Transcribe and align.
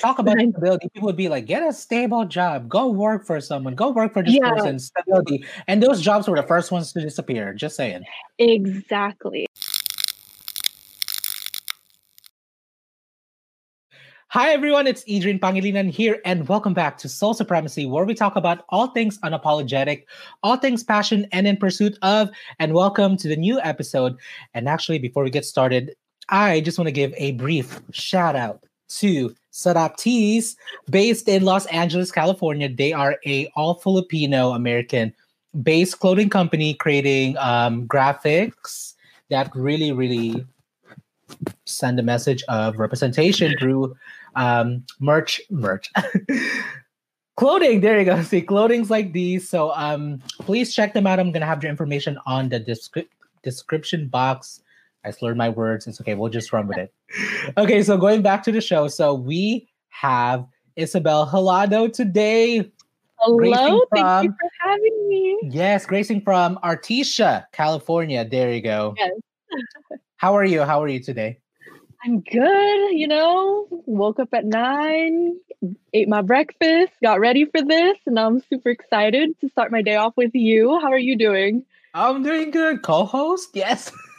talk 0.00 0.18
about 0.18 0.38
stability, 0.38 0.88
people 0.88 1.06
would 1.06 1.16
be 1.16 1.28
like, 1.28 1.46
get 1.46 1.62
a 1.62 1.72
stable 1.72 2.24
job, 2.24 2.68
go 2.68 2.88
work 2.88 3.26
for 3.26 3.40
someone, 3.40 3.74
go 3.74 3.90
work 3.90 4.12
for 4.12 4.22
this 4.22 4.34
Yeah. 4.34 4.50
person, 4.50 4.78
stability. 4.78 5.44
And 5.68 5.82
those 5.82 6.00
jobs 6.00 6.26
were 6.26 6.36
the 6.36 6.42
first 6.42 6.72
ones 6.72 6.92
to 6.94 7.00
disappear. 7.00 7.52
Just 7.52 7.76
saying. 7.76 8.04
Exactly. 8.38 9.46
Hi 14.28 14.50
everyone, 14.50 14.86
it's 14.86 15.02
Adrian 15.08 15.40
Pangilinan 15.40 15.90
here, 15.90 16.20
and 16.24 16.48
welcome 16.48 16.72
back 16.72 16.96
to 16.98 17.08
Soul 17.08 17.34
Supremacy, 17.34 17.84
where 17.84 18.04
we 18.04 18.14
talk 18.14 18.36
about 18.36 18.64
all 18.68 18.86
things 18.86 19.18
unapologetic, 19.24 20.04
all 20.44 20.56
things 20.56 20.84
passion 20.84 21.26
and 21.32 21.48
in 21.48 21.56
pursuit 21.56 21.98
of, 22.02 22.30
and 22.60 22.72
welcome 22.72 23.16
to 23.16 23.26
the 23.26 23.34
new 23.34 23.60
episode. 23.60 24.16
And 24.54 24.68
actually, 24.68 25.00
before 25.00 25.24
we 25.24 25.30
get 25.30 25.44
started, 25.44 25.96
I 26.28 26.60
just 26.60 26.78
want 26.78 26.86
to 26.86 26.92
give 26.92 27.12
a 27.16 27.32
brief 27.32 27.80
shout 27.90 28.36
out 28.36 28.62
to 29.00 29.34
Sarap 29.52 29.96
Tees, 29.96 30.56
based 30.88 31.28
in 31.28 31.44
Los 31.44 31.66
Angeles, 31.66 32.10
California. 32.10 32.68
They 32.68 32.92
are 32.92 33.16
a 33.26 33.50
all 33.56 33.74
Filipino 33.74 34.50
American 34.50 35.12
based 35.62 35.98
clothing 35.98 36.30
company 36.30 36.74
creating 36.74 37.36
um, 37.38 37.86
graphics 37.88 38.94
that 39.30 39.54
really, 39.54 39.92
really 39.92 40.44
send 41.64 41.98
a 41.98 42.02
message 42.02 42.42
of 42.48 42.76
representation 42.76 43.56
through 43.58 43.96
um 44.36 44.84
merch 44.98 45.40
merch. 45.50 45.90
Clothing 47.36 47.80
there 47.80 47.98
you 47.98 48.04
go. 48.04 48.22
See 48.30 48.42
clothing's 48.42 48.90
like 48.90 49.12
these. 49.12 49.48
So 49.48 49.72
um 49.74 50.20
please 50.40 50.74
check 50.74 50.94
them 50.94 51.06
out. 51.06 51.18
I'm 51.18 51.32
gonna 51.32 51.46
have 51.46 51.62
your 51.62 51.70
information 51.70 52.18
on 52.26 52.48
the 52.48 52.60
descri- 52.60 53.08
description 53.42 54.08
box 54.08 54.62
i 55.04 55.10
slurred 55.10 55.36
my 55.36 55.48
words 55.48 55.86
it's 55.86 56.00
okay 56.00 56.14
we'll 56.14 56.30
just 56.30 56.52
run 56.52 56.66
with 56.66 56.78
it 56.78 56.92
okay 57.56 57.82
so 57.82 57.96
going 57.96 58.22
back 58.22 58.42
to 58.42 58.52
the 58.52 58.60
show 58.60 58.88
so 58.88 59.14
we 59.14 59.68
have 59.88 60.44
Ysabel 60.78 61.28
Hilado 61.30 61.92
today 61.92 62.70
Hello. 63.18 63.84
Thank 63.92 64.24
you 64.24 64.30
for 64.40 64.50
having 64.62 65.08
me. 65.08 65.38
yes 65.50 65.84
gracing 65.84 66.20
from 66.22 66.58
artesia 66.64 67.44
california 67.52 68.24
there 68.24 68.52
you 68.52 68.62
go 68.62 68.94
Yes. 68.96 69.12
how 70.16 70.34
are 70.36 70.44
you 70.44 70.62
how 70.62 70.82
are 70.82 70.88
you 70.88 71.00
today 71.00 71.38
I'm 72.02 72.20
good. 72.22 72.92
You 72.92 73.08
know, 73.08 73.66
woke 73.84 74.20
up 74.20 74.30
at 74.32 74.46
nine, 74.46 75.36
ate 75.92 76.08
my 76.08 76.22
breakfast, 76.22 76.92
got 77.02 77.20
ready 77.20 77.44
for 77.44 77.60
this, 77.60 77.98
and 78.06 78.18
I'm 78.18 78.40
super 78.48 78.70
excited 78.70 79.38
to 79.42 79.50
start 79.50 79.70
my 79.70 79.82
day 79.82 79.96
off 79.96 80.14
with 80.16 80.30
you. 80.32 80.80
How 80.80 80.90
are 80.92 80.98
you 80.98 81.18
doing? 81.18 81.62
i'm 81.92 82.22
doing 82.22 82.50
good 82.52 82.82
co-host 82.82 83.50
yes 83.52 83.90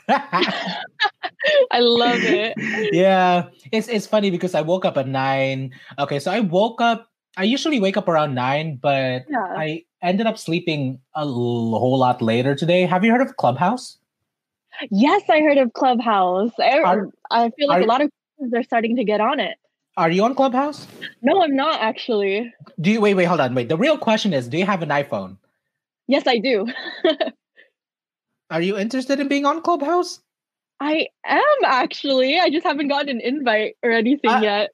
I 1.72 1.80
love 1.80 2.20
it. 2.23 2.54
yeah, 2.94 3.48
it's 3.72 3.88
it's 3.88 4.06
funny 4.08 4.30
because 4.30 4.54
I 4.56 4.62
woke 4.62 4.86
up 4.86 4.98
at 4.98 5.08
nine. 5.08 5.72
Okay, 6.00 6.20
so 6.20 6.31
I 6.31 6.40
woke 6.42 6.81
up. 6.81 7.08
I 7.38 7.44
usually 7.44 7.80
wake 7.80 7.95
up 7.98 8.08
around 8.08 8.36
nine, 8.36 8.78
but 8.82 9.23
Yeah. 9.30 9.39
I 9.58 9.86
ended 10.02 10.28
up 10.28 10.38
sleeping 10.38 11.00
a 11.16 11.22
l- 11.22 11.78
whole 11.80 11.98
lot 11.98 12.22
later 12.22 12.56
today. 12.56 12.86
Have 12.86 13.04
you 13.06 13.12
heard 13.12 13.22
of 13.22 13.38
Clubhouse? 13.38 13.98
Yes, 14.89 15.23
I 15.30 15.39
heard 15.42 15.58
of 15.58 15.73
Clubhouse. 15.73 16.52
I, 16.59 16.80
Are- 16.82 17.09
I 17.30 17.50
feel 17.52 17.67
like 17.67 17.80
are- 17.82 17.84
a 17.84 17.86
lot 17.88 18.02
of 18.02 18.09
kids 18.39 18.54
are 18.54 18.64
starting 18.64 18.95
to 18.98 19.04
get 19.04 19.22
on 19.22 19.39
it. 19.39 19.58
Are 19.98 20.09
you 20.09 20.23
on 20.23 20.36
Clubhouse? 20.36 20.88
No, 21.22 21.42
I'm 21.44 21.56
not 21.56 21.80
actually. 21.82 22.52
Do 22.80 22.92
you 22.92 23.02
wait? 23.02 23.14
Wait, 23.16 23.26
hold 23.26 23.39
on. 23.42 23.54
Wait. 23.56 23.70
The 23.70 23.78
real 23.78 23.98
question 23.98 24.34
is: 24.34 24.48
Do 24.48 24.58
you 24.58 24.66
have 24.66 24.82
an 24.82 24.89
iPhone? 24.89 25.38
Yes, 26.08 26.23
I 26.28 26.38
do. 26.39 26.67
Are 28.52 28.61
you 28.61 28.77
interested 28.77 29.19
in 29.21 29.30
being 29.30 29.45
on 29.45 29.61
Clubhouse? 29.61 30.19
I 30.81 31.07
am 31.25 31.41
actually. 31.63 32.38
I 32.38 32.49
just 32.49 32.66
haven't 32.66 32.89
gotten 32.89 33.09
an 33.09 33.21
invite 33.21 33.77
or 33.81 33.91
anything 33.91 34.30
Uh, 34.30 34.41
yet. 34.41 34.71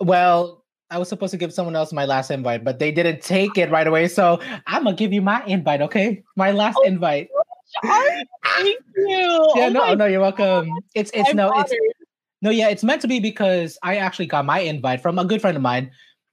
Well, 0.00 0.64
I 0.90 0.98
was 0.98 1.08
supposed 1.10 1.30
to 1.32 1.36
give 1.36 1.52
someone 1.52 1.76
else 1.76 1.92
my 1.92 2.06
last 2.06 2.30
invite, 2.30 2.64
but 2.64 2.78
they 2.78 2.90
didn't 2.90 3.20
take 3.20 3.58
it 3.58 3.70
right 3.70 3.86
away. 3.86 4.08
So 4.08 4.40
I'm 4.66 4.84
gonna 4.84 4.96
give 4.96 5.12
you 5.12 5.20
my 5.20 5.44
invite. 5.44 5.82
Okay, 5.82 6.22
my 6.36 6.52
last 6.52 6.78
Oh, 6.80 6.86
invite. 6.86 7.28
Thank 7.82 8.78
you. 8.96 9.52
Yeah, 9.56 9.66
Oh 9.66 9.68
no, 9.70 9.94
no, 9.94 10.06
you're 10.06 10.20
welcome. 10.20 10.70
It's 10.94 11.10
it's 11.12 11.30
I'm 11.30 11.36
no, 11.36 11.48
it's 11.48 11.70
honored. 11.72 11.92
No, 12.40 12.50
yeah, 12.50 12.68
it's 12.68 12.84
meant 12.84 13.02
to 13.02 13.08
be 13.08 13.20
because 13.20 13.78
I 13.82 13.96
actually 13.96 14.26
got 14.26 14.46
my 14.46 14.60
invite 14.60 15.00
from 15.02 15.18
a 15.18 15.24
good 15.24 15.40
friend 15.40 15.56
of 15.56 15.62
mine. 15.62 15.90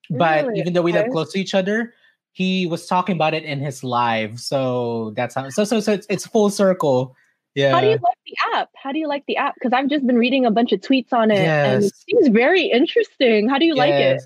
But 0.09 0.46
Really? 0.46 0.59
even 0.59 0.74
though 0.74 0.81
we 0.81 0.94
live 0.94 1.09
close 1.12 1.31
to 1.34 1.40
each 1.40 1.54
other, 1.54 1.94
he 2.32 2.68
was 2.68 2.88
talking 2.88 3.16
about 3.16 3.34
it 3.34 3.44
in 3.44 3.60
his 3.60 3.84
live. 3.84 4.40
So 4.40 5.14
that's 5.16 5.36
how 5.36 5.50
so 5.50 5.64
so 5.64 5.80
so 5.80 5.94
it's, 5.94 6.08
it's 6.10 6.26
full 6.26 6.50
circle. 6.50 7.16
Yeah. 7.56 7.74
How 7.74 7.82
do 7.82 7.88
you 7.88 7.94
like 7.94 8.18
the 8.26 8.36
app? 8.54 8.70
How 8.76 8.92
do 8.92 9.00
you 9.00 9.08
like 9.08 9.26
the 9.28 9.38
app? 9.38 9.56
Because 9.56 9.74
I've 9.74 9.90
just 9.90 10.06
been 10.06 10.18
reading 10.18 10.46
a 10.46 10.52
bunch 10.52 10.72
of 10.72 10.80
tweets 10.82 11.12
on 11.14 11.32
it, 11.32 11.38
and 11.64 11.84
it 11.84 11.84
Yes. 11.84 12.06
seems 12.08 12.28
very 12.30 12.66
interesting. 12.66 13.50
How 13.50 13.58
do 13.58 13.66
you 13.66 13.76
like 13.76 13.96
it? 13.96 14.22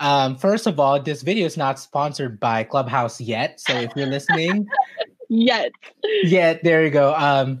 Um, 0.00 0.36
first 0.36 0.66
of 0.66 0.80
all, 0.80 1.00
this 1.00 1.22
video 1.22 1.44
is 1.44 1.56
not 1.56 1.78
sponsored 1.78 2.40
by 2.40 2.64
Clubhouse 2.64 3.20
yet. 3.20 3.60
So 3.60 3.74
if 3.74 3.94
you're 3.94 4.06
listening, 4.06 4.68
Yet, 5.28 5.70
yeah, 6.24 6.58
there 6.62 6.84
you 6.84 6.90
go. 6.90 7.14
Um, 7.14 7.60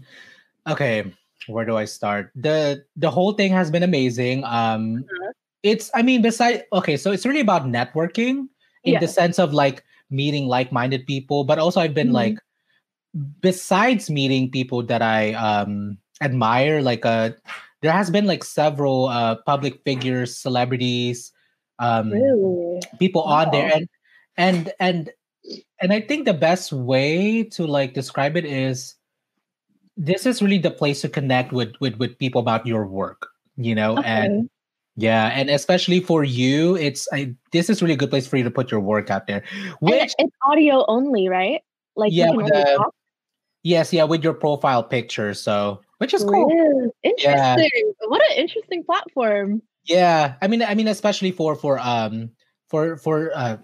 okay, 0.66 1.14
where 1.46 1.64
do 1.64 1.76
I 1.76 1.84
start? 1.84 2.32
the 2.34 2.84
The 2.96 3.10
whole 3.10 3.32
thing 3.32 3.52
has 3.52 3.70
been 3.70 3.84
amazing. 3.84 4.42
Um, 4.44 5.04
Uh-huh. 5.04 5.32
it's 5.62 5.90
I 5.94 6.02
mean, 6.02 6.20
beside 6.20 6.64
okay, 6.72 6.96
so 6.96 7.12
it's 7.12 7.24
really 7.24 7.40
about 7.40 7.64
networking 7.64 8.48
in 8.84 8.98
the 9.00 9.08
sense 9.08 9.38
of 9.38 9.52
like 9.54 9.84
meeting 10.10 10.46
like 10.46 10.72
minded 10.72 11.06
people, 11.06 11.44
but 11.44 11.58
also 11.58 11.80
I've 11.80 11.94
been 11.94 12.10
Mhm. 12.10 12.12
like, 12.12 12.38
besides 13.40 14.10
meeting 14.10 14.50
people 14.50 14.82
that 14.84 15.02
I 15.02 15.32
um 15.34 15.98
admire, 16.20 16.82
like 16.82 17.04
uh, 17.06 17.30
there 17.82 17.92
has 17.92 18.10
been 18.10 18.26
like 18.26 18.44
several 18.44 19.06
uh 19.06 19.36
public 19.46 19.82
figures, 19.84 20.36
celebrities, 20.36 21.32
um, 21.78 22.10
really? 22.10 22.80
people 22.98 23.22
on 23.22 23.50
there 23.50 23.70
and 23.74 23.88
and 24.36 24.72
and 24.80 25.10
and 25.80 25.92
i 25.92 26.00
think 26.00 26.24
the 26.24 26.34
best 26.34 26.72
way 26.72 27.42
to 27.44 27.66
like 27.66 27.94
describe 27.94 28.36
it 28.36 28.44
is 28.44 28.94
this 29.96 30.26
is 30.26 30.42
really 30.42 30.58
the 30.58 30.70
place 30.70 31.00
to 31.02 31.08
connect 31.08 31.52
with 31.52 31.72
with 31.80 31.96
with 31.98 32.18
people 32.18 32.40
about 32.40 32.66
your 32.66 32.86
work 32.86 33.28
you 33.56 33.74
know 33.74 33.98
and 33.98 34.30
Okay. 34.30 34.48
Yeah 34.96 35.28
and 35.28 35.48
especially 35.50 36.00
for 36.00 36.24
you 36.24 36.76
it's 36.76 37.06
i 37.12 37.32
this 37.52 37.70
is 37.70 37.80
really 37.82 37.94
a 37.94 37.96
good 37.96 38.10
place 38.10 38.26
for 38.26 38.36
you 38.36 38.44
to 38.44 38.50
put 38.50 38.70
your 38.70 38.80
work 38.80 39.10
out 39.10 39.26
there 39.26 39.42
And 39.54 39.74
which 39.80 40.14
it's 40.18 40.36
audio 40.44 40.84
only, 40.88 41.28
right? 41.28 41.62
Like 41.96 42.12
Yeah, 42.12 42.26
you 42.26 42.30
can 42.32 42.36
with 42.44 42.52
only 42.52 42.64
the- 42.64 42.90
yes 43.62 43.92
yeah 43.92 44.04
with 44.04 44.24
your 44.24 44.34
profile 44.34 44.82
picture 44.82 45.34
so 45.34 45.80
which 45.98 46.14
is 46.14 46.24
cool 46.24 46.46
Really? 46.48 46.90
Yeah. 47.18 47.56
Interesting. 47.56 47.92
What 48.08 48.22
an 48.30 48.36
interesting 48.38 48.84
platform. 48.84 49.62
Yeah, 49.84 50.34
I 50.42 50.46
mean, 50.48 50.62
I 50.62 50.74
mean, 50.74 50.88
especially 50.88 51.30
for 51.30 51.54
for 51.54 51.78
um 51.78 52.30
for 52.68 52.96
for 52.96 53.30
uh, 53.34 53.56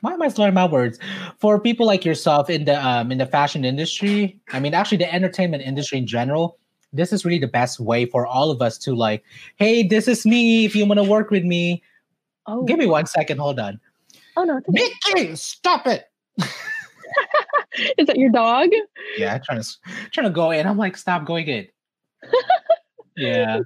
why 0.00 0.12
am 0.12 0.22
I 0.22 0.28
slurring 0.28 0.54
my 0.54 0.66
words? 0.66 0.98
For 1.38 1.60
people 1.60 1.86
like 1.86 2.04
yourself 2.04 2.50
in 2.50 2.64
the 2.64 2.74
um 2.84 3.10
in 3.12 3.18
the 3.18 3.26
fashion 3.26 3.64
industry, 3.64 4.40
I 4.52 4.60
mean, 4.60 4.74
actually 4.74 4.98
the 4.98 5.12
entertainment 5.12 5.62
industry 5.62 5.98
in 5.98 6.06
general, 6.06 6.58
this 6.92 7.12
is 7.12 7.24
really 7.24 7.38
the 7.38 7.48
best 7.48 7.80
way 7.80 8.04
for 8.04 8.26
all 8.26 8.50
of 8.50 8.62
us 8.62 8.78
to 8.78 8.94
like, 8.94 9.24
hey, 9.56 9.82
this 9.82 10.08
is 10.08 10.26
me. 10.26 10.64
If 10.64 10.74
you 10.74 10.86
want 10.86 10.98
to 10.98 11.04
work 11.04 11.30
with 11.30 11.44
me, 11.44 11.82
Oh, 12.46 12.64
give 12.64 12.78
me 12.78 12.86
one 12.86 13.06
second. 13.06 13.38
Hold 13.38 13.60
on, 13.60 13.80
Oh 14.36 14.44
no. 14.44 14.60
Mickey, 14.68 15.36
stop 15.36 15.86
it. 15.86 16.06
is 17.98 18.06
that 18.06 18.18
your 18.18 18.30
dog? 18.30 18.70
Yeah, 19.18 19.38
trying 19.38 19.62
to 19.62 19.68
trying 20.12 20.26
to 20.26 20.32
go 20.32 20.50
in. 20.50 20.66
I'm 20.66 20.78
like, 20.78 20.96
stop 20.96 21.24
going 21.24 21.46
in. 21.46 21.68
yeah. 23.16 23.60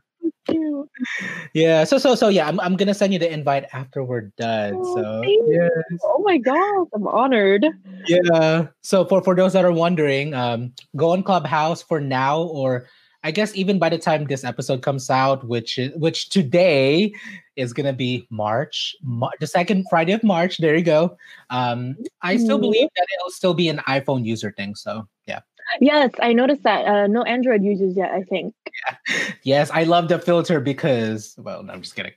Yeah. 1.55 1.85
So 1.85 1.99
so 1.99 2.15
so 2.15 2.29
yeah, 2.29 2.49
I'm 2.49 2.61
I'm 2.61 2.77
gonna 2.77 2.95
send 2.95 3.13
you 3.13 3.19
the 3.19 3.33
invite 3.33 3.67
after 3.73 4.05
we're 4.05 4.33
done. 4.37 4.75
Oh, 4.77 4.95
so 4.95 5.23
yeah. 5.47 5.69
Oh 6.03 6.23
my 6.25 6.39
god, 6.39 6.87
I'm 6.95 7.07
honored. 7.07 7.65
Yeah. 8.07 8.69
So 8.83 9.05
for 9.05 9.23
for 9.23 9.35
those 9.35 9.53
that 9.55 9.65
are 9.65 9.73
wondering, 9.73 10.35
um, 10.35 10.73
go 10.97 11.13
on 11.13 11.23
Clubhouse 11.23 11.83
for 11.83 12.01
now, 12.01 12.43
or 12.43 12.87
I 13.25 13.31
guess 13.31 13.57
even 13.57 13.79
by 13.79 13.89
the 13.89 13.97
time 13.99 14.27
this 14.27 14.45
episode 14.45 14.83
comes 14.83 15.09
out, 15.09 15.49
which 15.49 15.79
is 15.79 15.93
which 15.97 16.29
today 16.29 17.13
is 17.57 17.73
gonna 17.73 17.95
be 17.95 18.27
March, 18.31 18.95
Mar- 19.03 19.33
the 19.41 19.47
second 19.47 19.87
Friday 19.89 20.13
of 20.13 20.23
March. 20.23 20.59
There 20.59 20.77
you 20.77 20.85
go. 20.85 21.17
Um, 21.49 21.97
I 22.21 22.37
still 22.37 22.59
Mhm. 22.59 22.63
believe 22.63 22.89
that 22.95 23.07
it'll 23.19 23.31
still 23.31 23.55
be 23.55 23.69
an 23.71 23.79
iPhone 23.89 24.27
user 24.27 24.53
thing. 24.53 24.75
So 24.75 25.09
yeah. 25.27 25.41
Yes, 25.81 26.11
I 26.21 26.35
noticed 26.35 26.63
that. 26.65 26.85
Uh, 26.85 27.07
no 27.07 27.23
Android 27.23 27.65
users 27.65 27.97
yet. 27.97 28.11
I 28.13 28.23
think. 28.23 28.55
Yes, 29.45 29.71
I 29.73 29.85
love 29.85 30.09
the 30.09 30.19
filter 30.19 30.61
because 30.61 31.35
well, 31.39 31.63
no, 31.63 31.73
I'm 31.73 31.81
just 31.83 31.97
kidding. 31.97 32.13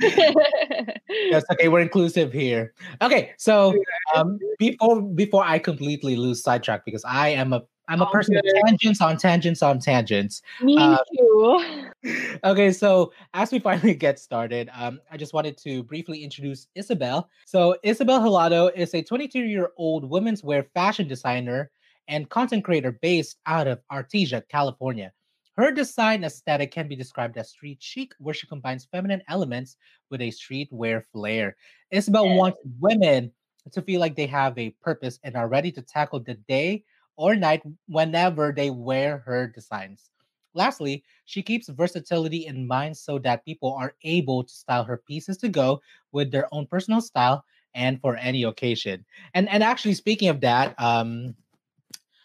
Yes, 0.00 1.44
okay, 1.52 1.68
we're 1.68 1.80
inclusive 1.80 2.32
here. 2.32 2.72
Okay, 3.02 3.32
so 3.36 3.74
um, 4.14 4.38
before 4.58 5.02
before 5.02 5.44
I 5.44 5.58
completely 5.58 6.16
lose 6.16 6.42
sidetrack 6.42 6.84
because 6.86 7.04
I 7.04 7.28
am 7.30 7.52
a 7.52 7.62
I'm 7.90 8.00
a 8.00 8.06
Oh, 8.06 8.12
person 8.12 8.36
of 8.36 8.44
tangents 8.64 9.00
on 9.00 9.16
tangents 9.16 9.62
on 9.62 9.80
tangents. 9.80 10.42
Me 10.62 10.78
Uh, 10.78 10.98
too. 11.18 11.64
okay, 12.44 12.70
so 12.72 13.12
as 13.34 13.50
we 13.50 13.58
finally 13.58 13.94
get 13.94 14.18
started, 14.18 14.70
um, 14.72 15.00
I 15.10 15.16
just 15.16 15.34
wanted 15.34 15.58
to 15.58 15.82
briefly 15.82 16.22
introduce 16.22 16.68
Ysabel. 16.78 17.26
So 17.46 17.76
Ysabel 17.84 18.20
Hilado 18.20 18.70
is 18.76 18.94
a 18.94 19.02
22 19.02 19.40
year 19.40 19.72
old 19.76 20.08
women's 20.08 20.44
wear 20.44 20.62
fashion 20.72 21.08
designer 21.08 21.70
and 22.06 22.28
content 22.30 22.64
creator 22.64 22.92
based 22.92 23.38
out 23.46 23.66
of 23.66 23.80
Artesia, 23.90 24.42
California. 24.48 25.12
Her 25.56 25.72
design 25.72 26.22
aesthetic 26.22 26.70
can 26.70 26.86
be 26.86 26.96
described 26.96 27.36
as 27.36 27.50
street 27.50 27.78
chic, 27.82 28.12
where 28.18 28.34
she 28.34 28.46
combines 28.46 28.86
feminine 28.86 29.20
elements 29.28 29.76
with 30.10 30.20
a 30.22 30.28
streetwear 30.28 31.02
flair. 31.12 31.56
Ysabel 31.92 32.24
Yes. 32.26 32.38
wants 32.38 32.58
women 32.78 33.32
to 33.72 33.82
feel 33.82 34.00
like 34.00 34.14
they 34.14 34.26
have 34.26 34.56
a 34.56 34.70
purpose 34.80 35.18
and 35.24 35.36
are 35.36 35.48
ready 35.48 35.72
to 35.72 35.82
tackle 35.82 36.20
the 36.20 36.34
day 36.34 36.84
or 37.20 37.36
night 37.36 37.60
whenever 37.86 38.50
they 38.50 38.70
wear 38.70 39.18
her 39.18 39.46
designs. 39.46 40.08
Lastly, 40.54 41.04
she 41.26 41.42
keeps 41.42 41.68
versatility 41.68 42.46
in 42.46 42.66
mind 42.66 42.96
so 42.96 43.18
that 43.20 43.44
people 43.44 43.74
are 43.74 43.94
able 44.02 44.42
to 44.42 44.52
style 44.52 44.84
her 44.84 44.96
pieces 44.96 45.36
to 45.44 45.48
go 45.48 45.80
with 46.12 46.32
their 46.32 46.48
own 46.52 46.66
personal 46.66 47.02
style 47.02 47.44
and 47.74 48.00
for 48.00 48.16
any 48.16 48.44
occasion. 48.44 49.04
And 49.34 49.48
and 49.50 49.62
actually 49.62 49.94
speaking 49.94 50.28
of 50.28 50.40
that, 50.40 50.74
um 50.80 51.36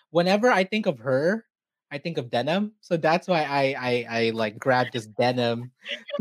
whenever 0.09 0.49
I 0.49 0.63
think 0.63 0.87
of 0.87 0.97
her, 0.99 1.45
I 1.91 1.97
think 1.99 2.17
of 2.17 2.31
denim. 2.31 2.71
So 2.79 2.95
that's 2.95 3.27
why 3.27 3.43
I 3.43 3.75
I, 3.77 3.93
I 4.09 4.29
like 4.31 4.57
grabbed 4.57 4.93
this 4.93 5.07
denim. 5.07 5.71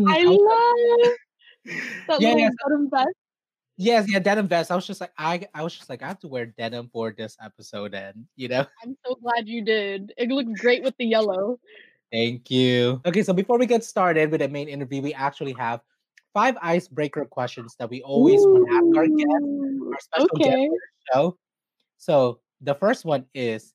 I 0.09 0.25
love 0.27 1.15
that 2.09 2.21
yeah, 2.21 2.35
yeah, 2.37 2.51
bottom 2.61 2.91
vest. 2.91 3.24
Yes, 3.77 4.07
yeah, 4.11 4.19
denim 4.19 4.49
vest. 4.49 4.71
I 4.71 4.77
was 4.77 4.87
just 4.87 5.01
like, 5.01 5.13
I 5.19 5.47
I 5.55 5.63
was 5.63 5.75
just 5.75 5.89
like, 5.89 6.03
I 6.03 6.09
have 6.09 6.21
to 6.21 6.29
wear 6.29 6.47
denim 6.47 6.91
for 6.93 7.13
this 7.17 7.37
episode, 7.43 7.95
and 7.95 8.27
you 8.37 8.49
know, 8.49 8.67
I'm 8.83 8.97
so 9.07 9.15
glad 9.17 9.49
you 9.49 9.65
did. 9.65 10.13
It 10.17 10.29
looks 10.31 10.61
great 10.61 10.83
with 10.83 10.97
the 10.99 11.07
yellow. 11.07 11.59
thank 12.13 12.51
you. 12.51 13.01
Okay, 13.07 13.23
so 13.23 13.33
before 13.33 13.59
we 13.59 13.67
get 13.67 13.85
started 13.85 14.31
with 14.31 14.41
the 14.41 14.49
main 14.49 14.69
interview, 14.69 15.03
we 15.03 15.15
actually 15.15 15.53
have 15.55 15.81
five 16.33 16.57
icebreaker 16.61 17.25
questions 17.25 17.77
that 17.79 17.89
we 17.89 18.03
always 18.03 18.41
want 18.41 18.69
to 18.69 18.75
ask 18.75 18.97
our 18.97 19.07
guests, 19.07 19.31
our 19.93 20.01
special 20.01 20.37
guests 20.37 20.55
okay. 20.55 20.69
the 20.69 20.79
show. 21.13 21.39
So 21.99 22.41
the 22.61 22.75
first 22.75 23.05
one 23.05 23.27
is, 23.35 23.75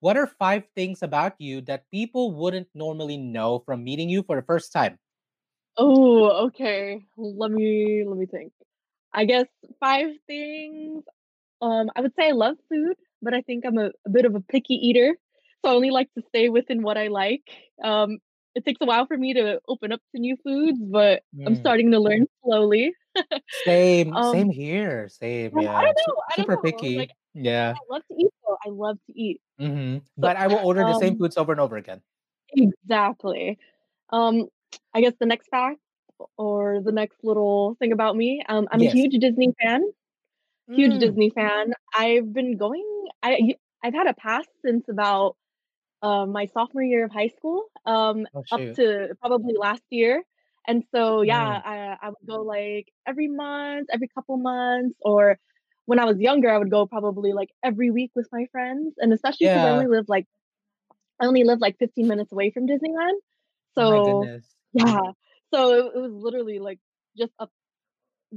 what 0.00 0.16
are 0.16 0.26
five 0.26 0.64
things 0.74 1.02
about 1.02 1.34
you 1.38 1.60
that 1.62 1.90
people 1.90 2.32
wouldn't 2.32 2.68
normally 2.74 3.16
know 3.16 3.60
from 3.66 3.82
meeting 3.82 4.08
you 4.08 4.22
for 4.22 4.36
the 4.36 4.46
first 4.46 4.72
time? 4.72 4.98
Oh, 5.76 6.46
okay. 6.46 7.04
Let 7.16 7.50
me 7.50 8.04
let 8.06 8.16
me 8.16 8.26
think. 8.26 8.52
I 9.16 9.26
guess 9.26 9.46
five 9.80 10.10
things. 10.28 11.04
Um, 11.62 11.90
I 11.96 12.02
would 12.02 12.14
say 12.18 12.28
I 12.28 12.32
love 12.32 12.56
food, 12.70 12.96
but 13.22 13.34
I 13.34 13.42
think 13.42 13.64
I'm 13.66 13.78
a, 13.78 13.90
a 14.06 14.10
bit 14.10 14.26
of 14.26 14.36
a 14.36 14.40
picky 14.42 14.74
eater. 14.74 15.16
So 15.64 15.72
I 15.72 15.74
only 15.74 15.90
like 15.90 16.12
to 16.14 16.22
stay 16.28 16.50
within 16.50 16.82
what 16.82 16.98
I 16.98 17.08
like. 17.08 17.42
Um, 17.84 18.18
it 18.54 18.64
takes 18.64 18.80
a 18.82 18.86
while 18.86 19.06
for 19.06 19.18
me 19.18 19.34
to 19.34 19.60
open 19.68 19.92
up 19.92 20.00
to 20.14 20.20
new 20.20 20.36
foods, 20.44 20.78
but 20.80 21.22
I'm 21.46 21.56
Mm. 21.56 21.60
starting 21.60 21.92
to 21.92 22.00
learn 22.00 22.26
slowly. 22.44 22.94
Same, 23.50 24.12
Um, 24.16 24.32
same 24.32 24.50
here. 24.50 25.08
Same, 25.08 25.58
yeah, 25.58 25.76
I 25.76 25.84
don't 25.84 25.96
know. 25.96 26.22
I 26.30 26.36
don't 26.36 26.46
super 26.46 26.56
know. 26.56 26.60
Like 26.96 27.10
picky. 27.10 27.10
Yeah. 27.34 27.74
I 27.74 27.92
love 27.94 28.02
to 28.08 28.14
eat 28.16 28.30
though. 28.46 28.58
I 28.64 28.68
love 28.70 28.98
to 29.06 29.18
eat. 29.20 29.40
Mm-hmm. 29.60 29.98
So 29.98 30.04
But 30.18 30.36
I 30.36 30.46
will 30.48 30.58
order 30.58 30.84
the 30.84 30.94
same 30.94 31.14
um 31.14 31.16
foods 31.16 31.36
over 31.36 31.52
and 31.52 31.60
over 31.60 31.76
again. 31.76 32.02
exactly. 32.50 33.58
Um, 34.10 34.46
I 34.94 35.00
guess 35.00 35.14
the 35.20 35.26
next 35.26 35.48
fact 35.48 35.78
or 36.38 36.80
the 36.82 36.92
next 36.92 37.18
little 37.24 37.76
thing 37.78 37.92
about 37.92 38.16
me, 38.16 38.42
um, 38.48 38.68
I'm 38.70 38.82
a 38.82 38.86
huge 38.86 39.12
Disney 39.20 39.52
fan. 39.62 39.82
Huge 40.76 40.98
Mm. 40.98 40.98
Disney 40.98 41.30
fan. 41.30 41.72
I've 41.94 42.32
been 42.32 42.56
going. 42.56 43.06
I 43.22 43.54
I've 43.82 43.94
had 43.94 44.06
a 44.08 44.14
pass 44.14 44.46
since 44.64 44.88
about 44.88 45.36
uh, 46.02 46.26
my 46.26 46.46
sophomore 46.46 46.82
year 46.82 47.04
of 47.06 47.12
high 47.12 47.28
school, 47.28 47.66
um, 47.86 48.26
Oh 48.34 48.44
up 48.50 48.64
to 48.76 49.14
probably 49.20 49.54
last 49.58 49.82
year. 49.90 50.22
And 50.66 50.84
so 50.94 51.22
yeah, 51.22 51.36
Mm. 51.38 51.62
I 51.64 51.96
I 52.02 52.08
would 52.10 52.26
go 52.28 52.42
like 52.42 52.88
every 53.06 53.28
month, 53.28 53.88
every 53.92 54.08
couple 54.08 54.36
months, 54.38 54.96
or 55.02 55.38
when 55.86 55.98
I 56.00 56.04
was 56.06 56.20
younger, 56.20 56.50
I 56.50 56.58
would 56.58 56.70
go 56.70 56.86
probably 56.86 57.32
like 57.32 57.50
every 57.64 57.90
week 57.90 58.12
with 58.16 58.28
my 58.32 58.46
friends. 58.52 58.94
And 58.98 59.12
especially 59.12 59.48
because 59.48 59.64
I 59.64 59.70
only 59.70 59.86
live 59.88 60.06
like 60.08 60.26
I 61.20 61.26
only 61.26 61.44
live 61.44 61.60
like 61.60 61.78
15 61.78 62.08
minutes 62.08 62.32
away 62.32 62.50
from 62.50 62.66
Disneyland. 62.66 63.18
Oh 63.78 64.04
So 64.04 64.30
yeah, 64.72 65.00
so 65.52 65.72
it, 65.88 65.96
it 65.96 65.98
was 66.00 66.12
literally 66.12 66.58
like 66.58 66.78
just 67.16 67.32
up, 67.38 67.50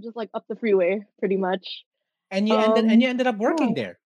just 0.02 0.16
like 0.18 0.30
up 0.34 0.46
the 0.50 0.56
freeway, 0.58 1.06
pretty 1.20 1.38
much. 1.38 1.86
And 2.32 2.50
you 2.50 2.58
ended 2.58 2.86
and 2.88 3.04
you 3.04 3.08
Um, 3.08 3.10
ended 3.10 3.28
up 3.28 3.38
working 3.38 3.76
there. 3.76 4.00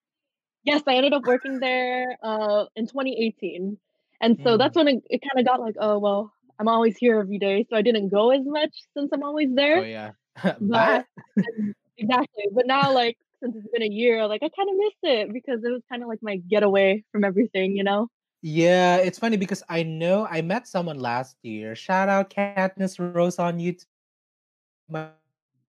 Yes, 0.64 0.84
I 0.88 0.96
ended 0.96 1.14
up 1.14 1.24
working 1.24 1.60
there 1.60 2.18
uh 2.24 2.66
in 2.76 2.88
2018. 2.88 3.78
And 4.22 4.40
so 4.44 4.58
that's 4.58 4.76
Mm. 4.76 4.78
when 4.78 4.88
it, 4.88 5.04
it 5.10 5.22
kind 5.22 5.40
of 5.40 5.46
got 5.46 5.60
like, 5.62 5.76
oh 5.80 6.00
well, 6.00 6.34
I'm 6.60 6.68
always 6.68 6.98
here 6.98 7.20
every 7.20 7.40
day, 7.40 7.66
so 7.70 7.76
I 7.76 7.82
didn't 7.82 8.10
go 8.10 8.32
as 8.32 8.42
much 8.46 8.72
since 8.96 9.12
I'm 9.14 9.24
always 9.24 9.54
there. 9.54 9.78
Oh 9.78 9.82
yeah. 9.84 10.12
But 10.60 11.06
exactly. 11.98 12.46
But 12.54 12.68
now 12.68 12.94
like 12.94 13.18
since 13.42 13.56
it's 13.58 13.68
been 13.70 13.84
a 13.84 13.88
year, 13.94 14.28
like 14.28 14.44
I 14.44 14.50
kind 14.50 14.70
of 14.70 14.76
miss 14.78 14.94
it 15.04 15.34
because 15.34 15.64
it 15.64 15.70
was 15.72 15.84
kind 15.90 16.04
of 16.04 16.10
like 16.10 16.20
my 16.24 16.38
getaway 16.38 17.04
from 17.12 17.24
everything, 17.26 17.76
you 17.78 17.84
know? 17.84 18.10
Yeah, 18.44 18.98
it's 18.98 19.18
funny 19.18 19.38
because 19.38 19.64
I 19.70 19.84
know 19.84 20.28
I 20.30 20.42
met 20.42 20.68
someone 20.68 21.00
last 21.00 21.38
year. 21.44 21.76
Shout 21.76 22.10
out 22.10 22.30
Katniss 22.30 23.00
Rose 23.00 23.40
on 23.40 23.58
YouTube 23.58 23.86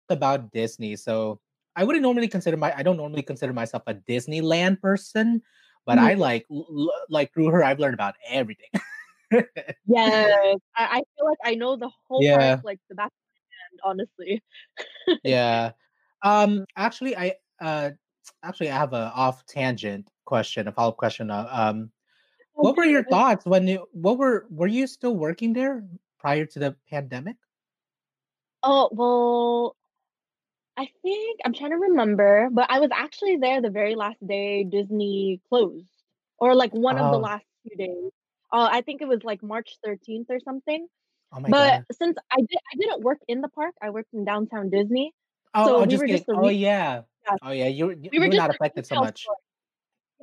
about 0.09 0.51
Disney. 0.51 0.95
So 0.95 1.39
I 1.75 1.83
wouldn't 1.83 2.01
normally 2.01 2.27
consider 2.27 2.57
my 2.57 2.73
I 2.75 2.81
don't 2.83 2.97
normally 2.97 3.21
consider 3.21 3.53
myself 3.53 3.83
a 3.87 3.93
Disneyland 3.93 4.81
person, 4.81 5.41
but 5.85 5.99
Mhm. 5.99 6.01
I 6.01 6.13
like 6.15 6.45
l- 6.51 6.91
like 7.09 7.31
through 7.33 7.49
her 7.49 7.63
I've 7.63 7.79
learned 7.79 7.93
about 7.93 8.15
everything. 8.27 8.69
Yes. 9.85 10.57
I, 10.75 10.85
I 10.99 11.03
feel 11.15 11.25
like 11.25 11.37
I 11.43 11.55
know 11.55 11.75
the 11.75 11.91
whole 12.07 12.23
yeah, 12.23 12.55
park 12.57 12.63
like 12.63 12.79
the 12.89 12.95
back 12.95 13.11
end, 13.71 13.79
honestly. 13.83 14.41
yeah. 15.23 15.71
Um 16.23 16.65
actually 16.75 17.15
I 17.17 17.35
uh 17.61 17.91
actually 18.43 18.71
I 18.71 18.77
have 18.77 18.93
a 18.93 19.11
off 19.15 19.45
tangent 19.45 20.09
question, 20.25 20.67
a 20.67 20.71
follow-up 20.71 20.97
question. 20.97 21.29
Uh, 21.29 21.47
um 21.51 21.91
what 22.55 22.77
were 22.77 22.85
your 22.85 23.03
thoughts 23.03 23.45
when 23.45 23.67
you 23.67 23.88
what 23.91 24.17
were 24.17 24.47
were 24.50 24.67
you 24.67 24.88
still 24.88 25.15
working 25.15 25.53
there 25.53 25.85
prior 26.19 26.45
to 26.45 26.59
the 26.59 26.75
pandemic? 26.89 27.38
Oh, 28.63 28.89
well, 28.91 29.75
I 30.77 30.88
think 31.03 31.39
I'm 31.45 31.53
trying 31.53 31.71
to 31.71 31.77
remember, 31.77 32.50
but 32.51 32.69
I 32.69 32.79
was 32.79 32.89
actually 32.94 33.38
there 33.38 33.61
the 33.61 33.69
very 33.69 33.95
last 33.95 34.25
day 34.25 34.63
Disney 34.63 35.39
closed, 35.50 36.03
or 36.39 36.55
like 36.55 36.73
one 36.73 36.97
of 36.97 37.09
the 37.11 37.17
Oh, 37.17 37.19
last 37.19 37.45
few 37.63 37.77
days. 37.77 38.11
Uh, 38.51 38.69
I 38.71 38.81
think 38.81 39.01
it 39.01 39.07
was 39.07 39.23
like 39.23 39.44
March 39.44 39.77
13th 39.83 40.27
or 40.29 40.39
something. 40.39 40.88
oh 41.31 41.39
my 41.39 41.53
god. 41.53 41.53
But 41.53 41.73
god. 41.77 41.85
since 41.94 42.17
I 42.31 42.38
did, 42.38 42.59
I 42.73 42.77
didn't 42.77 43.03
work 43.03 43.19
in 43.27 43.41
the 43.41 43.50
park. 43.50 43.75
I 43.81 43.91
worked 43.91 44.13
in 44.13 44.25
downtown 44.25 44.69
Disney, 44.69 45.13
Oh, 45.53 45.63
so 45.65 45.81
oh, 45.81 45.85
we 45.85 45.97
just 45.97 46.00
were 46.00 46.07
kidding. 46.07 46.25
just 46.25 46.29
Oh 46.33 46.50
yeah. 46.50 47.03
yeah, 47.27 47.38
Oh 47.41 47.51
yeah. 47.51 47.67
You 47.67 47.88
were 47.88 47.94
you 47.94 48.11
we 48.11 48.19
were 48.19 48.27
were 48.27 48.33
just 48.33 48.47
not 48.47 48.50
affected 48.50 48.85
so 48.85 48.95
much. 48.97 49.21
store. 49.21 49.38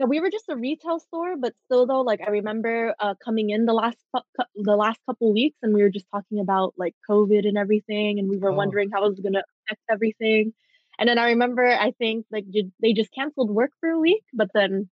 Yeah, 0.01 0.07
we 0.07 0.21
were 0.21 0.31
just 0.31 0.49
a 0.51 0.57
retail 0.57 1.01
store, 1.01 1.37
but 1.39 1.55
still 1.67 1.87
though, 1.87 2.03
like 2.03 2.23
I 2.23 2.31
remember 2.31 2.95
uh, 3.01 3.17
coming 3.25 3.51
in 3.51 3.67
the 3.67 3.75
last 3.75 3.99
cou- 4.17 4.45
the 4.57 4.77
last 4.77 5.01
couple 5.07 5.33
weeks, 5.33 5.59
and 5.63 5.75
we 5.75 5.83
were 5.83 5.91
just 5.91 6.09
talking 6.11 6.41
about 6.41 6.75
like 6.79 6.97
COVID 7.11 7.49
and 7.49 7.59
everything, 7.59 8.19
and 8.19 8.29
we 8.31 8.39
were 8.39 8.53
Oh. 8.53 8.55
wondering 8.55 8.91
how 8.91 9.05
it 9.07 9.11
was 9.11 9.21
gonna 9.21 9.45
affect 9.67 9.83
everything. 9.91 10.55
And 10.99 11.09
then 11.09 11.19
I 11.19 11.31
remember, 11.31 11.67
I 11.67 11.93
think 11.93 12.27
like 12.33 12.49
ju- 12.51 12.73
they 12.81 12.95
just 12.95 13.13
canceled 13.13 13.51
work 13.51 13.73
for 13.81 13.91
a 13.91 14.01
week, 14.01 14.25
but 14.35 14.51
then 14.55 14.91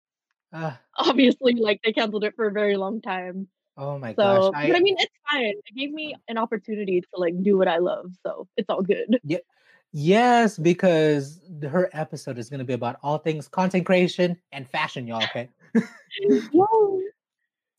Ah, 0.53 0.83
obviously 0.97 1.55
like 1.55 1.81
they 1.85 1.93
canceled 1.95 2.25
it 2.25 2.35
for 2.37 2.47
a 2.49 2.53
very 2.53 2.77
long 2.77 3.03
time. 3.03 3.49
oh 3.77 3.99
my 3.99 4.13
gosh. 4.15 4.51
So, 4.51 4.59
but 4.63 4.77
I 4.77 4.79
I 4.79 4.81
mean, 4.81 4.97
it's 4.99 5.15
fine. 5.33 5.45
It 5.67 5.77
gave 5.77 5.93
me 5.93 6.17
an 6.29 6.39
opportunity 6.39 7.01
to 7.03 7.09
like 7.17 7.35
do 7.43 7.59
what 7.59 7.69
I 7.69 7.79
love, 7.79 8.13
so 8.27 8.49
it's 8.57 8.71
all 8.71 8.83
good. 8.83 9.21
yeah. 9.23 9.39
Yes, 9.99 10.59
because 10.59 11.41
her 11.63 11.89
episode 11.95 12.37
is 12.37 12.51
going 12.51 12.59
to 12.59 12.67
be 12.67 12.75
about 12.75 12.99
all 13.03 13.17
things 13.17 13.49
content 13.49 13.87
creation 13.87 14.37
and 14.53 14.69
fashion, 14.69 15.07
y'all. 15.07 15.25
Okay. 15.25 15.49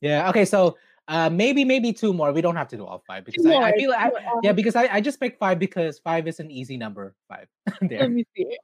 Yeah. 0.00 0.28
Okay. 0.28 0.44
So 0.44 0.76
uh, 1.06 1.30
maybe 1.30 1.64
maybe 1.64 1.92
two 1.92 2.12
more. 2.12 2.32
We 2.32 2.40
don't 2.40 2.56
have 2.56 2.66
to 2.68 2.76
do 2.76 2.84
all 2.84 3.04
five 3.06 3.24
because 3.24 3.46
I, 3.46 3.54
I 3.54 3.72
feel 3.76 3.92
I, 3.92 4.10
yeah 4.42 4.50
Um, 4.50 4.56
because 4.56 4.74
I, 4.74 4.88
I 4.94 5.00
just 5.00 5.20
picked 5.20 5.38
five 5.38 5.60
because 5.60 6.00
five 6.00 6.26
is 6.26 6.40
an 6.40 6.50
easy 6.50 6.76
number. 6.76 7.14
Five 7.28 7.46
there. 7.82 8.00
let 8.00 8.10
me 8.10 8.26
see. 8.36 8.58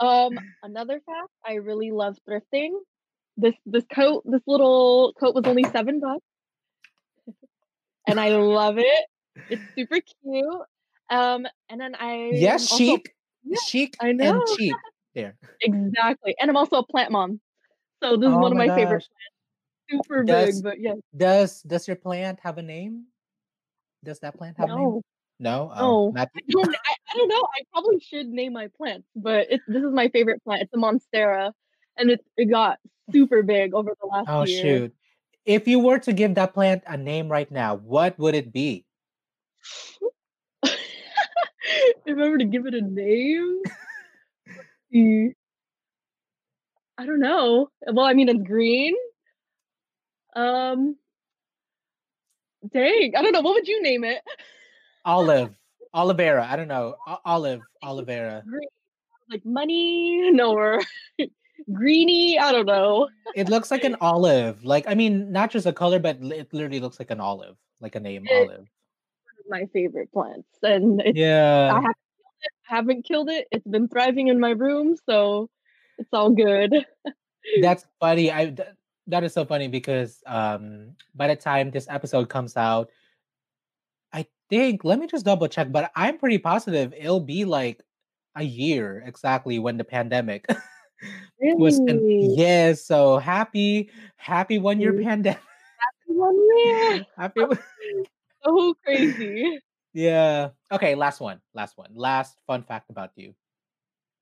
Um, 0.00 0.36
another 0.64 1.00
fact, 1.06 1.30
I 1.46 1.54
really 1.54 1.92
love 1.92 2.18
thrifting. 2.28 2.70
This 3.36 3.54
this 3.66 3.84
coat, 3.94 4.24
this 4.26 4.42
little 4.48 5.12
coat 5.20 5.32
was 5.32 5.44
only 5.44 5.62
seven 5.62 6.00
bucks, 6.00 6.24
and 8.08 8.18
I 8.18 8.30
love 8.30 8.78
it. 8.78 9.06
It's 9.48 9.62
super 9.76 10.00
cute. 10.00 10.66
Um, 11.10 11.46
and 11.68 11.80
then 11.80 11.94
I 11.98 12.40
Yes, 12.40 12.66
also 12.70 12.98
chic, 12.98 13.14
yeah, 13.44 13.58
chic 13.58 14.00
I 14.00 14.12
and 14.20 14.44
know 14.44 14.56
cheap. 14.56 14.82
There. 15.14 15.38
exactly. 15.60 16.34
And 16.40 16.50
I'm 16.50 16.56
also 16.56 16.78
a 16.78 16.86
plant 16.86 17.12
mom, 17.12 17.40
so 18.02 18.16
this 18.16 18.30
is 18.32 18.36
Oh 18.36 18.38
one 18.38 18.52
of 18.52 18.58
my 18.58 18.66
my 18.66 18.70
favorite 18.70 19.04
plants. 19.08 20.04
Super 20.06 20.24
Does 20.24 20.62
big, 20.62 20.62
but 20.62 20.80
yeah, 20.80 20.94
does 21.16 21.62
does 21.62 21.86
your 21.88 21.96
plant 21.96 22.40
have 22.40 22.58
a 22.58 22.62
name? 22.62 23.06
Does 24.04 24.20
that 24.20 24.38
plant 24.38 24.58
have 24.58 24.70
a 24.70 24.74
name? 24.74 24.98
no, 25.38 25.70
No. 25.70 25.70
Oh, 25.78 25.98
no. 26.10 26.26
I 26.36 26.42
don't. 26.50 26.76
I, 26.76 26.94
I 27.12 27.18
don't 27.18 27.28
know. 27.28 27.46
I 27.56 27.62
probably 27.72 28.00
should 28.00 28.28
name 28.28 28.54
my 28.54 28.68
plants, 28.76 29.08
but 29.16 29.48
it's 29.50 29.64
this 29.66 29.82
is 29.84 29.92
my 29.92 30.08
favorite 30.08 30.42
plant. 30.44 30.62
It's 30.62 30.74
a 30.74 30.78
monstera, 30.78 31.52
and 31.96 32.10
it 32.10 32.24
it 32.36 32.46
got 32.46 32.78
super 33.12 33.42
big 33.44 33.74
over 33.74 33.94
the 34.00 34.06
last 34.08 34.28
Oh 34.28 34.44
year. 34.44 34.84
shoot. 34.84 34.94
If 35.46 35.66
you 35.68 35.78
were 35.78 35.98
to 36.00 36.12
give 36.12 36.34
that 36.34 36.52
plant 36.54 36.82
a 36.86 36.96
name 36.96 37.28
right 37.30 37.50
now, 37.50 37.76
what 37.76 38.18
would 38.18 38.34
it 38.34 38.52
be? 38.52 38.84
if 42.06 42.18
I 42.18 42.28
were 42.28 42.38
to 42.38 42.44
give 42.44 42.66
it 42.66 42.74
a 42.74 42.80
name, 42.80 43.62
hmm, 44.92 45.26
I 46.98 47.06
don't 47.06 47.20
know. 47.20 47.68
Well, 47.92 48.06
I 48.06 48.14
mean, 48.14 48.28
it's 48.28 48.42
green. 48.42 48.94
Um, 50.34 50.96
Dang, 52.72 53.12
I 53.16 53.22
don't 53.22 53.32
know. 53.32 53.40
What 53.42 53.54
would 53.54 53.68
you 53.68 53.82
name 53.82 54.04
it? 54.04 54.22
Olive, 55.04 55.54
Olivera. 55.94 56.48
I 56.48 56.56
don't 56.56 56.68
know. 56.68 56.96
O- 57.06 57.18
Olive, 57.24 57.60
Olivera. 57.84 58.44
Green, 58.44 58.68
like 59.30 59.44
money, 59.44 60.30
no, 60.32 60.52
or 60.52 60.80
greeny. 61.72 62.38
I 62.38 62.52
don't 62.52 62.66
know. 62.66 63.08
It 63.34 63.48
looks 63.48 63.70
like 63.70 63.84
an 63.84 63.96
olive. 64.00 64.64
Like 64.64 64.84
I 64.88 64.94
mean, 64.94 65.30
not 65.32 65.50
just 65.50 65.66
a 65.66 65.72
color, 65.72 65.98
but 65.98 66.16
it 66.22 66.52
literally 66.52 66.80
looks 66.80 66.98
like 66.98 67.10
an 67.10 67.20
olive, 67.20 67.56
like 67.80 67.94
a 67.94 68.00
name 68.00 68.24
It- 68.26 68.48
olive. 68.50 68.66
My 69.48 69.66
favorite 69.72 70.12
plants, 70.12 70.48
and 70.62 71.00
it's, 71.00 71.18
I 71.18 71.20
Yeah, 71.20 71.72
haven't 71.74 71.96
killed 72.18 72.38
it. 72.42 72.52
I 72.70 72.74
haven't 72.74 73.02
killed 73.04 73.30
it. 73.30 73.48
It's 73.52 73.66
been 73.66 73.88
thriving 73.88 74.28
in 74.28 74.40
my 74.40 74.50
room, 74.50 74.96
so 75.08 75.48
it's 75.98 76.08
all 76.12 76.30
good. 76.30 76.74
that's 77.60 77.86
funny. 78.00 78.32
I 78.32 78.46
th- 78.50 78.68
that 79.08 79.22
is 79.24 79.32
so 79.32 79.44
funny 79.44 79.68
because 79.68 80.22
um 80.26 80.96
by 81.14 81.28
the 81.28 81.36
time 81.36 81.70
this 81.70 81.86
episode 81.88 82.28
comes 82.28 82.56
out, 82.56 82.90
I 84.12 84.26
think 84.50 84.84
let 84.84 84.98
me 84.98 85.06
just 85.06 85.24
double 85.24 85.48
check, 85.48 85.70
but 85.72 85.90
I'm 85.94 86.18
pretty 86.18 86.38
positive 86.38 86.92
it'll 86.96 87.20
be 87.20 87.44
like 87.44 87.82
a 88.36 88.42
year 88.42 89.02
exactly 89.06 89.58
when 89.58 89.76
the 89.78 89.84
pandemic 89.84 90.46
was 91.56 91.78
in 91.88 92.00
Really? 92.00 92.34
yes 92.36 92.84
so 92.84 93.16
happy 93.18 93.90
happy 94.16 94.58
one 94.58 94.80
year 94.80 94.92
pandemic 94.92 95.40
One 96.06 96.36
year. 96.64 97.06
happy 97.16 97.40
So 98.46 98.74
crazy. 98.84 99.60
yeah 99.92 100.50
okay 100.70 100.94
last 100.94 101.20
one 101.20 101.40
last 101.54 101.76
one 101.78 101.90
last 101.94 102.38
fun 102.46 102.62
fact 102.62 102.90
about 102.90 103.12
you 103.16 103.34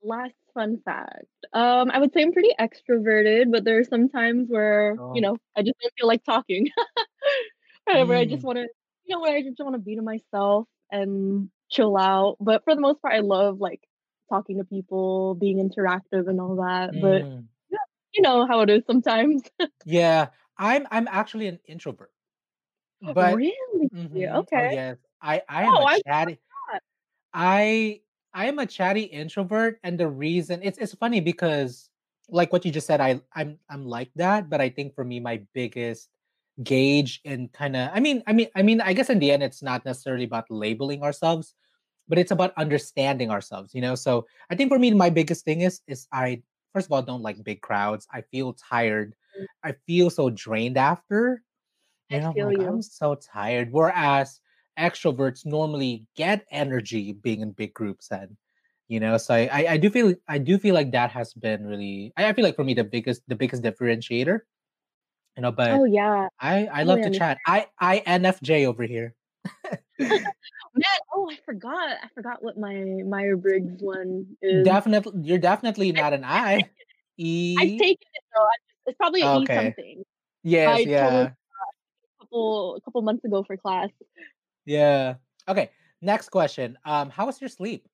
Last 0.02 0.34
fun 0.52 0.80
fact. 0.84 1.24
Um, 1.54 1.90
I 1.90 1.98
would 1.98 2.12
say 2.12 2.22
I'm 2.22 2.32
pretty 2.32 2.54
extroverted, 2.60 3.50
but 3.50 3.64
there 3.64 3.78
are 3.78 3.84
some 3.84 4.08
times 4.10 4.48
where, 4.50 4.96
Oh. 4.98 5.14
you 5.14 5.22
know, 5.22 5.38
I 5.56 5.62
just 5.62 5.74
don't 5.80 5.92
feel 5.98 6.06
like 6.08 6.24
talking. 6.24 6.68
Whatever, 7.86 8.14
I 8.14 8.24
just 8.26 8.42
Mm. 8.42 8.44
want 8.44 8.58
to, 8.58 8.68
you 9.04 9.14
know, 9.16 9.20
where 9.22 9.36
I 9.36 9.42
just 9.42 9.58
want 9.60 9.74
to 9.74 9.78
be 9.80 9.96
to 9.96 10.02
myself 10.02 10.68
and 10.90 11.50
chill 11.70 11.96
out. 11.96 12.36
But 12.40 12.64
for 12.64 12.74
the 12.74 12.80
most 12.82 13.00
part, 13.02 13.14
I 13.14 13.20
love 13.20 13.60
like 13.60 13.80
talking 14.30 14.58
to 14.58 14.64
people, 14.64 15.34
being 15.36 15.58
interactive 15.58 16.28
and 16.28 16.40
all 16.40 16.56
that. 16.56 16.98
But 17.00 17.26
Mm. 17.26 17.48
you 18.14 18.22
know 18.22 18.46
how 18.46 18.60
it 18.60 18.70
is 18.70 18.82
sometimes. 18.86 19.42
yeah 19.84 20.28
i'm 20.58 20.86
i'm 20.90 21.08
actually 21.08 21.46
an 21.46 21.58
introvert 21.66 22.12
but 23.02 23.36
really? 23.36 23.54
Mhm. 23.92 24.34
oh 24.34 24.38
Okay. 24.40 24.74
yes 24.74 24.96
i 25.22 25.42
i 25.48 25.64
am 25.64 25.74
Oh, 25.74 25.86
a 25.88 26.00
chatty. 26.06 26.38
I 27.32 28.00
I 28.34 28.46
am 28.46 28.58
a 28.58 28.66
chatty 28.66 29.02
introvert, 29.04 29.78
and 29.84 29.98
the 29.98 30.08
reason 30.08 30.60
it's 30.62 30.78
it's 30.78 30.94
funny 30.94 31.20
because 31.20 31.90
like 32.28 32.52
what 32.52 32.64
you 32.64 32.72
just 32.72 32.86
said, 32.86 33.00
I 33.00 33.20
I'm 33.34 33.58
I'm 33.70 33.86
like 33.86 34.10
that, 34.16 34.48
but 34.50 34.60
I 34.60 34.68
think 34.70 34.94
for 34.94 35.04
me 35.04 35.20
my 35.20 35.42
biggest 35.54 36.08
gauge 36.62 37.20
and 37.24 37.52
kind 37.52 37.76
of 37.76 37.90
I 37.94 38.00
mean 38.00 38.22
I 38.26 38.32
mean 38.32 38.48
I 38.56 38.62
mean 38.62 38.80
I 38.80 38.92
guess 38.94 39.10
in 39.10 39.18
the 39.18 39.30
end 39.32 39.42
it's 39.42 39.62
not 39.62 39.84
necessarily 39.84 40.24
about 40.24 40.50
labeling 40.50 41.02
ourselves, 41.02 41.54
but 42.08 42.18
it's 42.18 42.30
about 42.32 42.52
understanding 42.56 43.30
ourselves, 43.30 43.74
you 43.74 43.80
know. 43.80 43.94
So 43.94 44.26
I 44.50 44.54
think 44.56 44.70
for 44.70 44.78
me 44.78 44.92
my 44.92 45.10
biggest 45.10 45.44
thing 45.44 45.62
is 45.62 45.80
is 45.88 46.06
I 46.12 46.42
first 46.72 46.86
of 46.86 46.92
all 46.92 47.02
don't 47.02 47.22
like 47.22 47.42
big 47.44 47.60
crowds. 47.62 48.06
I 48.12 48.22
feel 48.22 48.54
tired. 48.54 49.14
Mm. 49.38 49.46
I 49.64 49.72
feel 49.86 50.10
so 50.10 50.30
drained 50.30 50.76
after. 50.78 51.42
You 52.08 52.18
I 52.18 52.20
I'm 52.20 52.34
feel 52.34 52.46
like 52.46 52.58
you. 52.58 52.68
I'm 52.68 52.82
so 52.82 53.14
tired. 53.14 53.72
Whereas 53.72 54.40
extroverts 54.78 55.46
normally 55.46 56.06
get 56.16 56.44
energy 56.50 57.12
being 57.12 57.40
in 57.40 57.52
big 57.52 57.72
groups 57.74 58.10
and 58.10 58.36
you 58.88 58.98
know 58.98 59.16
so 59.16 59.32
I, 59.34 59.48
I 59.52 59.66
i 59.72 59.76
do 59.76 59.88
feel 59.88 60.14
i 60.26 60.36
do 60.36 60.58
feel 60.58 60.74
like 60.74 60.90
that 60.90 61.10
has 61.12 61.32
been 61.32 61.64
really 61.64 62.12
I, 62.16 62.26
I 62.28 62.32
feel 62.32 62.44
like 62.44 62.56
for 62.56 62.64
me 62.64 62.74
the 62.74 62.82
biggest 62.82 63.22
the 63.28 63.36
biggest 63.36 63.62
differentiator 63.62 64.40
you 65.36 65.42
know 65.42 65.52
but 65.52 65.70
Oh 65.72 65.84
yeah. 65.84 66.28
i 66.40 66.66
i 66.66 66.82
love 66.82 67.00
to 67.02 67.10
chat 67.10 67.38
i 67.46 67.66
i 67.80 68.00
nfj 68.06 68.66
over 68.66 68.84
here 68.84 69.14
Man, 70.74 70.84
oh 71.12 71.30
I 71.30 71.36
forgot. 71.44 71.98
I 72.02 72.08
forgot 72.14 72.42
what 72.42 72.58
my 72.58 72.74
Myers 73.06 73.38
Briggs 73.40 73.80
one 73.80 74.36
is. 74.42 74.64
definitely 74.64 75.12
you're 75.22 75.38
definitely 75.38 75.92
not 75.92 76.12
an 76.12 76.24
i 76.24 76.68
I've 77.56 77.68
e 77.68 77.76
taken 77.76 78.06
it 78.12 78.24
though. 78.34 78.46
It's 78.86 78.96
probably 78.96 79.22
an 79.22 79.34
E 79.34 79.46
something. 79.54 80.04
yes 80.42 80.84
I 80.84 80.86
yeah 80.86 81.30
couple 82.34 82.76
a 82.76 82.80
couple 82.82 83.02
months 83.02 83.24
ago 83.24 83.42
for 83.44 83.56
class. 83.56 83.90
yeah 84.64 85.14
okay 85.48 85.70
next 86.00 86.30
question 86.30 86.76
um 86.84 87.10
how 87.10 87.26
was 87.26 87.40
your 87.40 87.48
sleep 87.48 87.86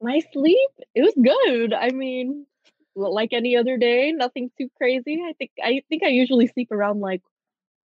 My 0.00 0.20
sleep, 0.32 0.70
it 0.94 1.02
was 1.02 1.14
good. 1.16 1.72
I 1.72 1.90
mean, 1.90 2.46
like 2.94 3.32
any 3.32 3.56
other 3.56 3.78
day, 3.78 4.12
nothing 4.12 4.50
too 4.58 4.68
crazy. 4.76 5.22
I 5.24 5.32
think 5.38 5.50
I 5.62 5.82
think 5.88 6.02
I 6.02 6.08
usually 6.08 6.46
sleep 6.48 6.70
around 6.70 7.00
like 7.00 7.22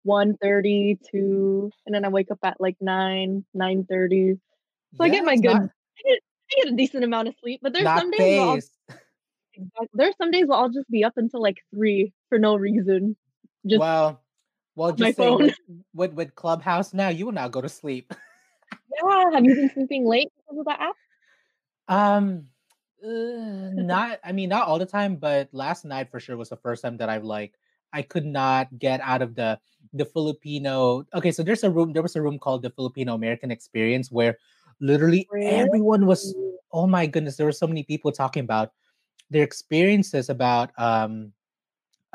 1.30 0.06 0.98
to 1.10 1.72
and 1.86 1.94
then 1.94 2.04
I 2.04 2.08
wake 2.08 2.30
up 2.30 2.38
at 2.44 2.60
like 2.60 2.76
9, 2.80 3.44
9.30. 3.56 4.38
So 4.96 5.04
I 5.04 5.08
get 5.08 5.24
my 5.24 5.34
good 5.36 5.44
not 5.44 5.62
I 5.62 6.02
get, 6.06 6.20
I 6.52 6.62
get 6.62 6.72
a 6.72 6.76
decent 6.76 7.04
amount 7.04 7.28
of 7.28 7.34
sleep. 7.40 7.60
But 7.62 7.72
there's 7.72 7.84
not 7.84 7.98
some 7.98 8.10
days 8.10 8.20
where 8.20 8.40
I'll 8.40 8.54
phased 8.54 8.70
exact- 9.54 9.94
there's 9.94 10.16
some 10.16 10.30
days 10.30 10.46
where 10.46 10.58
I'll 10.58 10.70
just 10.70 10.90
be 10.90 11.04
up 11.04 11.16
until 11.16 11.42
like 11.42 11.58
three 11.74 12.12
for 12.28 12.38
no 12.38 12.56
reason. 12.56 13.16
Just 13.66 13.80
well 13.80 14.23
well 14.76 14.90
on 14.90 14.96
my 14.98 15.06
just 15.06 15.16
say 15.16 15.26
phone. 15.26 15.50
with 15.94 16.12
with 16.12 16.34
clubhouse 16.34 16.94
now 16.94 17.08
you 17.08 17.24
will 17.24 17.32
not 17.32 17.52
go 17.52 17.60
to 17.60 17.68
sleep 17.68 18.12
Yeah. 19.02 19.30
Have 19.32 19.44
you 19.44 19.54
been 19.54 19.70
sleeping 19.70 20.06
late 20.06 20.32
because 20.36 20.58
of 20.58 20.66
that 20.66 20.80
app? 20.80 20.96
Um, 21.88 22.46
uh, 23.02 23.08
not. 23.82 24.20
I 24.24 24.32
mean, 24.32 24.48
not 24.48 24.66
all 24.68 24.78
the 24.78 24.86
time, 24.86 25.16
but 25.16 25.48
last 25.52 25.84
night 25.84 26.10
for 26.10 26.20
sure 26.20 26.36
was 26.36 26.48
the 26.48 26.56
first 26.56 26.82
time 26.82 26.96
that 26.98 27.08
I've 27.08 27.24
like 27.24 27.54
I 27.92 28.02
could 28.02 28.26
not 28.26 28.78
get 28.78 29.00
out 29.00 29.22
of 29.22 29.34
the 29.34 29.58
the 29.92 30.04
Filipino. 30.04 31.04
Okay, 31.14 31.32
so 31.32 31.42
there's 31.42 31.64
a 31.64 31.70
room. 31.70 31.92
There 31.92 32.02
was 32.02 32.16
a 32.16 32.22
room 32.22 32.38
called 32.38 32.62
the 32.62 32.70
Filipino 32.70 33.14
American 33.14 33.50
Experience 33.50 34.10
where 34.10 34.38
literally 34.80 35.28
everyone 35.42 36.06
was. 36.06 36.34
Oh 36.72 36.86
my 36.86 37.06
goodness, 37.06 37.36
there 37.36 37.46
were 37.46 37.52
so 37.52 37.66
many 37.66 37.84
people 37.84 38.10
talking 38.10 38.42
about 38.42 38.72
their 39.30 39.44
experiences 39.44 40.28
about 40.28 40.70
um 40.78 41.32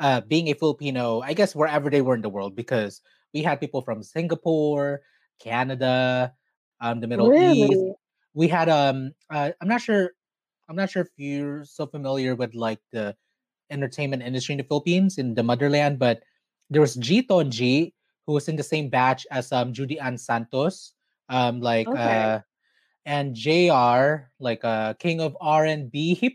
uh 0.00 0.20
being 0.22 0.48
a 0.48 0.54
Filipino. 0.54 1.20
I 1.22 1.34
guess 1.34 1.54
wherever 1.54 1.90
they 1.90 2.02
were 2.02 2.14
in 2.16 2.22
the 2.22 2.30
world 2.30 2.56
because 2.56 3.00
we 3.34 3.42
had 3.42 3.60
people 3.60 3.82
from 3.82 4.02
Singapore, 4.02 5.02
Canada, 5.40 6.34
um, 6.80 7.00
the 7.00 7.08
Middle 7.08 7.32
East 7.36 7.84
we 8.34 8.48
had 8.48 8.68
um 8.68 9.12
uh, 9.30 9.50
i'm 9.60 9.68
not 9.68 9.80
sure 9.80 10.10
i'm 10.68 10.76
not 10.76 10.90
sure 10.90 11.02
if 11.02 11.08
you're 11.16 11.64
so 11.64 11.86
familiar 11.86 12.34
with 12.34 12.54
like 12.54 12.80
the 12.92 13.16
entertainment 13.70 14.22
industry 14.22 14.52
in 14.54 14.58
the 14.58 14.64
philippines 14.64 15.18
in 15.18 15.34
the 15.34 15.42
motherland 15.42 15.98
but 15.98 16.22
there 16.70 16.80
was 16.80 16.94
G 16.96 17.22
Toengi 17.22 17.94
who 18.26 18.34
was 18.34 18.48
in 18.48 18.56
the 18.56 18.62
same 18.62 18.88
batch 18.90 19.26
as 19.30 19.52
um 19.52 19.72
judy 19.72 19.98
ann 20.00 20.18
santos 20.18 20.94
um 21.28 21.60
like 21.60 21.94
Okay. 21.94 21.94
uh 21.94 22.40
and 23.06 23.34
Jay 23.34 23.68
R 23.70 24.30
like 24.40 24.64
uh 24.64 24.94
king 24.94 25.20
of 25.20 25.36
r&b 25.40 26.14
he 26.14 26.30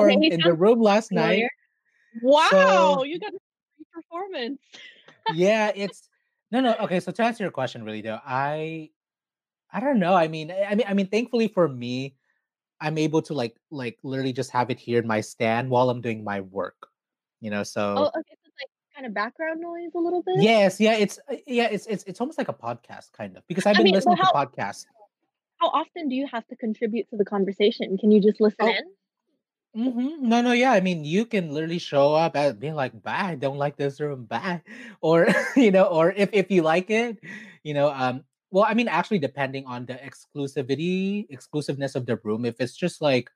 Okay, 0.00 0.16
performed 0.18 0.20
he 0.20 0.30
in 0.30 0.42
the 0.42 0.52
room 0.54 0.80
last 0.80 1.12
familiar. 1.12 1.48
night 1.50 1.50
Wow, 2.22 2.48
so 2.50 3.04
you 3.04 3.18
got 3.18 3.32
a 3.32 3.38
performance. 3.92 4.60
yeah 5.34 5.70
it's 5.74 6.08
no 6.50 6.60
no 6.60 6.74
okay 6.76 6.98
so 6.98 7.12
to 7.12 7.22
answer 7.22 7.44
your 7.44 7.50
question 7.52 7.84
really 7.84 8.00
though 8.00 8.18
i 8.24 8.88
i 9.72 9.78
don't 9.78 9.98
know 10.00 10.14
i 10.14 10.26
mean 10.26 10.50
i 10.50 10.64
I 10.64 10.74
mean 10.74 10.86
i 10.88 10.94
mean 10.94 11.06
thankfully 11.06 11.48
for 11.48 11.68
me 11.68 12.16
I'm 12.80 12.96
able 12.96 13.20
to 13.22 13.34
like 13.34 13.56
like 13.70 13.98
literally 14.02 14.32
just 14.32 14.50
have 14.52 14.70
it 14.70 14.78
here 14.80 14.98
in 14.98 15.06
my 15.06 15.20
stand 15.20 15.68
while 15.68 15.90
I'm 15.90 16.00
doing 16.00 16.24
my 16.24 16.40
work. 16.40 16.88
You 17.40 17.50
know, 17.50 17.60
Oh, 17.60 17.64
so 17.64 17.82
okay, 18.16 18.34
so 18.42 18.48
it's 18.48 18.56
like 18.58 18.70
kind 18.96 19.06
of 19.06 19.12
background 19.14 19.60
noise 19.60 19.90
a 19.94 19.98
little 19.98 20.22
bit. 20.22 20.42
yes, 20.42 20.80
yeah, 20.80 20.94
it's 20.94 21.18
uh, 21.30 21.36
yeah, 21.46 21.68
it's 21.70 21.86
it's 21.86 22.04
it's 22.04 22.20
almost 22.20 22.38
like 22.38 22.48
a 22.48 22.54
podcast 22.54 23.12
kind 23.12 23.36
of 23.36 23.46
because 23.46 23.66
I've 23.66 23.76
I 23.76 23.78
been 23.78 23.84
mean, 23.84 23.94
listening 23.94 24.16
to 24.16 24.22
how 24.24 24.32
podcasts. 24.32 24.86
how 25.58 25.68
often 25.68 26.08
do 26.08 26.14
you 26.14 26.26
have 26.26 26.46
to 26.48 26.56
contribute 26.56 27.08
to 27.10 27.16
the 27.18 27.24
conversation? 27.24 27.98
Can 27.98 28.10
you 28.10 28.20
just 28.20 28.40
listen 28.40 28.56
Oh, 28.60 28.68
in? 28.68 28.84
Hmm 29.74 30.26
no, 30.28 30.42
no, 30.42 30.52
yeah. 30.52 30.72
I 30.72 30.80
mean, 30.80 31.04
you 31.04 31.24
can 31.26 31.50
literally 31.52 31.78
show 31.78 32.14
up 32.14 32.34
and 32.36 32.58
be 32.58 32.72
like, 32.72 32.90
"Bye, 33.02 33.32
I 33.32 33.34
don't 33.36 33.58
like 33.58 33.76
this 33.76 34.00
room, 34.00 34.24
bye," 34.26 34.62
or 35.00 35.28
you 35.56 35.70
know, 35.70 35.84
or 35.86 36.10
if 36.12 36.30
if 36.32 36.50
you 36.50 36.62
like 36.62 36.90
it, 36.90 37.18
you 37.62 37.74
know, 37.74 37.90
um, 37.90 38.24
well, 38.50 38.64
I 38.66 38.74
mean, 38.74 38.88
actually, 38.88 39.20
depending 39.20 39.66
on 39.66 39.86
the 39.86 39.94
exclusivity, 39.94 41.26
exclusiveness 41.30 41.94
of 41.94 42.06
the 42.06 42.16
room, 42.24 42.44
if 42.44 42.60
it's 42.60 42.76
just 42.76 43.00
like 43.00 43.30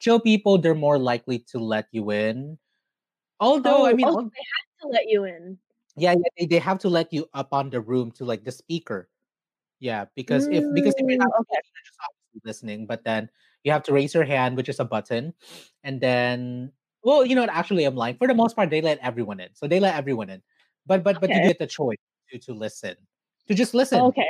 chill 0.00 0.20
people, 0.20 0.58
they're 0.58 0.74
more 0.76 0.98
likely 0.98 1.40
to 1.52 1.58
let 1.60 1.88
you 1.92 2.10
in. 2.12 2.58
Although, 3.40 3.86
I 3.86 3.92
Oh, 3.92 3.94
mean, 3.94 4.10
oh, 4.10 4.30
they 4.34 4.44
have 4.56 4.68
to 4.82 4.88
let 4.88 5.08
you 5.08 5.24
in. 5.24 5.58
Yeah, 5.96 6.12
yeah, 6.12 6.28
they, 6.38 6.46
they 6.46 6.58
have 6.58 6.78
to 6.80 6.88
let 6.88 7.12
you 7.12 7.28
up 7.34 7.52
on 7.52 7.70
the 7.70 7.80
room 7.80 8.10
to 8.12 8.24
like 8.24 8.44
the 8.44 8.50
speaker. 8.52 9.08
Yeah, 9.80 10.06
because 10.16 10.48
if 10.50 10.66
because 10.72 10.94
if 10.98 11.06
you're 11.08 11.18
Mm, 11.18 11.18
not 11.18 11.32
okay. 11.40 11.60
listening, 12.44 12.86
but 12.86 13.04
then 13.04 13.28
you 13.64 13.72
have 13.72 13.82
to 13.84 13.92
raise 13.92 14.14
your 14.14 14.24
hand, 14.24 14.56
which 14.56 14.68
is 14.68 14.78
a 14.78 14.84
button, 14.84 15.34
and 15.82 16.00
then 16.00 16.72
well, 17.02 17.24
you 17.24 17.34
know 17.34 17.42
what? 17.42 17.50
Actually, 17.50 17.84
I'm 17.84 17.96
lying. 17.96 18.16
For 18.16 18.28
the 18.28 18.34
most 18.34 18.56
part, 18.56 18.70
they 18.70 18.80
let 18.80 18.98
everyone 19.00 19.40
in, 19.40 19.48
so 19.54 19.66
they 19.66 19.80
let 19.80 19.94
everyone 19.94 20.30
in. 20.30 20.42
But 20.86 21.02
but 21.02 21.20
but 21.20 21.30
you 21.30 21.42
get 21.42 21.58
the 21.58 21.66
choice 21.66 21.98
to 22.30 22.38
to 22.38 22.54
listen, 22.54 22.94
to 23.48 23.54
just 23.54 23.74
listen. 23.74 24.00
Okay. 24.00 24.28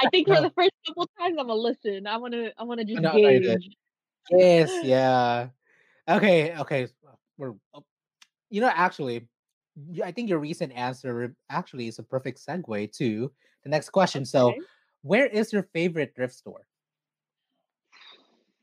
I 0.00 0.08
think 0.10 0.28
for 0.28 0.36
the 0.40 0.50
first 0.50 0.70
couple 0.86 1.08
times 1.18 1.36
I'm 1.38 1.46
gonna 1.48 1.54
listen. 1.54 2.06
I 2.06 2.16
wanna 2.16 2.52
I 2.56 2.62
wanna 2.62 2.84
just 2.84 3.00
no, 3.00 3.12
no, 3.12 3.18
gauge. 3.18 3.76
Yes, 4.30 4.70
yeah. 4.84 5.48
Okay, 6.08 6.56
okay. 6.58 6.84
uh, 6.84 7.12
We're 7.36 7.54
oh, 7.74 7.84
you 8.50 8.60
know 8.60 8.70
actually, 8.72 9.26
I 10.04 10.12
think 10.12 10.28
your 10.28 10.38
recent 10.38 10.72
answer 10.72 11.34
actually 11.50 11.88
is 11.88 11.98
a 11.98 12.02
perfect 12.02 12.44
segue 12.46 12.92
to 12.92 13.32
the 13.64 13.68
next 13.68 13.90
question. 13.90 14.24
So, 14.24 14.54
where 15.02 15.26
is 15.26 15.52
your 15.52 15.64
favorite 15.74 16.12
thrift 16.14 16.34
store? 16.34 16.67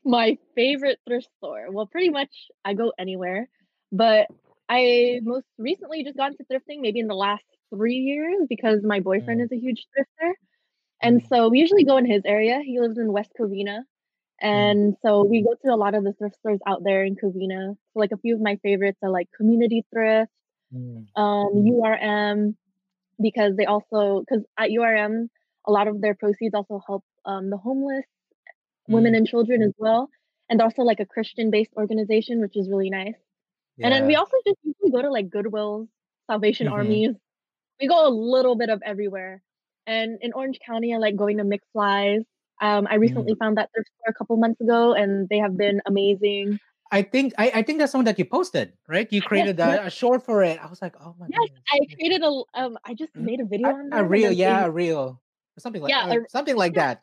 My 0.06 0.38
favorite 0.54 1.00
thrift 1.06 1.28
store. 1.38 1.68
Well, 1.72 1.86
pretty 1.86 2.10
much 2.10 2.30
I 2.64 2.74
go 2.74 2.92
anywhere, 2.98 3.48
but 3.92 4.28
I 4.70 5.20
most 5.24 5.46
recently 5.58 6.04
just 6.04 6.16
got 6.16 6.32
into 6.32 6.44
thrifting 6.44 6.80
maybe 6.80 7.00
in 7.00 7.08
the 7.08 7.14
last 7.16 7.44
3 7.74 7.96
years 7.96 8.38
because 8.48 8.82
my 8.84 9.00
boyfriend 9.00 9.40
Mm. 9.40 9.42
is 9.42 9.52
a 9.52 9.58
huge 9.58 9.86
thrifter. 9.96 10.32
And 11.02 11.22
Mhm. 11.22 11.28
so 11.28 11.48
we 11.50 11.60
usually 11.60 11.84
go 11.84 11.98
in 11.98 12.06
his 12.06 12.22
area. 12.26 12.60
He 12.64 12.80
lives 12.80 12.98
in 12.98 13.12
West 13.12 13.32
Covina. 13.40 13.80
Mm. 14.52 14.76
And 14.76 14.96
so 15.02 15.24
we 15.24 15.42
go 15.42 15.54
to 15.64 15.74
a 15.74 15.76
lot 15.76 15.94
of 15.94 16.04
the 16.04 16.14
thrift 16.14 16.36
stores 16.36 16.60
out 16.66 16.84
there 16.84 17.04
in 17.04 17.16
Covina. 17.16 17.74
So 17.94 18.00
like 18.00 18.12
a 18.12 18.18
few 18.18 18.36
of 18.36 18.42
my 18.42 18.56
favorites 18.62 18.98
are 19.02 19.10
like 19.10 19.28
Community 19.36 19.84
Thrift, 19.92 20.32
Mm. 20.72 21.06
um, 21.16 21.50
URM, 21.66 22.56
because 23.20 23.56
they 23.56 23.66
also 23.66 24.20
because 24.28 24.44
at 24.58 24.70
URM 24.72 25.28
a 25.66 25.72
lot 25.72 25.88
of 25.88 26.00
their 26.02 26.14
proceeds 26.16 26.54
also 26.54 26.80
help 26.86 27.04
um, 27.26 27.50
the 27.50 27.58
homeless, 27.58 28.06
women 28.90 29.14
Mm. 29.14 29.16
and 29.16 29.26
children 29.26 29.62
as 29.62 29.72
well. 29.78 30.10
And 30.50 30.60
also 30.62 30.82
like 30.82 31.00
a 31.00 31.06
Christian-based 31.06 31.72
organization, 31.76 32.40
which 32.40 32.56
is 32.56 32.68
really 32.70 32.90
nice. 32.90 33.16
And 33.82 33.92
then 33.92 34.06
we 34.06 34.16
also 34.16 34.36
just 34.46 34.58
usually 34.64 34.90
go 34.92 35.02
to 35.02 35.10
like 35.10 35.28
Goodwills, 35.30 35.88
Salvation 36.30 36.66
Mhm. 36.66 36.72
Armies. 36.72 37.16
We 37.80 37.88
go 37.88 38.06
a 38.06 38.10
little 38.10 38.56
bit 38.56 38.70
of 38.70 38.82
everywhere. 38.84 39.42
And 39.86 40.18
in 40.22 40.32
Orange 40.34 40.58
County, 40.66 40.94
I 40.94 40.98
like 40.98 41.16
going 41.16 41.38
to 41.38 41.44
McFly's. 41.44 42.24
Um, 42.62 42.86
I 42.90 42.96
Mm. 42.98 42.98
recently 42.98 43.36
found 43.36 43.58
that 43.58 43.70
thrift 43.74 43.90
store 43.98 44.10
a 44.10 44.14
couple 44.14 44.36
months 44.38 44.60
ago, 44.60 44.94
and 44.94 45.28
they 45.28 45.38
have 45.38 45.56
been 45.56 45.80
amazing. 45.86 46.60
I 46.92 47.02
think 47.02 47.34
I, 47.36 47.50
I 47.54 47.62
think 47.62 47.78
that's 47.80 47.94
one 47.94 48.04
that 48.04 48.18
you 48.18 48.24
posted, 48.24 48.72
right? 48.86 49.10
You 49.12 49.20
created 49.22 49.58
yes, 49.62 49.80
a, 49.82 49.86
a 49.86 49.90
short 49.90 50.24
for 50.24 50.42
it. 50.44 50.58
I 50.62 50.66
was 50.66 50.80
like, 50.80 50.94
oh 51.00 51.14
my 51.18 51.26
god. 51.26 51.32
yes. 51.32 51.48
goodness. 51.48 51.62
I 51.72 51.78
created 51.96 52.22
a 52.22 52.42
um, 52.54 52.78
I 52.84 52.94
just 52.94 53.12
Mhm. 53.16 53.24
made 53.24 53.40
a 53.40 53.44
video 53.44 53.68
A, 53.68 53.74
on 53.74 53.90
a 53.92 54.04
them, 54.04 54.08
reel, 54.08 54.32
yeah, 54.32 54.64
a 54.66 54.70
reel. 54.70 55.20
Something 55.58 55.82
like 55.82 55.90
yeah, 55.90 56.06
uh, 56.06 56.16
a, 56.16 56.28
something 56.28 56.56
like 56.56 56.74
yeah, 56.74 56.82
that. 56.94 57.02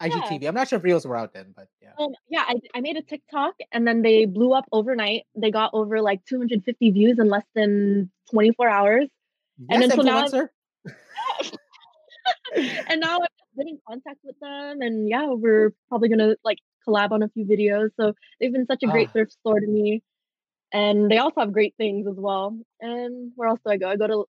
Yeah. 0.00 0.20
IGTV. 0.20 0.48
I'm 0.48 0.54
not 0.54 0.68
sure 0.68 0.78
if 0.78 0.84
reels 0.84 1.06
were 1.06 1.16
out 1.16 1.32
then, 1.32 1.52
but 1.56 1.68
yeah. 1.82 1.90
Um, 1.98 2.12
yeah, 2.28 2.44
I, 2.46 2.54
I 2.74 2.80
made 2.80 2.96
a 2.96 3.02
TikTok, 3.02 3.54
and 3.72 3.86
then 3.86 4.02
they 4.02 4.24
blew 4.24 4.52
up 4.52 4.64
overnight. 4.72 5.24
They 5.34 5.50
got 5.50 5.70
over 5.72 6.00
like 6.00 6.24
250 6.26 6.90
views 6.90 7.18
in 7.18 7.28
less 7.28 7.44
than 7.54 8.10
24 8.30 8.68
hours. 8.68 9.08
And 9.70 9.82
Yes, 9.82 9.90
then 9.90 9.98
so 9.98 10.02
now 10.02 10.24
I'm 10.24 10.48
and 12.88 13.00
now 13.00 13.18
I've 13.20 13.56
been 13.56 13.68
in 13.68 13.78
contact 13.88 14.18
with 14.22 14.38
them, 14.40 14.80
and 14.80 15.08
yeah, 15.08 15.26
we're 15.26 15.72
probably 15.88 16.08
gonna 16.08 16.36
like 16.44 16.58
collab 16.86 17.10
on 17.10 17.22
a 17.22 17.28
few 17.28 17.44
videos. 17.44 17.90
So 17.98 18.14
they've 18.40 18.52
been 18.52 18.66
such 18.66 18.82
a 18.82 18.86
great 18.86 19.08
Ah, 19.08 19.12
thrift 19.12 19.32
store 19.32 19.60
to 19.60 19.66
me, 19.66 20.02
and 20.72 21.10
they 21.10 21.18
also 21.18 21.40
have 21.40 21.52
great 21.52 21.74
things 21.76 22.06
as 22.06 22.16
well. 22.16 22.56
And 22.80 23.32
where 23.34 23.48
else 23.48 23.60
do 23.64 23.72
I 23.72 23.76
go? 23.76 23.88
I 23.88 23.96
go 23.96 24.06
to 24.06 24.24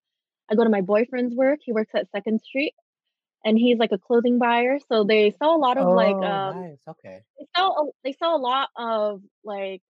I 0.51 0.55
go 0.55 0.65
to 0.65 0.71
my 0.71 0.83
boyfriend's 0.83 1.35
work. 1.35 1.61
He 1.63 1.73
works 1.73 1.93
at 1.95 2.11
Second 2.11 2.43
Street, 2.43 2.75
and 3.45 3.59
he's 3.59 3.79
like 3.79 3.93
a 3.93 3.99
clothing 3.99 4.39
buyer. 4.39 4.79
So 4.89 5.05
they 5.05 5.33
sell 5.39 5.55
a 5.55 5.59
lot 5.59 5.79
of 5.79 5.89
like 5.89 6.17
oh, 6.17 6.27
um 6.27 6.63
nice. 6.63 6.79
Okay. 6.89 7.23
they 7.39 7.47
sell 7.57 7.71
a, 7.79 7.93
they 8.05 8.13
sell 8.13 8.37
a 8.37 8.39
lot 8.39 8.69
of 8.77 9.21
like 9.45 9.83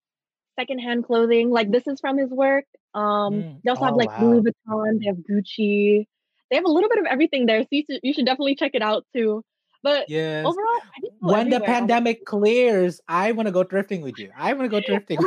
secondhand 0.59 1.05
clothing. 1.05 1.49
Like 1.49 1.71
this 1.71 1.87
is 1.87 1.99
from 1.99 2.17
his 2.17 2.29
work. 2.29 2.65
Um, 2.93 3.33
Mm. 3.33 3.61
they 3.63 3.69
also 3.69 3.85
have 3.85 3.93
Oh, 3.95 3.97
like 3.97 4.11
Louis. 4.19 4.41
Vuitton. 4.41 4.99
They 4.99 5.07
have 5.07 5.17
Gucci. 5.17 6.05
They 6.49 6.55
have 6.57 6.65
a 6.65 6.71
little 6.71 6.89
bit 6.89 6.99
of 6.99 7.05
everything 7.05 7.45
there. 7.45 7.61
So 7.63 7.67
you 7.71 7.83
should, 7.89 7.99
you 8.03 8.13
should 8.13 8.25
definitely 8.25 8.55
check 8.55 8.71
it 8.73 8.81
out 8.81 9.05
too. 9.15 9.43
But 9.83 10.07
Yes. 10.09 10.45
overall, 10.45 10.65
I 10.95 11.09
When 11.19 11.49
the 11.49 11.57
everywhere. 11.57 11.69
I'm 11.69 11.87
pandemic 11.87 12.25
clears, 12.25 13.01
I 13.07 13.31
want 13.33 13.47
to 13.47 13.51
go 13.51 13.63
thrifting 13.63 14.01
with 14.01 14.17
you. 14.19 14.31
I 14.35 14.53
want 14.53 14.65
to 14.65 14.69
go 14.69 14.81
thrifting. 14.89 15.17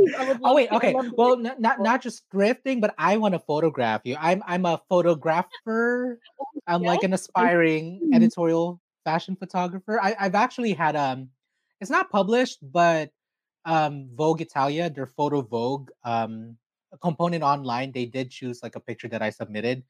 Oh 0.00 0.08
my 0.08 0.08
gosh, 0.08 0.14
please! 0.14 0.14
I 0.18 0.28
would 0.28 0.40
Oh 0.44 0.54
wait, 0.54 0.72
okay. 0.72 0.94
Well, 1.16 1.36
not 1.36 1.60
not 1.60 1.80
not 1.80 2.02
just 2.02 2.28
thrifting, 2.30 2.80
but 2.80 2.94
I 2.98 3.16
want 3.16 3.34
to 3.34 3.38
photograph 3.40 4.02
you. 4.04 4.16
I'm 4.18 4.42
I'm 4.46 4.66
a 4.66 4.80
photographer. 4.88 6.18
I'm 6.66 6.82
like 6.82 7.02
an 7.02 7.12
aspiring 7.12 8.10
editorial 8.12 8.80
fashion 9.04 9.36
photographer. 9.36 10.00
I, 10.00 10.16
I've 10.18 10.34
actually 10.34 10.72
had 10.72 10.96
um, 10.96 11.28
it's 11.80 11.90
not 11.90 12.10
published, 12.10 12.58
but 12.62 13.10
um, 13.64 14.08
Vogue 14.14 14.40
Italia, 14.40 14.90
their 14.90 15.06
photo 15.06 15.42
Vogue 15.42 15.90
um 16.04 16.56
component 17.02 17.42
online, 17.42 17.92
they 17.92 18.04
did 18.04 18.30
choose 18.30 18.60
like 18.62 18.76
a 18.76 18.80
picture 18.80 19.08
that 19.08 19.22
I 19.22 19.30
submitted, 19.30 19.82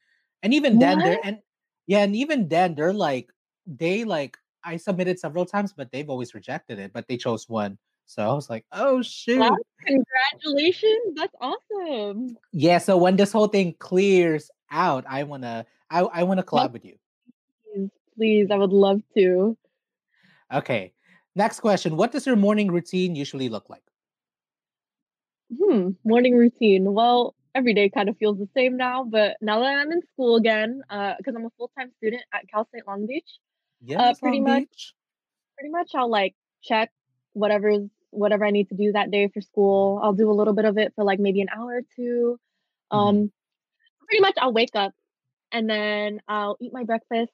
and 0.42 0.52
even 0.54 0.78
then 0.78 0.98
they're 0.98 1.20
and 1.24 1.38
yeah, 1.87 2.02
and 2.02 2.14
even 2.14 2.48
then 2.48 2.74
they're 2.74 2.92
like 2.92 3.30
they 3.66 4.04
like 4.04 4.37
I 4.64 4.76
submitted 4.76 5.18
several 5.18 5.46
times, 5.46 5.72
but 5.72 5.90
they've 5.92 6.08
always 6.11 6.35
rejected 6.35 6.78
it, 6.78 6.92
but 6.92 7.08
they 7.08 7.16
chose 7.16 7.48
one. 7.48 7.78
So 8.11 8.29
I 8.29 8.33
was 8.35 8.51
like, 8.51 8.64
oh 8.73 8.96
Wow! 8.96 9.03
shoot. 9.03 9.53
Congratulations! 9.87 11.14
That's 11.14 11.35
awesome. 11.40 12.37
Yeah, 12.51 12.79
so 12.79 12.96
when 12.96 13.14
this 13.14 13.31
whole 13.31 13.46
thing 13.46 13.73
clears 13.79 14.51
out, 14.73 15.05
I 15.09 15.23
wanna 15.23 15.64
I 15.90 16.01
I 16.01 16.25
wanna 16.25 16.42
collab 16.42 16.73
with 16.73 16.85
you. 16.85 16.96
please, 17.73 17.90
please. 18.16 18.49
I 18.51 18.57
would 18.57 18.73
love 18.73 19.01
to. 19.16 19.57
Okay. 20.53 20.92
Next 21.37 21.61
question. 21.61 21.96
What 21.96 22.11
does 22.11 22.27
your 22.27 22.35
morning 22.35 22.73
routine 22.73 23.14
usually 23.14 23.49
look 23.49 23.70
like? 23.70 23.85
Hmm, 25.57 25.90
morning 26.05 26.37
routine. 26.37 26.92
Well, 26.92 27.37
every 27.55 27.75
day 27.75 27.88
kind 27.90 28.09
of 28.09 28.16
feels 28.18 28.38
the 28.38 28.49
same 28.57 28.77
now, 28.77 29.05
but 29.05 29.37
now 29.40 29.61
that 29.61 29.79
I'm 29.79 29.92
in 29.92 30.03
school 30.12 30.35
again, 30.35 30.83
uh, 30.90 31.14
because 31.16 31.37
I'm 31.37 31.46
a 31.46 31.51
full-time 31.57 31.92
student 31.99 32.23
at 32.35 32.49
Cal 32.49 32.66
State 32.66 32.88
Long 32.88 33.07
Beach, 33.07 33.38
uh, 33.96 34.14
pretty 34.20 34.38
Long 34.40 34.49
much, 34.49 34.68
Beach. 34.70 34.94
pretty 35.57 35.70
much 35.70 35.90
I'll 35.94 36.11
like 36.11 36.35
check 36.61 36.90
whatever's 37.35 37.88
whatever 38.11 38.44
I 38.44 38.51
need 38.51 38.68
to 38.70 38.75
do 38.77 38.92
that 38.92 39.11
day 39.11 39.29
for 39.29 39.40
school. 39.40 40.01
I'll 40.03 40.12
do 40.14 40.31
a 40.31 40.35
little 40.35 40.55
bit 40.55 40.64
of 40.64 40.79
it 40.79 40.94
for 40.94 41.05
like 41.05 41.20
maybe 41.20 41.40
an 41.40 41.49
hour 41.55 41.77
or 41.79 41.83
two. 41.96 42.38
hmm 42.92 43.14
Um, 43.14 43.33
pretty 44.07 44.23
much 44.23 44.35
I'll 44.38 44.53
wake 44.53 44.75
up 44.77 44.92
and 45.53 45.68
then 45.70 46.20
I'll 46.29 46.57
eat 46.61 46.73
my 46.73 46.85
breakfast 46.85 47.33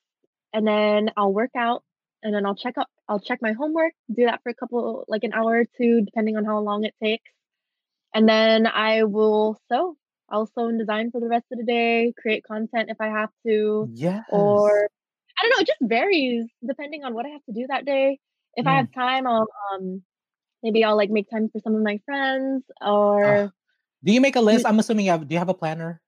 and 0.53 0.67
then 0.67 1.11
I'll 1.17 1.33
work 1.33 1.53
out 1.57 1.85
and 2.23 2.35
then 2.35 2.47
I'll 2.47 2.57
check 2.57 2.79
up 2.79 2.89
I'll 3.09 3.21
check 3.21 3.41
my 3.43 3.53
homework, 3.53 3.95
do 4.15 4.27
that 4.27 4.43
for 4.43 4.51
a 4.51 4.55
couple 4.55 5.05
like 5.09 5.25
an 5.25 5.33
hour 5.35 5.61
or 5.61 5.65
two 5.65 6.03
depending 6.03 6.37
on 6.37 6.45
how 6.45 6.59
long 6.61 6.85
it 6.85 6.95
takes. 7.03 7.31
And 8.15 8.29
then 8.29 8.67
I 8.67 9.05
will 9.05 9.59
sew. 9.71 9.97
I'll 10.29 10.47
sew 10.47 10.69
and 10.69 10.79
design 10.79 11.11
for 11.11 11.21
the 11.21 11.29
rest 11.29 11.47
of 11.53 11.59
the 11.59 11.65
day, 11.65 12.13
create 12.21 12.45
content 12.45 12.91
if 12.91 13.01
I 13.01 13.07
have 13.09 13.31
to, 13.47 13.91
Yeah. 13.93 14.25
or 14.27 14.89
I 15.39 15.43
don't 15.43 15.51
know, 15.51 15.63
it 15.63 15.67
just 15.67 15.81
varies 15.83 16.47
depending 16.67 17.05
on 17.05 17.15
what 17.15 17.27
I 17.27 17.31
have 17.31 17.45
to 17.47 17.53
do 17.53 17.67
that 17.69 17.85
day. 17.85 18.21
If 18.55 18.67
I 18.67 18.75
Mm. 18.75 18.77
have 18.77 18.93
time, 18.93 19.27
I'll 19.27 19.47
um 19.75 20.05
maybe 20.67 20.83
I'll 20.83 20.97
like 20.97 21.11
make 21.11 21.31
time 21.31 21.49
for 21.49 21.61
some 21.61 21.77
of 21.77 21.83
my 21.83 22.01
friends 22.05 22.65
or 22.85 23.53
do 24.03 24.13
you 24.13 24.21
make 24.21 24.35
a 24.35 24.41
list? 24.41 24.67
I'm 24.67 24.79
assuming 24.79 25.07
you 25.07 25.13
have. 25.13 25.27
Do 25.27 25.33
you 25.33 25.39
have 25.39 25.49
a 25.49 25.55
planner? 25.55 26.01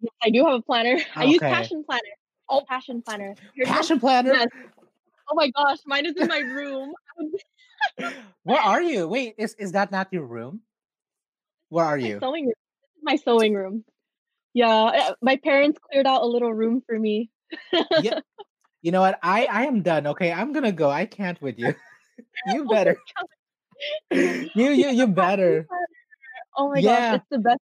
yes, 0.00 0.12
I 0.22 0.30
do 0.30 0.44
have 0.44 0.54
a 0.54 0.62
planner. 0.62 0.98
I 1.16 1.24
use 1.24 1.40
Passion 1.40 1.84
Planner. 1.84 2.14
Oh, 2.48 2.62
Passion 2.66 3.02
Planner. 3.02 3.34
Here's 3.54 3.68
passion 3.68 4.00
planner. 4.00 4.32
Yes. 4.32 4.48
Oh 5.30 5.34
my 5.34 5.50
gosh, 5.50 5.78
mine 5.86 6.06
is 6.06 6.16
in 6.16 6.26
my 6.26 6.38
room. 6.58 6.94
Where 8.44 8.60
are 8.60 8.80
you? 8.82 9.06
Wait, 9.06 9.34
is 9.36 9.54
is 9.58 9.72
that 9.72 9.92
not 9.92 10.08
your 10.10 10.24
room? 10.24 10.62
Where 11.68 11.84
are 11.84 11.98
my 11.98 12.08
you? 12.08 12.18
sewing 12.20 12.46
room. 12.46 12.54
This 12.80 12.96
is 12.96 13.02
my 13.02 13.16
sewing 13.16 13.52
room. 13.52 13.84
Yeah, 14.54 14.68
uh, 14.70 15.14
my 15.20 15.36
parents 15.36 15.78
cleared 15.78 16.06
out 16.06 16.22
a 16.22 16.26
little 16.26 16.52
room 16.52 16.82
for 16.86 16.98
me. 16.98 17.30
Yeah. 18.02 18.20
You 18.80 18.92
know 18.92 19.00
what? 19.00 19.18
I 19.22 19.44
I 19.46 19.64
am 19.66 19.82
done. 19.82 20.06
Okay, 20.06 20.32
I'm 20.32 20.52
gonna 20.52 20.72
go. 20.72 20.88
I 20.88 21.04
can't 21.04 21.40
with 21.42 21.58
you. 21.58 21.74
you 22.46 22.64
Oh 22.64 22.72
better. 22.72 22.96
You 24.10 24.70
you 24.72 24.88
you 24.90 25.06
better. 25.06 25.66
Oh 26.56 26.68
my 26.70 26.76
gosh, 26.76 26.84
Yeah. 26.84 27.14
it's 27.16 27.26
the 27.30 27.38
best 27.38 27.60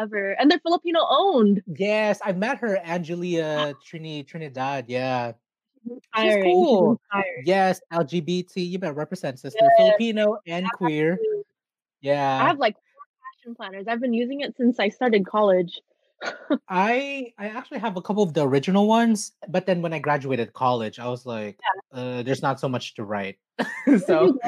ever. 0.00 0.32
And 0.32 0.50
they're 0.50 0.58
Filipino 0.60 1.00
owned. 1.08 1.62
Yes, 1.66 2.20
I 2.24 2.32
met 2.32 2.58
her, 2.58 2.78
Angelia 2.84 3.74
Trini 3.86 4.26
Trinidad. 4.26 4.86
Yeah. 4.88 5.32
She's 5.32 5.82
She's 5.84 5.92
inspiring. 5.96 6.44
She's 6.44 6.52
cool. 6.54 7.00
Yes, 7.44 7.80
LGBT. 7.92 8.68
You 8.68 8.78
better 8.78 8.92
represent, 8.94 9.38
sister. 9.38 9.58
Yes, 9.62 9.72
Filipino 9.78 10.38
and 10.46 10.66
queer. 10.72 11.12
absolutely. 11.12 12.10
I 12.12 12.46
have 12.48 12.58
like 12.58 12.74
four 12.74 13.04
passion 13.22 13.54
planners. 13.54 13.86
I've 13.88 14.00
been 14.00 14.14
using 14.14 14.40
it 14.40 14.56
since 14.56 14.78
I 14.80 14.88
started 14.88 15.26
college. 15.26 15.80
I 16.68 17.32
I 17.38 17.48
actually 17.48 17.80
have 17.80 17.96
a 17.96 18.02
couple 18.02 18.22
of 18.22 18.32
the 18.32 18.46
original 18.46 18.86
ones, 18.86 19.32
but 19.48 19.66
then 19.66 19.82
when 19.82 19.92
I 19.92 19.98
graduated 19.98 20.52
college, 20.52 20.98
I 21.00 21.08
was 21.08 21.26
like, 21.26 21.58
Yeah. 21.92 22.00
uh, 22.00 22.22
there's 22.22 22.42
not 22.42 22.60
so 22.60 22.68
much 22.68 22.94
to 22.94 23.04
write. 23.04 23.38
So, 24.06 24.38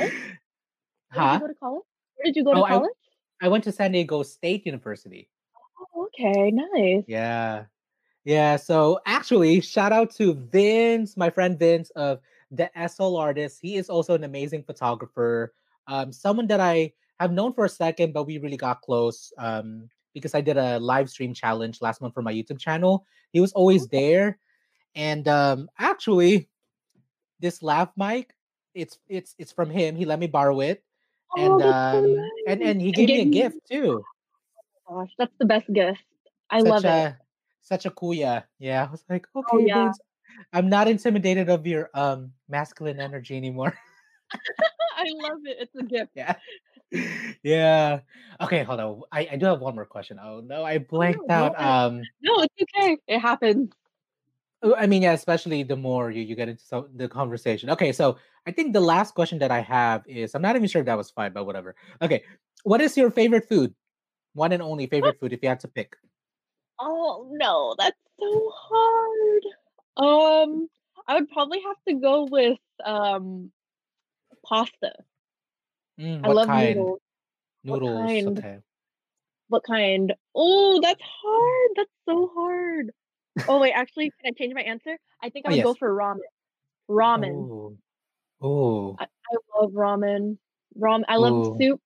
you 1.14 1.20
go? 1.20 1.26
Did 1.26 1.34
you 1.34 1.40
go 1.40 1.46
to 1.48 1.54
college? 1.54 1.82
Where 2.16 2.24
did 2.24 2.36
you 2.36 2.44
go 2.44 2.54
to 2.54 2.60
Oh, 2.60 2.64
I 2.64 2.68
college? 2.70 2.90
I 3.42 3.48
went 3.48 3.64
to 3.64 3.72
San 3.72 3.92
Diego 3.92 4.22
State 4.22 4.64
University. 4.66 5.28
Oh, 5.94 6.08
okay, 6.18 6.50
nice. 6.50 7.04
Yeah. 7.06 7.64
Yeah. 8.24 8.56
So 8.56 9.00
actually, 9.06 9.60
shout 9.60 9.92
out 9.92 10.14
to 10.16 10.34
Vince, 10.34 11.16
my 11.16 11.30
friend 11.30 11.58
Vince 11.58 11.90
of 11.90 12.20
the 12.50 12.70
SL 12.88 13.16
Artist. 13.16 13.58
He 13.60 13.76
is 13.76 13.88
also 13.90 14.14
an 14.14 14.24
amazing 14.24 14.62
photographer. 14.62 15.52
Um, 15.86 16.12
someone 16.12 16.46
that 16.46 16.60
I 16.60 16.92
have 17.20 17.32
known 17.32 17.52
for 17.52 17.64
a 17.64 17.68
second, 17.68 18.12
but 18.12 18.24
we 18.24 18.38
really 18.38 18.56
got 18.56 18.80
close 18.80 19.32
um, 19.38 19.88
because 20.14 20.34
I 20.34 20.40
did 20.40 20.56
a 20.56 20.78
live 20.78 21.10
stream 21.10 21.34
challenge 21.34 21.82
last 21.82 22.00
month 22.00 22.14
for 22.14 22.22
my 22.22 22.32
YouTube 22.32 22.58
channel. 22.58 23.04
He 23.32 23.40
was 23.40 23.52
always 23.52 23.86
there. 23.88 24.38
And 24.94 25.26
um, 25.28 25.68
actually, 25.78 26.48
this 27.40 27.62
lav 27.62 27.90
mic, 27.96 28.32
it's 28.74 28.98
it's 29.08 29.34
it's 29.38 29.52
from 29.52 29.70
him. 29.70 29.96
He 29.96 30.04
let 30.04 30.18
me 30.18 30.26
borrow 30.28 30.60
it. 30.60 30.82
Oh, 31.36 31.58
And 31.58 31.60
that's 31.60 31.90
so 31.90 31.98
um 31.98 32.30
and 32.46 32.62
and 32.62 32.80
he 32.80 32.92
gave 32.92 33.08
me 33.08 33.20
a 33.20 33.24
gift 33.24 33.58
too. 33.70 34.04
gosh, 34.88 35.10
that's 35.18 35.32
the 35.38 35.46
best 35.46 35.72
gift. 35.72 36.02
I 36.50 36.60
Such 36.60 36.70
love 36.70 36.84
it. 36.84 36.88
a 36.88 37.18
such 37.62 37.86
a 37.86 37.90
kuya. 37.90 38.44
Yeah. 38.58 38.84
I 38.86 38.90
was 38.90 39.04
like, 39.08 39.26
Oh 39.36 39.40
okay, 39.56 39.66
yeah. 39.66 39.84
Vince. 39.84 40.00
I'm 40.52 40.68
not 40.68 40.88
intimidated 40.88 41.48
of 41.48 41.66
your 41.66 41.90
um 41.94 42.32
masculine 42.48 43.00
energy 43.00 43.36
anymore. 43.36 43.74
I 44.96 45.04
love 45.22 45.40
it. 45.44 45.56
It's 45.60 45.74
a 45.74 45.82
gift. 45.82 46.10
Yeah. 46.16 46.36
Yeah. 47.42 48.00
Okay, 48.40 48.62
hold 48.62 48.78
on. 48.78 49.02
I, 49.10 49.28
I 49.32 49.36
do 49.36 49.46
have 49.46 49.60
one 49.60 49.74
more 49.74 49.84
question. 49.86 50.18
Oh 50.22 50.40
no, 50.40 50.62
I 50.62 50.78
Oh 50.78 50.80
no, 50.80 50.88
blanked 50.88 51.30
out. 51.30 51.60
Um 51.60 52.02
No, 52.22 52.34
it's 52.42 52.54
okay. 52.62 52.98
It 53.08 53.18
happens. 53.18 53.70
Uh, 54.64 54.74
I 54.74 54.86
mean, 54.86 55.02
yeah, 55.02 55.12
especially 55.12 55.62
the 55.62 55.76
more 55.76 56.10
you, 56.10 56.22
you 56.22 56.34
get 56.34 56.48
into 56.48 56.64
so, 56.64 56.88
the 56.94 57.08
conversation. 57.08 57.70
Okay, 57.70 57.92
so 57.92 58.16
I 58.46 58.50
think 58.50 58.72
the 58.72 58.80
last 58.80 59.14
question 59.14 59.38
that 59.38 59.50
I 59.50 59.60
have 59.60 60.02
is 60.06 60.34
I'm 60.34 60.42
not 60.42 60.56
even 60.56 60.68
sure 60.68 60.80
if 60.80 60.86
that 60.86 60.96
was 60.96 61.10
fine, 61.10 61.32
but 61.32 61.44
whatever. 61.44 61.76
Okay. 62.02 62.22
What 62.64 62.80
is 62.80 62.96
your 62.96 63.10
favorite 63.10 63.48
food? 63.48 63.74
One 64.32 64.52
and 64.52 64.62
only 64.62 64.86
favorite 64.86 65.20
food 65.20 65.32
if 65.32 65.42
you 65.42 65.48
had 65.48 65.60
to 65.60 65.68
pick. 65.68 65.96
Oh 66.80 67.28
no, 67.30 67.74
that's 67.78 67.96
so 68.18 68.52
hard. 68.54 69.42
Um, 69.96 70.68
I 71.06 71.14
would 71.14 71.30
probably 71.30 71.60
have 71.60 71.76
to 71.88 71.94
go 71.94 72.26
with 72.30 72.58
um 72.84 73.52
pasta. 74.44 74.92
Mm, 76.00 76.20
I 76.24 76.28
love 76.28 76.46
kind? 76.48 76.76
noodles. 76.76 77.00
What 77.62 77.82
Noodles. 77.82 78.10
kind? 78.10 78.38
Okay. 78.38 78.58
What 79.48 79.62
kind? 79.64 80.14
Oh, 80.34 80.80
that's 80.82 81.02
hard. 81.02 81.70
That's 81.76 81.90
so 82.08 82.30
hard. 82.34 82.90
Oh 83.48 83.58
wait, 83.60 83.72
actually, 83.74 84.12
can 84.22 84.32
I 84.32 84.38
change 84.38 84.54
my 84.54 84.62
answer? 84.62 84.98
I 85.22 85.30
think 85.30 85.46
Oh 85.46 85.50
I 85.50 85.52
would 85.52 85.62
go 85.62 85.70
yes. 85.70 85.78
for 85.78 85.94
ramen. 85.94 86.20
Ramen. 86.90 87.48
Oh. 87.50 87.78
Oh. 88.42 88.96
I, 88.98 89.04
I 89.04 89.36
love 89.60 89.72
ramen. 89.72 90.38
Ram. 90.76 91.04
I 91.08 91.16
love 91.16 91.34
Oh. 91.36 91.56
soup. 91.60 91.80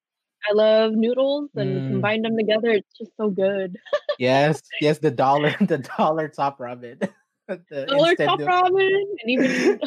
I 0.49 0.53
love 0.53 0.93
noodles, 0.93 1.51
and 1.57 1.83
Mm. 1.83 1.89
combine 1.89 2.23
them 2.23 2.37
together, 2.37 2.71
it's 2.71 2.97
just 2.97 3.11
so 3.17 3.29
good. 3.31 3.77
Yes. 4.19 4.63
Yes. 4.81 4.99
The 4.99 5.11
dollar. 5.11 5.51
The 5.61 5.79
dollar 5.79 6.29
top 6.29 6.59
ramen. 6.59 7.09
the 7.49 7.87
Dollar 7.87 8.15
top 8.15 8.39
noodle. 8.39 8.55
ramen, 8.55 9.03
and 9.23 9.31
even 9.31 9.81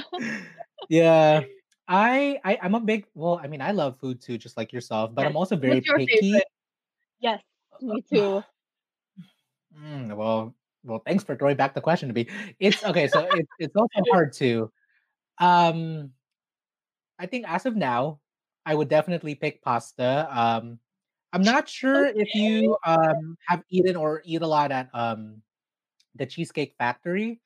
yeah. 0.89 1.41
I, 1.87 2.39
I 2.45 2.57
I'm 2.61 2.75
a 2.75 2.79
big 2.79 3.07
well, 3.15 3.39
I 3.43 3.47
mean, 3.47 3.61
I 3.61 3.71
love 3.71 3.99
food 3.99 4.21
too, 4.21 4.37
just 4.37 4.55
like 4.57 4.71
yourself, 4.71 5.13
but 5.13 5.23
yes. 5.23 5.31
I'm 5.31 5.37
also 5.37 5.55
very 5.57 5.81
picky. 5.81 6.31
favorite? 6.31 6.47
Yes, 7.19 7.41
me 7.81 8.01
too. 8.09 8.41
Mm, 9.77 10.15
well, 10.15 10.55
well, 10.83 11.01
thanks 11.05 11.23
for 11.23 11.35
throwing 11.35 11.57
back 11.57 11.73
the 11.73 11.81
question 11.81 12.09
to 12.09 12.13
me. 12.15 12.27
It's 12.59 12.83
okay, 12.83 13.07
so 13.07 13.27
it's 13.31 13.49
it's 13.59 13.75
also 13.75 14.01
hard 14.11 14.33
to. 14.33 14.71
Um, 15.39 16.11
I 17.19 17.25
think 17.25 17.45
as 17.47 17.65
of 17.65 17.75
now, 17.75 18.19
I 18.65 18.75
would 18.75 18.89
definitely 18.89 19.35
pick 19.35 19.61
pasta. 19.61 20.27
Um, 20.31 20.79
I'm 21.33 21.43
not 21.43 21.69
sure 21.69 22.05
if 22.05 22.33
you 22.35 22.77
um 22.85 23.37
have 23.47 23.63
eaten 23.69 23.95
or 23.95 24.21
eat 24.25 24.41
a 24.41 24.47
lot 24.47 24.71
at 24.71 24.89
um 24.93 25.41
the 26.15 26.25
Cheesecake 26.25 26.75
Factory. 26.77 27.39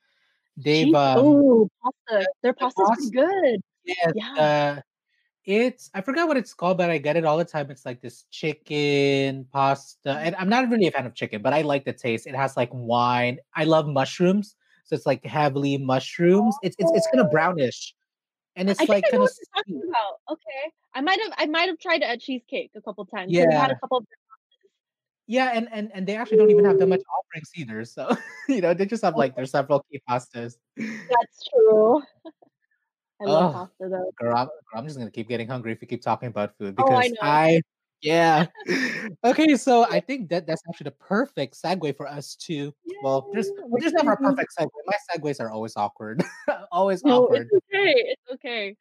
They've 0.57 0.87
Cheese. 0.87 0.95
um 0.95 1.17
Oh, 1.17 1.69
pasta. 1.83 2.27
Their 2.41 2.53
the 2.53 2.57
pasta's 2.59 2.91
pretty 2.95 3.11
good. 3.11 3.61
Yes, 3.83 4.13
Yeah. 4.15 4.33
uh, 4.37 4.81
it's 5.45 5.89
I 5.93 6.01
forgot 6.01 6.27
what 6.27 6.37
it's 6.37 6.53
called, 6.53 6.77
but 6.77 6.89
I 6.89 6.97
get 6.97 7.17
it 7.17 7.25
all 7.25 7.37
the 7.37 7.45
time. 7.45 7.69
It's 7.71 7.85
like 7.85 8.01
this 8.01 8.23
chicken 8.31 9.45
pasta, 9.53 10.13
and 10.13 10.35
I'm 10.37 10.49
not 10.49 10.69
really 10.69 10.87
a 10.87 10.91
fan 10.91 11.05
of 11.05 11.13
chicken, 11.13 11.41
but 11.41 11.53
I 11.53 11.61
like 11.61 11.85
the 11.85 11.93
taste. 11.93 12.27
It 12.27 12.35
has 12.35 12.57
like 12.57 12.69
wine. 12.73 13.39
I 13.55 13.65
love 13.65 13.87
mushrooms, 13.87 14.55
so 14.85 14.95
it's 14.95 15.05
like 15.05 15.23
heavily 15.25 15.77
mushrooms. 15.77 16.55
It's 16.63 16.75
it's 16.79 16.91
it's 16.95 17.07
kind 17.07 17.21
of 17.21 17.27
Oh. 17.27 17.31
brownish, 17.31 17.95
and 18.55 18.69
it's 18.69 18.79
think 18.79 18.89
like 18.89 19.03
kind 19.05 19.15
of 19.15 19.21
what 19.21 19.31
you're 19.37 19.55
talking 19.55 19.81
sweet. 19.81 19.89
about. 19.89 20.19
Okay. 20.31 20.71
I 20.95 21.01
might 21.01 21.19
have 21.21 21.33
I 21.37 21.45
might 21.45 21.69
have 21.69 21.79
tried 21.79 22.03
at 22.03 22.21
Cheesecake 22.21 22.71
a 22.75 22.81
couple 22.81 23.05
times 23.05 23.31
they 23.31 23.39
had 23.41 23.71
a 23.71 23.75
Yeah, 23.75 23.79
couple 23.81 23.97
of 23.99 24.05
yeah, 25.27 25.51
and 25.53 25.67
and 25.71 25.91
and 25.93 26.07
they 26.07 26.15
actually 26.15 26.37
don't 26.37 26.51
even 26.51 26.65
have 26.65 26.79
that 26.79 26.87
much 26.87 27.01
offerings 27.19 27.51
either. 27.55 27.83
So 27.85 28.15
you 28.49 28.61
know, 28.61 28.73
they 28.73 28.85
just 28.85 29.03
have 29.03 29.15
oh. 29.15 29.19
like 29.19 29.35
their 29.35 29.45
several 29.45 29.85
key 29.91 30.01
pastas. 30.09 30.55
That's 30.77 31.49
true. 31.49 32.01
I 33.21 33.25
love 33.25 33.51
Oh, 33.51 33.53
pasta 33.53 33.89
though. 33.89 34.11
girl, 34.19 34.35
I'm, 34.37 34.49
I'm 34.73 34.85
just 34.85 34.97
gonna 34.97 35.11
keep 35.11 35.27
getting 35.29 35.47
hungry 35.47 35.71
if 35.71 35.81
we 35.81 35.87
keep 35.87 36.01
talking 36.01 36.27
about 36.27 36.57
food 36.57 36.75
Oh, 36.77 36.83
I 36.93 37.07
because 37.07 37.11
know. 37.11 37.17
I, 37.21 37.61
yeah. 38.01 38.45
Okay, 39.23 39.55
so 39.55 39.85
I 39.89 39.99
think 39.99 40.29
that 40.29 40.45
that's 40.47 40.61
actually 40.69 40.85
the 40.85 40.91
perfect 40.91 41.55
segue 41.61 41.95
for 41.97 42.07
us 42.07 42.35
to. 42.47 42.73
Well, 43.03 43.29
there's 43.33 43.49
well, 43.57 43.79
there's 43.79 43.93
never 43.93 44.13
a 44.13 44.17
perfect 44.17 44.53
segue. 44.59 44.69
My 44.85 44.97
segues 45.09 45.39
are 45.39 45.49
always 45.49 45.75
awkward, 45.77 46.23
always 46.71 47.03
No, 47.03 47.27
it's 47.27 47.47
awkward. 47.49 47.49
okay. 47.73 47.93
It's 47.95 48.31
okay. 48.33 48.75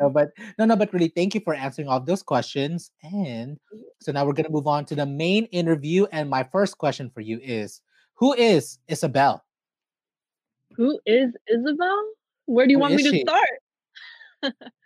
No, 0.00 0.10
but 0.10 0.30
no, 0.58 0.64
no, 0.66 0.76
but 0.76 0.92
really, 0.92 1.08
thank 1.08 1.34
you 1.34 1.40
for 1.40 1.54
answering 1.54 1.88
all 1.88 2.00
those 2.00 2.22
questions. 2.22 2.90
And 3.02 3.56
mm-hmm. 3.56 3.80
so 4.00 4.12
now 4.12 4.24
we're 4.24 4.32
gonna 4.34 4.50
move 4.50 4.66
on 4.66 4.84
to 4.86 4.94
the 4.94 5.06
main 5.06 5.44
interview. 5.46 6.06
And 6.12 6.28
my 6.28 6.44
first 6.44 6.78
question 6.78 7.10
for 7.10 7.20
you 7.20 7.38
is, 7.42 7.80
who 8.14 8.34
is 8.34 8.78
Ysabel? 8.90 9.40
Who 10.76 10.98
is 11.06 11.32
Ysabel? 11.52 12.02
Where 12.46 12.66
do 12.66 12.72
you 12.72 12.78
Who 12.78 12.82
want 12.82 12.94
me 12.94 13.02
to 13.04 13.10
she? 13.10 13.20
start? 13.22 13.48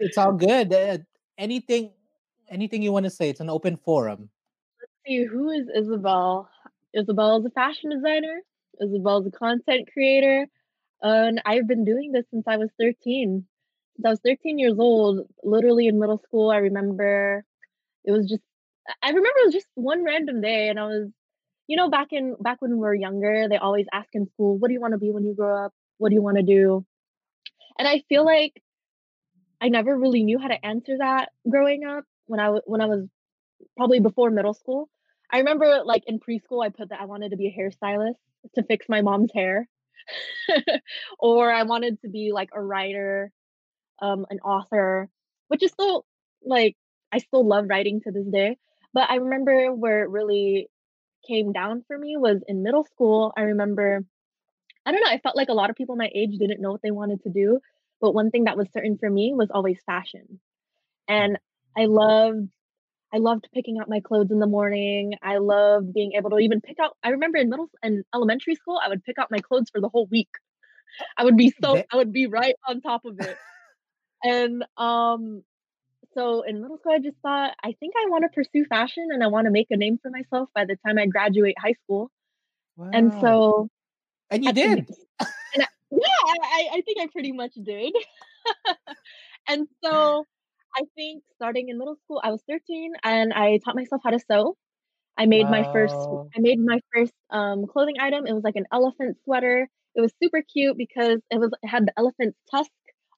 It's 0.00 0.18
all 0.18 0.32
good. 0.32 0.72
Uh, 0.72 0.98
anything, 1.38 1.92
anything 2.48 2.82
you 2.82 2.92
want 2.92 3.04
to 3.04 3.10
say. 3.10 3.30
It's 3.30 3.40
an 3.40 3.50
open 3.50 3.76
forum. 3.76 4.28
Let's 4.80 4.92
see, 5.06 5.24
who 5.24 5.50
is 5.50 5.66
Ysabel? 5.68 6.46
Ysabel 6.96 7.40
is 7.40 7.46
a 7.46 7.50
fashion 7.50 7.90
designer. 7.90 8.40
Ysabel 8.82 9.22
is 9.22 9.28
a 9.28 9.30
content 9.30 9.88
creator. 9.92 10.46
And 11.02 11.40
I've 11.44 11.68
been 11.68 11.84
doing 11.84 12.12
this 12.12 12.24
since 12.30 12.44
I 12.46 12.56
was 12.56 12.70
13. 12.80 13.44
Since 13.96 14.06
I 14.06 14.10
was 14.10 14.20
13 14.24 14.58
years 14.58 14.74
old, 14.78 15.28
literally 15.42 15.86
in 15.86 16.00
middle 16.00 16.18
school, 16.18 16.50
I 16.50 16.56
remember 16.56 17.44
it 18.04 18.10
was 18.10 18.28
just 18.28 18.42
I 19.02 19.08
remember 19.08 19.28
it 19.28 19.46
was 19.46 19.54
just 19.54 19.66
one 19.74 20.04
random 20.04 20.42
day 20.42 20.68
and 20.68 20.78
I 20.78 20.84
was 20.84 21.08
you 21.68 21.76
know 21.76 21.88
back 21.88 22.08
in 22.10 22.36
back 22.40 22.60
when 22.60 22.72
we 22.72 22.78
were 22.78 22.94
younger, 22.94 23.48
they 23.48 23.56
always 23.56 23.86
ask 23.92 24.08
in 24.12 24.26
school, 24.28 24.58
what 24.58 24.68
do 24.68 24.74
you 24.74 24.80
want 24.80 24.92
to 24.92 24.98
be 24.98 25.10
when 25.10 25.24
you 25.24 25.34
grow 25.34 25.66
up? 25.66 25.72
What 25.98 26.08
do 26.08 26.14
you 26.14 26.22
want 26.22 26.38
to 26.38 26.42
do? 26.42 26.84
And 27.78 27.86
I 27.88 28.02
feel 28.08 28.24
like 28.24 28.60
I 29.64 29.68
never 29.70 29.96
really 29.98 30.24
knew 30.24 30.38
how 30.38 30.48
to 30.48 30.66
answer 30.66 30.98
that 30.98 31.31
growing 31.50 31.87
up 31.87 32.05
when 32.27 32.38
I 32.38 32.44
w- 32.44 32.62
when 32.66 32.83
I 32.83 32.87
was 32.87 33.09
probably 33.79 34.00
before 34.00 34.31
middle 34.31 34.53
school. 34.53 34.90
I 35.33 35.38
remember 35.38 35.83
like 35.87 36.05
in 36.07 36.20
preschool 36.20 36.62
I 36.64 36.68
put 36.68 36.90
that 36.90 37.00
I 37.00 37.07
wanted 37.07 37.31
to 37.31 37.38
be 37.38 37.48
a 37.48 37.59
hairstylist 37.59 38.16
to 38.57 38.62
fix 38.64 38.90
my 38.90 39.00
mom's 39.00 39.33
hair. 39.35 39.66
or 41.18 41.50
I 41.50 41.62
wanted 41.62 41.98
to 42.03 42.11
be 42.11 42.33
like 42.35 42.50
a 42.53 42.62
writer, 42.62 43.33
um, 44.03 44.27
an 44.31 44.40
author, 44.40 45.09
which 45.48 45.62
is 45.62 45.72
still 45.72 46.05
like 46.44 46.77
I 47.12 47.18
still 47.18 47.46
love 47.46 47.66
writing 47.70 48.03
to 48.03 48.12
this 48.12 48.27
day. 48.27 48.59
But 48.92 49.11
I 49.11 49.16
remember 49.16 49.72
where 49.74 50.03
it 50.05 50.11
really 50.11 50.68
came 51.27 51.53
down 51.53 51.85
for 51.88 51.98
me 51.98 52.16
was 52.18 52.42
in 52.48 52.62
middle 52.62 52.85
school. 52.85 53.33
I 53.37 53.42
remember 53.42 54.05
I 54.87 54.92
don't 54.92 55.00
know, 55.03 55.11
I 55.11 55.18
felt 55.18 55.37
like 55.37 55.48
a 55.48 55.55
lot 55.55 55.70
of 55.70 55.77
people 55.77 55.96
my 55.96 56.11
age 56.14 56.37
didn't 56.38 56.61
know 56.61 56.72
what 56.72 56.83
they 56.83 56.90
wanted 56.90 57.22
to 57.22 57.31
do, 57.31 57.61
but 58.00 58.14
one 58.14 58.30
thing 58.30 58.44
that 58.44 58.57
was 58.57 58.68
certain 58.72 58.98
for 58.98 59.11
me 59.11 59.33
was 59.35 59.50
always 59.50 59.78
fashion. 59.87 60.40
Mm. 61.11 61.14
And 61.14 61.38
I 61.76 61.87
loved 61.87 62.48
I 63.12 63.18
loved 63.18 63.48
picking 63.54 63.78
out 63.80 63.88
my 63.88 64.00
clothes 64.00 64.33
in 64.33 64.40
the 64.40 64.46
morning. 64.46 65.14
I 65.22 65.38
loved 65.38 65.94
being 65.94 66.12
able 66.16 66.30
to 66.30 66.38
even 66.38 66.61
pick 66.61 66.78
out 66.80 66.96
I 67.02 67.11
remember 67.11 67.38
in 67.38 67.48
middle 67.48 67.70
and 67.83 68.04
elementary 68.14 68.57
school, 68.57 68.80
I 68.85 68.88
would 68.88 69.04
pick 69.04 69.18
out 69.18 69.30
my 69.30 69.38
clothes 69.38 69.70
for 69.70 69.80
the 69.80 69.88
whole 69.88 70.07
week. 70.11 70.30
I 71.16 71.24
would 71.24 71.37
be 71.37 71.52
so 71.62 71.83
I 71.92 71.96
would 71.96 72.12
be 72.12 72.26
right 72.26 72.54
on 72.68 72.80
top 72.80 73.04
of 73.04 73.20
it. 73.20 73.37
And 74.22 74.64
um 74.76 75.42
so 76.14 76.42
in 76.42 76.62
middle 76.62 76.78
school 76.78 76.92
I 76.92 76.98
just 76.98 77.16
thought 77.22 77.54
I 77.62 77.74
think 77.78 77.94
I 77.96 78.09
want 78.09 78.24
to 78.24 78.28
pursue 78.28 78.64
fashion 78.64 79.09
and 79.12 79.22
I 79.22 79.28
want 79.28 79.46
to 79.46 79.50
make 79.50 79.68
a 79.70 79.76
name 79.76 79.98
for 80.00 80.11
myself 80.11 80.48
by 80.54 80.64
the 80.64 80.76
time 80.87 80.98
I 80.98 81.07
graduate 81.07 81.57
high 81.59 81.74
school. 81.85 82.11
Wow. 82.76 82.90
And 82.92 83.12
so 83.20 83.68
And 84.30 84.44
you 84.44 84.52
did. 84.52 84.88
Yeah, 86.02 86.35
I, 86.42 86.68
I 86.74 86.80
think 86.83 87.00
I 87.00 87.07
pretty 87.12 87.33
much 87.33 87.54
did. 87.62 87.94
and 89.48 89.66
so 89.85 90.26
I 90.76 90.83
think 90.96 91.22
starting 91.37 91.68
in 91.68 91.78
middle 91.78 91.96
school, 92.04 92.20
I 92.22 92.30
was 92.30 92.42
13 92.48 92.94
and 93.04 93.33
I 93.33 93.59
taught 93.64 93.76
myself 93.76 94.02
how 94.04 94.11
to 94.11 94.18
sew. 94.20 94.57
I 95.18 95.26
made 95.26 95.50
my 95.50 95.64
first 95.72 96.09
I 96.37 96.40
made 96.40 96.59
my 96.61 96.80
first 96.94 97.12
um, 97.30 97.66
clothing 97.66 97.96
item. 98.00 98.26
It 98.26 98.35
was 98.35 98.44
like 98.44 98.57
an 98.57 98.66
elephant 98.72 99.18
sweater. 99.24 99.68
It 99.94 100.00
was 100.00 100.12
super 100.22 100.42
cute 100.42 100.76
because 100.78 101.20
it 101.30 101.38
was 101.40 101.50
it 101.62 101.68
had 101.68 101.87
the 101.87 101.92
elephant's 101.98 102.38
tusk 102.50 102.70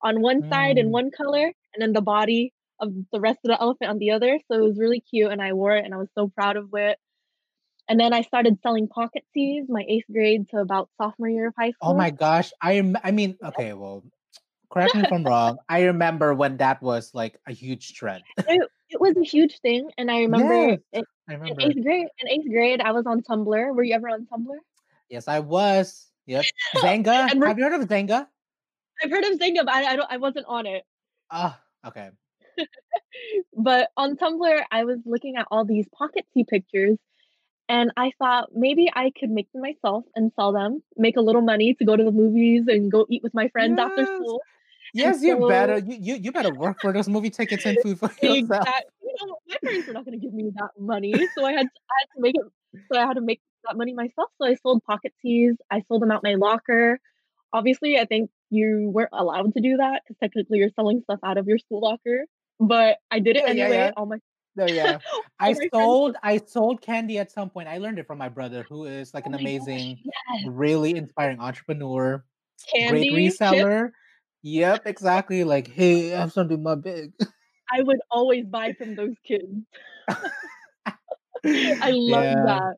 on 0.03 0.23
one 0.23 0.43
side 0.53 0.79
in 0.79 0.87
Mm. 0.87 0.93
one 0.93 1.11
color 1.17 1.45
and 1.47 1.81
then 1.83 1.93
the 1.93 2.03
body 2.03 2.53
of 2.81 2.93
the 3.13 3.21
rest 3.21 3.41
of 3.45 3.51
the 3.51 3.61
elephant 3.61 3.91
on 3.91 3.99
the 3.99 4.13
other. 4.13 4.39
So 4.51 4.59
it 4.59 4.63
was 4.63 4.79
really 4.79 5.01
cute 5.01 5.33
and 5.33 5.43
I 5.43 5.53
wore 5.55 5.77
it 5.77 5.85
and 5.85 5.95
I 5.95 5.99
was 5.99 6.09
so 6.17 6.29
proud 6.29 6.57
of 6.57 6.71
it. 6.75 6.99
And 7.89 8.01
then 8.01 8.13
I 8.13 8.23
started 8.23 8.59
selling 8.63 8.89
pocket 8.89 9.25
tees 9.33 9.67
my 9.69 9.85
eighth 9.89 10.07
grade 10.11 10.49
to 10.51 10.59
about 10.59 10.89
sophomore 10.97 11.29
year 11.29 11.49
of 11.49 11.55
high 11.57 11.71
school. 11.71 11.91
Oh 11.93 11.95
my 11.95 12.11
gosh. 12.11 12.53
I 12.61 12.73
am 12.75 12.97
I 13.03 13.13
mean, 13.13 13.37
okay, 13.43 13.73
well, 13.75 14.03
correct 14.71 14.95
me 14.95 15.03
if 15.03 15.13
I'm 15.13 15.25
wrong. 15.29 15.59
I 15.69 15.85
remember 15.85 16.35
when 16.35 16.57
that 16.59 16.83
was 16.83 17.15
like 17.15 17.39
a 17.47 17.53
huge 17.53 17.95
trend. 17.95 18.25
It, 18.37 18.69
it 18.91 19.01
was 19.01 19.17
a 19.17 19.25
huge 19.25 19.61
thing, 19.61 19.91
and 19.99 20.11
I 20.11 20.21
remember 20.21 20.55
Yes, 20.55 20.79
in, 20.93 21.05
I 21.29 21.35
in 21.35 21.41
remember. 21.41 21.63
eighth 21.63 21.83
grade. 21.83 22.07
In 22.21 22.29
eighth 22.29 22.51
grade, 22.51 22.81
I 22.81 22.93
was 22.93 23.07
on 23.07 23.23
Tumblr. 23.23 23.75
Were 23.75 23.83
you 23.83 23.95
ever 23.95 24.09
on 24.09 24.27
Tumblr? 24.27 24.57
Yes, 25.09 25.29
I 25.29 25.41
was. 25.41 26.07
Yep. 26.27 26.45
Xanga. 26.77 27.31
and 27.31 27.45
Have 27.45 27.59
you 27.59 27.65
heard 27.65 27.81
of 27.81 27.89
Xanga? 27.89 28.27
I've 29.03 29.11
heard 29.11 29.25
of 29.25 29.39
Xanga, 29.39 29.65
but 29.65 29.71
I, 29.71 29.93
I 29.93 29.97
don't. 29.97 30.11
I 30.11 30.17
wasn't 30.17 30.47
on 30.49 30.67
it. 30.67 30.85
Ah, 31.31 31.61
okay. 31.87 32.11
But 33.57 33.89
on 33.97 34.17
Tumblr, 34.17 34.63
I 34.71 34.85
was 34.85 34.99
looking 35.07 35.37
at 35.37 35.47
all 35.51 35.65
these 35.65 35.87
pocket 35.97 36.27
tee 36.35 36.45
pictures, 36.45 36.99
and 37.69 37.91
I 37.97 38.13
thought 38.19 38.51
maybe 38.55 38.89
I 38.95 39.11
could 39.19 39.31
make 39.31 39.51
them 39.53 39.63
myself 39.63 40.05
and 40.15 40.33
sell 40.37 40.53
them, 40.53 40.83
make 40.97 41.17
a 41.17 41.21
little 41.21 41.43
money 41.43 41.75
to 41.75 41.85
go 41.85 41.97
to 41.97 42.05
the 42.05 42.13
movies 42.13 42.65
and 42.69 42.91
go 42.91 43.07
eat 43.11 43.23
with 43.23 43.35
my 43.35 43.49
friends 43.49 43.79
after 43.79 44.05
school. 44.07 44.43
Yes, 44.95 45.23
you 45.23 45.47
better. 45.49 45.79
You 45.79 45.97
you 46.01 46.15
you 46.17 46.33
better 46.33 46.51
work 46.51 46.81
for 46.81 46.93
those 46.93 47.09
movie 47.09 47.31
tickets 47.31 47.67
and 47.67 47.79
food 47.81 47.99
for 47.99 48.09
yourself. 48.23 48.37
exactly, 48.39 48.85
you 49.03 49.27
know, 49.27 49.37
my 49.49 49.57
parents 49.65 49.87
were 49.87 49.93
not 49.93 50.05
gonna 50.05 50.17
give 50.17 50.33
me 50.33 50.51
that 50.55 50.71
money, 50.79 51.15
so 51.35 51.45
I 51.45 51.53
had 51.53 51.65
to, 51.65 51.81
I 51.91 51.95
had 52.01 52.07
to 52.17 52.21
make 52.21 52.35
it. 52.37 52.43
So 52.93 52.99
I 52.99 53.07
had 53.07 53.15
to 53.15 53.21
make 53.21 53.41
that 53.65 53.77
money 53.77 53.93
myself. 53.95 54.31
So 54.39 54.47
I 54.47 54.55
sold 54.55 54.83
pocket 54.85 55.13
tees. 55.21 55.57
I 55.71 55.83
sold 55.89 56.03
them 56.03 56.11
out 56.13 56.23
my 56.23 56.35
locker. 56.35 56.99
Obviously, 57.53 57.99
I 57.99 58.05
think 58.05 58.31
you 58.51 58.91
weren't 58.95 59.11
allowed 59.13 59.55
to 59.55 59.61
do 59.61 59.79
that 59.79 60.03
because 60.05 60.17
technically 60.23 60.59
you're 60.59 60.71
selling 60.77 61.01
stuff 61.03 61.19
out 61.25 61.37
of 61.37 61.47
your 61.49 61.59
school 61.59 61.81
locker. 61.81 62.27
But 62.61 62.99
I 63.11 63.19
did 63.19 63.37
it 63.37 63.43
Yeah, 63.47 63.53
yeah, 63.53 63.65
anyway. 63.65 63.77
yeah. 63.77 63.91
All 63.97 64.07
my 64.07 64.19
No, 64.57 64.67
yeah. 64.67 64.99
I 65.41 65.53
sold 65.73 66.17
I 66.23 66.39
sold 66.39 66.81
candy 66.81 67.19
at 67.19 67.31
some 67.31 67.51
point. 67.51 67.69
I 67.69 67.79
learned 67.79 67.99
it 67.99 68.07
from 68.07 68.19
my 68.19 68.29
brother, 68.29 68.63
who 68.69 68.87
is 68.87 69.13
like 69.13 69.27
Oh 69.27 69.31
an 69.31 69.35
gosh, 69.35 69.41
amazing, 69.41 69.99
yes, 70.03 70.47
really 70.47 70.97
inspiring 70.97 71.41
entrepreneur, 71.41 72.25
great 72.87 73.11
candy 73.11 73.11
chips. 73.11 73.41
reseller. 73.41 73.91
Yep, 74.43 74.87
exactly. 74.87 75.45
Like, 75.45 75.67
hey, 75.69 76.15
I 76.15 76.21
have 76.21 76.33
something 76.33 76.63
my 76.63 76.75
big. 76.77 77.13
I 77.73 77.83
would 77.83 77.99
always 78.11 78.47
buy 78.47 78.73
from 78.75 78.95
those 78.95 79.15
kids. 79.27 79.45
I 80.09 81.91
love 81.91 82.25
Yeah, 82.25 82.45
that. 82.47 82.77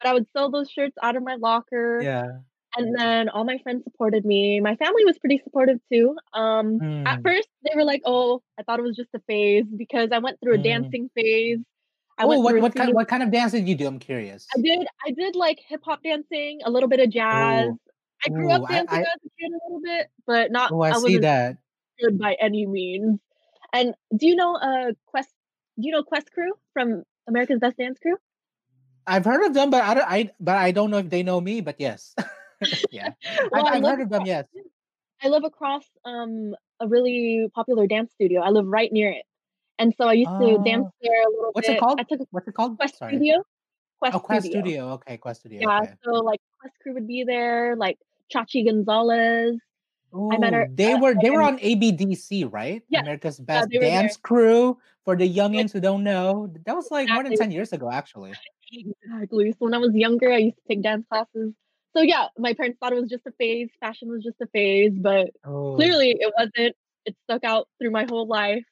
But 0.00 0.08
I 0.08 0.12
would 0.14 0.26
sell 0.36 0.50
those 0.50 0.70
shirts 0.70 0.96
out 1.02 1.16
of 1.16 1.22
my 1.22 1.36
locker, 1.36 2.02
yeah. 2.02 2.40
And 2.76 2.94
then 2.94 3.28
all 3.28 3.44
my 3.44 3.58
friends 3.58 3.84
supported 3.84 4.24
me. 4.24 4.60
My 4.60 4.76
family 4.76 5.04
was 5.04 5.18
pretty 5.18 5.40
supportive 5.42 5.78
too. 5.90 6.16
Um, 6.32 6.76
at 7.06 7.18
Mm, 7.18 7.22
first, 7.22 7.48
they 7.64 7.76
were 7.76 7.84
like, 7.84 8.02
"Oh, 8.04 8.42
I 8.58 8.62
thought 8.62 8.78
it 8.78 8.82
was 8.82 8.96
just 8.96 9.10
a 9.14 9.20
phase," 9.20 9.64
because 9.64 10.10
I 10.12 10.18
went 10.18 10.40
through 10.40 10.54
a 10.54 10.58
mm. 10.58 10.64
dancing 10.64 11.10
phase. 11.14 11.60
I 12.18 12.24
Oh, 12.24 12.40
what 12.40 12.60
what 12.60 12.74
kind 12.74 12.94
what 12.94 13.08
kind 13.08 13.22
of 13.22 13.30
dance 13.30 13.52
did 13.52 13.68
you 13.68 13.74
do? 13.74 13.86
I'm 13.86 13.98
curious. 13.98 14.46
I 14.56 14.60
did 14.60 14.86
I 15.06 15.10
did 15.10 15.36
like 15.36 15.60
hip 15.66 15.82
hop 15.84 16.02
dancing, 16.02 16.60
a 16.64 16.70
little 16.70 16.88
bit 16.88 17.00
of 17.00 17.10
jazz. 17.10 17.68
Oh, 17.68 17.78
I 18.24 18.30
grew 18.30 18.50
up 18.50 18.62
ooh, 18.62 18.66
I 18.66 18.72
dancing 18.72 18.98
I 18.98 19.00
as 19.00 19.20
a 19.24 19.28
kid 19.38 19.50
a 19.52 19.60
little 19.66 19.80
bit, 19.82 20.08
but 20.26 20.50
not 20.50 20.72
oh, 20.72 20.80
I 20.80 20.90
I 20.90 20.98
see 20.98 21.18
that. 21.18 21.58
good 22.00 22.18
by 22.18 22.36
any 22.40 22.66
means. 22.66 23.20
And 23.72 23.94
do 24.16 24.26
you 24.26 24.36
know 24.36 24.56
uh 24.56 24.92
Quest 25.06 25.30
do 25.78 25.86
you 25.86 25.92
know 25.92 26.02
Quest 26.02 26.32
Crew 26.32 26.52
from 26.72 27.04
America's 27.28 27.58
Best 27.58 27.76
Dance 27.76 27.98
Crew? 27.98 28.16
I've 29.06 29.24
heard 29.24 29.44
of 29.44 29.54
them, 29.54 29.70
but 29.70 29.84
I 29.84 29.94
don't 29.94 30.08
I 30.08 30.30
but 30.40 30.56
I 30.56 30.72
don't 30.72 30.90
know 30.90 30.98
if 30.98 31.10
they 31.10 31.22
know 31.22 31.40
me, 31.40 31.60
but 31.60 31.76
yes. 31.78 32.14
Yeah. 32.90 33.12
I've 33.52 33.52
well, 33.52 33.66
I 33.66 33.76
I've 33.76 33.82
live 33.82 33.84
heard 33.84 34.00
of 34.00 34.10
them, 34.10 34.26
yes. 34.26 34.46
I 35.22 35.28
live 35.28 35.44
across 35.44 35.84
um 36.04 36.54
a 36.80 36.88
really 36.88 37.48
popular 37.54 37.86
dance 37.86 38.12
studio. 38.12 38.40
I 38.42 38.50
live 38.50 38.66
right 38.66 38.92
near 38.92 39.10
it. 39.10 39.24
And 39.78 39.94
so 39.96 40.06
I 40.08 40.14
used 40.14 40.36
to 40.40 40.58
dance 40.58 40.88
Oh, 40.88 40.92
there 41.02 41.22
a 41.22 41.30
little 41.30 41.52
what's 41.52 41.68
it 41.68 41.78
called? 41.78 42.00
I 42.00 42.04
took 42.04 42.20
a 42.20 42.26
What's 42.30 42.48
it 42.48 42.54
called? 42.54 42.78
Quest 42.78 42.96
Sorry. 42.96 43.14
Studio. 43.18 43.44
Quest 44.00 44.16
Oh, 44.16 44.20
Quest 44.20 44.46
Studio. 44.46 44.48
Studio. 44.48 44.90
Okay, 44.94 45.16
Quest 45.18 45.40
Studio. 45.40 45.62
Yeah, 45.62 45.82
Okay. 45.82 45.94
so 46.04 46.12
like 46.12 46.40
Quest 46.60 46.76
Crew 46.82 46.94
would 46.94 47.06
be 47.08 47.24
there, 47.24 47.76
like 47.76 47.98
Chachi 48.34 48.64
Gonzalez. 48.66 49.58
I 50.30 50.38
met 50.38 50.52
Oh, 50.52 50.54
her 50.54 50.68
they 50.68 50.94
uh, 50.94 51.00
were 51.00 51.14
they 51.14 51.30
were 51.30 51.42
on 51.42 51.58
ABDC, 51.58 52.44
right? 52.44 52.82
yes, 52.88 53.04
America's 53.04 53.40
Best 53.40 53.70
they 53.70 53.78
were 53.78 53.90
there. 53.90 54.10
Dance 54.10 54.16
Crew. 54.16 54.78
For 55.04 55.16
the 55.16 55.28
youngins 55.32 55.72
who 55.72 55.78
don't 55.80 56.02
know, 56.02 56.48
that 56.64 56.74
was 56.74 56.90
like 56.90 57.10
more 57.10 57.22
than 57.22 57.34
10 57.34 57.52
years 57.52 57.72
ago, 57.72 57.90
actually. 57.92 58.40
Exactly. 58.72 59.52
So 59.52 59.58
when 59.60 59.74
I 59.74 59.78
was 59.78 59.94
younger, 59.94 60.32
I 60.32 60.38
used 60.38 60.56
to 60.58 60.62
take 60.68 60.82
dance 60.82 61.06
classes. 61.08 61.54
So 61.96 62.02
yeah, 62.02 62.28
my 62.38 62.52
parents 62.54 62.78
thought 62.78 62.92
it 62.92 63.00
was 63.00 63.10
just 63.10 63.26
a 63.26 63.32
phase. 63.32 63.70
Fashion 63.80 64.10
was 64.10 64.22
just 64.22 64.40
a 64.40 64.46
phase, 64.48 64.92
but 64.96 65.30
Oh. 65.44 65.76
clearly 65.76 66.16
it 66.20 66.32
wasn't. 66.36 66.76
It 67.06 67.16
stuck 67.24 67.44
out 67.44 67.68
through 67.80 67.90
my 67.92 68.04
whole 68.04 68.26
life. 68.26 68.64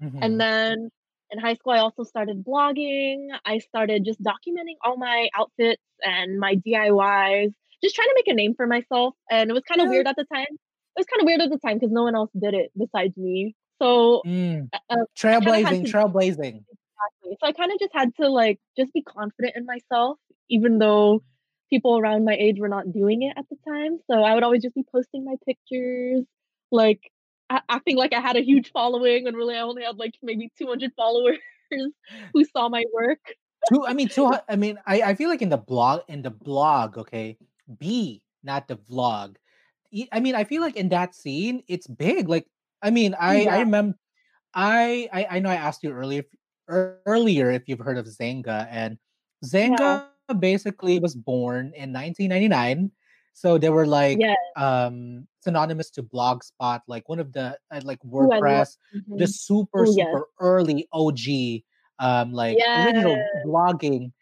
hmm 0.00 0.18
And 0.20 0.40
then 0.40 0.90
in 1.30 1.38
high 1.38 1.54
school, 1.54 1.72
I 1.72 1.78
also 1.78 2.04
started 2.04 2.44
blogging. 2.44 3.28
I 3.44 3.58
started 3.58 4.04
just 4.04 4.22
documenting 4.22 4.76
all 4.82 4.96
my 4.96 5.28
outfits 5.36 5.82
and 6.02 6.38
my 6.40 6.56
DIYs, 6.56 7.52
just 7.82 7.94
trying 7.94 8.08
to 8.08 8.14
make 8.16 8.28
a 8.28 8.34
name 8.34 8.54
for 8.56 8.66
myself. 8.66 9.14
And 9.30 9.50
it 9.50 9.54
was 9.54 9.62
kind 9.64 9.80
of 9.80 9.86
Yeah. 9.86 9.90
weird 9.90 10.06
at 10.08 10.16
the 10.16 10.24
time. 10.32 10.46
It 10.50 10.98
was 11.00 11.06
kind 11.06 11.22
of 11.22 11.26
weird 11.26 11.40
at 11.40 11.50
the 11.50 11.58
time 11.58 11.78
because 11.78 11.92
no 11.92 12.02
one 12.04 12.16
else 12.16 12.30
did 12.38 12.54
it 12.54 12.72
besides 12.76 13.16
me. 13.16 13.54
So 13.80 14.26
Mm. 14.26 14.70
uh, 14.72 14.78
uh, 14.90 14.96
I 15.30 15.36
kind 15.44 15.56
of 15.56 15.62
had 15.62 15.78
Trailblazing, 15.78 15.82
to 15.82 15.92
trailblazing. 15.92 16.64
Exactly. 16.70 17.36
So 17.40 17.46
I 17.46 17.52
kind 17.52 17.72
of 17.72 17.78
just 17.78 17.92
had 17.94 18.14
to 18.20 18.28
like 18.28 18.58
just 18.76 18.92
be 18.92 19.02
confident 19.02 19.54
in 19.56 19.66
myself, 19.66 20.18
even 20.50 20.78
though 20.78 21.22
people 21.70 21.98
around 21.98 22.24
my 22.24 22.34
age 22.34 22.58
were 22.58 22.68
not 22.68 22.92
doing 22.92 23.22
it 23.22 23.34
at 23.36 23.44
the 23.48 23.56
time. 23.68 23.98
So 24.10 24.22
I 24.22 24.34
would 24.34 24.42
always 24.42 24.62
just 24.62 24.74
be 24.74 24.84
posting 24.90 25.24
my 25.24 25.36
pictures, 25.46 26.24
like 26.70 27.10
acting 27.50 27.96
like 27.96 28.12
I 28.12 28.20
had 28.20 28.36
a 28.36 28.42
huge 28.42 28.72
following 28.72 29.24
when 29.24 29.34
really 29.34 29.56
I 29.56 29.60
only 29.60 29.82
had 29.82 29.96
like 29.96 30.14
maybe 30.22 30.52
200 30.58 30.92
followers 30.96 31.38
who 32.32 32.44
saw 32.44 32.68
my 32.68 32.84
work. 32.92 33.20
Two, 33.68 33.84
I 33.86 33.92
mean, 33.92 34.08
two. 34.08 34.32
I 34.48 34.56
mean, 34.56 34.78
I, 34.86 35.02
I 35.02 35.14
feel 35.14 35.28
like 35.28 35.42
in 35.42 35.48
the 35.48 35.58
blog, 35.58 36.02
in 36.08 36.22
the 36.22 36.30
blog, 36.30 36.96
okay, 36.98 37.36
B, 37.78 38.22
not 38.42 38.68
the 38.68 38.76
vlog. 38.76 39.36
I 40.12 40.20
mean, 40.20 40.34
I 40.34 40.44
feel 40.44 40.60
like 40.60 40.76
in 40.76 40.90
that 40.90 41.14
scene, 41.14 41.62
it's 41.68 41.86
big. 41.86 42.28
Like, 42.28 42.46
I 42.82 42.90
mean, 42.90 43.14
I 43.18 43.46
I 43.46 43.60
remember, 43.60 43.96
I 44.54 45.08
I, 45.12 45.26
I 45.36 45.38
know 45.40 45.48
I 45.50 45.56
asked 45.56 45.82
you 45.82 45.92
earlier 45.92 46.20
if- 46.20 46.36
earlier 47.06 47.50
if 47.50 47.64
you've 47.66 47.80
heard 47.80 47.96
of 47.96 48.06
Xanga, 48.06 48.68
and 48.70 48.98
Yeah. 49.40 49.46
Xanga 49.48 50.08
basically 50.34 50.98
was 50.98 51.14
born 51.14 51.72
in 51.74 51.92
1999. 51.92 52.90
So 53.32 53.56
they 53.58 53.70
were 53.70 53.86
like 53.86 54.18
Yeah. 54.18 54.34
um 54.56 55.26
synonymous 55.40 55.90
to 55.90 56.02
Blogspot, 56.02 56.80
like 56.88 57.08
one 57.08 57.20
of 57.20 57.32
the 57.32 57.56
uh, 57.70 57.80
like 57.84 58.00
Ooh, 58.04 58.30
I 58.32 58.38
love. 58.40 58.68
WordPress, 58.68 58.76
the 59.16 59.24
mhm. 59.24 59.34
super 59.34 59.86
Ooh, 59.86 59.94
yes. 59.96 60.06
super 60.08 60.24
early 60.40 60.88
OG 60.92 61.64
um 61.98 62.32
like 62.32 62.58
Yeah. 62.58 62.84
original 62.84 63.16
blogging 63.44 64.12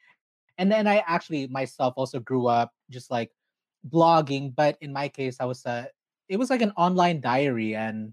and 0.58 0.70
then 0.72 0.86
i 0.86 1.04
actually 1.06 1.46
myself 1.48 1.94
also 1.96 2.18
grew 2.20 2.46
up 2.46 2.72
just 2.90 3.10
like 3.10 3.30
blogging 3.90 4.54
but 4.54 4.76
in 4.80 4.92
my 4.92 5.08
case 5.08 5.36
i 5.40 5.44
was 5.44 5.64
uh 5.66 5.84
it 6.28 6.36
was 6.38 6.50
like 6.50 6.62
an 6.62 6.72
online 6.76 7.20
diary 7.20 7.74
and 7.74 8.12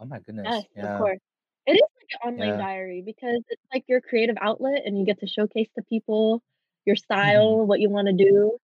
oh 0.00 0.04
my 0.04 0.18
goodness 0.20 0.46
Yes, 0.46 0.64
of 0.64 0.76
yeah 0.76 0.98
course. 0.98 1.18
It 1.66 1.72
is 1.72 1.80
like 1.80 2.08
an 2.22 2.28
online 2.28 2.58
yeah 2.58 2.58
diary 2.58 3.02
because 3.04 3.42
it's 3.48 3.62
like 3.72 3.84
your 3.88 4.00
creative 4.00 4.36
outlet 4.40 4.82
and 4.84 4.98
you 4.98 5.04
get 5.04 5.20
to 5.20 5.26
showcase 5.26 5.68
to 5.76 5.82
people 5.82 6.42
your 6.86 6.96
hmm 7.22 7.56
style, 7.56 7.66
what 7.66 7.80
you 7.80 7.90
want 7.90 8.08
to 8.08 8.12
do. 8.14 8.58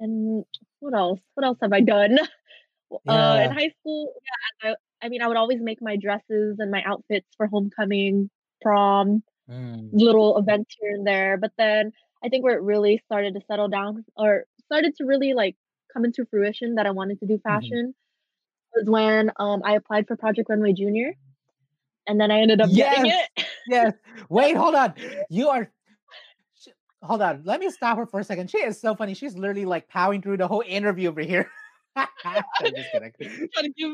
And 0.00 0.44
what 0.80 0.94
else? 0.94 1.20
What 1.34 1.46
else 1.46 1.58
have 1.62 1.72
I 1.72 1.80
done? 1.80 2.18
W- 2.90 3.02
Uh, 3.08 3.40
in 3.44 3.50
high 3.52 3.70
school, 3.80 4.14
yeah, 4.62 4.70
I, 4.70 5.06
I 5.06 5.08
mean, 5.10 5.22
I 5.22 5.28
would 5.28 5.36
always 5.36 5.60
make 5.60 5.80
my 5.82 5.96
dresses 5.96 6.56
and 6.58 6.70
my 6.70 6.82
outfits 6.84 7.26
for 7.36 7.46
homecoming, 7.46 8.30
prom, 8.62 9.22
mm, 9.48 9.90
little 9.92 10.38
events 10.38 10.74
here 10.80 10.92
and 10.92 11.06
there. 11.06 11.36
But 11.38 11.52
then 11.58 11.92
I 12.24 12.28
think 12.28 12.44
where 12.44 12.56
it 12.56 12.62
really 12.62 13.02
started 13.06 13.34
to 13.34 13.40
settle 13.46 13.68
down 13.68 14.04
or 14.16 14.44
started 14.66 14.94
to 14.96 15.04
really 15.04 15.34
like 15.34 15.56
come 15.92 16.04
into 16.04 16.26
fruition 16.26 16.76
that 16.76 16.86
I 16.86 16.90
wanted 16.92 17.20
to 17.20 17.26
do 17.26 17.38
mhm. 17.38 17.42
fashion 17.42 17.94
was 18.74 18.86
when 18.88 19.30
um 19.38 19.62
I 19.64 19.74
applied 19.74 20.06
for 20.08 20.16
Project 20.16 20.48
Runway 20.50 20.72
Junior 20.72 21.14
and 22.06 22.20
then 22.20 22.30
I 22.30 22.40
ended 22.40 22.60
up 22.60 22.72
getting 22.72 23.06
it. 23.06 23.46
yes 23.66 23.94
wait 24.28 24.56
hold 24.56 24.74
on 24.74 24.94
you 25.28 25.48
are 25.48 25.70
hold 27.08 27.22
on 27.22 27.42
let 27.44 27.58
me 27.58 27.70
stop 27.70 27.96
her 27.98 28.06
for 28.06 28.20
a 28.20 28.24
second 28.24 28.50
she 28.50 28.58
is 28.58 28.80
so 28.80 28.94
funny 28.94 29.14
she's 29.14 29.36
literally 29.36 29.64
like 29.64 29.88
powering 29.88 30.22
through 30.22 30.36
the 30.36 30.46
whole 30.46 30.62
interview 30.66 31.08
over 31.08 31.20
here 31.20 31.50
i'm 31.96 32.06
just 32.62 32.92
kidding 32.92 33.12
trying 33.54 33.64
to 33.64 33.70
give 33.76 33.90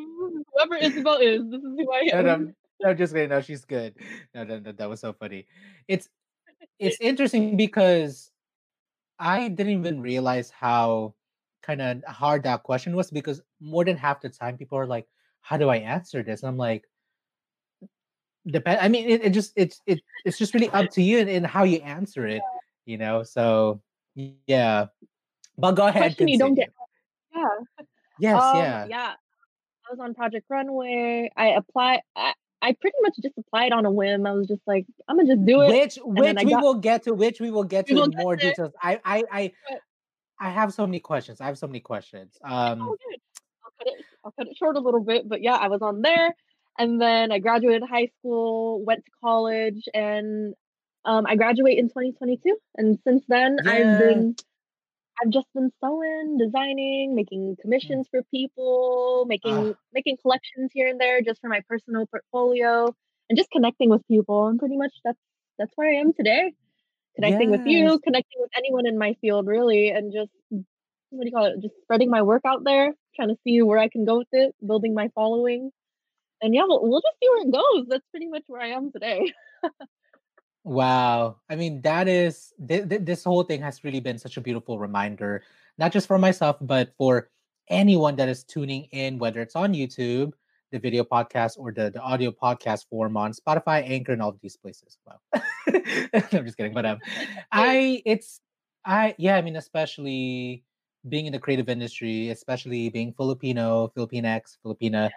whoever 0.52 0.78
Ysabel 0.78 1.22
is, 1.22 1.50
this 1.50 1.62
is 1.62 1.74
who 1.78 1.92
I 1.92 2.02
no, 2.12 2.18
am. 2.18 2.24
no, 2.24 2.52
no, 2.82 2.90
I'm 2.90 2.96
just 2.96 3.14
kidding. 3.14 3.30
No, 3.30 3.40
she's 3.40 3.64
good. 3.64 3.94
No, 4.34 4.44
no, 4.44 4.58
no, 4.58 4.72
that 4.72 4.88
was 4.88 5.00
so 5.00 5.12
funny. 5.12 5.46
It's 5.88 6.08
it's 6.78 6.98
interesting 7.00 7.56
because 7.56 8.30
I 9.18 9.48
didn't 9.48 9.78
even 9.78 10.00
realize 10.00 10.50
how 10.50 11.14
kind 11.62 11.80
of 11.80 12.04
hard 12.04 12.42
that 12.42 12.62
question 12.62 12.94
was 12.94 13.10
because 13.10 13.40
more 13.60 13.84
than 13.84 13.96
half 13.96 14.20
the 14.20 14.28
time 14.28 14.58
people 14.58 14.78
are 14.78 14.86
like, 14.86 15.06
"How 15.40 15.56
do 15.56 15.68
I 15.68 15.76
answer 15.76 16.22
this?" 16.22 16.42
And 16.42 16.48
I'm 16.48 16.58
like, 16.58 16.84
"Depend." 18.46 18.80
I 18.80 18.88
mean, 18.88 19.08
it, 19.08 19.24
it 19.24 19.30
just 19.30 19.52
it's 19.56 19.80
it 19.86 20.00
it's 20.24 20.38
just 20.38 20.52
really 20.54 20.70
up 20.70 20.90
to 20.90 21.02
you 21.02 21.18
and, 21.20 21.30
and 21.30 21.46
how 21.46 21.64
you 21.64 21.78
answer 21.78 22.26
it, 22.26 22.42
you 22.86 22.98
know. 22.98 23.22
So 23.22 23.80
yeah, 24.14 24.86
but 25.58 25.72
go 25.72 25.86
ahead, 25.86 26.02
Question 26.02 26.28
you 26.28 26.38
don't 26.38 26.54
get. 26.54 26.68
Yeah. 27.34 27.44
Yes, 28.18 28.42
Um. 28.42 28.56
yeah. 28.56 28.86
Yeah. 28.86 29.12
I 29.86 29.90
was 29.92 30.00
on 30.00 30.14
Project 30.14 30.46
Runway. 30.48 31.30
I 31.36 31.48
applied. 31.48 32.00
I, 32.16 32.32
I 32.62 32.72
pretty 32.80 32.96
much 33.02 33.14
just 33.22 33.36
applied 33.36 33.72
on 33.72 33.84
a 33.84 33.90
whim. 33.90 34.26
I 34.26 34.32
was 34.32 34.48
just 34.48 34.62
like, 34.66 34.86
I'm 35.08 35.16
gonna 35.16 35.34
just 35.34 35.44
do 35.44 35.60
it, 35.62 35.68
Which 35.68 35.98
which 36.02 36.36
we 36.44 36.50
got. 36.52 36.62
will 36.62 36.74
get 36.74 37.02
to, 37.04 37.12
which 37.12 37.38
we 37.40 37.50
will 37.50 37.64
get 37.64 37.86
to 37.88 37.94
will 37.94 38.04
in 38.04 38.10
get 38.12 38.22
more 38.22 38.36
there. 38.36 38.50
details. 38.50 38.72
I 38.82 39.00
I 39.04 39.24
I 39.30 39.52
I 40.40 40.50
have 40.50 40.72
so 40.72 40.86
many 40.86 41.00
questions. 41.00 41.40
I 41.40 41.46
have 41.46 41.58
so 41.58 41.66
many 41.66 41.80
questions. 41.80 42.38
oh, 42.44 42.48
Um, 42.56 42.78
good. 42.78 43.20
I'll 43.64 43.70
cut 43.78 43.86
it. 43.88 44.04
I'll 44.24 44.32
cut 44.32 44.46
it 44.48 44.56
short 44.56 44.76
a 44.76 44.80
little 44.80 45.00
bit. 45.04 45.28
But 45.28 45.42
yeah, 45.42 45.56
I 45.56 45.68
was 45.68 45.82
on 45.82 46.00
there, 46.00 46.34
and 46.78 46.98
then 47.00 47.30
I 47.30 47.38
graduated 47.40 47.82
high 47.88 48.08
school, 48.18 48.82
went 48.84 49.04
to 49.04 49.10
college, 49.22 49.86
and 49.92 50.54
um, 51.04 51.26
I 51.26 51.36
graduate 51.36 51.78
in 51.78 51.88
2022. 51.90 52.56
And 52.76 52.98
since 53.04 53.24
then, 53.28 53.58
I've 53.66 53.96
been 53.96 54.36
I've 55.22 55.30
just 55.30 55.46
been 55.54 55.70
sewing, 55.82 56.38
designing, 56.38 57.14
making 57.14 57.56
Mm. 57.62 57.62
commissions 57.62 58.08
for 58.10 58.22
people, 58.32 59.24
making 59.28 59.74
Ah, 59.74 59.74
making 59.92 60.18
collections 60.18 60.70
here 60.74 60.88
and 60.88 61.00
there 61.00 61.22
just 61.22 61.40
for 61.40 61.48
my 61.48 61.60
personal 61.68 62.06
portfolio 62.06 62.94
and 63.28 63.36
just 63.38 63.50
connecting 63.50 63.90
with 63.90 64.06
people. 64.08 64.48
And 64.48 64.58
pretty 64.58 64.76
much 64.76 64.92
that's 65.04 65.18
that's 65.58 65.72
where 65.76 65.90
I 65.90 65.96
am 66.00 66.12
today. 66.14 66.52
connecting 67.16 67.50
with 67.50 67.62
you, 67.64 67.98
connecting 68.04 68.40
with 68.40 68.50
anyone 68.56 68.86
in 68.86 68.98
my 68.98 69.14
field, 69.20 69.46
really, 69.46 69.90
and 69.90 70.12
just 70.12 70.30
what 70.50 71.22
do 71.22 71.26
you 71.28 71.32
call 71.32 71.46
it? 71.46 71.60
Just 71.62 71.74
spreading 71.82 72.10
my 72.10 72.22
work 72.22 72.42
out 72.46 72.64
there, 72.64 72.92
trying 73.16 73.28
to 73.28 73.36
see 73.44 73.62
where 73.62 73.78
I 73.78 73.88
can 73.88 74.04
go 74.04 74.18
with 74.18 74.28
it, 74.32 74.54
building 74.66 74.94
my 74.94 75.08
following. 75.14 75.70
And 76.42 76.54
yeah, 76.54 76.64
we'll, 76.66 76.82
we'll 76.82 77.00
just 77.02 77.16
see 77.22 77.28
where 77.30 77.46
it 77.46 77.52
goes. 77.52 77.86
That's 77.88 78.06
pretty 78.10 78.28
much 78.28 78.44
where 78.48 78.60
I 78.62 78.68
am 78.68 78.92
today. 78.92 79.32
Wow. 80.64 81.36
I 81.50 81.56
mean, 81.56 81.82
that 81.82 82.08
is 82.08 82.52
th- 82.66 82.88
th- 82.88 83.02
this 83.04 83.22
whole 83.22 83.42
thing 83.44 83.60
has 83.60 83.84
really 83.84 84.00
been 84.00 84.18
such 84.18 84.38
a 84.38 84.40
beautiful 84.40 84.78
reminder, 84.78 85.42
not 85.76 85.92
just 85.92 86.06
for 86.06 86.18
myself, 86.18 86.56
but 86.60 86.94
for 86.96 87.28
anyone 87.68 88.16
that 88.16 88.28
is 88.28 88.44
tuning 88.44 88.84
in, 88.90 89.18
whether 89.18 89.42
it's 89.42 89.56
on 89.56 89.74
YouTube, 89.74 90.32
the 90.72 90.78
video 90.78 91.04
podcast, 91.04 91.58
or 91.58 91.70
the, 91.70 91.90
the 91.90 92.00
audio 92.00 92.30
podcast 92.30 92.88
form 92.88 93.16
on 93.16 93.32
Spotify, 93.32 93.88
Anchor, 93.88 94.12
and 94.12 94.22
all 94.22 94.30
of 94.30 94.40
these 94.40 94.56
places. 94.56 94.96
Wow. 95.06 95.20
I'm 95.68 96.44
just 96.46 96.56
kidding. 96.56 96.72
But 96.72 96.86
um, 96.86 96.98
I 97.52 98.02
it's 98.06 98.40
I 98.86 99.14
yeah, 99.18 99.36
I 99.36 99.42
mean, 99.42 99.56
especially 99.56 100.64
being 101.06 101.26
in 101.26 101.32
the 101.32 101.38
creative 101.38 101.68
industry, 101.68 102.30
especially 102.30 102.88
being 102.88 103.12
Filipino, 103.12 103.92
Filipinx, 103.94 104.56
Filipina, 104.64 105.10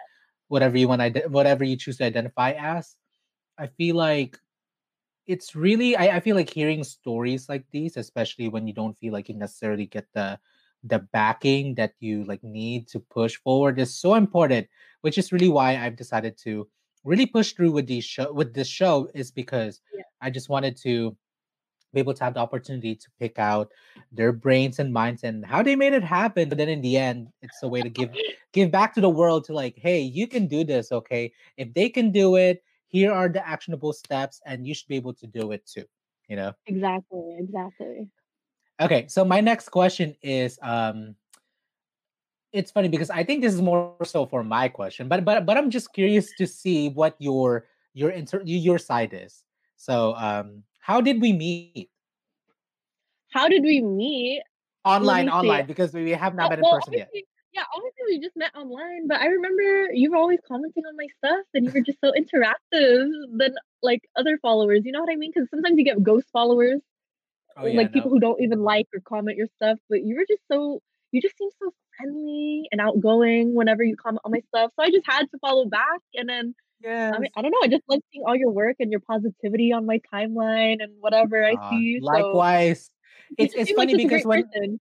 whatever 0.48 0.76
you 0.76 0.88
want, 0.88 1.16
whatever 1.30 1.64
you 1.64 1.76
choose 1.76 1.96
to 1.98 2.04
identify 2.04 2.52
as. 2.52 2.96
I 3.58 3.66
feel 3.66 3.96
like 3.96 4.38
it's 5.28 5.54
really 5.54 5.94
I, 5.94 6.16
I 6.16 6.20
feel 6.20 6.34
like 6.34 6.50
hearing 6.50 6.82
stories 6.82 7.48
like 7.48 7.64
these 7.70 7.96
especially 7.96 8.48
when 8.48 8.66
you 8.66 8.72
don't 8.72 8.98
feel 8.98 9.12
like 9.12 9.28
you 9.28 9.36
necessarily 9.36 9.86
get 9.86 10.06
the 10.14 10.40
the 10.82 11.00
backing 11.12 11.74
that 11.74 11.92
you 12.00 12.24
like 12.24 12.42
need 12.42 12.88
to 12.88 12.98
push 12.98 13.36
forward 13.36 13.78
is 13.78 13.94
so 13.94 14.14
important 14.14 14.66
which 15.02 15.18
is 15.18 15.30
really 15.30 15.48
why 15.48 15.76
i've 15.76 15.96
decided 15.96 16.36
to 16.38 16.66
really 17.04 17.26
push 17.26 17.52
through 17.52 17.70
with 17.70 17.86
these 17.86 18.04
show 18.04 18.32
with 18.32 18.54
this 18.54 18.68
show 18.68 19.08
is 19.14 19.30
because 19.30 19.80
Yeah. 19.94 20.02
i 20.22 20.30
just 20.30 20.48
wanted 20.48 20.76
to 20.78 21.16
be 21.92 22.00
able 22.00 22.14
to 22.14 22.24
have 22.24 22.34
the 22.34 22.40
opportunity 22.40 22.94
to 22.94 23.08
pick 23.18 23.38
out 23.38 23.70
their 24.12 24.32
brains 24.32 24.78
and 24.78 24.92
minds 24.92 25.24
and 25.24 25.44
how 25.44 25.62
they 25.62 25.74
made 25.74 25.92
it 25.94 26.04
happen 26.04 26.48
but 26.48 26.58
then 26.58 26.68
in 26.68 26.80
the 26.80 26.96
end 26.96 27.28
it's 27.42 27.62
a 27.62 27.68
way 27.68 27.82
to 27.82 27.90
give 27.90 28.10
give 28.52 28.70
back 28.70 28.94
to 28.94 29.00
the 29.00 29.10
world 29.10 29.44
to 29.44 29.52
like 29.52 29.76
hey 29.76 30.00
you 30.00 30.26
can 30.26 30.46
do 30.46 30.64
this 30.64 30.92
okay 30.92 31.32
if 31.56 31.72
they 31.74 31.88
can 31.88 32.12
do 32.12 32.36
it 32.36 32.62
here 32.88 33.12
are 33.12 33.28
the 33.28 33.46
actionable 33.46 33.92
steps 33.92 34.40
and 34.44 34.66
you 34.66 34.74
should 34.74 34.88
be 34.88 34.96
able 34.96 35.14
to 35.14 35.26
do 35.26 35.52
it 35.52 35.64
too 35.66 35.84
you 36.28 36.36
know? 36.36 36.52
Exactly, 36.66 37.36
exactly. 37.38 38.08
okay 38.80 39.06
so 39.08 39.24
my 39.24 39.40
next 39.40 39.68
question 39.70 40.14
is 40.22 40.58
um 40.62 41.14
it's 42.52 42.70
funny 42.70 42.88
because 42.88 43.10
i 43.10 43.22
think 43.22 43.42
this 43.42 43.54
is 43.54 43.60
more 43.62 43.96
so 44.04 44.24
for 44.26 44.42
my 44.42 44.68
question 44.68 45.08
but 45.08 45.24
but 45.24 45.44
but 45.46 45.56
i'm 45.56 45.70
just 45.70 45.92
curious 45.92 46.32
to 46.32 46.46
see 46.46 46.88
what 46.88 47.14
your 47.18 47.66
your 47.94 48.10
inter 48.10 48.40
your 48.44 48.78
side 48.78 49.10
is. 49.12 49.42
So 49.76 50.14
um 50.16 50.62
how 50.80 51.00
did 51.00 51.20
we 51.20 51.32
meet? 51.32 51.90
How 53.32 53.48
did 53.48 53.62
we 53.62 53.80
meet? 53.82 54.42
online 54.84 55.28
online 55.28 55.66
because 55.66 55.92
we 55.92 56.10
have 56.12 56.34
not 56.34 56.46
Oh, 56.46 56.50
met 56.50 56.58
in 56.58 56.64
well, 56.64 56.74
person 56.78 56.94
yet 56.94 57.10
yeah, 57.52 57.62
obviously 57.74 58.02
we 58.08 58.20
just 58.20 58.36
met 58.36 58.54
online, 58.54 59.08
but 59.08 59.20
I 59.20 59.26
remember 59.26 59.92
you 59.92 60.10
were 60.10 60.16
always 60.16 60.38
commenting 60.46 60.84
on 60.86 60.96
my 60.96 61.06
stuff 61.18 61.46
and 61.54 61.64
you 61.64 61.72
were 61.72 61.80
just 61.80 61.98
so 62.04 62.12
interactive 62.12 63.08
than 63.36 63.54
like 63.82 64.02
other 64.16 64.38
followers. 64.42 64.82
You 64.84 64.92
know 64.92 65.00
what 65.00 65.10
I 65.10 65.16
mean? 65.16 65.32
Because 65.34 65.48
sometimes 65.50 65.78
you 65.78 65.84
get 65.84 66.02
ghost 66.02 66.26
followers, 66.32 66.80
oh 67.56 67.66
yeah 67.66 67.76
like 67.76 67.88
no. 67.88 67.92
people 67.92 68.10
who 68.10 68.20
don't 68.20 68.40
even 68.42 68.60
like 68.62 68.86
or 68.94 69.00
comment 69.00 69.36
your 69.36 69.48
stuff, 69.56 69.78
but 69.88 70.02
you 70.02 70.16
were 70.16 70.26
just 70.28 70.42
so 70.50 70.80
you 71.10 71.22
just 71.22 71.38
seem 71.38 71.48
so 71.58 71.72
friendly 71.96 72.68
and 72.70 72.80
outgoing 72.80 73.54
whenever 73.54 73.82
you 73.82 73.96
comment 73.96 74.20
on 74.24 74.32
my 74.32 74.40
stuff. 74.48 74.70
So 74.78 74.84
I 74.84 74.90
just 74.90 75.06
had 75.06 75.22
to 75.30 75.38
follow 75.40 75.66
back 75.66 76.00
and 76.14 76.28
then 76.28 76.54
yeah, 76.80 77.12
I 77.14 77.18
mean 77.18 77.30
I 77.34 77.42
don't 77.42 77.50
know, 77.50 77.60
I 77.62 77.68
just 77.68 77.84
love 77.88 78.00
seeing 78.12 78.24
all 78.26 78.36
your 78.36 78.50
work 78.50 78.76
and 78.78 78.90
your 78.90 79.00
positivity 79.00 79.72
on 79.72 79.86
my 79.86 80.00
timeline 80.12 80.82
and 80.82 80.92
whatever 81.00 81.44
I 81.44 81.54
Aw, 81.54 81.70
see. 81.70 81.98
So 82.00 82.06
likewise 82.06 82.90
it's 83.38 83.54
it's 83.56 83.72
funny 83.72 83.96
because 83.96 84.24
when 84.24 84.44
person. 84.44 84.80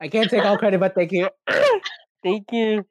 I 0.00 0.08
can't 0.08 0.30
take 0.30 0.44
all 0.44 0.58
credit, 0.58 0.80
but 0.80 0.94
thank 0.94 1.12
you. 1.12 1.28
thank 2.22 2.50
you. 2.52 2.86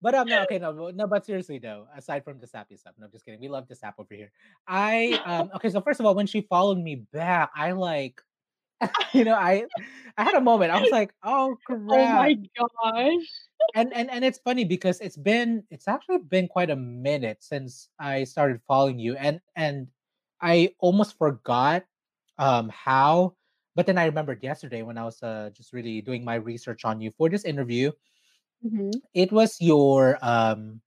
But 0.00 0.14
I'm 0.14 0.22
um, 0.22 0.28
no, 0.28 0.42
okay, 0.42 0.58
no, 0.58 0.72
but- 0.72 0.96
no, 0.96 1.06
but 1.06 1.26
seriously 1.26 1.58
though, 1.58 1.88
aside 1.96 2.24
from 2.24 2.38
the 2.38 2.46
sappy 2.46 2.76
stuff, 2.76 2.94
no, 2.98 3.08
just 3.08 3.24
kidding. 3.24 3.40
We 3.40 3.48
love 3.48 3.66
the 3.68 3.74
sap 3.74 3.96
over 3.98 4.14
here. 4.14 4.30
I 4.66 5.20
um, 5.24 5.50
okay, 5.56 5.70
so 5.70 5.80
first 5.80 5.98
of 6.00 6.06
all, 6.06 6.14
when 6.14 6.26
she 6.26 6.42
followed 6.42 6.78
me 6.78 7.06
back, 7.12 7.50
I 7.56 7.72
like, 7.72 8.20
you 9.12 9.24
know, 9.24 9.34
I, 9.34 9.64
I 10.16 10.22
had 10.22 10.34
a 10.34 10.40
moment. 10.40 10.70
I 10.70 10.80
was 10.80 10.92
like, 10.92 11.12
oh 11.24 11.56
Oh 11.70 12.06
my 12.06 12.34
gosh. 12.56 13.24
and 13.74 13.92
and 13.92 14.08
and 14.10 14.24
it's 14.24 14.38
funny 14.38 14.64
because 14.64 15.00
it's 15.00 15.16
been, 15.16 15.64
it's 15.70 15.88
actually 15.88 16.18
been 16.18 16.46
quite 16.46 16.70
a 16.70 16.76
minute 16.76 17.38
since 17.40 17.88
I 17.98 18.22
started 18.24 18.60
following 18.68 18.98
you, 19.00 19.16
and 19.16 19.40
and 19.56 19.88
I 20.40 20.74
almost 20.78 21.18
forgot 21.18 21.84
um 22.38 22.68
how, 22.68 23.34
but 23.78 23.86
then 23.86 23.96
I 23.96 24.06
remembered 24.06 24.42
yesterday 24.42 24.82
when 24.82 24.98
I 24.98 25.04
was 25.04 25.22
uh 25.22 25.50
just 25.54 25.72
really 25.72 26.02
doing 26.02 26.24
my 26.24 26.34
research 26.34 26.84
on 26.84 27.00
you 27.00 27.12
for 27.16 27.30
this 27.30 27.44
interview 27.44 27.92
Mhm. 28.66 28.90
it 29.14 29.30
was 29.30 29.54
your 29.60 30.18
um 30.20 30.80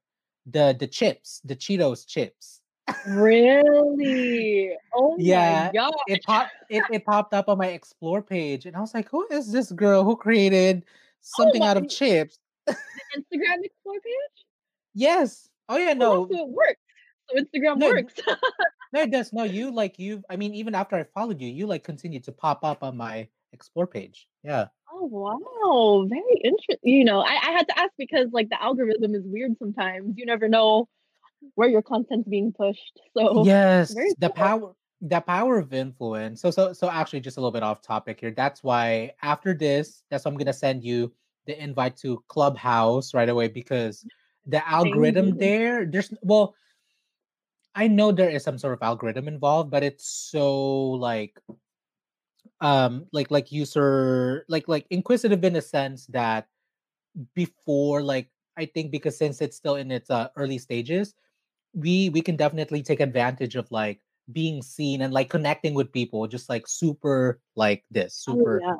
the 0.44 0.76
the 0.78 0.86
chips, 0.86 1.40
the 1.42 1.56
Cheetos 1.56 2.04
chips. 2.06 2.60
Really? 3.06 4.76
Oh 4.92 5.12
my 5.16 5.16
Yeah, 5.16 5.72
god. 5.72 5.94
it 6.06 6.20
popped 6.24 6.52
it, 6.68 6.84
it 6.92 7.06
popped 7.06 7.32
up 7.32 7.48
on 7.48 7.56
my 7.56 7.68
explore 7.68 8.20
page 8.20 8.66
and 8.66 8.76
I 8.76 8.80
was 8.80 8.92
like, 8.92 9.08
who 9.08 9.26
is 9.30 9.50
this 9.50 9.72
girl 9.72 10.04
who 10.04 10.14
created 10.14 10.84
Oh 10.84 11.22
something 11.22 11.62
my 11.64 11.68
out 11.72 11.78
of 11.78 11.88
chips? 11.88 12.38
the 12.66 12.76
Instagram 13.16 13.64
explore 13.64 14.00
page? 14.04 14.36
Yes. 14.92 15.48
Oh 15.70 15.78
yeah, 15.78 15.94
Oh, 15.96 16.04
no. 16.04 16.28
so 16.30 16.44
it 16.44 16.48
works. 16.52 16.84
So 17.30 17.40
Instagram 17.40 17.78
No, 17.78 17.88
works. 17.88 18.20
No, 18.92 19.02
it 19.02 19.10
does. 19.10 19.32
No, 19.32 19.44
you 19.44 19.70
like 19.72 19.98
you 19.98 20.22
I 20.28 20.36
mean, 20.36 20.54
even 20.54 20.74
after 20.74 20.96
I 20.96 21.04
followed 21.04 21.40
you, 21.40 21.48
you 21.48 21.66
like 21.66 21.84
continue 21.84 22.20
to 22.20 22.32
pop 22.32 22.64
up 22.64 22.82
on 22.82 22.96
my 22.96 23.28
explore 23.52 23.86
page. 23.86 24.28
Yeah. 24.42 24.66
oh 24.92 25.06
wow, 25.06 26.06
very 26.08 26.40
interesting. 26.44 26.78
You 26.82 27.04
know, 27.04 27.20
I, 27.20 27.32
I 27.32 27.52
had 27.52 27.68
to 27.68 27.78
ask 27.78 27.92
because 27.98 28.28
like 28.32 28.48
the 28.50 28.62
algorithm 28.62 29.14
is 29.14 29.22
weird 29.24 29.56
sometimes. 29.58 30.14
You 30.16 30.26
never 30.26 30.48
know 30.48 30.88
where 31.54 31.68
your 31.68 31.82
content's 31.82 32.28
being 32.28 32.52
pushed. 32.52 33.00
So 33.16 33.44
Yes, 33.44 33.94
the 33.94 34.28
cool. 34.28 34.30
power 34.30 34.74
the 35.02 35.20
power 35.20 35.58
of 35.58 35.74
influence. 35.74 36.40
So 36.40 36.50
so 36.50 36.72
so 36.72 36.88
actually 36.88 37.20
just 37.20 37.36
a 37.36 37.40
little 37.40 37.52
bit 37.52 37.62
off 37.62 37.82
topic 37.82 38.20
here. 38.20 38.30
That's 38.30 38.62
why 38.62 39.12
after 39.22 39.52
this, 39.54 40.02
that's 40.10 40.24
why 40.24 40.30
I'm 40.30 40.38
gonna 40.38 40.52
send 40.52 40.84
you 40.84 41.12
the 41.46 41.60
invite 41.60 41.96
to 41.98 42.22
Clubhouse 42.28 43.14
right 43.14 43.28
away 43.28 43.48
because 43.48 44.04
the 44.46 44.66
algorithm 44.68 45.36
there, 45.38 45.84
there's 45.84 46.12
well, 46.22 46.54
I 47.74 47.88
know 47.88 48.12
there 48.12 48.30
is 48.30 48.44
some 48.44 48.58
sort 48.58 48.74
of 48.74 48.82
algorithm 48.82 49.28
involved, 49.28 49.70
but 49.70 49.82
it's 49.82 50.06
so 50.06 50.90
like 50.90 51.38
um 52.60 53.06
like 53.12 53.30
like 53.30 53.50
user 53.50 54.44
like 54.48 54.68
like 54.68 54.86
inquisitive 54.90 55.42
in 55.44 55.56
a 55.56 55.62
sense 55.62 56.06
that 56.06 56.46
before 57.34 58.02
like 58.02 58.30
I 58.56 58.66
think 58.66 58.90
because 58.92 59.16
since 59.16 59.40
it's 59.40 59.56
still 59.56 59.76
in 59.76 59.90
its 59.90 60.10
uh, 60.10 60.28
early 60.36 60.58
stages, 60.58 61.14
we 61.74 62.10
we 62.10 62.20
can 62.20 62.36
definitely 62.36 62.82
take 62.82 63.00
advantage 63.00 63.56
of 63.56 63.70
like 63.70 64.00
being 64.32 64.62
seen 64.62 65.02
and 65.02 65.12
like 65.12 65.30
connecting 65.30 65.74
with 65.74 65.92
people 65.92 66.26
just 66.26 66.48
like 66.48 66.68
super 66.68 67.40
like 67.56 67.84
this 67.90 68.24
Oh 68.28 68.32
super 68.34 68.60
yeah. 68.62 68.76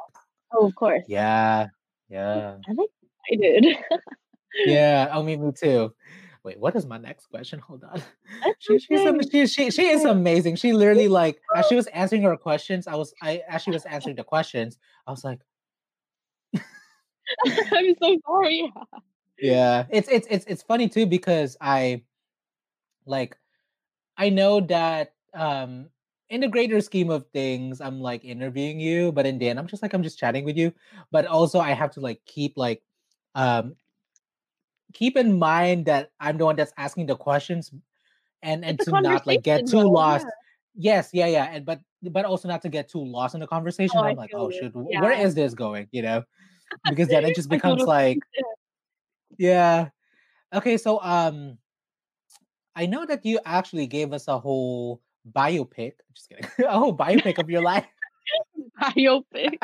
Oh 0.53 0.67
of 0.67 0.75
course. 0.75 1.05
yeah 1.09 1.69
yeah 2.09 2.57
I'm 2.69 2.79
excited. 2.79 3.77
yeah 4.67 5.09
oh 5.13 5.23
me 5.23 5.37
me 5.37 5.53
too 5.53 5.93
wait 6.45 6.59
what 6.59 6.75
is 6.77 6.87
my 6.87 6.99
next 6.99 7.27
question? 7.27 7.59
Hold 7.67 7.85
on. 7.85 8.03
She 8.59 8.79
she's 8.79 9.31
she, 9.31 9.47
she 9.47 9.71
she 9.71 9.87
is 9.89 10.05
amazing. 10.05 10.57
She 10.57 10.73
literally 10.73 11.09
like 11.09 11.41
as 11.57 11.67
she 11.67 11.75
was 11.75 11.87
answering 11.89 12.23
her 12.23 12.37
questions 12.37 12.87
i 12.87 12.95
was 12.95 13.15
i 13.23 13.43
as 13.49 13.63
she 13.63 13.71
was 13.71 13.85
answering 13.95 14.17
the 14.17 14.25
questions 14.25 14.79
i 15.07 15.11
was 15.11 15.25
like 15.25 15.41
I'm 17.47 17.95
so 18.03 18.19
sorry. 18.27 18.73
yeah. 19.39 19.87
It's 19.91 20.09
it's 20.09 20.27
it's 20.31 20.45
it's 20.47 20.63
funny 20.63 20.89
too 20.89 21.07
because 21.07 21.57
i 21.61 22.03
like 23.07 23.37
I 24.17 24.29
know 24.29 24.61
that 24.61 25.15
um 25.35 25.89
in 26.31 26.41
the 26.41 26.49
greater 26.49 26.81
scheme 26.81 27.11
of 27.11 27.27
things, 27.33 27.81
I'm 27.81 28.01
like 28.01 28.25
interviewing 28.25 28.81
you, 28.81 29.13
but 29.13 29.27
in 29.27 29.39
the 29.39 29.49
end, 29.51 29.59
I'm 29.59 29.67
just 29.67 29.83
like 29.83 29.93
I'm 29.93 30.03
just 30.03 30.19
chatting 30.19 30.45
with 30.45 30.57
you. 30.57 30.73
But 31.11 31.27
also 31.27 31.61
I 31.61 31.73
have 31.73 31.91
to 31.93 32.01
like 32.01 32.21
keep 32.25 32.57
like 32.57 32.83
um 33.35 33.77
keep 34.93 35.17
in 35.17 35.39
mind 35.39 35.87
that 35.87 36.11
I'm 36.21 36.39
the 36.39 36.45
one 36.45 36.57
that's 36.57 36.73
asking 36.77 37.07
the 37.07 37.17
questions 37.17 37.71
and 38.43 38.65
and 38.65 38.79
It's 38.81 38.85
to 38.87 39.01
not 39.01 39.27
like 39.27 39.43
get 39.43 39.67
too 39.67 39.81
though. 39.83 39.91
lost. 39.91 40.27
Yeah. 40.27 40.31
Yes, 40.97 41.11
yeah, 41.13 41.27
yeah. 41.27 41.45
And 41.53 41.65
but 41.67 41.81
but 42.03 42.25
also 42.25 42.49
not 42.49 42.63
to 42.63 42.69
get 42.69 42.89
too 42.89 43.05
lost 43.05 43.35
in 43.35 43.41
the 43.41 43.47
conversation. 43.47 43.99
Oh, 43.99 44.05
I'm 44.05 44.17
like, 44.17 44.31
oh 44.35 44.51
shoot, 44.51 44.73
Yeah. 44.89 45.01
where 45.03 45.13
is 45.13 45.35
this 45.35 45.55
going? 45.55 45.89
You 45.93 46.03
know? 46.03 46.25
Because 46.89 47.09
then 47.09 47.25
it 47.25 47.35
just 47.37 47.49
becomes 47.51 47.83
like, 47.83 48.19
yeah. 49.39 49.89
Okay, 50.53 50.77
so 50.77 51.01
um 51.03 51.59
I 52.75 52.87
know 52.87 53.05
that 53.05 53.25
you 53.27 53.39
actually 53.45 53.87
gave 53.87 54.13
us 54.13 54.29
a 54.29 54.39
whole 54.39 55.03
biopic. 55.31 55.93
Just 56.15 56.29
kidding. 56.31 56.47
a 56.67 56.79
whole 56.79 56.97
biopic 56.97 57.39
of 57.39 57.51
your 57.51 57.63
life. 57.63 57.87
Biopic. 58.81 59.59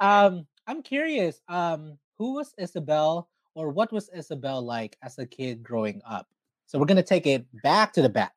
um, 0.00 0.46
I'm 0.66 0.82
curious. 0.82 1.40
Um, 1.48 1.98
who 2.18 2.34
was 2.34 2.54
Ysabel, 2.60 3.26
or 3.54 3.70
what 3.70 3.92
was 3.92 4.10
Ysabel 4.10 4.62
like 4.62 4.96
as 5.02 5.18
a 5.18 5.26
kid 5.26 5.62
growing 5.62 6.02
up? 6.06 6.28
So 6.66 6.78
we're 6.78 6.86
gonna 6.86 7.02
take 7.02 7.26
it 7.26 7.46
back 7.62 7.92
to 7.94 8.02
the 8.02 8.08
back. 8.08 8.34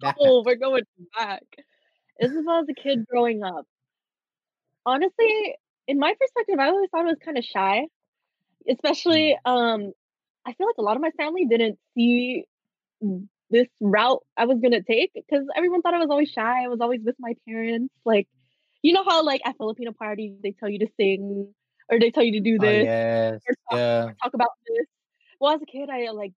Back, 0.00 0.16
back. 0.16 0.26
Oh, 0.26 0.42
we're 0.44 0.56
going 0.56 0.84
back. 1.16 1.42
Ysabel 2.22 2.62
as 2.62 2.68
a 2.68 2.74
kid 2.74 3.06
growing 3.06 3.42
up. 3.42 3.66
Honestly, 4.86 5.56
in 5.86 5.98
my 5.98 6.14
perspective, 6.18 6.58
I 6.58 6.68
always 6.68 6.88
thought 6.90 7.02
I 7.06 7.10
was 7.10 7.18
kind 7.24 7.38
of 7.38 7.44
shy, 7.44 7.86
especially 8.68 9.36
Mm. 9.46 9.50
um 9.50 9.92
I 10.46 10.52
feel 10.54 10.66
like 10.66 10.76
a 10.78 10.82
lot 10.82 10.96
of 10.96 11.02
my 11.02 11.10
family 11.12 11.46
didn't 11.46 11.78
see 11.94 12.44
this 13.50 13.68
route 13.80 14.24
I 14.36 14.46
was 14.46 14.58
gonna 14.60 14.82
take 14.82 15.12
because 15.14 15.46
everyone 15.56 15.82
thought 15.82 15.94
I 15.94 15.98
was 15.98 16.10
always 16.10 16.30
shy. 16.30 16.64
I 16.64 16.68
was 16.68 16.80
always 16.80 17.00
with 17.04 17.16
my 17.18 17.34
parents. 17.46 17.94
Like, 18.04 18.28
you 18.82 18.92
know 18.92 19.04
how 19.04 19.22
like 19.24 19.42
at 19.44 19.56
Filipino 19.56 19.92
parties 19.92 20.34
they 20.42 20.52
tell 20.52 20.68
you 20.68 20.80
to 20.80 20.88
sing 20.98 21.54
or 21.88 21.98
they 21.98 22.10
tell 22.10 22.22
you 22.22 22.32
to 22.32 22.40
do 22.40 22.58
Oh 22.60 22.64
this 22.64 22.84
yes, 22.84 23.40
or 23.48 23.54
talk 23.70 23.78
yeah. 23.78 24.04
or 24.04 24.16
talk 24.22 24.34
about 24.34 24.50
this. 24.66 24.86
Well, 25.40 25.54
as 25.54 25.62
a 25.62 25.66
kid, 25.66 25.88
I 25.90 26.10
like 26.10 26.32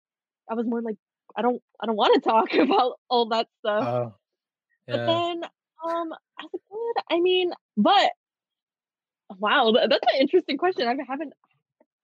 I 0.49 0.53
was 0.55 0.65
more 0.65 0.81
like 0.81 0.97
I 1.35 1.41
don't 1.41 1.61
I 1.79 1.85
don't 1.85 1.95
want 1.95 2.13
to 2.15 2.29
talk 2.29 2.53
about 2.59 2.99
all 3.09 3.27
that 3.29 3.47
stuff. 3.59 3.83
Oh 3.87 4.13
But 4.87 5.05
then 5.05 5.43
um 5.87 6.13
as 6.39 6.47
a 6.47 6.57
kid, 6.57 7.03
I 7.11 7.19
mean, 7.19 7.51
but 7.77 8.11
wow, 9.37 9.71
tha- 9.71 9.87
that's 9.89 10.13
an 10.13 10.19
interesting 10.21 10.57
question. 10.57 10.87
I 10.87 10.95
haven't 11.07 11.33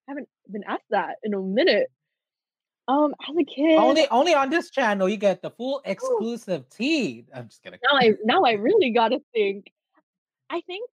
haven't 0.08 0.28
been 0.50 0.64
asked 0.68 0.90
that 0.90 1.16
in 1.24 1.34
a 1.34 1.40
minute. 1.40 1.88
Um, 2.88 3.14
as 3.30 3.36
a 3.40 3.46
kid, 3.46 3.78
Only 3.78 4.08
only 4.10 4.34
on 4.34 4.50
this 4.50 4.70
channel 4.70 5.08
you 5.08 5.16
get 5.18 5.42
the 5.42 5.52
full 5.52 5.82
oh, 5.86 5.90
exclusive 5.90 6.68
tea. 6.70 7.26
I'm 7.34 7.48
just 7.48 7.64
kidding. 7.64 7.80
now 7.90 7.98
I 7.98 8.12
now 8.24 8.44
I 8.44 8.54
really 8.54 8.90
gotta 8.92 9.20
think. 9.34 9.72
I 10.50 10.62
think 10.68 10.90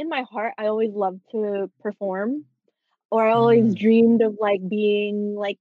in 0.00 0.08
my 0.08 0.24
heart, 0.30 0.54
I 0.58 0.66
always 0.66 0.92
loved 0.94 1.20
to 1.32 1.70
perform, 1.80 2.44
or 3.10 3.26
I 3.28 3.32
always 3.32 3.74
Mm, 3.74 3.76
dreamed 3.76 4.22
of 4.22 4.36
like 4.40 4.60
being 4.68 5.34
like 5.36 5.58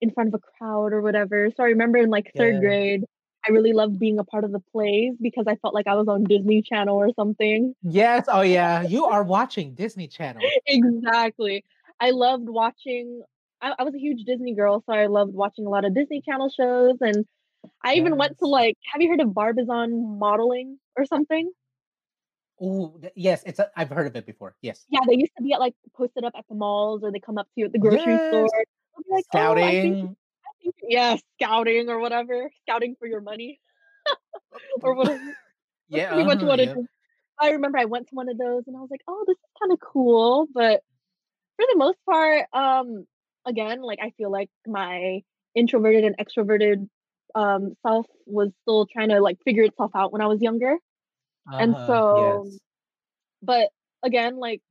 in 0.00 0.10
front 0.12 0.28
of 0.28 0.34
a 0.34 0.58
crowd 0.58 0.92
or 0.92 1.02
whatever. 1.02 1.50
So 1.56 1.62
I 1.64 1.68
remember 1.68 1.98
in 1.98 2.10
like 2.10 2.34
third 2.38 2.54
yeah. 2.54 2.60
grade, 2.60 3.04
I 3.48 3.52
really 3.52 3.72
loved 3.72 3.98
being 3.98 4.18
a 4.18 4.24
part 4.24 4.44
of 4.44 4.52
the 4.52 4.60
plays 4.72 5.14
because 5.20 5.46
I 5.48 5.56
felt 5.56 5.74
like 5.74 5.88
I 5.88 5.94
was 5.96 6.08
on 6.08 6.26
Disney 6.26 6.62
Channel 6.62 6.96
or 6.96 7.10
something. 7.16 7.74
Yes. 7.82 8.26
Oh 8.28 8.42
yeah. 8.42 8.82
You 8.82 9.06
are 9.06 9.22
watching 9.24 9.74
Disney 9.74 10.08
Channel. 10.08 10.56
Exactly. 10.66 11.64
I 12.00 12.10
loved 12.10 12.48
watching. 12.48 13.22
I, 13.60 13.74
I 13.78 13.82
was 13.84 13.94
a 13.94 13.98
huge 13.98 14.24
Disney 14.24 14.54
girl, 14.54 14.82
so 14.86 14.92
I 14.92 15.06
loved 15.06 15.34
watching 15.34 15.66
a 15.66 15.70
lot 15.70 15.84
of 15.84 15.94
Disney 15.94 16.20
Channel 16.22 16.50
shows. 16.50 16.96
And 17.00 17.26
I 17.84 17.94
even 17.96 18.16
went 18.16 18.38
to 18.38 18.46
like, 18.46 18.76
have 18.92 19.02
you 19.02 19.10
heard 19.10 19.20
of 19.20 19.34
Barbizon 19.34 20.18
modeling 20.18 20.78
or 20.96 21.06
something? 21.06 21.50
Oh 22.60 23.00
yes. 23.14 23.42
It's 23.46 23.58
a, 23.58 23.70
I've 23.76 23.90
heard 23.90 24.06
of 24.06 24.16
it 24.16 24.26
before. 24.26 24.56
Yes. 24.62 24.84
Yeah, 24.90 25.00
they 25.06 25.16
used 25.16 25.32
to 25.36 25.42
be 25.42 25.52
at 25.52 25.60
like 25.60 25.74
posted 25.96 26.24
up 26.24 26.32
at 26.36 26.44
the 26.48 26.54
malls 26.54 27.02
or 27.02 27.12
they 27.12 27.20
come 27.20 27.38
up 27.38 27.46
to 27.46 27.52
you 27.56 27.66
at 27.66 27.72
the 27.72 27.78
grocery 27.78 28.16
store. 28.16 28.48
Yes. 28.52 28.64
Be 29.06 29.14
like, 29.14 29.24
oh, 29.34 29.52
I 29.52 29.70
think, 29.70 29.96
Scouting. 29.96 30.16
I 30.44 30.62
think, 30.62 30.74
yeah, 30.88 31.16
scouting 31.36 31.88
or 31.88 32.00
whatever, 32.00 32.50
scouting 32.62 32.96
for 32.98 33.06
your 33.06 33.20
money 33.20 33.60
or 34.82 34.94
whatever. 34.94 35.20
Yeah. 35.90 36.08
pretty 36.08 36.24
much 36.24 36.38
Uh-huh, 36.38 36.46
what 36.48 36.60
it 36.60 36.68
yep. 36.68 36.76
I 37.40 37.50
remember 37.50 37.78
I 37.78 37.86
went 37.86 38.08
to 38.08 38.14
one 38.14 38.28
of 38.28 38.36
those 38.36 38.64
and 38.66 38.76
I 38.76 38.80
was 38.80 38.90
like, 38.90 39.00
oh, 39.08 39.24
this 39.26 39.36
is 39.38 39.50
kind 39.62 39.72
of 39.72 39.78
cool. 39.80 40.46
But 40.52 40.82
for 41.56 41.64
the 41.70 41.76
most 41.78 41.96
part, 42.04 42.46
um, 42.52 43.06
again, 43.46 43.80
like 43.80 43.98
I 44.02 44.10
feel 44.18 44.30
like 44.30 44.50
my 44.66 45.22
introverted 45.54 46.04
and 46.04 46.14
extroverted 46.18 46.88
um 47.34 47.74
self 47.86 48.06
was 48.26 48.50
still 48.62 48.86
trying 48.86 49.08
to 49.10 49.20
like 49.20 49.38
figure 49.44 49.62
itself 49.62 49.92
out 49.94 50.12
when 50.12 50.20
I 50.20 50.26
was 50.26 50.42
younger. 50.42 50.76
And 51.58 51.74
Uh-huh. 51.74 51.84
so, 51.86 52.44
Yes. 52.44 52.58
but 53.42 53.70
again, 54.02 54.36
like 54.38 54.62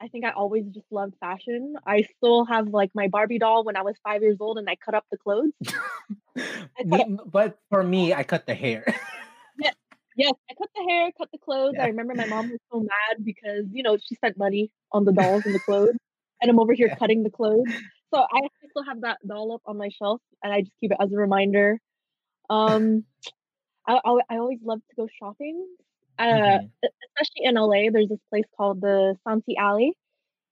I 0.00 0.08
think 0.08 0.24
I 0.24 0.30
always 0.30 0.64
just 0.66 0.86
loved 0.90 1.14
fashion. 1.20 1.76
I 1.86 2.02
still 2.16 2.44
have 2.46 2.68
like 2.68 2.90
my 2.94 3.08
Barbie 3.08 3.38
doll 3.38 3.64
when 3.64 3.76
I 3.76 3.82
was 3.82 3.96
five 4.04 4.22
years 4.22 4.38
old 4.40 4.58
and 4.58 4.68
I 4.68 4.76
cut 4.76 4.94
up 4.94 5.04
the 5.10 5.18
clothes. 5.18 5.52
Me, 6.84 7.18
up, 7.18 7.30
but 7.32 7.58
for 7.70 7.82
me, 7.82 8.14
I 8.14 8.22
cut 8.22 8.46
the 8.46 8.54
hair. 8.54 8.84
yeah, 9.58 9.70
yes, 10.16 10.32
I 10.50 10.54
cut 10.54 10.70
the 10.74 10.84
hair, 10.88 11.10
cut 11.16 11.30
the 11.32 11.38
clothes. 11.38 11.76
I 11.80 11.86
remember 11.86 12.14
my 12.14 12.26
mom 12.26 12.50
was 12.50 12.60
so 12.72 12.80
mad 12.80 13.24
because, 13.24 13.64
you 13.72 13.82
know, 13.82 13.96
she 13.96 14.14
spent 14.14 14.36
money 14.36 14.70
on 14.92 15.04
the 15.04 15.12
dolls 15.12 15.42
and 15.46 15.54
the 15.54 15.60
clothes. 15.60 15.96
And 16.40 16.50
I'm 16.50 16.60
over 16.60 16.72
here 16.74 16.88
Yeah. 16.88 16.96
cutting 16.98 17.22
the 17.22 17.30
clothes. 17.30 17.66
So 18.14 18.20
I 18.20 18.40
still 18.70 18.84
have 18.84 19.00
that 19.00 19.18
doll 19.26 19.52
up 19.52 19.62
on 19.66 19.76
my 19.76 19.88
shelf 19.88 20.20
and 20.42 20.52
I 20.52 20.60
just 20.60 20.72
keep 20.80 20.92
it 20.92 20.96
as 21.00 21.12
a 21.12 21.16
reminder. 21.16 21.80
Um, 22.48 23.04
I, 23.86 24.00
I, 24.04 24.18
I 24.30 24.36
always 24.38 24.58
love 24.62 24.80
to 24.90 24.96
go 24.96 25.08
shopping. 25.18 25.66
Uh, 26.18 26.58
hmm 26.58 26.70
e- 26.84 26.88
especially 27.08 27.44
in 27.46 27.56
LA, 27.56 27.90
there's 27.90 28.08
this 28.08 28.20
place 28.30 28.44
called 28.56 28.80
the 28.80 29.16
Santee 29.26 29.56
Alley, 29.56 29.94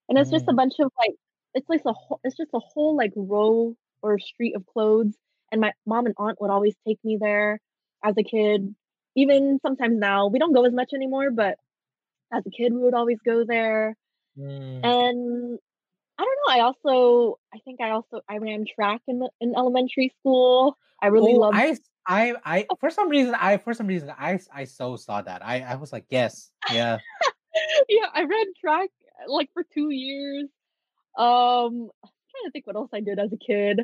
and 0.08 0.18
it's 0.18 0.30
just 0.30 0.46
a 0.48 0.52
Mm. 0.52 0.54
bunch 0.54 0.74
of 0.80 0.90
like, 0.98 1.14
it's 1.54 1.68
like 1.68 1.82
a 1.86 1.92
whole, 1.92 2.20
it's 2.24 2.36
just 2.36 2.50
a 2.54 2.60
whole 2.60 2.96
like 2.96 3.12
row 3.16 3.74
or 4.02 4.18
street 4.18 4.56
of 4.56 4.66
clothes. 4.66 5.14
And 5.52 5.60
my 5.60 5.72
mom 5.86 6.06
and 6.06 6.14
aunt 6.18 6.40
would 6.40 6.50
always 6.50 6.74
take 6.86 6.98
me 7.04 7.18
there 7.20 7.60
as 8.04 8.14
a 8.18 8.22
kid. 8.24 8.74
Even 9.16 9.58
sometimes 9.62 9.98
now, 9.98 10.28
we 10.28 10.38
don't 10.38 10.52
go 10.54 10.64
as 10.64 10.72
much 10.72 10.92
anymore, 10.94 11.30
but 11.30 11.58
as 12.32 12.44
a 12.46 12.50
kid, 12.50 12.72
we 12.72 12.80
would 12.80 12.94
always 12.94 13.18
go 13.24 13.44
there. 13.44 13.96
Mm. 14.36 14.80
And 14.82 15.58
I 16.18 16.24
don't 16.24 16.38
know. 16.46 16.54
I 16.54 16.60
also, 16.60 17.38
I 17.54 17.58
think 17.64 17.80
I 17.80 17.90
also, 17.90 18.20
I 18.28 18.38
ran 18.38 18.64
track 18.74 19.02
in 19.08 19.20
the, 19.20 19.30
in 19.40 19.54
elementary 19.56 20.12
school. 20.20 20.76
I 21.02 21.08
really 21.08 21.34
Oh, 21.34 21.36
loved. 21.36 21.60
I, 21.60 21.78
I, 22.07 22.34
I, 22.44 22.66
for 22.80 22.90
some 22.90 23.09
reason, 23.09 23.34
I, 23.34 23.57
for 23.57 23.72
some 23.74 23.86
reason, 23.86 24.11
I 24.11 24.38
I 24.52 24.64
so 24.64 24.96
saw 24.96 25.22
that. 25.22 25.44
I, 25.44 25.61
I 25.61 25.76
was 25.76 25.92
like, 25.92 26.05
yes, 26.11 26.50
yeah. 26.70 26.98
yeah, 27.88 28.07
I 28.12 28.24
ran 28.24 28.46
track 28.61 28.90
like 29.26 29.48
for 29.55 29.64
two 29.74 29.90
years. 29.90 30.48
Um, 31.16 31.88
I'm 32.05 32.11
trying 32.30 32.44
to 32.46 32.50
think 32.52 32.66
what 32.66 32.76
else 32.76 32.90
I 32.92 33.00
did 33.00 33.18
as 33.18 33.32
a 33.32 33.36
kid. 33.36 33.80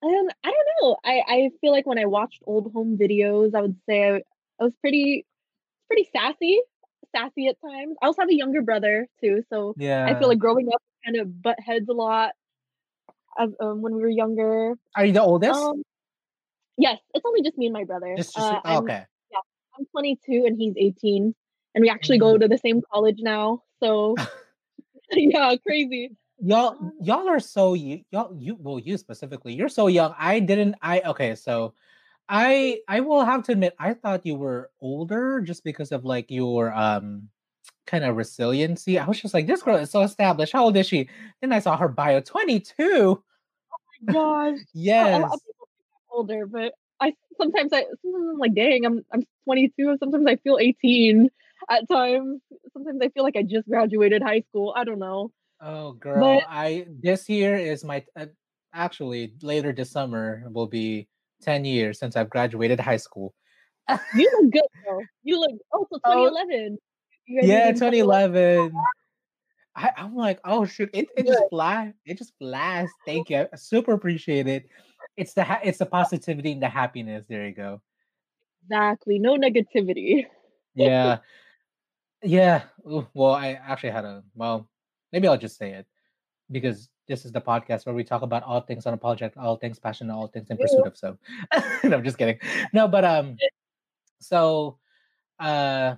And 0.00 0.30
I 0.44 0.50
don't 0.50 0.66
know. 0.82 0.96
I 1.04 1.22
I 1.26 1.50
feel 1.60 1.72
like 1.72 1.86
when 1.86 1.98
I 1.98 2.06
watched 2.06 2.42
old 2.46 2.72
home 2.72 2.96
videos, 2.98 3.54
I 3.54 3.62
would 3.62 3.76
say 3.88 4.08
I, 4.08 4.22
I 4.60 4.64
was 4.64 4.72
pretty 4.80 5.26
pretty 5.88 6.08
sassy, 6.14 6.60
sassy 7.14 7.48
at 7.48 7.56
times. 7.60 7.96
I 8.00 8.06
also 8.06 8.22
have 8.22 8.30
a 8.30 8.34
younger 8.34 8.62
brother 8.62 9.08
too, 9.20 9.42
so 9.50 9.74
yeah. 9.76 10.06
I 10.06 10.18
feel 10.18 10.28
like 10.28 10.38
growing 10.38 10.68
up 10.68 10.80
kind 11.04 11.16
of 11.16 11.42
butt 11.42 11.58
heads 11.58 11.88
a 11.88 11.92
lot 11.92 12.30
as, 13.38 13.50
um, 13.60 13.82
when 13.82 13.94
we 13.94 14.02
were 14.02 14.08
younger. 14.08 14.74
Are 14.94 15.04
you 15.04 15.12
the 15.12 15.22
oldest? 15.22 15.58
Um, 15.58 15.82
yes, 16.78 16.98
it's 17.14 17.24
only 17.26 17.42
just 17.42 17.58
me 17.58 17.66
and 17.66 17.72
my 17.72 17.84
brother. 17.84 18.16
Just, 18.16 18.34
just, 18.34 18.46
Uh, 18.46 18.60
oh, 18.64 18.70
I'm 18.70 18.84
okay. 18.84 19.06
yeah, 19.30 19.38
I'm 19.78 19.86
22 19.86 20.44
and 20.46 20.56
he's 20.56 20.74
18, 20.76 21.34
and 21.74 21.82
we 21.82 21.90
actually 21.90 22.18
go 22.18 22.36
Mm. 22.36 22.40
to 22.40 22.48
the 22.48 22.58
same 22.58 22.80
college 22.92 23.18
now. 23.20 23.62
So 23.80 24.16
yeah, 25.12 25.54
crazy. 25.66 26.16
y'all, 26.40 26.76
Um, 26.80 26.92
y'all 27.02 27.28
are 27.28 27.40
so 27.40 27.74
you, 27.74 28.02
y'all, 28.10 28.34
you, 28.38 28.56
well, 28.60 28.78
you 28.78 28.96
specifically, 28.98 29.54
you're 29.54 29.68
so 29.68 29.86
young. 29.86 30.14
I 30.18 30.40
didn't, 30.40 30.76
I, 30.82 31.00
okay, 31.00 31.34
so 31.34 31.74
I, 32.28 32.80
I 32.88 33.00
will 33.00 33.24
have 33.24 33.42
to 33.44 33.52
admit, 33.52 33.74
I 33.78 33.94
thought 33.94 34.26
you 34.26 34.34
were 34.34 34.70
older 34.80 35.40
just 35.40 35.64
because 35.64 35.92
of 35.92 36.04
like 36.04 36.30
your, 36.30 36.72
um, 36.74 37.28
kind 37.86 38.04
of 38.04 38.16
resiliency. 38.16 38.98
I 38.98 39.06
was 39.06 39.20
just 39.20 39.32
like, 39.32 39.46
this 39.46 39.62
girl 39.62 39.76
is 39.76 39.90
so 39.90 40.02
established. 40.02 40.52
How 40.52 40.64
old 40.64 40.76
is 40.76 40.86
she? 40.86 41.08
Then 41.40 41.52
I 41.52 41.58
saw 41.58 41.76
her 41.76 41.88
bio, 41.88 42.20
22. 42.20 42.74
Oh 42.80 43.22
my 44.12 44.52
of 44.52 44.60
Yes. 44.74 45.14
think 45.14 45.24
I'm 45.24 45.32
older, 46.10 46.46
but 46.46 46.72
I 47.00 47.14
sometimes 47.36 47.72
I 47.72 47.84
sometimes 48.02 48.28
I'm 48.32 48.38
like, 48.38 48.54
dang, 48.54 48.84
I'm 48.84 49.04
I'm 49.12 49.24
22. 49.44 49.96
Sometimes 49.98 50.26
I 50.26 50.36
feel 50.36 50.58
18 50.60 51.28
at 51.70 51.88
times. 51.88 52.40
Sometimes 52.72 53.00
I 53.02 53.08
feel 53.10 53.22
like 53.22 53.36
I 53.36 53.42
just 53.42 53.68
graduated 53.68 54.22
high 54.22 54.40
school. 54.40 54.74
I 54.76 54.84
don't 54.84 54.98
know, 54.98 55.32
Oh, 55.60 55.92
but 55.92 56.00
girl, 56.00 56.42
I 56.48 56.86
this 57.00 57.28
year 57.28 57.56
is 57.56 57.84
my 57.84 58.04
uh, 58.16 58.26
actually 58.72 59.34
later 59.42 59.72
this 59.72 59.90
summer 59.90 60.44
will 60.50 60.68
be 60.68 61.08
10 61.42 61.64
years 61.64 61.98
since 61.98 62.16
I've 62.16 62.30
graduated 62.30 62.78
high 62.78 62.96
school. 62.96 63.34
you 64.14 64.30
look 64.40 64.52
good 64.52 64.62
though. 64.86 65.02
You 65.24 65.40
look 65.40 65.52
oh, 65.72 65.86
so 65.90 66.00
Oh, 66.04 66.28
2011. 66.30 66.78
You 67.26 67.40
yeah, 67.42 67.72
2011. 67.72 68.70
2011. 68.70 68.72
I, 69.74 69.90
I'm 69.96 70.14
like, 70.14 70.40
oh 70.44 70.64
shoot, 70.64 70.90
it, 70.92 71.08
it 71.16 71.26
just 71.26 71.42
flies. 71.50 71.92
It 72.04 72.18
just 72.18 72.32
flies. 72.38 72.88
Thank 73.04 73.30
you. 73.30 73.46
I 73.52 73.56
super 73.56 73.92
appreciate 73.92 74.46
it. 74.46 74.68
It's 75.18 75.34
the 75.34 75.44
ha- 75.44 75.60
it's 75.64 75.78
the 75.78 75.86
positivity 75.86 76.52
and 76.52 76.62
the 76.62 76.68
happiness. 76.68 77.26
There 77.28 77.46
you 77.46 77.54
go. 77.54 77.80
Exactly. 78.64 79.18
No 79.18 79.36
negativity. 79.36 80.26
Yeah. 80.74 81.18
Yeah. 82.20 82.64
Ooh, 82.84 83.06
well, 83.14 83.30
I 83.30 83.52
actually 83.52 83.90
had 83.90 84.04
a 84.04 84.24
well, 84.34 84.68
maybe 85.12 85.28
I'll 85.28 85.38
just 85.38 85.56
say 85.56 85.70
it 85.70 85.86
because 86.50 86.88
this 87.06 87.24
is 87.24 87.30
the 87.30 87.40
podcast 87.40 87.86
where 87.86 87.94
we 87.94 88.02
talk 88.02 88.22
about 88.22 88.42
all 88.42 88.60
things 88.60 88.86
unapologetic, 88.86 89.36
all 89.36 89.56
things 89.56 89.78
passionate, 89.78 90.12
all 90.12 90.26
things 90.26 90.50
in 90.50 90.56
pursuit 90.56 90.84
of. 90.84 90.96
So, 90.96 91.16
no, 91.84 91.96
I'm 91.96 92.02
just 92.02 92.18
kidding. 92.18 92.40
No, 92.72 92.88
but 92.88 93.04
um, 93.04 93.36
so 94.20 94.78
uh, 95.38 95.94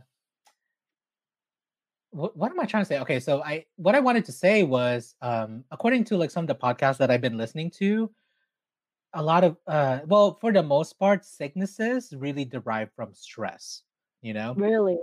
what, 2.10 2.36
what 2.36 2.50
am 2.50 2.60
I 2.60 2.66
trying 2.66 2.82
to 2.82 2.86
say? 2.86 2.98
Okay, 3.00 3.20
so 3.20 3.42
I 3.42 3.64
what 3.76 3.94
I 3.94 4.00
wanted 4.00 4.24
to 4.26 4.32
say 4.32 4.62
was 4.62 5.14
um, 5.22 5.64
according 5.70 6.04
to 6.04 6.16
like 6.16 6.30
some 6.30 6.44
of 6.44 6.48
the 6.48 6.54
podcasts 6.54 6.98
that 6.98 7.10
I've 7.10 7.20
been 7.20 7.38
listening 7.38 7.70
to, 7.78 8.10
a 9.14 9.22
lot 9.22 9.44
of 9.44 9.56
uh, 9.66 10.00
well, 10.06 10.38
for 10.40 10.52
the 10.52 10.62
most 10.62 10.98
part, 10.98 11.24
sicknesses 11.24 12.14
really 12.14 12.44
derive 12.44 12.92
from 12.94 13.14
stress. 13.14 13.82
You 14.22 14.34
know, 14.34 14.56
Really? 14.56 14.94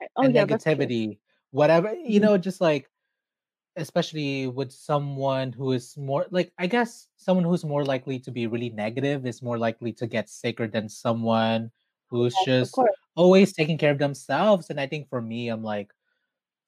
Okay. 0.00 0.08
Oh 0.16 0.22
and 0.22 0.34
yeah, 0.34 0.44
negativity, 0.46 1.18
whatever. 1.50 1.94
You 1.94 2.20
Mhm. 2.20 2.26
know, 2.26 2.38
just 2.38 2.60
like 2.60 2.90
especially 3.76 4.48
with 4.48 4.72
someone 4.72 5.52
who 5.52 5.72
is 5.72 5.96
more 5.98 6.26
like 6.30 6.52
I 6.58 6.66
guess 6.68 7.08
someone 7.16 7.44
who's 7.46 7.64
more 7.64 7.84
likely 7.84 8.18
to 8.20 8.30
be 8.32 8.46
really 8.48 8.70
negative 8.70 9.26
is 9.26 9.42
more 9.42 9.58
likely 9.58 9.92
to 9.94 10.06
get 10.06 10.28
sicker 10.30 10.66
than 10.68 10.88
someone 10.88 11.72
who's 12.08 12.38
Yes, 12.38 12.40
just 12.40 12.82
always 13.16 13.52
taking 13.54 13.78
care 13.78 13.92
of 13.92 13.98
themselves. 13.98 14.70
And 14.70 14.80
I 14.80 14.86
think 14.88 15.08
for 15.10 15.22
me, 15.22 15.48
I'm 15.48 15.64
like, 15.64 15.92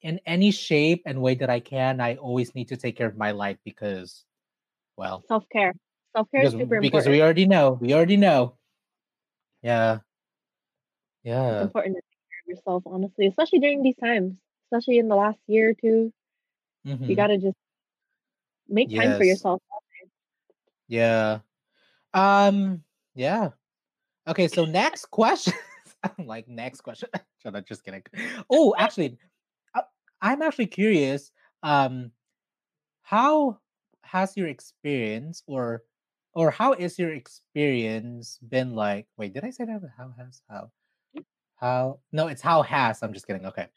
in 0.01 0.19
any 0.25 0.51
shape 0.51 1.03
and 1.05 1.21
way 1.21 1.35
that 1.35 1.49
I 1.49 1.59
can, 1.61 2.01
I 2.01 2.15
always 2.17 2.55
need 2.55 2.69
to 2.69 2.77
take 2.77 2.97
care 2.97 3.07
of 3.07 3.17
my 3.17 3.31
life 3.31 3.57
because, 3.65 4.25
well, 4.97 5.25
self 5.27 5.45
care. 5.49 5.73
Self 6.15 6.29
care 6.31 6.43
is 6.43 6.51
super 6.51 6.61
because 6.61 6.75
important. 6.75 6.81
Because 6.91 7.07
we 7.07 7.21
already 7.21 7.45
know, 7.45 7.77
we 7.81 7.93
already 7.93 8.17
know. 8.17 8.57
Yeah, 9.61 9.99
Yeah. 11.23 11.53
It's 11.53 11.61
important 11.61 11.95
to 11.95 12.01
take 12.01 12.29
care 12.29 12.39
of 12.45 12.57
yourself, 12.57 12.83
honestly, 12.85 13.27
especially 13.27 13.59
during 13.59 13.83
these 13.83 13.97
times, 13.97 14.35
especially 14.65 14.97
in 14.99 15.07
the 15.07 15.15
last 15.15 15.39
year 15.47 15.69
or 15.69 15.73
two. 15.73 16.11
You 16.83 17.15
hmm 17.15 17.15
gotta 17.15 17.37
just 17.37 17.57
make 18.67 18.89
time 18.95 19.15
for 19.15 19.23
yourself. 19.23 19.61
Yeah. 20.87 21.39
Um. 22.13 22.83
Yeah. 23.15 23.49
Okay. 24.27 24.47
So 24.47 24.65
next 24.65 25.07
question. 25.11 25.53
I'm 26.03 26.25
like 26.27 26.47
next 26.47 26.81
question. 26.81 27.09
Shut 27.43 27.55
up. 27.55 27.67
Just 27.67 27.83
kidding. 27.83 28.03
Oh, 28.49 28.73
actually, 28.77 29.17
I'm 30.21 30.41
actually 30.41 30.67
curious. 30.67 31.31
Um, 31.63 32.11
how 33.03 33.59
has 34.03 34.37
your 34.37 34.47
experience 34.47 35.43
or 35.47 35.83
or 36.33 36.51
how 36.51 36.73
is 36.73 36.99
your 36.99 37.13
experience 37.13 38.39
been 38.47 38.75
like? 38.75 39.07
Wait, 39.17 39.33
did 39.33 39.43
I 39.43 39.49
say 39.49 39.65
that? 39.65 39.81
How 39.97 40.13
has 40.17 40.41
how 40.49 40.71
how? 41.55 41.99
No, 42.11 42.27
it's 42.27 42.41
how 42.41 42.61
has. 42.61 43.03
I'm 43.03 43.13
just 43.13 43.27
kidding. 43.27 43.45
Okay. 43.45 43.67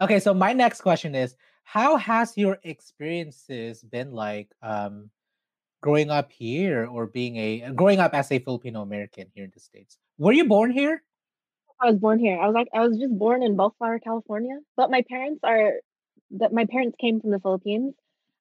Okay. 0.00 0.20
So 0.20 0.34
my 0.34 0.52
next 0.52 0.80
question 0.80 1.14
is, 1.14 1.34
how 1.64 1.96
has 1.96 2.36
your 2.36 2.58
experiences 2.64 3.82
been 3.82 4.12
like? 4.12 4.48
Um, 4.62 5.10
growing 5.82 6.10
up 6.10 6.32
here 6.32 6.86
or 6.86 7.06
being 7.06 7.36
a 7.36 7.70
growing 7.74 8.00
up 8.00 8.12
as 8.14 8.32
a 8.32 8.38
Filipino 8.40 8.82
American 8.82 9.26
here 9.34 9.44
in 9.44 9.52
the 9.54 9.60
States. 9.60 9.98
Were 10.18 10.32
you 10.32 10.48
born 10.48 10.70
here? 10.72 11.02
I 11.80 11.90
was 11.90 12.00
born 12.00 12.18
here. 12.18 12.40
I 12.40 12.46
was 12.46 12.54
like 12.54 12.68
I 12.74 12.80
was 12.80 12.98
just 12.98 13.16
born 13.16 13.42
in 13.42 13.56
Bellflower, 13.56 14.00
California, 14.00 14.58
but 14.76 14.90
my 14.90 15.04
parents 15.08 15.40
are 15.44 15.74
that 16.40 16.52
my 16.52 16.64
parents 16.64 16.96
came 17.00 17.20
from 17.20 17.30
the 17.30 17.38
Philippines. 17.38 17.94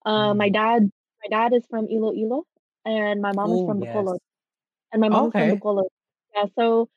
Uh, 0.06 0.34
my 0.34 0.50
Mm. 0.50 0.54
dad 0.54 0.92
my 1.22 1.30
dad 1.30 1.54
is 1.54 1.66
from 1.70 1.88
Iloilo 1.88 2.46
and 2.86 3.22
my 3.22 3.32
mom 3.34 3.52
is 3.54 3.60
Oh, 3.62 3.66
from 3.68 3.82
yes. 3.82 3.96
Bacolod. 3.96 4.20
And 4.92 5.02
my 5.02 5.10
mom 5.10 5.28
is 5.28 5.32
from 5.32 5.42
Okay. 5.42 5.56
Bacolod. 5.56 5.90
Yeah, 6.36 6.46
so 6.58 6.90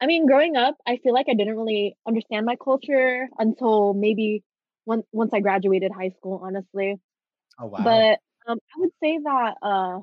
I 0.00 0.06
mean, 0.06 0.26
growing 0.26 0.56
up, 0.56 0.76
I 0.86 0.98
feel 1.02 1.14
like 1.14 1.26
I 1.28 1.34
didn't 1.34 1.56
really 1.56 1.96
understand 2.06 2.46
my 2.46 2.56
culture 2.56 3.28
until 3.38 3.94
maybe 3.94 4.42
once 4.86 5.06
once 5.12 5.30
I 5.32 5.40
graduated 5.40 5.92
high 5.92 6.10
school, 6.10 6.40
honestly. 6.44 6.96
Oh, 7.58 7.66
wow. 7.66 7.84
But 7.84 8.18
um, 8.46 8.58
I 8.74 8.80
would 8.80 8.90
say 9.02 9.18
that 9.22 9.54
uh, 9.62 10.00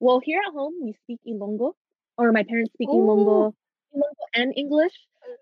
well, 0.00 0.20
here 0.22 0.40
at 0.46 0.52
home 0.52 0.74
we 0.82 0.94
speak 1.04 1.20
Ilongo, 1.26 1.72
or 2.16 2.32
my 2.32 2.42
parents 2.44 2.72
speak 2.74 2.88
Oh. 2.90 2.96
Ilongo, 2.98 3.52
Ilonggo 3.96 4.26
and 4.34 4.52
English. 4.56 4.92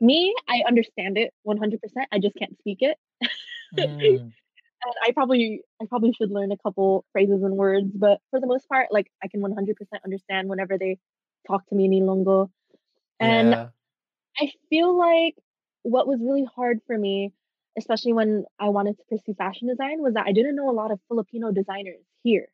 Me, 0.00 0.34
I 0.48 0.62
understand 0.66 1.16
it 1.16 1.32
100%. 1.46 1.78
I 2.12 2.18
just 2.18 2.34
can't 2.36 2.58
speak 2.58 2.78
it. 2.80 2.98
Mm. 3.76 4.32
I 5.02 5.12
probably 5.12 5.62
I 5.80 5.86
probably 5.86 6.12
should 6.12 6.30
learn 6.30 6.52
a 6.52 6.56
couple 6.58 7.04
phrases 7.12 7.42
and 7.42 7.56
words, 7.56 7.90
but 7.94 8.20
for 8.30 8.40
the 8.40 8.46
most 8.46 8.68
part, 8.68 8.88
like 8.92 9.10
I 9.22 9.28
can 9.28 9.40
100% 9.40 9.76
understand 10.04 10.48
whenever 10.48 10.78
they 10.78 10.98
talk 11.46 11.66
to 11.68 11.74
me 11.74 11.86
in 11.86 11.92
Ilonggo. 11.92 12.50
And 13.20 13.50
Yeah. 13.50 13.68
I 14.38 14.52
feel 14.70 14.96
like 14.96 15.36
what 15.82 16.06
was 16.06 16.20
really 16.20 16.44
hard 16.56 16.80
for 16.86 16.98
me, 16.98 17.32
especially 17.78 18.12
when 18.12 18.44
I 18.58 18.68
wanted 18.70 18.98
to 18.98 19.04
pursue 19.04 19.34
fashion 19.34 19.68
design, 19.68 20.02
was 20.02 20.14
that 20.14 20.26
I 20.26 20.32
didn't 20.32 20.56
know 20.56 20.70
a 20.70 20.72
lot 20.72 20.90
of 20.90 21.00
Filipino 21.08 21.52
designers 21.52 22.02
here. 22.22 22.48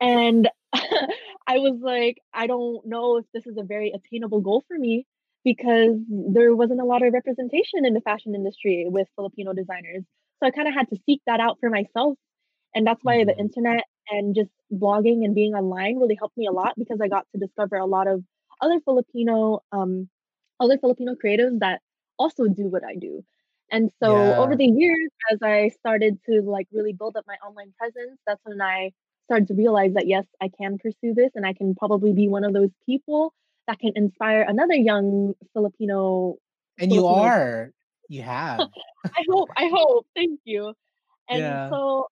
And 0.00 0.48
I 0.74 1.58
was 1.58 1.78
like, 1.80 2.18
I 2.32 2.46
don't 2.46 2.86
know 2.86 3.18
if 3.18 3.24
this 3.32 3.46
is 3.46 3.56
a 3.58 3.62
very 3.62 3.92
attainable 3.92 4.40
goal 4.40 4.64
for 4.68 4.78
me 4.78 5.06
because 5.44 5.96
there 6.08 6.54
wasn't 6.56 6.80
a 6.80 6.84
lot 6.84 7.02
of 7.06 7.12
representation 7.12 7.84
in 7.84 7.94
the 7.94 8.00
fashion 8.00 8.34
industry 8.34 8.86
with 8.88 9.08
Filipino 9.16 9.52
designers. 9.52 10.04
So 10.42 10.46
I 10.46 10.50
kind 10.50 10.68
of 10.68 10.74
had 10.74 10.88
to 10.90 10.96
seek 11.06 11.22
that 11.26 11.40
out 11.40 11.58
for 11.60 11.70
myself. 11.70 12.18
And 12.74 12.86
that's 12.86 13.00
why 13.04 13.24
the 13.24 13.36
Mhm. 13.36 13.38
internet 13.38 13.84
and 14.10 14.34
just 14.34 14.50
blogging 14.72 15.24
and 15.24 15.34
being 15.34 15.54
online 15.54 15.98
really 15.98 16.16
helped 16.16 16.36
me 16.36 16.46
a 16.46 16.52
lot 16.52 16.74
because 16.78 17.00
I 17.00 17.08
got 17.08 17.26
to 17.32 17.38
discover 17.40 17.76
a 17.76 17.86
lot 17.86 18.06
of 18.08 18.24
other 18.60 18.80
Filipino 18.80 19.60
um 19.72 20.08
other 20.60 20.78
Filipino 20.78 21.14
creatives 21.14 21.60
that 21.60 21.82
also 22.18 22.46
do 22.46 22.68
what 22.68 22.84
I 22.84 22.94
do. 22.96 23.24
And 23.70 23.90
so 24.02 24.34
over 24.36 24.56
the 24.56 24.66
years, 24.66 25.10
as 25.32 25.38
I 25.42 25.68
started 25.70 26.20
to 26.26 26.42
like 26.42 26.68
really 26.72 26.92
build 26.92 27.16
up 27.16 27.24
my 27.26 27.36
online 27.46 27.72
presence, 27.78 28.18
that's 28.26 28.40
when 28.44 28.60
I 28.60 28.92
started 29.26 29.48
to 29.48 29.54
realize 29.54 29.94
that 29.94 30.06
yes, 30.06 30.26
I 30.40 30.48
can 30.48 30.78
pursue 30.78 31.14
this 31.14 31.30
and 31.34 31.46
I 31.46 31.54
can 31.54 31.74
probably 31.74 32.12
be 32.12 32.28
one 32.28 32.44
of 32.44 32.52
those 32.52 32.70
people 32.86 33.34
that 33.66 33.78
can 33.78 33.92
inspire 33.96 34.42
another 34.42 34.74
young 34.74 35.34
Filipino 35.54 36.36
And 36.78 36.92
you 36.92 37.06
are. 37.06 37.72
You 38.08 38.22
have. 38.22 38.68
I 39.04 39.24
hope 39.30 39.50
I 39.56 39.70
hope. 39.72 40.06
Thank 40.14 40.40
you. 40.44 40.74
And 41.28 41.40
Yeah. 41.40 41.70
so 41.70 42.08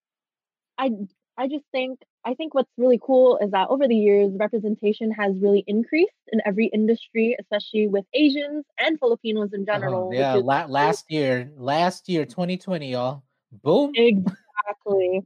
I 0.79 0.91
I 1.37 1.49
just 1.49 1.65
think 1.73 2.01
I 2.25 2.35
think 2.35 2.55
what's 2.55 2.71
really 2.79 3.01
cool 3.03 3.39
is 3.39 3.51
that 3.51 3.69
over 3.69 3.89
the 3.89 3.97
years 3.97 4.31
representation 4.39 5.11
has 5.13 5.35
really 5.37 5.65
increased 5.67 6.13
in 6.29 6.41
every 6.47 6.67
industry, 6.67 7.37
especially 7.41 7.89
with 7.89 8.05
Asians 8.15 8.65
and 8.79 8.99
Filipinos 8.99 9.53
in 9.53 9.63
Oh, 9.63 9.65
general, 9.65 10.15
yeah. 10.15 10.35
La- 10.35 10.67
last 10.67 11.11
year, 11.11 11.51
last 11.57 12.09
year, 12.09 12.25
2020, 12.27 12.93
y'all. 12.93 13.25
Boom. 13.51 13.93
exactly. 13.95 15.23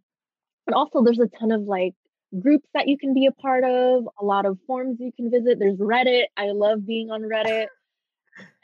But 0.66 0.74
also 0.74 1.02
there's 1.02 1.18
a 1.20 1.28
ton 1.38 1.52
of 1.52 1.62
like 1.62 1.94
groups 2.40 2.68
that 2.74 2.88
you 2.88 2.98
can 2.98 3.14
be 3.14 3.26
a 3.26 3.32
part 3.32 3.64
of, 3.64 4.08
a 4.20 4.24
lot 4.24 4.46
of 4.46 4.58
forums 4.66 4.98
you 5.00 5.12
can 5.12 5.30
visit. 5.30 5.58
There's 5.58 5.78
Reddit. 5.78 6.24
I 6.36 6.50
love 6.50 6.86
being 6.86 7.10
on 7.10 7.22
Reddit. 7.22 7.66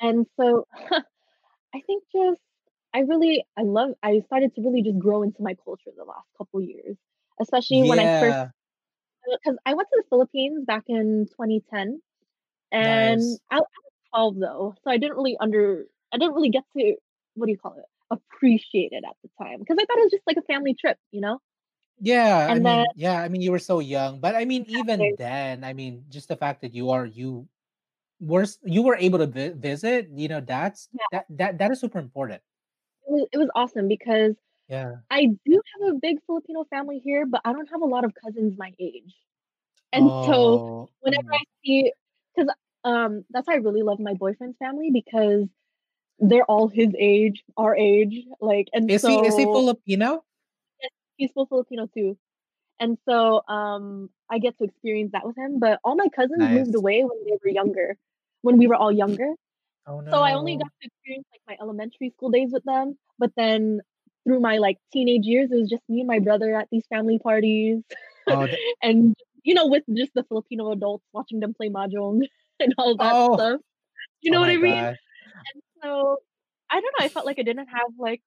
And 0.00 0.26
so 0.38 0.66
I 1.74 1.80
think 1.80 2.04
just 2.12 2.40
I 2.94 3.00
really 3.00 3.44
I 3.56 3.62
love 3.62 3.90
I 4.02 4.20
started 4.26 4.54
to 4.54 4.62
really 4.62 4.82
just 4.82 4.98
grow 4.98 5.22
into 5.22 5.42
my 5.42 5.54
culture 5.64 5.90
the 5.96 6.04
last 6.04 6.28
couple 6.38 6.60
years, 6.60 6.96
especially 7.40 7.84
when 7.84 7.98
I 7.98 8.10
first 8.18 8.38
because 9.36 9.56
uh, 9.56 9.62
I 9.66 9.74
went 9.74 9.88
to 9.90 10.02
the 10.02 10.08
Philippines 10.08 10.64
back 10.66 10.84
in 10.88 11.28
2010 11.34 12.02
and 12.72 13.38
Nice. 13.38 13.40
I, 13.50 13.56
I 13.56 13.60
was 13.60 13.92
12 14.10 14.36
though, 14.40 14.74
so 14.84 14.90
I 14.90 14.98
didn't 14.98 15.16
really 15.16 15.36
under 15.40 15.86
I 16.12 16.18
didn't 16.18 16.34
really 16.34 16.50
get 16.50 16.64
to 16.76 16.96
what 17.34 17.46
do 17.46 17.52
you 17.52 17.58
call 17.58 17.76
it 17.78 17.86
appreciate 18.10 18.92
it 18.92 19.04
at 19.08 19.16
the 19.22 19.30
time 19.42 19.60
because 19.60 19.78
I 19.80 19.84
thought 19.86 19.98
it 19.98 20.04
was 20.04 20.12
just 20.12 20.26
like 20.26 20.36
a 20.36 20.42
family 20.42 20.74
trip, 20.74 20.98
you 21.12 21.20
know. 21.22 21.40
Yeah, 22.00 22.48
I 22.50 22.54
And 22.54 22.64
then 22.64 22.84
mean, 22.84 22.90
yeah, 22.94 23.22
I 23.22 23.28
mean, 23.28 23.42
you 23.42 23.52
were 23.52 23.58
so 23.60 23.78
young, 23.78 24.20
but 24.20 24.34
I 24.34 24.44
mean, 24.44 24.64
even 24.66 25.14
then, 25.16 25.62
I 25.64 25.72
mean, 25.72 26.06
just 26.08 26.28
the 26.28 26.36
fact 26.36 26.60
that 26.62 26.74
you 26.74 26.90
are 26.90 27.06
you 27.06 27.48
were 28.22 28.46
you 28.64 28.82
were 28.82 28.96
able 28.96 29.18
to 29.20 29.28
vi- 29.28 29.50
visit, 29.56 30.08
you 30.14 30.28
know, 30.28 30.40
that's 30.40 30.88
yeah, 30.92 31.06
that 31.12 31.26
that 31.30 31.58
that 31.58 31.72
is 31.72 31.80
super 31.80 32.00
important. 32.00 32.42
it 33.08 33.12
was, 33.12 33.28
it 33.32 33.38
was 33.38 33.50
awesome 33.54 33.88
because 33.88 34.34
Yeah. 34.68 35.02
I 35.10 35.26
do 35.46 35.62
have 35.82 35.94
a 35.94 35.98
big 35.98 36.18
Filipino 36.26 36.64
family 36.70 37.00
here, 37.00 37.26
but 37.26 37.42
I 37.44 37.52
don't 37.52 37.68
have 37.70 37.82
a 37.82 37.86
lot 37.86 38.04
of 38.04 38.14
cousins 38.14 38.56
my 38.58 38.72
age. 38.80 39.14
And 39.92 40.12
so 40.24 40.62
Oh, 40.64 40.88
whenever 41.00 41.24
I 41.32 41.38
mm. 41.38 41.46
see, 41.64 41.92
because 42.36 42.54
um, 42.84 43.24
that's 43.30 43.46
why 43.48 43.54
I 43.54 43.58
really 43.58 43.82
love 43.82 44.00
my 44.00 44.14
boyfriend's 44.14 44.58
family 44.58 44.90
because 44.92 45.48
they're 46.20 46.44
all 46.44 46.68
his 46.68 46.90
age, 46.98 47.44
our 47.56 47.76
age, 47.76 48.24
like, 48.40 48.68
and 48.72 48.92
is 48.92 49.04
he 49.06 49.24
is 49.24 49.36
he 49.36 49.46
Filipino? 49.46 50.24
yes, 50.80 50.90
he's 51.16 51.32
full 51.32 51.46
Filipino 51.46 51.86
too. 51.86 52.18
And 52.80 52.98
so 53.08 53.42
um, 53.48 54.10
I 54.30 54.38
get 54.38 54.58
to 54.58 54.64
experience 54.64 55.12
that 55.12 55.26
with 55.26 55.36
him. 55.36 55.60
But 55.60 55.80
all 55.84 55.96
my 55.96 56.08
cousins 56.08 56.50
moved 56.50 56.74
away 56.74 57.04
when 57.04 57.24
they 57.24 57.38
were 57.42 57.50
younger, 57.50 57.96
when 58.42 58.58
we 58.58 58.66
were 58.66 58.76
all 58.76 58.92
younger. 58.92 59.30
Oh 59.86 60.00
So 60.12 60.22
I 60.22 60.34
only 60.34 60.56
got 60.56 60.68
to 60.80 60.86
experience 60.86 61.26
like 61.32 61.42
my 61.48 61.56
elementary 61.62 62.10
school 62.10 62.30
days 62.30 62.50
with 62.52 62.64
them. 62.64 62.96
But 63.18 63.32
then 63.36 63.80
through 64.24 64.40
my 64.40 64.58
like 64.58 64.78
teenage 64.92 65.24
years, 65.24 65.50
it 65.50 65.56
was 65.56 65.70
just 65.70 65.82
me 65.88 66.00
and 66.00 66.08
my 66.08 66.18
brother 66.18 66.54
at 66.56 66.68
these 66.70 66.84
family 66.88 67.18
parties. 67.18 67.82
Oh, 68.28 68.46
and 68.82 69.14
you 69.42 69.54
know, 69.54 69.66
with 69.66 69.82
just 69.94 70.12
the 70.14 70.24
Filipino 70.24 70.70
adults 70.70 71.04
watching 71.12 71.40
them 71.40 71.54
play 71.54 71.68
mahjong 71.68 72.20
and 72.60 72.74
all 72.78 72.96
that 72.96 73.14
oh, 73.14 73.34
stuff. 73.34 73.60
You 74.20 74.30
oh 74.30 74.34
know 74.34 74.40
what 74.40 74.50
I 74.50 74.56
mean? 74.56 74.84
god. 74.84 74.96
So 75.82 76.18
I 76.70 76.74
don't 76.80 76.94
know. 76.98 77.04
I 77.04 77.08
felt 77.08 77.26
like 77.26 77.38
I 77.38 77.42
didn't 77.42 77.68
have 77.68 77.88
like 77.98 78.22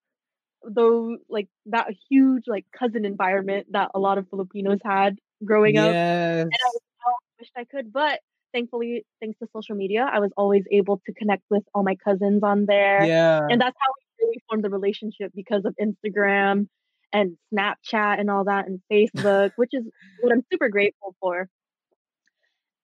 though 0.63 1.17
like 1.29 1.47
that 1.67 1.87
huge 2.09 2.43
like 2.47 2.65
cousin 2.77 3.05
environment 3.05 3.67
that 3.71 3.91
a 3.95 3.99
lot 3.99 4.17
of 4.17 4.27
Filipinos 4.29 4.79
had 4.83 5.17
growing 5.43 5.77
up, 5.77 5.91
and 5.91 6.51
I 6.53 6.65
Yes. 6.65 6.73
was 6.73 6.81
I 7.07 7.11
wished 7.39 7.51
I 7.57 7.63
could, 7.65 7.93
but 7.93 8.19
thankfully, 8.55 9.05
thanks 9.21 9.39
to 9.39 9.47
social 9.55 9.75
media, 9.75 10.09
I 10.11 10.19
was 10.21 10.31
always 10.37 10.65
able 10.71 11.01
to 11.07 11.13
connect 11.13 11.43
with 11.51 11.63
all 11.75 11.83
my 11.83 11.95
cousins 11.97 12.43
on 12.43 12.65
there, 12.67 13.09
Yeah. 13.09 13.49
and 13.49 13.61
that's 13.61 13.77
how 13.79 13.93
we 13.97 14.25
really 14.27 14.43
formed 14.49 14.65
the 14.65 14.71
relationship 14.71 15.33
because 15.35 15.65
of 15.65 15.75
Instagram 15.81 16.69
and 17.13 17.37
Snapchat 17.53 18.19
and 18.21 18.31
all 18.31 18.45
that, 18.45 18.67
and 18.67 18.81
Facebook, 18.91 19.51
which 19.57 19.71
is 19.73 19.85
what 20.19 20.33
I'm 20.33 20.45
super 20.51 20.69
grateful 20.69 21.15
for. 21.21 21.49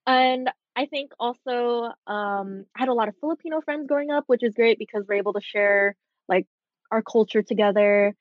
And 0.07 0.49
I 0.75 0.85
think 0.85 1.11
also, 1.19 1.91
um, 2.07 2.65
I 2.75 2.79
had 2.79 2.89
a 2.89 2.93
lot 2.93 3.09
of 3.09 3.15
Filipino 3.19 3.61
friends 3.61 3.87
growing 3.87 4.11
up, 4.11 4.25
which 4.27 4.43
is 4.43 4.55
great 4.55 4.79
because 4.79 5.05
we're 5.07 5.15
able 5.15 5.33
to 5.33 5.41
share 5.41 5.95
like 6.27 6.47
our 6.91 7.01
culture 7.03 7.43
together. 7.43 8.15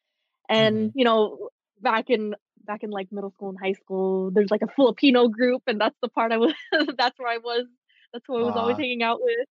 And 0.48 0.90
hmm 0.90 0.94
you 0.94 1.04
know, 1.04 1.50
back 1.80 2.10
in 2.10 2.34
back 2.70 2.82
in 2.84 2.90
like 2.90 3.08
middle 3.12 3.30
school 3.32 3.50
and 3.50 3.58
high 3.62 3.72
school, 3.74 4.30
there's 4.32 4.50
like 4.50 4.62
a 4.62 4.68
Filipino 4.76 5.28
group, 5.28 5.62
and 5.66 5.80
that's 5.80 5.96
the 6.02 6.08
part 6.08 6.32
I 6.32 6.38
was. 6.38 6.54
that's 6.98 7.18
where 7.18 7.32
I 7.32 7.38
was. 7.38 7.66
That's 8.12 8.24
who 8.28 8.36
I 8.38 8.42
was 8.44 8.56
always 8.56 8.78
hanging 8.78 9.02
out 9.02 9.20
with. 9.22 9.46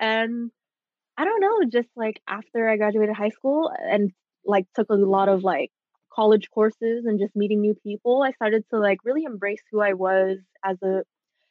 And 0.00 0.50
I 1.16 1.24
don't 1.24 1.40
know, 1.40 1.64
just 1.70 1.88
like 1.96 2.20
after 2.28 2.68
I 2.68 2.76
graduated 2.76 3.16
high 3.16 3.30
school 3.30 3.70
and 3.78 4.12
like 4.44 4.66
took 4.74 4.90
a 4.90 4.94
lot 4.94 5.28
of 5.28 5.44
like 5.44 5.70
college 6.12 6.48
courses 6.50 7.04
and 7.06 7.18
just 7.20 7.36
meeting 7.36 7.60
new 7.60 7.74
people, 7.74 8.22
I 8.22 8.32
started 8.32 8.64
to 8.72 8.78
like 8.80 8.98
really 9.04 9.24
embrace 9.24 9.62
who 9.72 9.80
I 9.80 9.94
was 9.94 10.38
as 10.64 10.78
a 10.82 11.04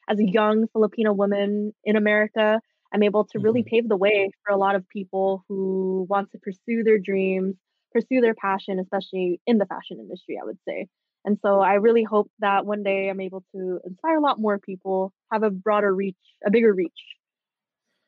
as 0.09 0.19
a 0.19 0.25
young 0.29 0.67
Filipino 0.73 1.13
woman 1.13 1.73
in 1.83 1.95
America. 1.95 2.61
I'm 2.93 3.03
able 3.03 3.25
to 3.27 3.39
really 3.39 3.63
Mhm. 3.63 3.67
pave 3.67 3.87
the 3.89 3.97
way 3.97 4.31
for 4.45 4.53
a 4.53 4.57
lot 4.57 4.75
of 4.75 4.87
people 4.89 5.43
who 5.49 6.07
want 6.09 6.31
to 6.31 6.39
pursue 6.39 6.83
their 6.83 6.99
dreams, 6.99 7.55
pursue 7.97 8.21
their 8.21 8.35
passion, 8.35 8.79
especially 8.79 9.41
in 9.47 9.57
the 9.57 9.65
fashion 9.65 9.99
industry, 9.99 10.37
I 10.41 10.45
would 10.45 10.59
say. 10.67 10.87
And 11.25 11.37
so 11.43 11.59
I 11.59 11.73
really 11.75 12.03
hope 12.03 12.29
that 12.39 12.65
one 12.65 12.83
day 12.83 13.09
I'm 13.09 13.19
able 13.19 13.43
to 13.55 13.79
inspire 13.85 14.17
a 14.17 14.21
lot 14.21 14.39
more 14.39 14.59
people, 14.59 15.11
have 15.31 15.43
a 15.43 15.49
broader 15.49 15.93
reach, 15.93 16.15
a 16.45 16.51
bigger 16.51 16.73
reach 16.73 16.91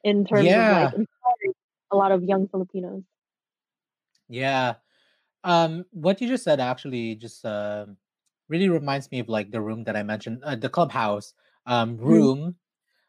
in 0.04 0.26
terms 0.26 0.48
of 0.48 0.56
like 0.56 0.94
inspiring 0.94 1.54
a 1.92 1.98
lot 1.98 2.12
of 2.12 2.24
young 2.24 2.48
Filipinos. 2.48 3.04
Yeah. 4.30 4.76
Um, 5.44 5.86
what 5.92 6.22
you 6.22 6.28
just 6.28 6.44
said 6.44 6.60
actually 6.60 7.16
just 7.16 7.46
um 7.46 7.98
really 8.50 8.70
reminds 8.70 9.12
me 9.12 9.20
of 9.20 9.30
like 9.30 9.52
the 9.52 9.62
room 9.62 9.84
that 9.86 9.96
I 9.96 10.04
mentioned, 10.04 10.42
uh, 10.44 10.56
the 10.56 10.70
clubhouse 10.70 11.34
um 11.66 11.98
Mhm. 11.98 12.06
room. 12.06 12.56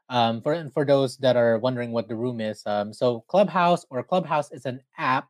Um, 0.08 0.42
for 0.42 0.52
and 0.54 0.72
for 0.72 0.84
those 0.84 1.18
that 1.18 1.36
are 1.36 1.58
wondering 1.58 1.92
what 1.92 2.08
the 2.08 2.16
room 2.16 2.40
is, 2.40 2.62
um, 2.66 2.92
so 2.92 3.22
Clubhouse 3.28 3.86
or 3.90 4.02
Clubhouse 4.04 4.52
is 4.52 4.66
an 4.66 4.80
app, 4.98 5.28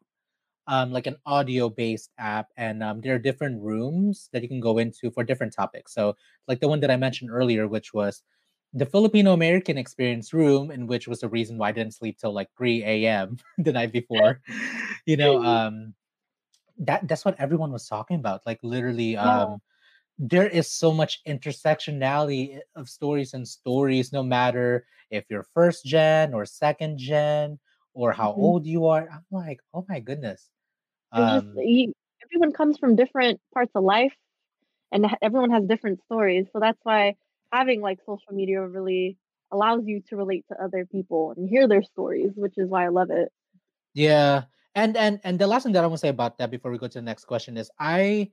um, 0.67 0.93
like 0.93 1.07
an 1.07 1.17
audio-based 1.27 2.11
app, 2.19 2.49
and 2.57 2.83
um, 2.83 3.01
there 3.01 3.15
are 3.15 3.19
different 3.19 3.61
rooms 3.63 4.29
that 4.33 4.43
you 4.43 4.49
can 4.49 4.61
go 4.61 4.79
into 4.79 5.11
for 5.11 5.25
different 5.25 5.55
topics. 5.55 5.93
So, 5.95 6.17
like 6.49 6.61
the 6.61 6.69
one 6.69 6.81
that 6.81 6.91
I 6.91 6.97
mentioned 6.97 7.31
earlier, 7.31 7.67
which 7.69 7.93
was 7.95 8.23
the 8.73 8.87
Filipino 8.87 9.33
American 9.33 9.79
Experience 9.79 10.33
room, 10.33 10.71
in 10.71 10.87
which 10.87 11.09
was 11.09 11.21
the 11.21 11.29
reason 11.29 11.59
why 11.59 11.71
I 11.71 11.73
didn't 11.73 11.95
sleep 11.95 12.19
till 12.19 12.33
like 12.33 12.51
3 12.57 13.07
a.m. 13.07 13.39
the 13.59 13.73
night 13.73 13.93
before. 13.93 14.41
You 15.07 15.17
know, 15.17 15.43
um, 15.43 15.95
that 16.79 17.07
that's 17.09 17.25
what 17.25 17.39
everyone 17.39 17.73
was 17.73 17.87
talking 17.89 18.17
about. 18.19 18.47
Like 18.47 18.61
literally, 18.63 19.17
Yeah. 19.23 19.45
um, 19.45 19.61
there 20.19 20.49
is 20.49 20.71
so 20.71 20.93
much 20.93 21.23
intersectionality 21.27 22.61
of 22.77 22.89
stories 22.89 23.35
and 23.35 23.47
stories, 23.49 24.13
no 24.13 24.23
matter 24.23 24.87
if 25.11 25.25
you're 25.31 25.45
first 25.55 25.85
gen 25.85 26.35
or 26.35 26.47
second 26.47 26.99
gen 26.99 27.59
or 27.95 28.13
how 28.13 28.33
Mhm. 28.35 28.35
old 28.35 28.67
you 28.67 28.87
are. 28.87 29.09
I'm 29.09 29.25
like, 29.31 29.61
oh 29.75 29.85
my 29.89 30.01
goodness. 30.01 30.51
Just 31.17 31.47
Um, 31.47 31.57
you, 31.57 31.93
everyone 32.25 32.53
comes 32.53 32.79
from 32.79 32.97
different 32.97 33.41
parts 33.53 33.73
of 33.75 33.85
life 33.85 34.15
and 34.93 35.07
everyone 35.23 35.51
has 35.51 35.65
different 35.67 36.03
stories. 36.05 36.47
So 36.53 36.61
that's 36.61 36.81
why 36.85 37.17
having 37.53 37.81
like 37.83 38.01
social 38.07 38.33
media 38.33 38.67
really 38.67 39.19
allows 39.53 39.87
you 39.87 40.03
to 40.09 40.17
relate 40.17 40.47
to 40.51 40.63
other 40.63 40.87
people 40.87 41.35
and 41.37 41.49
hear 41.49 41.69
their 41.69 41.83
stories, 41.83 42.33
which 42.37 42.59
is 42.59 42.69
why 42.69 42.87
I 42.87 42.89
love 42.89 43.11
it. 43.11 43.33
yeah. 43.95 44.45
And 44.75 44.97
and 44.97 45.21
and 45.25 45.39
the 45.39 45.47
last 45.47 45.65
thing 45.65 45.73
that 45.73 45.83
I 45.83 45.87
want 45.87 45.99
to 45.99 46.07
say 46.07 46.09
about 46.15 46.39
that 46.39 46.51
before 46.51 46.71
we 46.71 46.79
go 46.79 46.87
to 46.87 46.99
the 46.99 47.03
next 47.03 47.25
question 47.25 47.57
is 47.57 47.71
I 47.79 48.31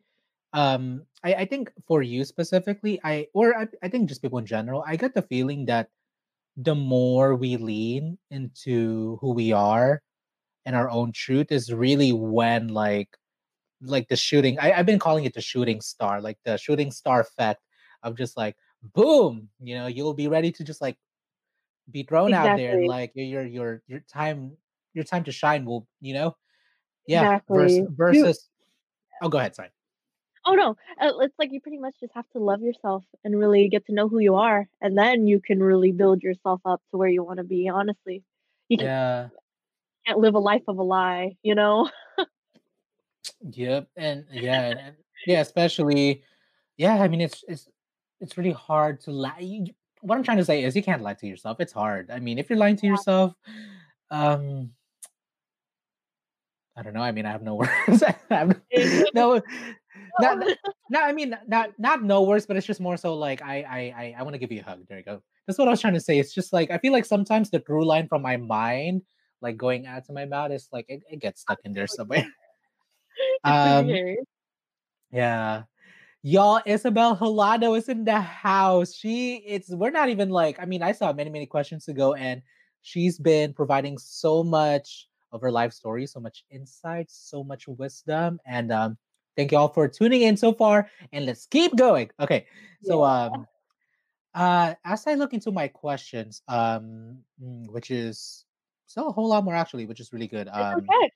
um 0.53 1.05
I, 1.23 1.33
I 1.35 1.45
think 1.45 1.71
for 1.87 2.01
you 2.03 2.25
specifically, 2.25 2.99
I 3.03 3.27
or 3.33 3.57
I, 3.57 3.67
I 3.83 3.89
think 3.89 4.09
just 4.09 4.21
people 4.21 4.39
in 4.39 4.45
general, 4.45 4.83
I 4.85 4.97
get 4.97 5.15
the 5.15 5.23
feeling 5.23 5.65
that 5.67 5.89
the 6.57 6.75
more 6.75 7.35
we 7.35 7.55
lean 7.55 8.17
into 8.31 9.17
who 9.21 9.31
we 9.31 9.51
are 9.51 10.01
and 10.65 10.75
our 10.75 10.89
own 10.89 11.11
truth 11.11 11.51
is 11.51 11.71
really 11.71 12.11
when 12.11 12.67
like 12.69 13.15
like 13.81 14.07
the 14.07 14.15
shooting 14.15 14.57
I, 14.59 14.73
i've 14.73 14.85
been 14.87 14.99
calling 14.99 15.25
it 15.25 15.35
the 15.35 15.41
shooting 15.41 15.81
star 15.81 16.19
like 16.19 16.39
the 16.43 16.57
shooting 16.57 16.91
star 16.91 17.21
effect 17.21 17.61
of 18.01 18.17
just 18.17 18.35
like 18.35 18.55
boom 18.95 19.49
you 19.61 19.75
know 19.75 19.85
you'll 19.85 20.15
be 20.15 20.27
ready 20.27 20.51
to 20.53 20.63
just 20.63 20.81
like 20.81 20.97
be 21.91 22.03
thrown 22.03 22.33
out 22.33 22.57
there 22.57 22.73
and 22.73 22.87
like 22.87 23.11
your 23.13 23.45
your 23.45 23.81
your 23.87 23.99
time 24.11 24.57
your 24.93 25.03
time 25.03 25.23
to 25.23 25.31
shine 25.31 25.63
will 25.63 25.87
you 26.01 26.13
know? 26.13 26.35
Yeah 27.07 27.39
versus 27.49 27.77
Exactly. 27.77 28.17
You 28.17 28.23
versus 28.23 28.49
oh 29.21 29.29
go 29.29 29.37
ahead 29.37 29.55
sorry 29.55 29.69
oh 30.47 30.53
no, 30.53 30.77
uh, 31.01 31.11
it's 31.19 31.35
like 31.37 31.51
you 31.51 31.61
pretty 31.61 31.77
much 31.77 31.95
just 31.99 32.13
have 32.15 32.29
to 32.31 32.39
love 32.39 32.61
yourself 32.61 33.03
and 33.23 33.37
really 33.37 33.69
get 33.69 33.85
to 33.85 33.93
know 33.93 34.07
who 34.07 34.19
you 34.19 34.35
are 34.35 34.67
and 34.81 34.97
then 34.97 35.27
you 35.27 35.39
can 35.39 35.61
really 35.61 35.91
build 35.91 36.23
yourself 36.23 36.61
up 36.65 36.81
to 36.91 36.97
where 36.97 37.09
you 37.09 37.23
want 37.23 37.37
to 37.37 37.43
be, 37.43 37.69
honestly. 37.69 38.23
You 38.69 38.77
can, 38.77 38.87
yeah 38.87 39.27
can't 40.07 40.19
live 40.19 40.35
a 40.35 40.39
life 40.39 40.63
of 40.67 40.77
a 40.77 40.83
lie, 40.83 41.35
you 41.43 41.53
know? 41.53 41.89
yep 43.51 43.87
and 43.97 44.25
yeah 44.31 44.69
and, 44.69 44.95
yeah 45.27 45.41
especially 45.41 46.23
yeah 46.77 46.95
i 46.95 47.07
mean 47.07 47.21
it's 47.21 47.43
it's 47.47 47.67
it's 48.19 48.37
really 48.37 48.51
hard 48.51 48.99
to 48.99 49.11
lie 49.11 49.63
what 50.01 50.17
i'm 50.17 50.23
trying 50.23 50.37
to 50.37 50.45
say 50.45 50.63
is 50.63 50.75
you 50.75 50.81
can't 50.81 51.03
lie 51.03 51.13
to 51.13 51.27
yourself 51.27 51.59
it's 51.59 51.73
hard 51.73 52.09
i 52.09 52.19
mean 52.19 52.39
if 52.39 52.49
you're 52.49 52.57
lying 52.57 52.75
to 52.75 52.87
yourself 52.87 53.33
um 54.09 54.71
I 56.77 56.83
don't 56.83 56.93
know. 56.93 57.01
I 57.01 57.11
mean, 57.11 57.25
I 57.25 57.31
have 57.31 57.41
no 57.41 57.55
words. 57.89 58.03
I 58.03 58.15
have 58.29 58.61
no, 59.15 59.41
not, 60.19 60.37
not. 60.89 61.03
I 61.03 61.11
mean, 61.11 61.37
not 61.47 61.71
not 61.77 62.03
no 62.03 62.23
words, 62.23 62.45
but 62.45 62.57
it's 62.57 62.67
just 62.67 62.79
more 62.79 62.97
so 62.97 63.15
like 63.15 63.41
I 63.41 63.61
I 63.61 63.79
I, 63.79 64.15
I 64.19 64.23
want 64.23 64.33
to 64.33 64.39
give 64.39 64.51
you 64.51 64.61
a 64.61 64.63
hug. 64.63 64.85
There 64.87 64.97
you 64.97 65.03
go. 65.03 65.21
That's 65.45 65.57
what 65.57 65.67
I 65.67 65.71
was 65.71 65.81
trying 65.81 65.93
to 65.93 65.99
say. 65.99 66.19
It's 66.19 66.33
just 66.33 66.53
like 66.53 66.71
I 66.71 66.77
feel 66.77 66.93
like 66.93 67.05
sometimes 67.05 67.49
the 67.49 67.59
through 67.59 67.85
line 67.85 68.07
from 68.07 68.21
my 68.21 68.37
mind, 68.37 69.03
like 69.41 69.57
going 69.57 69.85
out 69.85 70.05
to 70.05 70.13
my 70.13 70.25
mouth, 70.25 70.51
is 70.51 70.69
like 70.71 70.85
it, 70.89 71.03
it 71.09 71.19
gets 71.19 71.41
stuck 71.41 71.59
in 71.63 71.73
there 71.73 71.87
somewhere. 71.87 72.25
Um, 73.43 73.89
yeah, 75.11 75.63
y'all. 76.21 76.61
Ysabel 76.67 77.17
Hilado 77.17 77.77
is 77.77 77.89
in 77.89 78.03
the 78.03 78.19
house. 78.19 78.93
She 78.93 79.37
it's 79.37 79.69
we're 79.69 79.89
not 79.89 80.09
even 80.09 80.29
like. 80.29 80.59
I 80.59 80.65
mean, 80.65 80.83
I 80.83 80.91
saw 80.91 81.13
many 81.13 81.29
many 81.29 81.45
questions 81.45 81.87
ago, 81.87 82.13
and 82.13 82.41
she's 82.81 83.17
been 83.17 83.53
providing 83.53 83.97
so 83.97 84.43
much 84.43 85.07
of 85.31 85.41
her 85.41 85.51
life 85.51 85.73
story, 85.73 86.05
so 86.07 86.19
much 86.19 86.43
insight, 86.51 87.07
so 87.09 87.43
much 87.43 87.67
wisdom, 87.67 88.39
and 88.45 88.71
um, 88.71 88.97
thank 89.37 89.51
you 89.53 89.57
all 89.57 89.69
for 89.69 89.87
tuning 89.87 90.23
in 90.23 90.35
so 90.35 90.51
far. 90.51 90.89
And 91.13 91.25
let's 91.25 91.45
keep 91.45 91.77
going. 91.77 92.09
Okay, 92.19 92.47
so 92.83 93.03
Yeah. 93.03 93.25
um, 93.25 93.47
uh, 94.33 94.75
as 94.83 95.07
I 95.07 95.13
look 95.13 95.33
into 95.33 95.51
my 95.51 95.69
questions, 95.69 96.41
um, 96.47 97.23
mm, 97.41 97.71
which 97.71 97.91
is 97.91 98.45
still 98.87 99.07
a 99.07 99.11
whole 99.11 99.29
lot 99.29 99.45
more 99.45 99.55
actually, 99.55 99.85
which 99.85 99.99
is 99.99 100.11
really 100.11 100.27
good. 100.27 100.49
Um, 100.49 100.79
okay. 100.79 101.11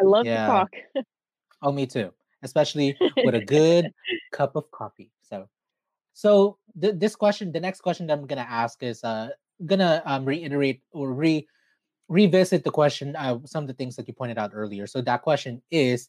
I 0.00 0.04
love 0.04 0.24
to 0.26 0.36
talk. 0.46 0.70
Oh, 1.62 1.72
me 1.72 1.86
too. 1.86 2.12
Especially 2.42 2.96
with 3.24 3.34
a 3.34 3.40
good 3.56 3.92
cup 4.32 4.56
of 4.56 4.70
coffee. 4.70 5.10
So, 5.22 5.48
so 6.12 6.58
th- 6.80 6.94
this 6.96 7.16
question, 7.16 7.52
the 7.52 7.60
next 7.60 7.80
question 7.80 8.06
that 8.06 8.18
I'm 8.18 8.26
gonna 8.26 8.46
ask 8.48 8.82
is 8.82 9.02
uh 9.04 9.30
gonna 9.66 10.02
um 10.04 10.24
reiterate 10.24 10.82
or 10.92 11.12
re 11.12 11.46
revisit 12.08 12.64
the 12.64 12.70
question, 12.70 13.16
uh, 13.16 13.38
some 13.46 13.64
of 13.64 13.68
the 13.68 13.74
things 13.74 13.96
that 13.96 14.06
you 14.06 14.14
pointed 14.14 14.38
out 14.38 14.50
earlier. 14.54 14.86
So 14.86 15.00
that 15.02 15.22
question 15.22 15.62
is, 15.70 16.08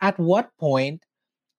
at 0.00 0.18
what 0.18 0.50
point 0.58 1.04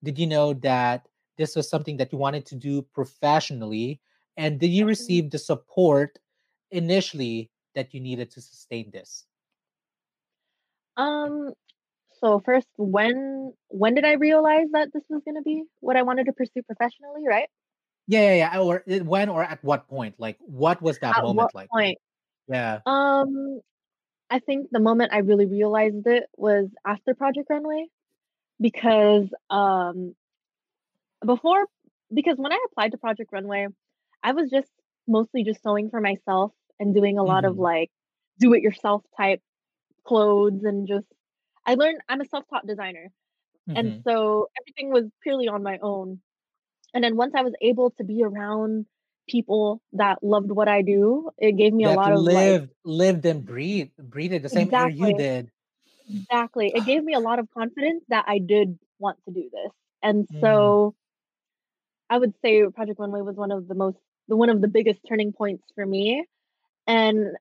did 0.03 0.17
you 0.17 0.27
know 0.27 0.53
that 0.53 1.07
this 1.37 1.55
was 1.55 1.69
something 1.69 1.97
that 1.97 2.11
you 2.11 2.17
wanted 2.17 2.45
to 2.47 2.55
do 2.55 2.81
professionally, 2.93 4.01
and 4.37 4.59
did 4.59 4.69
you 4.69 4.85
receive 4.85 5.31
the 5.31 5.37
support 5.39 6.19
initially 6.71 7.49
that 7.75 7.93
you 7.93 7.99
needed 7.99 8.31
to 8.31 8.41
sustain 8.41 8.91
this? 8.91 9.25
Um, 10.97 11.53
so 12.19 12.41
first, 12.43 12.67
when 12.77 13.53
when 13.69 13.95
did 13.95 14.05
I 14.05 14.13
realize 14.13 14.67
that 14.73 14.89
this 14.93 15.03
was 15.09 15.21
gonna 15.25 15.41
be 15.41 15.63
what 15.79 15.95
I 15.95 16.01
wanted 16.01 16.25
to 16.25 16.33
pursue 16.33 16.61
professionally, 16.63 17.23
right? 17.27 17.49
Yeah, 18.07 18.21
yeah, 18.21 18.35
yeah. 18.53 18.59
Or 18.59 18.83
uh, 18.89 18.99
when 19.05 19.29
or 19.29 19.43
at 19.43 19.63
what 19.63 19.87
point? 19.87 20.15
Like, 20.17 20.37
what 20.39 20.81
was 20.81 20.99
that 20.99 21.17
At 21.17 21.23
what 21.23 21.35
moment 21.35 21.55
like? 21.55 21.69
point? 21.69 21.97
Yeah. 22.47 22.79
Um, 22.85 23.61
I 24.29 24.39
think 24.39 24.67
the 24.71 24.79
moment 24.79 25.13
I 25.13 25.19
really 25.19 25.45
realized 25.45 26.05
it 26.07 26.23
was 26.35 26.67
after 26.85 27.13
Project 27.13 27.47
Runway 27.49 27.87
because 28.59 29.29
um 29.49 30.15
before 31.25 31.65
because 32.13 32.37
when 32.37 32.51
I 32.51 32.59
applied 32.71 32.91
to 32.91 32.97
Project 32.97 33.31
Runway, 33.31 33.67
I 34.23 34.31
was 34.33 34.49
just 34.49 34.71
mostly 35.07 35.43
just 35.43 35.61
sewing 35.63 35.89
for 35.89 36.01
myself 36.01 36.53
and 36.79 36.93
doing 36.93 37.17
a 37.17 37.23
lot 37.23 37.45
of 37.45 37.57
Mhm, 37.57 37.59
like 37.59 37.91
do 38.39 38.53
it 38.53 38.61
yourself 38.61 39.03
type 39.17 39.41
clothes 40.05 40.63
and 40.63 40.87
just 40.87 41.07
I 41.65 41.75
learned 41.75 42.01
I'm 42.09 42.21
a 42.21 42.25
self-taught 42.25 42.67
designer. 42.67 43.09
And 43.75 43.95
mhm. 43.95 44.03
so 44.07 44.49
everything 44.61 44.91
was 44.93 45.11
purely 45.23 45.47
on 45.49 45.63
my 45.63 45.79
own. 45.81 46.21
And 46.93 47.03
then 47.03 47.17
once 47.17 47.33
I 47.35 47.43
was 47.43 47.53
able 47.61 47.91
to 47.93 48.05
be 48.05 48.23
around 48.23 48.87
people 49.29 49.81
that 49.93 50.23
loved 50.23 50.51
what 50.51 50.67
I 50.69 50.81
do, 50.83 51.31
it 51.37 51.53
gave 51.57 51.73
me 51.73 51.85
a 51.85 51.91
That 51.91 52.01
lot 52.01 52.13
of 52.13 52.25
like 52.25 52.57
lived 52.59 52.73
lived 52.85 53.25
and 53.25 53.45
breathed 53.45 53.97
breathed 53.97 54.43
the 54.43 54.49
same 54.49 54.71
air 54.73 54.87
you 54.87 55.11
did. 55.13 55.51
Exactly. 56.09 56.71
It 56.75 56.81
gave 56.85 57.03
me 57.03 57.13
a 57.15 57.19
lot 57.21 57.39
of 57.39 57.49
confidence 57.51 58.05
that 58.09 58.25
I 58.27 58.39
did 58.39 58.79
want 58.99 59.19
to 59.25 59.31
do 59.33 59.49
this. 59.53 59.71
And 60.03 60.27
Mm, 60.31 60.41
so 60.41 60.95
I 62.09 62.17
would 62.19 62.35
say 62.41 62.63
Project 62.69 62.99
Runway 62.99 63.21
was 63.21 63.37
one 63.37 63.51
of 63.51 63.67
the 63.67 63.75
most 63.75 63.97
the 64.27 64.37
one 64.37 64.49
of 64.49 64.61
the 64.61 64.67
biggest 64.67 65.01
turning 65.07 65.33
points 65.33 65.63
for 65.75 65.85
me. 65.85 66.25
And 66.87 67.35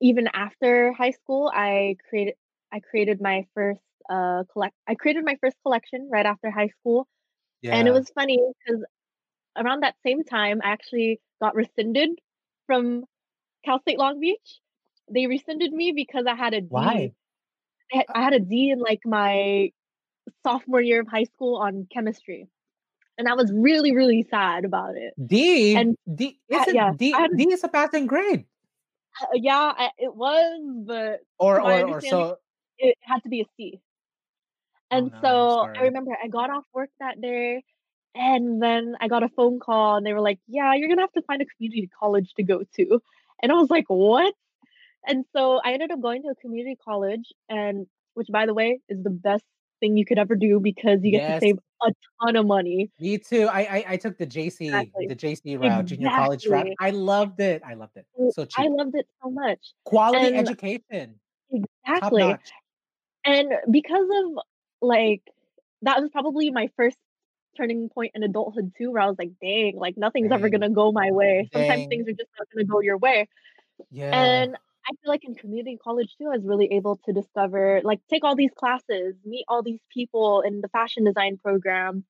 even 0.00 0.28
after 0.34 0.92
high 0.92 1.10
school, 1.12 1.50
I 1.54 1.96
created 2.08 2.34
I 2.72 2.80
created 2.80 3.20
my 3.20 3.46
first 3.54 3.80
uh 4.10 4.44
collect 4.52 4.74
I 4.88 4.94
created 4.96 5.24
my 5.24 5.36
first 5.40 5.56
collection 5.62 6.08
right 6.12 6.26
after 6.26 6.50
high 6.50 6.68
school. 6.80 7.08
And 7.70 7.88
it 7.88 7.92
was 7.92 8.10
funny 8.10 8.38
because 8.66 8.84
around 9.56 9.82
that 9.82 9.96
same 10.04 10.24
time, 10.24 10.60
I 10.64 10.70
actually 10.70 11.20
got 11.40 11.54
rescinded 11.56 12.10
from 12.66 13.04
Cal 13.64 13.80
State 13.80 13.98
Long 13.98 14.20
Beach. 14.20 14.60
they 15.10 15.26
rescinded 15.26 15.72
me 15.72 15.92
because 15.92 16.26
I 16.26 16.34
had 16.34 16.54
a 16.54 16.60
D. 16.62 17.10
Why? 17.10 17.14
I 17.92 17.96
had, 17.96 18.06
I 18.14 18.22
had 18.22 18.32
a 18.34 18.40
D 18.40 18.70
in 18.70 18.78
like 18.80 19.00
my 19.04 19.70
sophomore 20.44 20.80
year 20.80 21.00
of 21.00 21.08
high 21.08 21.24
school 21.24 21.56
on 21.56 21.86
chemistry. 21.92 22.48
And 23.18 23.28
I 23.28 23.34
was 23.34 23.52
really, 23.54 23.94
really 23.94 24.26
sad 24.30 24.64
about 24.64 24.96
it. 24.96 25.14
D 25.26 25.76
And 25.76 25.96
D 26.14 26.40
isn't 26.48 26.74
yeah, 26.74 26.92
D 26.96 27.12
had 27.12 27.30
D 27.36 27.52
is 27.52 27.64
a 27.64 27.68
passing 27.68 28.06
grade. 28.06 28.46
uh, 29.20 29.26
yeah, 29.34 29.72
I, 29.76 29.90
it 29.98 30.14
was, 30.14 30.84
but 30.86 31.20
Or 31.38 31.60
or 31.60 31.84
or 31.86 32.00
so 32.00 32.38
it 32.78 32.96
had 33.02 33.22
to 33.22 33.28
be 33.28 33.40
a 33.42 33.44
C. 33.56 33.80
oh 34.90 34.96
And 34.96 35.12
no, 35.12 35.20
so 35.24 35.68
I 35.78 35.84
remember 35.84 36.16
I 36.22 36.28
got 36.28 36.50
off 36.50 36.64
work 36.74 36.90
that 37.00 37.20
day 37.20 37.64
and 38.14 38.62
then 38.62 38.96
I 39.00 39.08
got 39.08 39.22
a 39.22 39.28
phone 39.30 39.58
call 39.58 39.96
and 39.96 40.06
they 40.06 40.12
were 40.12 40.20
like, 40.20 40.38
Yeah, 40.46 40.74
you're 40.74 40.88
gonna 40.88 41.02
have 41.02 41.12
to 41.12 41.22
find 41.22 41.40
a 41.42 41.46
community 41.46 41.88
college 41.98 42.32
to 42.36 42.42
go 42.42 42.62
to. 42.76 43.02
And 43.42 43.52
I 43.52 43.54
was 43.56 43.70
like, 43.70 43.86
What? 43.88 44.34
And 45.06 45.24
so 45.34 45.60
I 45.64 45.72
ended 45.72 45.90
up 45.90 46.00
going 46.00 46.22
to 46.22 46.28
a 46.28 46.34
community 46.34 46.76
college 46.82 47.32
and 47.48 47.86
which 48.14 48.28
by 48.30 48.46
the 48.46 48.54
way 48.54 48.80
is 48.88 49.02
the 49.02 49.10
best 49.10 49.44
thing 49.80 49.96
you 49.96 50.04
could 50.04 50.18
ever 50.18 50.36
do 50.36 50.60
because 50.60 51.00
you 51.02 51.12
get 51.12 51.34
to 51.34 51.40
save 51.40 51.58
a 51.82 51.92
ton 52.22 52.36
of 52.36 52.46
money. 52.46 52.90
me 53.00 53.18
too. 53.18 53.48
I, 53.50 53.60
I 53.60 53.84
I 53.88 53.96
took 53.96 54.16
the 54.18 54.26
JC 54.26 54.66
Exactly. 54.66 55.06
the 55.08 55.16
JC 55.16 55.60
route, 55.60 55.86
junior 55.86 56.08
college 56.08 56.46
route. 56.46 56.68
I 56.80 56.90
loved 56.90 57.40
it. 57.40 57.62
I 57.66 57.74
loved 57.74 57.96
it. 57.96 58.06
So 58.30 58.44
So 58.44 58.46
I 58.56 58.68
loved 58.68 58.94
it 58.94 59.06
so 59.22 59.30
much. 59.30 59.58
Quality 59.84 60.26
And 60.26 60.36
education. 60.36 61.18
Exactly. 61.50 62.36
And 63.24 63.52
because 63.70 64.08
of 64.24 64.38
like 64.80 65.22
that 65.82 66.00
was 66.00 66.10
probably 66.10 66.50
my 66.50 66.68
first 66.76 66.96
turning 67.56 67.88
point 67.88 68.12
in 68.14 68.22
adulthood 68.22 68.72
too, 68.78 68.90
where 68.92 69.02
I 69.02 69.06
was 69.06 69.16
like, 69.18 69.32
dang, 69.40 69.76
like 69.76 69.96
nothing's 69.96 70.30
ever 70.30 70.48
gonna 70.48 70.70
go 70.70 70.92
my 70.92 71.10
way. 71.10 71.48
Sometimes 71.52 71.80
Dang. 71.80 71.88
things 71.88 72.08
are 72.08 72.12
just 72.12 72.30
not 72.38 72.48
gonna 72.54 72.64
go 72.64 72.80
your 72.80 72.98
way. 72.98 73.28
Yeah. 73.90 74.10
And 74.14 74.56
I 74.86 74.90
feel 74.90 75.10
like 75.10 75.24
in 75.24 75.34
community 75.34 75.78
college 75.82 76.16
too, 76.16 76.26
I 76.26 76.36
was 76.36 76.44
really 76.44 76.66
able 76.72 76.96
to 77.04 77.12
discover, 77.12 77.80
like, 77.84 78.00
take 78.10 78.24
all 78.24 78.34
these 78.36 78.52
classes, 78.56 79.14
meet 79.24 79.44
all 79.48 79.62
these 79.62 79.80
people 79.92 80.40
in 80.42 80.60
the 80.60 80.68
fashion 80.68 81.04
design 81.04 81.38
program. 81.38 82.04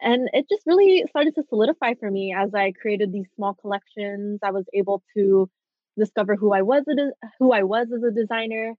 And 0.00 0.28
it 0.32 0.48
just 0.48 0.64
really 0.66 1.04
started 1.10 1.34
to 1.36 1.44
solidify 1.48 1.94
for 1.94 2.10
me 2.10 2.34
as 2.36 2.54
I 2.54 2.72
created 2.72 3.12
these 3.12 3.28
small 3.36 3.54
collections. 3.54 4.40
I 4.42 4.52
was 4.52 4.66
able 4.74 5.02
to 5.16 5.50
discover 5.98 6.36
who 6.36 6.52
I 6.52 6.62
was, 6.62 6.84
a 6.88 7.12
who 7.38 7.52
I 7.52 7.64
was 7.64 7.88
as 7.94 8.02
a 8.02 8.10
designer. 8.12 8.74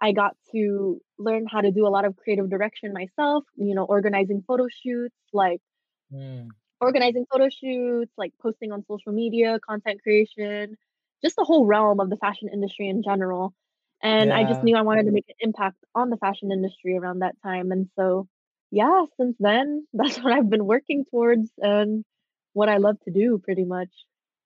I 0.00 0.12
got 0.12 0.36
to 0.52 1.00
learn 1.18 1.46
how 1.46 1.62
to 1.62 1.72
do 1.72 1.86
a 1.86 1.90
lot 1.90 2.04
of 2.06 2.16
creative 2.16 2.50
direction 2.50 2.92
myself, 2.92 3.44
you 3.56 3.74
know, 3.74 3.84
organizing 3.84 4.42
photo 4.46 4.66
shoots, 4.70 5.16
like 5.32 5.62
Mm. 6.10 6.56
organizing 6.80 7.24
photo 7.32 7.48
shoots, 7.48 8.12
like 8.16 8.32
posting 8.40 8.72
on 8.72 8.84
social 8.86 9.12
media, 9.12 9.58
content 9.60 10.02
creation, 10.02 10.76
just 11.22 11.36
the 11.36 11.44
whole 11.44 11.66
realm 11.66 12.00
of 12.00 12.10
the 12.10 12.16
fashion 12.16 12.48
industry 12.52 12.88
in 12.88 13.02
general. 13.02 13.54
And 14.02 14.32
I 14.32 14.44
just 14.44 14.62
knew 14.62 14.76
I 14.76 14.82
wanted 14.82 15.06
to 15.06 15.10
make 15.10 15.28
an 15.28 15.36
impact 15.40 15.78
on 15.94 16.10
the 16.10 16.16
fashion 16.18 16.52
industry 16.52 16.96
around 16.96 17.20
that 17.20 17.34
time. 17.42 17.72
And 17.72 17.88
so, 17.96 18.28
yeah, 18.70 19.04
since 19.16 19.36
then, 19.40 19.86
that's 19.94 20.18
what 20.18 20.32
I've 20.32 20.50
been 20.50 20.66
working 20.66 21.04
towards 21.10 21.50
and 21.58 22.04
what 22.52 22.68
I 22.68 22.76
love 22.76 23.00
to 23.04 23.10
do 23.10 23.38
pretty 23.42 23.64
much. 23.64 23.88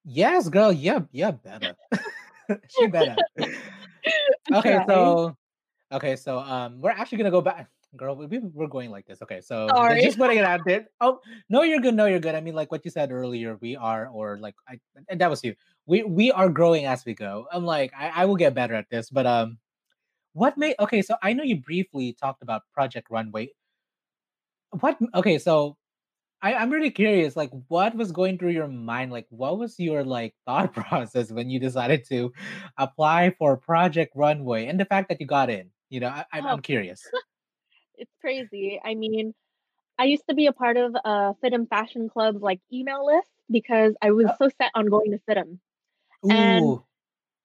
Yes, 0.05 0.49
girl. 0.49 0.73
Yeah, 0.73 1.01
yeah, 1.13 1.33
better. 1.33 1.77
she 2.69 2.87
better. 2.87 3.17
Okay, 4.53 4.73
trying. 4.73 4.89
so 4.89 5.37
okay, 5.93 6.17
so 6.17 6.39
um, 6.39 6.81
we're 6.81 6.91
actually 6.91 7.19
gonna 7.19 7.31
go 7.31 7.43
back. 7.43 7.69
Girl, 7.97 8.17
we, 8.17 8.27
we- 8.27 8.39
we're 8.39 8.67
going 8.67 8.91
like 8.91 9.07
this. 9.07 9.21
Okay, 9.23 9.41
so 9.43 9.69
Sorry. 9.69 10.01
just 10.03 10.17
putting 10.17 10.39
it 10.39 10.45
out 10.45 10.63
there. 10.65 10.87
Oh 11.01 11.21
no, 11.51 11.63
you're 11.63 11.81
good. 11.81 11.95
No, 11.95 12.07
you're 12.07 12.19
good. 12.19 12.35
I 12.35 12.41
mean, 12.41 12.55
like 12.55 12.73
what 12.73 12.85
you 12.85 12.91
said 12.91 13.13
earlier, 13.13 13.59
we 13.61 13.77
are, 13.77 14.09
or 14.09 14.39
like 14.39 14.55
I, 14.67 14.81
and 15.09 15.21
that 15.21 15.29
was 15.29 15.45
you. 15.45 15.55
We 15.91 16.05
we 16.05 16.31
are 16.31 16.49
growing 16.49 16.87
as 16.87 17.05
we 17.05 17.15
go. 17.15 17.47
I'm 17.53 17.65
like, 17.67 17.93
I, 17.99 18.23
I 18.23 18.25
will 18.27 18.37
get 18.37 18.55
better 18.55 18.75
at 18.79 18.89
this. 18.91 19.11
But 19.11 19.27
um, 19.27 19.59
what 20.35 20.57
made? 20.57 20.77
Okay, 20.79 21.03
so 21.03 21.17
I 21.23 21.33
know 21.35 21.43
you 21.43 21.57
briefly 21.61 22.15
talked 22.15 22.43
about 22.43 22.63
Project 22.73 23.09
Runway. 23.11 23.51
What? 24.79 24.97
Okay, 25.15 25.39
so 25.39 25.77
I, 26.43 26.55
I'm 26.55 26.71
really 26.71 26.91
curious, 26.91 27.37
like 27.37 27.51
what 27.69 27.95
was 27.95 28.13
going 28.13 28.39
through 28.39 28.51
your 28.53 28.69
mind? 28.69 29.11
Like 29.13 29.27
what 29.31 29.59
was 29.59 29.79
your 29.79 30.05
like 30.05 30.35
thought 30.47 30.73
process 30.73 31.33
when 31.33 31.51
you 31.51 31.59
decided 31.61 32.05
to 32.09 32.33
apply 32.79 33.35
for 33.39 33.57
Project 33.57 34.13
Runway 34.15 34.67
and 34.67 34.79
the 34.79 34.85
fact 34.87 35.09
that 35.11 35.21
you 35.21 35.27
got 35.27 35.51
in? 35.51 35.71
You 35.91 36.01
know, 36.01 36.09
I, 36.09 36.25
I'm, 36.33 36.47
Oh, 36.47 36.51
I'm 36.51 36.63
curious. 36.63 37.03
it's 37.97 38.13
crazy. 38.21 38.81
I 38.85 38.95
mean, 38.95 39.35
I 39.99 40.05
used 40.05 40.25
to 40.29 40.35
be 40.35 40.47
a 40.47 40.53
part 40.53 40.77
of 40.77 40.95
uh, 41.05 41.33
FIDM 41.43 41.69
Fashion 41.69 42.09
Club's 42.09 42.41
like 42.41 42.61
email 42.73 43.05
list 43.05 43.29
because 43.51 43.95
I 44.01 44.13
was 44.13 44.27
Uh, 44.27 44.37
so 44.39 44.49
set 44.57 44.71
on 44.75 44.87
going 44.87 45.11
to 45.11 45.19
FIDM. 45.29 45.59
And 46.29 46.75
Ooh, 46.75 46.85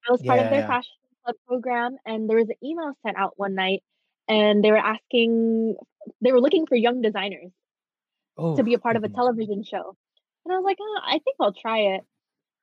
I 0.08 0.12
was 0.12 0.22
part 0.22 0.40
of 0.40 0.48
their 0.50 0.62
yeah. 0.62 0.66
fashion 0.66 0.92
club 1.24 1.36
program, 1.46 1.96
and 2.06 2.28
there 2.28 2.36
was 2.38 2.48
an 2.48 2.56
email 2.64 2.92
sent 3.04 3.16
out 3.16 3.34
one 3.38 3.54
night, 3.54 3.82
and 4.28 4.64
they 4.64 4.70
were 4.70 4.78
asking, 4.78 5.76
they 6.20 6.32
were 6.32 6.40
looking 6.40 6.66
for 6.66 6.76
young 6.76 7.02
designers 7.02 7.52
to 8.56 8.62
Oh, 8.62 8.64
be 8.64 8.74
a 8.74 8.78
part 8.78 8.96
of 8.96 9.04
a 9.04 9.08
mhm. 9.08 9.14
television 9.14 9.62
show. 9.64 9.96
And 10.44 10.52
I 10.54 10.56
was 10.58 10.64
like, 10.64 10.78
oh, 10.80 11.00
I 11.04 11.18
think 11.18 11.36
I'll 11.40 11.52
try 11.52 11.78
it. 11.96 12.02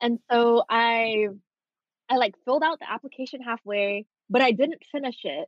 And 0.01 0.19
so 0.31 0.63
I, 0.69 1.27
I 2.09 2.17
like 2.17 2.35
filled 2.45 2.63
out 2.63 2.79
the 2.79 2.91
application 2.91 3.41
halfway, 3.41 4.05
but 4.29 4.41
I 4.41 4.51
didn't 4.51 4.83
finish 4.91 5.17
it. 5.23 5.47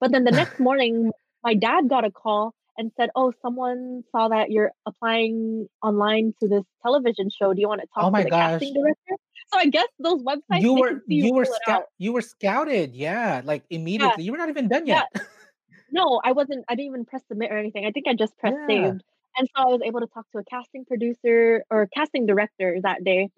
But 0.00 0.12
then 0.12 0.24
the 0.24 0.30
next 0.32 0.58
morning, 0.58 1.12
my 1.42 1.54
dad 1.54 1.88
got 1.88 2.04
a 2.04 2.10
call 2.10 2.54
and 2.78 2.92
said, 2.96 3.10
"Oh, 3.16 3.32
someone 3.42 4.02
saw 4.12 4.28
that 4.28 4.50
you're 4.50 4.72
applying 4.86 5.68
online 5.82 6.34
to 6.40 6.48
this 6.48 6.64
television 6.82 7.30
show. 7.30 7.54
Do 7.54 7.60
you 7.60 7.68
want 7.68 7.82
to 7.82 7.88
Oh 8.00 8.08
talk 8.08 8.10
to 8.16 8.22
my 8.22 8.24
the 8.24 8.32
casting 8.32 8.74
director?" 8.74 9.16
So 9.52 9.58
I 9.60 9.66
guess 9.66 9.88
those 9.98 10.22
websites 10.22 10.66
You 10.66 10.74
were 10.74 11.02
you 11.06 11.06
you 11.08 11.32
were 11.32 11.44
scout 11.46 11.86
you 11.98 12.12
were 12.12 12.20
scouted, 12.20 12.94
yeah, 12.94 13.40
like 13.44 13.64
Yeah, 13.96 14.10
immediately. 14.10 14.24
You 14.24 14.32
were 14.32 14.38
not 14.38 14.48
even 14.50 14.68
done 14.68 14.86
yeah. 14.88 15.04
yet. 15.04 15.08
No, 15.90 16.20
I 16.24 16.32
wasn't. 16.32 16.64
I 16.68 16.74
didn't 16.76 16.88
even 16.88 17.06
press 17.06 17.24
submit 17.28 17.52
or 17.52 17.58
anything. 17.58 17.86
I 17.86 17.92
think 17.92 18.08
I 18.08 18.14
just 18.14 18.38
pressed 18.38 18.58
Yeah. 18.58 18.68
saved. 18.68 19.02
And 19.38 19.48
so 19.56 19.62
I 19.64 19.66
was 19.72 19.82
able 19.84 20.00
to 20.00 20.08
talk 20.08 20.26
to 20.32 20.38
a 20.38 20.44
casting 20.44 20.86
producer 20.86 21.64
or 21.70 21.88
casting 21.88 22.26
director 22.26 22.78
that 22.82 23.04
day. 23.04 23.30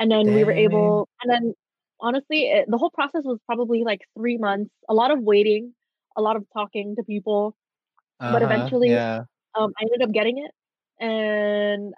And 0.00 0.10
then 0.12 0.32
we 0.34 0.44
were 0.44 0.54
able, 0.54 1.08
and 1.22 1.32
then 1.32 1.54
honestly, 2.00 2.50
it, 2.50 2.66
the 2.70 2.78
whole 2.78 2.90
process 2.92 3.24
was 3.24 3.40
probably 3.46 3.84
like 3.84 4.02
three 4.18 4.38
months, 4.38 4.72
a 4.88 4.94
lot 4.94 5.12
of 5.12 5.20
waiting, 5.22 5.74
a 6.16 6.22
lot 6.22 6.36
of 6.36 6.46
talking 6.54 6.96
to 6.96 7.04
people. 7.04 7.56
But 8.26 8.42
Uh-huh. 8.42 8.42
eventually, 8.42 9.02
Yeah. 9.02 9.24
um, 9.58 9.72
I 9.78 9.82
ended 9.84 10.02
up 10.02 10.12
getting 10.12 10.38
it. 10.38 10.52
And 11.00 11.94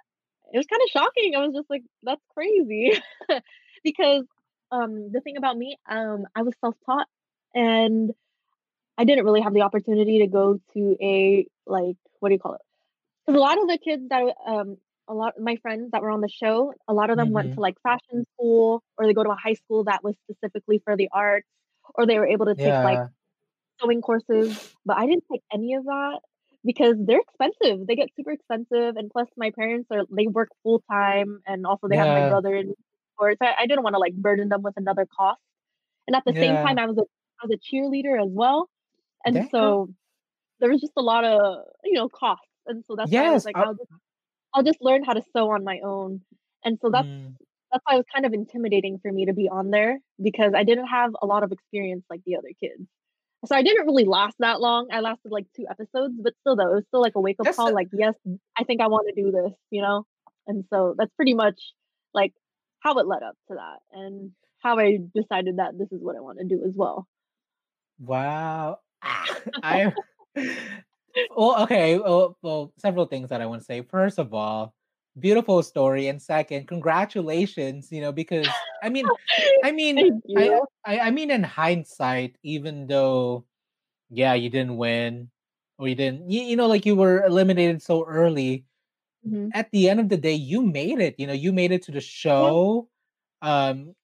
it 0.53 0.57
was 0.57 0.67
kind 0.67 0.81
of 0.83 0.89
shocking. 0.89 1.35
I 1.35 1.45
was 1.45 1.55
just 1.55 1.69
like, 1.69 1.83
that's 2.03 2.23
crazy. 2.35 2.93
because 3.83 4.25
um, 4.71 5.11
the 5.11 5.21
thing 5.21 5.37
about 5.37 5.57
me, 5.57 5.77
um, 5.89 6.25
I 6.35 6.43
was 6.43 6.55
self 6.61 6.75
taught 6.85 7.07
and 7.55 8.11
I 8.97 9.05
didn't 9.05 9.25
really 9.25 9.41
have 9.41 9.53
the 9.53 9.61
opportunity 9.61 10.19
to 10.19 10.27
go 10.27 10.59
to 10.73 10.97
a, 11.01 11.47
like, 11.65 11.97
what 12.19 12.29
do 12.29 12.35
you 12.35 12.39
call 12.39 12.55
it? 12.55 12.61
Because 13.25 13.37
a 13.37 13.41
lot 13.41 13.61
of 13.61 13.67
the 13.67 13.77
kids 13.77 14.09
that, 14.09 14.35
um, 14.45 14.77
a 15.07 15.13
lot 15.13 15.35
of 15.37 15.43
my 15.43 15.57
friends 15.57 15.91
that 15.91 16.01
were 16.01 16.11
on 16.11 16.21
the 16.21 16.29
show, 16.29 16.73
a 16.87 16.93
lot 16.93 17.09
of 17.09 17.17
them 17.17 17.31
went 17.31 17.51
hmm 17.51 17.55
to 17.55 17.61
like 17.61 17.75
fashion 17.83 18.25
school 18.35 18.83
or 18.97 19.05
they 19.07 19.13
go 19.13 19.23
to 19.23 19.31
a 19.31 19.35
high 19.35 19.53
school 19.53 19.85
that 19.85 20.03
was 20.03 20.15
specifically 20.29 20.79
for 20.83 20.95
the 20.97 21.09
arts 21.11 21.47
or 21.95 22.05
they 22.05 22.17
were 22.19 22.27
able 22.27 22.45
to 22.45 22.55
take 22.55 22.77
like 22.81 23.01
Yeah. 23.01 23.09
Sewing 23.81 24.01
courses, 24.01 24.57
but 24.85 24.97
I 24.97 25.05
didn't 25.07 25.25
take 25.31 25.41
any 25.53 25.75
of 25.75 25.85
that 25.85 26.19
because 26.65 26.95
they're 27.05 27.21
expensive. 27.21 27.87
They 27.87 27.95
get 27.95 28.09
super 28.15 28.31
expensive, 28.31 28.95
and 28.97 29.09
plus 29.11 29.27
my 29.37 29.51
parents 29.51 29.87
are 29.91 30.03
they 30.15 30.27
work 30.27 30.49
full 30.63 30.83
time, 30.91 31.41
and 31.45 31.65
also 31.65 31.87
they 31.87 31.97
have 31.97 32.09
my 32.09 32.21
brother 32.21 32.55
in 32.55 32.73
sports. 33.15 33.39
I, 33.41 33.55
I 33.59 33.65
didn't 33.67 33.83
want 33.83 33.95
to 33.95 33.99
like 33.99 34.15
burden 34.15 34.49
them 34.49 34.61
with 34.63 34.75
another 34.77 35.07
cost. 35.17 35.41
And 36.07 36.15
at 36.15 36.23
the 36.25 36.35
same 36.41 36.57
time, 36.57 36.77
I 36.79 36.85
was 36.85 36.97
a 36.97 37.03
I 37.41 37.47
was 37.47 37.57
a 37.57 37.75
cheerleader 37.75 38.21
as 38.21 38.29
well, 38.31 38.69
and 39.25 39.43
girl. 39.51 39.51
so 39.51 39.89
there 40.59 40.69
was 40.71 40.81
just 40.81 40.93
a 40.97 41.01
lot 41.01 41.25
of 41.25 41.65
you 41.83 41.93
know 41.93 42.09
costs, 42.09 42.45
and 42.67 42.83
so 42.85 42.95
that's 42.95 43.13
why 43.15 43.27
I 43.27 43.31
was 43.31 43.41
Yes. 43.41 43.45
like, 43.45 43.55
I, 43.55 43.65
I'll 43.65 43.75
just 43.75 43.89
I'll 44.53 44.63
just 44.63 44.81
learn 44.81 45.03
how 45.03 45.13
to 45.13 45.23
sew 45.35 45.51
on 45.51 45.63
my 45.63 45.79
own. 45.85 46.21
And 46.65 46.79
so 46.81 46.89
that's 46.91 47.09
mm, 47.09 47.37
that's 47.71 47.83
why 47.85 47.95
it 47.95 47.97
was 47.99 48.05
kind 48.13 48.25
of 48.25 48.33
intimidating 48.33 48.99
for 49.01 49.11
me 49.11 49.25
to 49.27 49.33
be 49.33 49.49
on 49.49 49.71
there 49.71 49.99
because 50.21 50.53
I 50.55 50.63
didn't 50.63 50.87
have 50.87 51.11
a 51.21 51.25
lot 51.27 51.43
of 51.43 51.51
experience 51.51 52.05
like 52.09 52.21
the 52.25 52.37
other 52.37 52.49
kids. 52.59 52.87
So 53.45 53.55
I 53.55 53.63
didn't 53.63 53.87
really 53.87 54.05
last 54.05 54.35
that 54.39 54.61
long. 54.61 54.87
I 54.91 54.99
lasted 54.99 55.31
like 55.31 55.45
two 55.55 55.65
episodes, 55.69 56.13
but 56.21 56.33
still 56.41 56.55
though, 56.55 56.71
it 56.71 56.75
was 56.75 56.83
still 56.87 57.01
like 57.01 57.15
a 57.15 57.21
wake 57.21 57.37
up 57.39 57.55
call, 57.55 57.73
like, 57.73 57.89
yes, 57.91 58.13
I 58.57 58.63
think 58.63 58.81
I 58.81 58.87
want 58.87 59.07
to 59.07 59.19
do 59.19 59.31
this, 59.31 59.53
you 59.71 59.81
know? 59.81 60.05
And 60.47 60.65
so 60.71 60.95
that's 60.97 61.11
pretty 61.15 61.33
much 61.33 61.59
like 62.13 62.33
how 62.79 62.97
it 62.99 63.07
led 63.07 63.23
up 63.23 63.35
to 63.49 63.55
that 63.55 63.79
and 63.91 64.31
how 64.59 64.77
I 64.77 64.99
decided 65.15 65.57
that 65.57 65.77
this 65.77 65.91
is 65.91 66.01
what 66.01 66.15
I 66.15 66.19
want 66.19 66.37
to 66.37 66.45
do 66.45 66.63
as 66.65 66.75
well. 66.75 67.07
wow. 67.99 68.79
I 69.63 69.91
well, 71.35 71.63
okay. 71.63 71.97
Well, 71.97 72.37
well, 72.41 72.73
several 72.77 73.05
things 73.05 73.29
that 73.29 73.41
I 73.41 73.47
want 73.47 73.61
to 73.61 73.65
say. 73.65 73.81
First 73.81 74.19
of 74.19 74.33
all, 74.33 74.75
beautiful 75.19 75.61
story, 75.63 76.07
and 76.07 76.21
second, 76.21 76.67
congratulations. 76.67 77.91
You 77.91 78.01
know, 78.01 78.11
because 78.11 78.67
I 78.81 78.89
mean, 78.89 79.13
I 79.63 79.71
mean, 79.71 80.09
I. 80.35 80.59
I, 80.85 80.99
I 80.99 81.11
mean, 81.11 81.31
in 81.31 81.43
hindsight, 81.43 82.37
even 82.43 82.87
though, 82.87 83.45
yeah, 84.09 84.33
you 84.35 84.49
didn't 84.49 84.77
win, 84.77 85.31
or 85.79 85.87
you 85.89 85.95
didn't, 85.95 86.29
you, 86.31 86.41
you 86.43 86.55
know, 86.57 86.67
like 86.67 86.85
you 86.85 86.95
were 86.95 87.23
eliminated 87.25 87.81
so 87.83 88.05
early. 88.05 88.65
hmm 89.23 89.51
At 89.53 89.71
the 89.71 89.89
end 89.89 89.99
of 89.99 90.09
the 90.09 90.17
day, 90.17 90.33
you 90.33 90.61
made 90.61 90.99
it. 90.99 91.15
You 91.19 91.27
know, 91.27 91.33
you 91.33 91.51
made 91.53 91.71
it 91.71 91.83
to 91.83 91.91
the 91.91 92.01
Yeah. 92.35 92.51
show. 92.51 92.89
Um, 93.41 93.95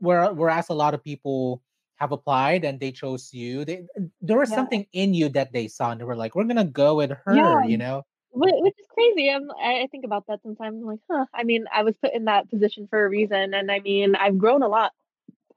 where 0.00 0.32
whereas 0.34 0.68
a 0.68 0.74
lot 0.74 0.94
of 0.94 1.02
people 1.02 1.62
have 1.96 2.12
applied 2.12 2.64
and 2.64 2.78
they 2.80 2.92
chose 2.92 3.32
you. 3.34 3.64
They, 3.64 3.86
there 4.20 4.38
was 4.38 4.50
Yeah. 4.50 4.54
something 4.54 4.86
in 4.92 5.14
you 5.14 5.28
that 5.30 5.52
they 5.52 5.68
saw 5.68 5.90
and 5.92 6.00
they 6.00 6.04
were 6.04 6.16
like, 6.16 6.34
we're 6.34 6.44
gonna 6.44 6.64
go 6.64 6.96
with 6.96 7.12
her, 7.26 7.60
Yeah. 7.60 7.62
you 7.62 7.76
know? 7.78 8.04
Whi- 8.30 8.60
Which 8.60 8.74
is 8.78 8.86
crazy. 8.92 9.30
I'm, 9.30 9.50
I 9.50 9.86
think 9.90 10.04
about 10.04 10.26
that 10.28 10.42
sometimes. 10.42 10.76
I'm 10.80 10.86
like, 10.86 11.00
huh. 11.10 11.26
I 11.34 11.44
mean, 11.44 11.64
I 11.72 11.82
was 11.82 11.96
put 11.96 12.12
in 12.14 12.24
that 12.26 12.48
position 12.50 12.86
for 12.88 13.04
a 13.04 13.08
reason, 13.08 13.54
and 13.54 13.70
I 13.70 13.80
mean, 13.80 14.14
I've 14.16 14.38
grown 14.38 14.62
a 14.62 14.68
lot. 14.68 14.92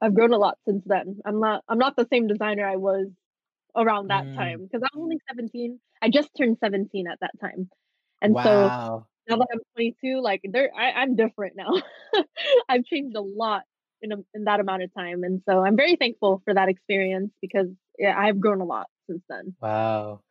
I've 0.00 0.14
grown 0.14 0.32
a 0.32 0.38
lot 0.38 0.58
since 0.66 0.84
then. 0.86 1.20
I'm 1.24 1.40
not. 1.40 1.64
I'm 1.68 1.78
not 1.78 1.96
the 1.96 2.06
same 2.12 2.28
designer 2.28 2.66
I 2.68 2.76
was 2.76 3.08
around 3.76 4.08
that 4.08 4.26
Mm. 4.28 4.36
time 4.36 4.62
because 4.62 4.82
I 4.82 4.88
was 4.96 5.02
only 5.04 5.18
17. 5.28 5.80
I 6.02 6.10
just 6.10 6.30
turned 6.36 6.58
17 6.60 7.06
at 7.08 7.20
that 7.20 7.38
time, 7.40 7.70
and 8.22 8.38
so 8.42 8.72
now 9.28 9.36
that 9.38 9.48
I'm 9.52 9.60
22, 9.76 10.20
like 10.22 10.42
there, 10.44 10.70
I, 10.76 10.92
I'm 10.92 11.16
different 11.16 11.56
now. 11.56 11.82
I've 12.68 12.84
changed 12.84 13.16
a 13.16 13.22
lot 13.22 13.64
in 14.02 14.12
a, 14.12 14.16
in 14.34 14.44
that 14.44 14.60
amount 14.60 14.82
of 14.84 14.94
time, 14.94 15.24
and 15.24 15.42
so 15.48 15.64
I'm 15.64 15.76
very 15.76 15.96
thankful 15.96 16.42
for 16.44 16.54
that 16.54 16.68
experience 16.68 17.32
because 17.42 17.68
yeah, 17.98 18.18
I've 18.18 18.40
grown 18.40 18.60
a 18.60 18.64
lot 18.66 18.88
since 19.08 19.22
then. 19.28 19.56
Wow. 19.60 20.22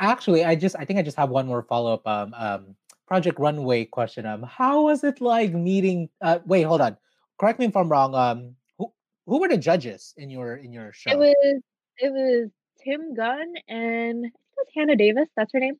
Actually, 0.00 0.44
I 0.44 0.54
just 0.54 0.76
I 0.78 0.84
think 0.84 0.98
I 0.98 1.02
just 1.02 1.16
have 1.16 1.30
one 1.30 1.46
more 1.46 1.62
follow-up 1.62 2.06
um 2.06 2.34
um 2.36 2.76
Project 3.06 3.38
Runway 3.38 3.84
question. 3.84 4.26
Um 4.26 4.42
how 4.42 4.84
was 4.84 5.02
it 5.04 5.20
like 5.20 5.52
meeting 5.52 6.08
uh 6.20 6.38
wait, 6.46 6.62
hold 6.62 6.80
on. 6.80 6.96
Correct 7.38 7.58
me 7.58 7.66
if 7.66 7.76
I'm 7.76 7.88
wrong. 7.88 8.14
Um 8.14 8.56
who 8.78 8.92
who 9.26 9.40
were 9.40 9.48
the 9.48 9.58
judges 9.58 10.14
in 10.16 10.30
your 10.30 10.56
in 10.56 10.72
your 10.72 10.92
show? 10.92 11.10
It 11.10 11.18
was 11.18 11.62
it 11.98 12.12
was 12.12 12.50
Tim 12.82 13.14
Gunn 13.14 13.54
and 13.68 14.18
I 14.18 14.30
think 14.30 14.34
it 14.34 14.56
was 14.56 14.68
Hannah 14.74 14.96
Davis. 14.96 15.28
That's 15.36 15.52
her 15.52 15.60
name. 15.60 15.76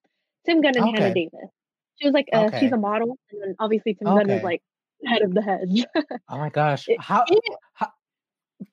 Tim 0.46 0.60
Gunn 0.60 0.76
and 0.76 0.96
Hannah 0.96 1.14
Davis. 1.14 1.50
She 1.96 2.06
was 2.06 2.14
like 2.14 2.28
uh, 2.32 2.56
she's 2.58 2.70
a 2.70 2.76
model, 2.76 3.18
and 3.32 3.42
then 3.42 3.56
obviously 3.58 3.94
Tim 3.94 4.06
Gunn 4.06 4.28
was 4.28 4.42
like 4.42 4.62
head 5.04 5.22
of 5.22 5.34
the 5.34 5.42
heads. 5.42 5.84
Oh 6.30 6.38
my 6.38 6.48
gosh. 6.48 6.88
it, 6.88 7.00
How, 7.00 7.24
it, 7.26 7.42
how 7.72 7.88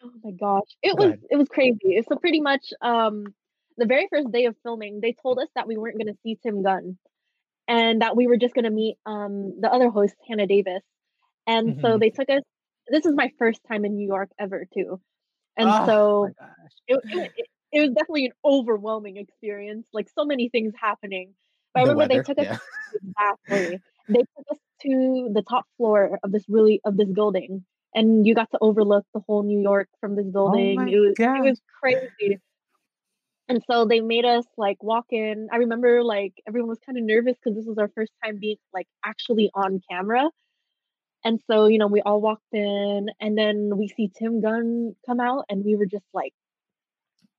oh 0.04 0.12
my 0.24 0.32
gosh, 0.32 0.70
it 0.84 0.96
go 0.96 1.04
was 1.06 1.14
ahead. 1.14 1.22
it 1.32 1.36
was 1.38 1.48
crazy. 1.50 2.04
So 2.08 2.18
pretty 2.18 2.40
much, 2.42 2.72
um, 2.82 3.34
the 3.78 3.86
very 3.86 4.08
first 4.10 4.32
day 4.32 4.46
of 4.46 4.56
filming, 4.64 5.00
they 5.02 5.14
told 5.22 5.40
us 5.40 5.50
that 5.56 5.68
we 5.68 5.78
weren't 5.78 5.98
going 5.98 6.14
to 6.14 6.20
see 6.24 6.38
Tim 6.42 6.64
Gunn, 6.64 6.98
and 7.68 8.02
that 8.02 8.16
we 8.16 8.28
were 8.28 8.38
just 8.38 8.54
going 8.56 8.66
to 8.66 8.72
meet 8.72 8.98
um 9.06 9.60
the 9.62 9.72
other 9.72 9.90
host, 9.90 10.16
Hannah 10.28 10.48
Davis. 10.48 10.84
And 11.48 11.76
so 11.82 11.98
hmm 11.98 12.00
they 12.00 12.10
took 12.10 12.30
us. 12.30 12.42
This 12.90 13.06
is 13.06 13.14
my 13.16 13.32
first 13.40 13.62
time 13.68 13.86
in 13.86 13.96
New 13.96 14.08
York 14.08 14.30
ever 14.40 14.66
too, 14.74 15.02
and 15.58 15.76
Oh 15.76 15.86
so 15.86 16.32
it, 16.88 17.00
it, 17.12 17.32
it, 17.36 17.46
it 17.72 17.82
was 17.82 17.90
definitely 17.92 18.26
an 18.26 18.32
overwhelming 18.46 19.18
experience 19.18 19.88
like 19.94 20.08
so 20.10 20.26
many 20.26 20.50
things 20.50 20.74
happening 20.80 21.34
but 21.74 21.80
i 21.82 21.84
The 21.84 21.84
remember 21.84 22.08
they 22.08 22.20
weather. 22.20 22.22
took 22.22 22.38
us 22.40 22.48
Yeah. 22.48 22.58
exactly 23.18 23.82
they 24.10 24.20
took 24.38 24.46
us 24.52 24.58
to 24.82 25.30
the 25.34 25.44
top 25.50 25.66
floor 25.78 26.20
of 26.24 26.32
this 26.32 26.46
really 26.50 26.82
of 26.86 26.98
this 26.98 27.10
building 27.12 27.66
and 27.94 28.26
you 28.26 28.36
got 28.36 28.50
to 28.52 28.58
overlook 28.62 29.06
the 29.14 29.22
whole 29.28 29.44
new 29.44 29.60
york 29.62 29.88
from 30.00 30.16
this 30.16 30.28
Oh 30.46 30.66
building 30.66 30.74
my 30.74 30.92
it 30.92 31.00
was 31.00 31.16
it 31.34 31.42
was 31.44 31.62
crazy 31.80 32.40
and 33.48 33.64
so 33.70 33.86
they 33.86 34.02
made 34.02 34.26
us 34.26 34.46
like 34.58 34.82
walk 34.82 35.06
in 35.12 35.48
i 35.52 35.58
remember 35.58 36.04
like 36.04 36.34
everyone 36.48 36.70
was 36.70 36.80
kind 36.86 36.98
of 36.98 37.04
nervous 37.04 37.36
because 37.36 37.56
this 37.58 37.66
was 37.66 37.78
our 37.78 37.90
first 37.96 38.12
time 38.24 38.38
being 38.40 38.58
like 38.74 38.88
actually 39.06 39.50
on 39.54 39.82
camera 39.90 40.30
and 41.24 41.40
so 41.50 41.68
you 41.68 41.78
know 41.78 41.88
we 41.88 42.02
all 42.02 42.22
walked 42.22 42.54
in 42.54 43.08
and 43.20 43.38
then 43.38 43.78
we 43.78 43.88
see 43.88 44.12
tim 44.18 44.42
gunn 44.42 44.96
come 45.06 45.20
out 45.20 45.46
and 45.50 45.64
we 45.64 45.76
were 45.76 45.86
just 45.86 46.06
like 46.14 46.34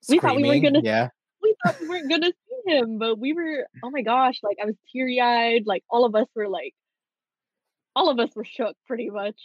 we 0.09 0.19
thought 0.19 0.37
we 0.37 0.45
weren't 0.45 0.63
gonna 0.63 0.81
Yeah. 0.83 1.09
we 1.43 1.55
thought 1.63 1.77
we 1.81 1.87
weren't 1.87 2.11
gonna 2.11 2.33
see 2.33 2.73
him, 2.73 2.99
but 2.99 3.19
we 3.19 3.33
were. 3.33 3.67
Oh 3.83 3.91
my 3.91 4.03
gosh! 4.03 4.41
Like 4.43 4.59
I 4.63 4.67
was 4.67 4.75
teary 4.93 5.21
eyed. 5.21 5.67
Like 5.67 5.85
all 5.91 6.05
of 6.05 6.15
us 6.15 6.27
were 6.35 6.49
like, 6.49 6.75
all 7.95 8.11
of 8.11 8.19
us 8.19 8.31
were 8.35 8.45
shook 8.45 8.77
pretty 8.87 9.11
much, 9.11 9.41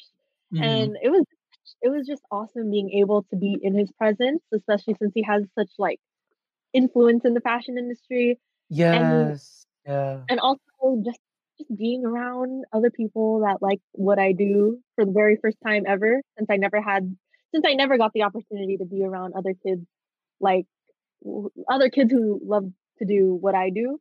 hmm 0.52 0.62
and 0.64 0.98
it 1.02 1.10
was 1.10 1.26
it 1.82 1.90
was 1.90 2.08
just 2.08 2.24
awesome 2.32 2.72
being 2.72 2.92
able 2.92 3.24
to 3.30 3.36
be 3.36 3.58
in 3.62 3.76
his 3.78 3.92
presence, 3.94 4.42
especially 4.54 4.96
since 5.00 5.12
he 5.14 5.24
has 5.24 5.44
such 5.58 5.72
like 5.78 6.00
influence 6.74 7.26
in 7.26 7.34
the 7.34 7.42
fashion 7.42 7.78
industry, 7.78 8.40
and 8.92 9.34
Yes. 9.34 9.66
Yeah. 9.86 10.22
and 10.30 10.40
also 10.40 10.60
just 11.06 11.20
just 11.58 11.76
being 11.78 12.06
around 12.06 12.66
other 12.74 12.90
people 12.90 13.42
that 13.42 13.62
like 13.62 13.80
what 13.94 14.20
I 14.20 14.32
do 14.34 14.80
for 14.96 15.06
the 15.06 15.12
very 15.12 15.38
first 15.42 15.58
time 15.66 15.84
ever, 15.88 16.22
since 16.38 16.50
I 16.50 16.58
never 16.58 16.82
had 16.82 17.16
since 17.54 17.66
I 17.68 17.74
never 17.74 17.98
got 17.98 18.14
the 18.14 18.24
opportunity 18.24 18.78
to 18.78 18.86
be 18.86 19.04
around 19.04 19.34
other 19.36 19.54
kids 19.54 19.86
like 20.40 20.66
other 21.70 21.90
kids 21.90 22.12
who 22.12 22.40
love 22.44 22.66
to 23.00 23.06
do 23.06 23.34
what 23.36 23.56
I 23.56 23.70
do. 23.70 24.00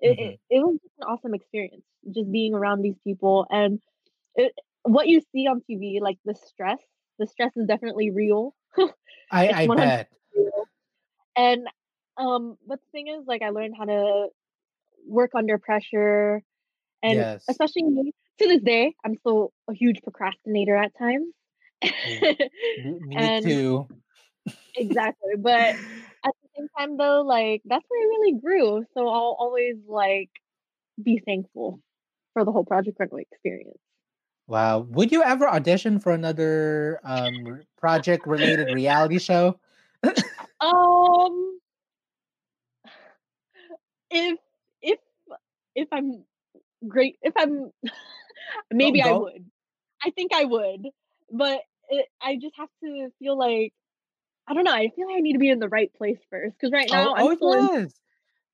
It, 0.00 0.18
hmm 0.18 0.34
it, 0.50 0.56
it 0.56 0.60
was 0.60 0.78
an 1.00 1.04
awesome 1.08 1.34
experience 1.34 1.84
just 2.14 2.30
being 2.30 2.54
around 2.54 2.82
these 2.82 2.96
people 3.04 3.46
and 3.50 3.80
it, 4.36 4.52
what 4.84 5.08
you 5.08 5.20
see 5.32 5.46
on 5.46 5.62
TV, 5.68 6.00
like 6.00 6.18
the 6.24 6.34
stress, 6.34 6.80
the 7.18 7.26
stress 7.26 7.52
is 7.56 7.66
definitely 7.66 8.10
real. 8.10 8.54
I 9.30 9.48
I 9.64 9.66
bet. 9.68 10.10
real. 10.36 10.64
And 11.36 11.68
um, 12.18 12.56
but 12.66 12.80
the 12.80 12.86
thing 12.92 13.08
is, 13.08 13.26
like 13.26 13.42
I 13.42 13.50
learned 13.50 13.74
how 13.78 13.84
to 13.86 14.28
work 15.06 15.32
under 15.36 15.58
pressure, 15.58 16.42
and 17.02 17.26
Yes. 17.26 17.48
especially 17.48 17.84
me 17.84 18.12
to 18.40 18.48
this 18.48 18.62
day, 18.62 18.94
I'm 19.04 19.16
still 19.18 19.52
a 19.70 19.74
huge 19.74 20.02
procrastinator 20.02 20.76
at 20.76 20.92
times. 20.98 21.32
Me, 22.04 22.98
me 23.00 23.30
too. 23.30 23.88
exactly, 24.76 25.34
but 25.38 25.76
at 26.24 26.32
the 26.42 26.48
same 26.56 26.68
time 26.78 26.96
though 26.96 27.22
like 27.22 27.62
that's 27.64 27.84
where 27.88 28.00
I 28.00 28.04
really 28.06 28.40
grew 28.40 28.84
so 28.94 29.08
i'll 29.08 29.36
always 29.38 29.76
like 29.86 30.30
be 31.02 31.20
thankful 31.24 31.80
for 32.34 32.44
the 32.44 32.52
whole 32.52 32.64
project 32.64 32.98
runway 33.00 33.22
experience 33.30 33.78
Wow. 34.46 34.80
Would 34.80 35.12
you 35.12 35.22
ever 35.22 35.46
audition 35.48 36.00
for 36.00 36.12
another 36.12 37.00
um 37.04 37.62
project 37.76 38.26
related 38.26 38.70
reality 38.70 39.18
show? 39.18 39.60
um 40.60 41.57
if 44.10 44.38
if 44.82 44.98
if 45.74 45.88
i'm 45.92 46.24
great 46.88 47.18
if 47.22 47.34
i'm 47.38 47.70
maybe 48.72 49.02
i 49.02 49.12
would 49.12 49.50
i 50.04 50.10
think 50.10 50.32
i 50.34 50.44
would 50.44 50.88
but 51.32 51.60
it, 51.90 52.06
i 52.22 52.36
just 52.36 52.54
have 52.58 52.68
to 52.84 53.10
feel 53.18 53.38
like 53.38 53.72
i 54.48 54.54
don't 54.54 54.64
know 54.64 54.72
i 54.74 54.90
feel 54.96 55.06
like 55.08 55.18
i 55.18 55.20
need 55.20 55.34
to 55.34 55.38
be 55.38 55.50
in 55.50 55.60
the 55.60 55.68
right 55.68 55.92
place 55.94 56.18
first 56.30 56.56
because 56.58 56.72
right 56.72 56.90
Oh, 56.92 56.92
now 56.92 57.14
i'm 57.16 57.28
oh 57.28 57.36
still 57.36 57.52
in. 57.52 57.68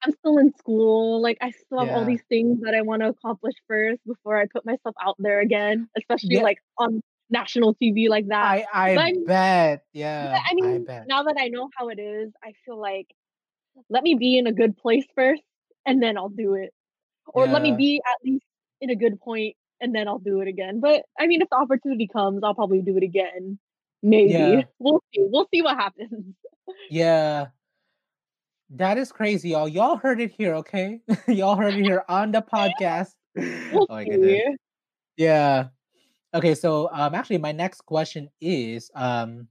I'm 0.04 0.12
still 0.12 0.38
in 0.38 0.52
school. 0.58 1.22
Like 1.22 1.38
I 1.40 1.50
still 1.50 1.78
have 1.80 1.88
all 1.90 2.04
these 2.04 2.22
things 2.28 2.60
that 2.62 2.74
I 2.74 2.82
want 2.82 3.02
to 3.02 3.08
accomplish 3.08 3.54
first 3.68 4.00
before 4.06 4.38
I 4.40 4.46
put 4.46 4.64
myself 4.66 4.94
out 5.02 5.16
there 5.18 5.40
again, 5.40 5.88
especially 5.96 6.38
Yeah. 6.38 6.40
like 6.40 6.58
on 6.78 7.00
national 7.30 7.74
TV 7.74 8.08
like 8.08 8.28
that. 8.28 8.50
I 8.50 8.66
I 8.72 8.98
bet. 9.26 9.86
Yeah. 9.92 10.42
I 10.48 10.54
I 10.62 10.78
mean, 10.78 10.86
bet. 10.86 11.08
now 11.08 11.24
that 11.24 11.36
I 11.38 11.48
know 11.48 11.68
how 11.76 11.88
it 11.88 11.98
is, 11.98 12.32
I 12.42 12.52
feel 12.64 12.78
like 12.80 13.08
let 13.90 14.02
me 14.02 14.14
be 14.14 14.38
in 14.38 14.46
a 14.46 14.52
good 14.52 14.76
place 14.76 15.04
first 15.14 15.42
and 15.86 16.02
then 16.02 16.16
I'll 16.16 16.28
do 16.28 16.54
it. 16.54 16.72
Or 17.26 17.46
let 17.46 17.62
me 17.62 17.72
be 17.72 18.00
at 18.06 18.18
least 18.24 18.44
in 18.80 18.90
a 18.90 18.96
good 18.96 19.20
point 19.20 19.56
and 19.80 19.94
then 19.94 20.08
I'll 20.08 20.18
do 20.18 20.40
it 20.40 20.48
again. 20.48 20.80
But 20.80 21.02
I 21.18 21.26
mean, 21.26 21.42
if 21.42 21.48
the 21.50 21.56
opportunity 21.56 22.06
comes, 22.06 22.42
I'll 22.44 22.54
probably 22.54 22.82
do 22.82 22.96
it 22.96 23.02
again. 23.02 23.58
Maybe. 24.02 24.32
Yeah. 24.32 24.62
We'll 24.78 25.02
see. 25.12 25.22
We'll 25.22 25.48
see 25.52 25.62
what 25.62 25.76
happens. 25.76 26.34
Yeah. 26.90 27.46
That 28.70 28.98
is 28.98 29.12
crazy, 29.12 29.50
y'all. 29.50 29.68
Y'all 29.68 29.96
heard 29.96 30.20
it 30.20 30.32
here, 30.36 30.54
okay? 30.56 31.00
y'all 31.28 31.56
heard 31.56 31.74
it 31.74 31.82
here 31.82 32.04
on 32.08 32.32
the 32.32 32.42
podcast. 32.42 33.12
We'll 33.36 33.82
Oh 33.82 33.86
my 33.88 34.04
goodness. 34.04 34.56
Yeah. 35.16 35.68
Okay, 36.32 36.54
so 36.54 36.88
um 36.92 37.14
actually 37.14 37.38
my 37.38 37.52
next 37.52 37.80
question 37.82 38.28
is 38.40 38.90
um 38.94 39.48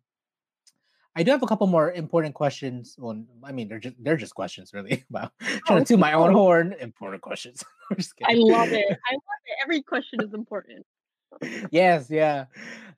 I 1.15 1.23
do 1.23 1.31
have 1.31 1.43
a 1.43 1.47
couple 1.47 1.67
more 1.67 1.91
important 1.91 2.33
questions. 2.33 2.95
Well, 2.97 3.23
I 3.43 3.51
mean, 3.51 3.67
they're 3.67 3.79
just 3.79 3.95
they're 3.99 4.17
just 4.17 4.33
questions, 4.35 4.73
really. 4.73 5.03
Wow, 5.11 5.31
trying 5.39 5.61
Oh, 5.69 5.79
to 5.79 5.85
toot 5.85 5.99
my 5.99 6.13
own 6.13 6.33
horn. 6.33 6.73
Important 6.79 7.21
questions. 7.21 7.63
I 8.25 8.33
love 8.33 8.73
it. 8.73 8.85
I 9.09 9.13
love 9.13 9.41
it. 9.45 9.57
Every 9.63 9.81
question 9.81 10.21
is 10.21 10.33
important. 10.33 10.85
yes, 11.71 12.09
yeah. 12.09 12.45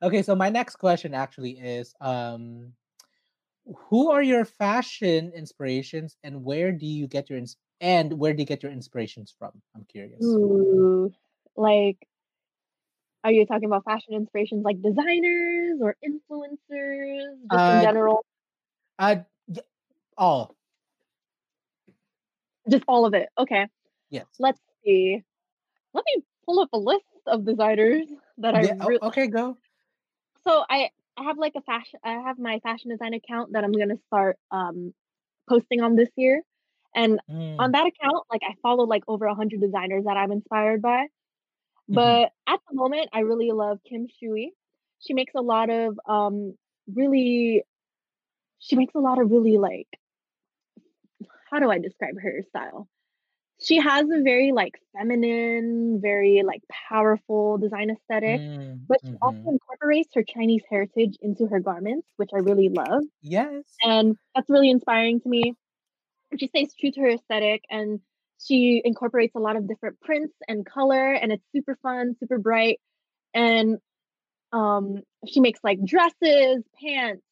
Okay, 0.02 0.22
so 0.22 0.34
my 0.34 0.48
next 0.48 0.76
question 0.76 1.14
actually 1.14 1.58
is 1.58 1.94
um 2.00 2.72
who 3.90 4.10
are 4.10 4.22
your 4.22 4.44
fashion 4.44 5.32
inspirations 5.34 6.16
and 6.22 6.44
where 6.44 6.70
do 6.72 6.86
you 6.86 7.06
get 7.08 7.28
your 7.28 7.38
ins- 7.38 7.56
and 7.80 8.12
where 8.14 8.32
do 8.32 8.40
you 8.40 8.46
get 8.46 8.62
your 8.62 8.72
inspirations 8.72 9.34
from? 9.38 9.50
I'm 9.74 9.84
curious. 9.84 10.22
Ooh, 10.24 11.12
like, 11.56 11.98
are 13.26 13.32
you 13.32 13.46
talking 13.46 13.66
about 13.66 13.84
fashion 13.84 14.14
inspirations 14.14 14.64
like 14.64 14.80
designers 14.82 15.80
or 15.82 15.96
influencers, 16.04 17.50
just 17.50 17.68
in 17.68 17.80
Uh 17.80 17.82
general? 17.82 18.24
uh 18.98 19.16
all. 20.18 20.56
Just 22.70 22.84
all 22.88 23.06
of 23.06 23.14
it. 23.14 23.28
Okay, 23.38 23.66
Yes. 24.10 24.40
let's 24.40 24.60
see. 24.84 25.22
Let 25.94 26.04
me 26.06 26.24
pull 26.46 26.60
up 26.60 26.70
a 26.72 26.78
list 26.78 27.04
of 27.26 27.44
designers 27.46 28.08
that 28.38 28.54
I 28.54 28.62
Yeah, 28.62 28.98
okay, 29.02 29.28
go. 29.28 29.58
So 30.44 30.64
I 30.68 30.90
I 31.16 31.24
have 31.24 31.38
like 31.38 31.54
a 31.56 31.62
fashion. 31.62 32.00
I 32.04 32.12
have 32.12 32.38
my 32.38 32.60
fashion 32.60 32.90
design 32.90 33.14
account 33.14 33.52
that 33.52 33.64
I'm 33.64 33.72
gonna 33.72 33.96
start 34.06 34.38
um 34.50 34.94
posting 35.48 35.80
on 35.82 35.96
this 35.96 36.10
year, 36.16 36.42
and 36.94 37.20
on 37.58 37.70
Mm, 37.70 37.72
that 37.72 37.86
account, 37.86 38.24
like 38.30 38.42
I 38.44 38.54
follow 38.62 38.84
like 38.84 39.04
over 39.08 39.26
a 39.26 39.34
hundred 39.34 39.60
designers 39.60 40.04
that 40.04 40.16
I'm 40.16 40.32
inspired 40.32 40.82
by. 40.82 41.06
Mhm. 41.88 42.16
But 42.18 42.32
at 42.48 42.60
the 42.68 42.74
moment, 42.76 43.08
I 43.12 43.20
really 43.20 43.50
love 43.52 43.80
Kim 43.88 44.06
Shui. 44.08 44.52
She 45.00 45.14
makes 45.14 45.34
a 45.34 45.42
lot 45.42 45.70
of 45.70 45.98
um 46.08 46.56
really 46.92 47.64
she 48.58 48.76
makes 48.76 48.94
a 48.94 49.00
lot 49.00 49.20
of 49.20 49.30
really 49.30 49.58
like 49.58 49.88
how 51.50 51.58
do 51.58 51.70
I 51.70 51.78
describe 51.78 52.14
her 52.20 52.42
style? 52.48 52.88
She 53.60 53.76
has 53.78 54.04
a 54.10 54.22
very 54.22 54.52
like 54.52 54.74
feminine, 54.96 56.00
very 56.02 56.42
like 56.44 56.62
powerful 56.90 57.58
design 57.58 57.90
aesthetic, 57.90 58.42
Mm, 58.42 58.88
but 58.88 58.98
she 59.10 59.16
also 59.22 59.38
mhm. 59.40 59.52
incorporates 59.52 60.14
her 60.14 60.24
Chinese 60.24 60.62
heritage 60.70 61.16
into 61.20 61.46
her 61.46 61.60
garments, 61.60 62.08
which 62.16 62.30
I 62.34 62.38
really 62.38 62.68
love. 62.68 63.04
Yes. 63.22 63.82
And 63.82 64.16
that's 64.34 64.50
really 64.50 64.70
inspiring 64.70 65.20
to 65.20 65.28
me. 65.28 65.54
She 66.38 66.48
stays 66.48 66.74
true 66.74 66.90
to 66.92 67.00
her 67.02 67.10
aesthetic 67.10 67.64
and 67.70 68.00
she 68.44 68.82
incorporates 68.84 69.34
a 69.34 69.40
lot 69.40 69.56
of 69.56 69.68
different 69.68 70.00
prints 70.00 70.34
and 70.48 70.66
color, 70.66 71.12
and 71.12 71.32
it's 71.32 71.44
super 71.54 71.76
fun, 71.82 72.16
super 72.20 72.38
bright. 72.38 72.80
And 73.34 73.78
um, 74.52 75.02
she 75.26 75.40
makes 75.40 75.60
like 75.64 75.84
dresses, 75.84 76.64
pants, 76.82 77.22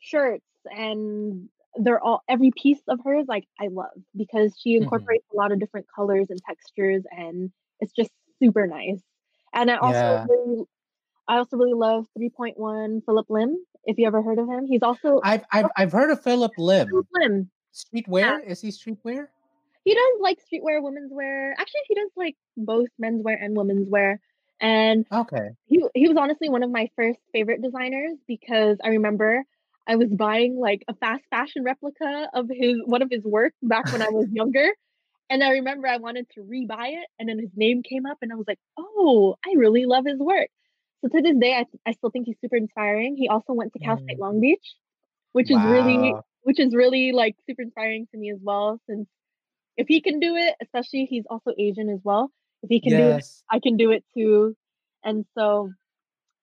shirts, 0.00 0.44
and 0.66 1.48
they're 1.76 2.02
all 2.02 2.22
every 2.28 2.52
piece 2.52 2.80
of 2.88 3.00
hers 3.04 3.26
like 3.28 3.44
I 3.60 3.68
love 3.68 3.92
because 4.16 4.54
she 4.62 4.76
Mhm. 4.78 5.16
incorporates 5.16 5.26
a 5.32 5.36
lot 5.36 5.52
of 5.52 5.60
different 5.60 5.86
colors 5.94 6.28
and 6.30 6.40
textures, 6.42 7.04
and 7.10 7.52
it's 7.80 7.92
just 7.92 8.10
super 8.42 8.66
nice. 8.66 9.02
And 9.54 9.70
I 9.70 9.76
also 9.78 10.20
Yeah. 10.20 10.26
really, 10.28 10.64
I 11.28 11.38
also 11.38 11.56
really 11.58 11.74
love 11.74 12.06
3.1 12.18 13.02
Phillip 13.06 13.26
Lim. 13.30 13.64
If 13.84 13.98
you 13.98 14.06
ever 14.06 14.22
heard 14.22 14.38
of 14.38 14.48
him, 14.48 14.66
he's 14.66 14.82
also 14.82 15.22
I've 15.22 15.44
I've 15.52 15.70
I've 15.76 15.92
heard 15.92 16.10
of 16.10 16.22
Phillip 16.22 16.58
Phillip 16.90 17.06
Lim. 17.06 17.08
Lim. 17.12 17.50
Yeah. 18.20 18.36
Streetwear? 18.36 18.44
Is 18.44 18.60
he 18.62 18.68
streetwear? 18.70 19.28
He 19.86 19.94
does 19.94 20.20
like 20.20 20.40
streetwear, 20.40 20.82
women's 20.84 21.12
wear. 21.14 21.54
Actually, 21.58 21.82
he 21.88 21.96
does 21.96 22.10
like 22.16 22.36
both 22.58 22.90
menswear 23.02 23.38
and 23.42 23.56
women's 23.56 23.88
wear. 23.90 24.20
And 24.60 25.06
Okay. 25.12 25.56
he 25.66 25.84
he 25.94 26.08
was 26.08 26.18
honestly 26.18 26.50
one 26.50 26.62
of 26.64 26.70
my 26.70 26.90
first 26.96 27.20
favorite 27.32 27.62
designers 27.62 28.18
because 28.28 28.78
I 28.84 28.90
remember 28.90 29.44
I 29.88 29.96
was 29.96 30.10
buying 30.10 30.58
like 30.58 30.84
a 30.88 30.94
fast 30.96 31.24
fashion 31.30 31.64
replica 31.64 32.28
of 32.34 32.48
his 32.50 32.76
one 32.86 33.02
of 33.02 33.10
his 33.10 33.24
work 33.24 33.54
back 33.62 33.86
when 33.90 34.02
I 34.02 34.10
was 34.10 34.28
younger. 34.32 34.70
And 35.30 35.42
I 35.44 35.50
remember 35.52 35.88
I 35.88 35.98
wanted 35.98 36.28
to 36.34 36.42
rebuy 36.42 36.94
it, 37.02 37.08
and 37.18 37.28
then 37.28 37.38
his 37.38 37.50
name 37.56 37.82
came 37.82 38.06
up, 38.06 38.18
and 38.22 38.32
I 38.32 38.36
was 38.36 38.46
like, 38.48 38.60
"Oh, 38.78 39.36
I 39.46 39.54
really 39.56 39.86
love 39.86 40.06
his 40.06 40.18
work." 40.20 40.48
So 41.02 41.08
to 41.10 41.22
this 41.22 41.36
day, 41.38 41.54
I, 41.54 41.66
I 41.86 41.92
still 41.94 42.10
think 42.10 42.26
he's 42.26 42.40
super 42.40 42.56
inspiring. 42.56 43.16
He 43.16 43.28
also 43.28 43.52
went 43.54 43.72
to 43.74 43.80
Cal 43.80 43.98
State 43.98 44.18
Mm. 44.18 44.20
Long 44.20 44.40
Beach, 44.40 44.76
which 45.32 45.50
is 45.50 45.64
really 45.66 46.18
which 46.42 46.60
is 46.60 46.74
really 46.74 47.12
like 47.12 47.36
super 47.46 47.62
inspiring 47.62 48.06
to 48.12 48.18
me 48.18 48.30
as 48.32 48.38
well 48.42 48.80
since 48.88 49.08
if 49.76 49.86
he 49.88 50.00
can 50.00 50.20
do 50.20 50.36
it, 50.36 50.54
especially 50.62 51.04
he's 51.04 51.24
also 51.28 51.52
Asian 51.58 51.88
as 51.88 52.00
well. 52.02 52.30
If 52.62 52.68
he 52.70 52.80
can 52.80 52.96
do 52.96 53.08
it, 53.10 53.24
I 53.50 53.60
can 53.60 53.76
do 53.76 53.90
it 53.90 54.04
too. 54.16 54.56
And 55.04 55.24
so 55.36 55.70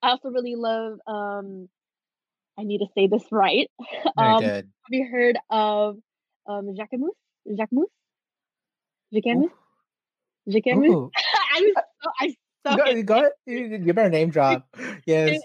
I 0.02 0.10
also 0.12 0.30
really 0.30 0.56
love 0.56 1.00
um 1.08 1.70
I 2.58 2.64
need 2.64 2.80
to 2.80 2.88
say 2.96 3.08
this 3.08 3.24
right. 3.32 3.70
Very 4.18 4.30
um 4.30 4.44
have 4.44 4.64
you 4.90 5.08
heard 5.10 5.38
of 5.50 5.98
um 6.48 6.76
Jacquemus? 6.76 7.16
Jacquemus? 7.48 7.86
Jacquemus? 9.14 9.50
Jacquemus? 10.48 11.12
I 11.54 11.74
so 11.76 12.10
I 12.20 12.26
You 12.26 12.36
suck 12.66 12.78
got 12.78 12.96
you 12.96 13.04
got. 13.04 13.32
You 13.46 13.58
you 13.58 13.78
you 13.86 13.94
better 13.94 14.10
name 14.10 14.30
drop. 14.30 14.68
his, 14.78 14.98
Yes. 15.06 15.42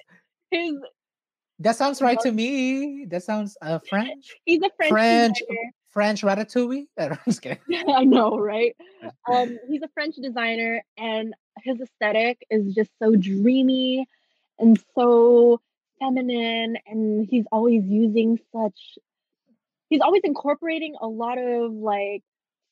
his 0.51 0.74
That 1.61 1.76
sounds 1.76 2.03
right 2.03 2.20
to 2.20 2.30
me. 2.32 3.07
That 3.07 3.22
sounds 3.22 3.57
uh 3.62 3.78
French. 3.78 4.36
he's 4.45 4.61
a 4.62 4.70
French 4.76 4.91
French. 4.93 5.43
French 5.91 6.22
ratatouille. 6.22 6.86
I'm 6.99 7.18
just 7.24 7.43
kidding. 7.43 7.59
I 7.95 8.05
know, 8.05 8.39
right? 8.39 8.76
Um, 9.30 9.59
he's 9.68 9.82
a 9.82 9.89
French 9.95 10.16
designer, 10.16 10.82
and 10.97 11.34
his 11.62 11.80
aesthetic 11.80 12.45
is 12.51 12.74
just 12.74 12.91
so 13.03 13.14
dreamy 13.16 14.07
and 14.59 14.78
so 14.95 15.61
feminine. 16.01 16.76
And 16.86 17.26
he's 17.28 17.45
always 17.51 17.84
using 17.84 18.39
such, 18.55 18.99
he's 19.89 20.01
always 20.01 20.22
incorporating 20.24 20.95
a 21.01 21.07
lot 21.07 21.39
of 21.39 21.72
like 21.72 22.22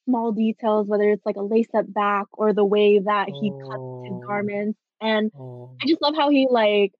small 0.05 0.31
details, 0.33 0.87
whether 0.87 1.11
it's 1.11 1.27
like 1.27 1.37
a 1.37 1.43
lace 1.43 1.69
up 1.75 1.93
back 1.93 2.27
or 2.33 2.53
the 2.53 2.65
way 2.65 2.99
that 3.01 3.29
he 3.29 3.51
cuts 3.51 3.83
his 4.05 4.13
Oh. 4.13 4.23
garments. 4.27 4.79
And 5.01 5.33
Oh. 5.39 5.71
I 5.83 5.87
just 5.87 6.01
love 6.01 6.15
how 6.17 6.31
he 6.31 6.47
like, 6.49 6.93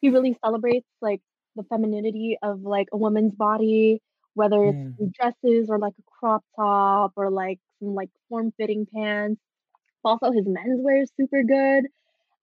he 0.00 0.10
really 0.10 0.36
celebrates 0.44 0.86
like 1.02 1.20
the 1.56 1.64
femininity 1.64 2.38
of 2.42 2.62
like 2.62 2.88
a 2.92 2.96
woman's 2.96 3.34
body, 3.34 4.00
whether 4.38 4.64
it's 4.66 4.80
Mm. 4.86 5.12
dresses 5.18 5.70
or 5.70 5.78
like 5.78 5.94
a 5.98 6.04
crop 6.20 6.44
top 6.56 7.12
or 7.16 7.30
like 7.30 7.60
some 7.80 7.94
like 7.94 8.10
form 8.30 8.52
fitting 8.58 8.86
pants. 8.94 9.40
Also, 10.04 10.32
his 10.32 10.46
menswear 10.46 11.02
is 11.02 11.12
super 11.18 11.42
good. 11.44 11.86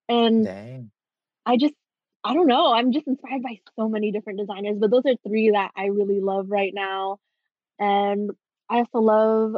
And 0.09 0.49
Dang. 0.49 0.91
I 1.45 1.57
just, 1.57 1.73
I 2.23 2.33
don't 2.33 2.47
know, 2.47 2.73
I'm 2.73 2.91
just 2.91 3.07
inspired 3.07 3.43
by 3.43 3.59
so 3.77 3.89
many 3.89 4.11
different 4.11 4.39
designers, 4.39 4.77
but 4.79 4.91
those 4.91 5.03
are 5.05 5.15
three 5.27 5.51
that 5.51 5.71
I 5.75 5.85
really 5.87 6.19
love 6.21 6.49
right 6.49 6.73
now. 6.73 7.19
And 7.79 8.31
I 8.69 8.77
also 8.79 8.99
love 8.99 9.55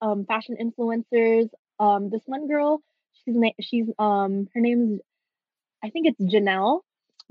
um, 0.00 0.24
fashion 0.26 0.56
influencers. 0.60 1.48
Um, 1.78 2.10
this 2.10 2.22
one 2.26 2.48
girl, 2.48 2.80
she's 3.24 3.36
na- 3.36 3.58
she's 3.60 3.86
um 3.98 4.48
her 4.54 4.60
name's 4.60 5.00
I 5.82 5.90
think 5.90 6.06
it's 6.06 6.20
Janelle, 6.20 6.80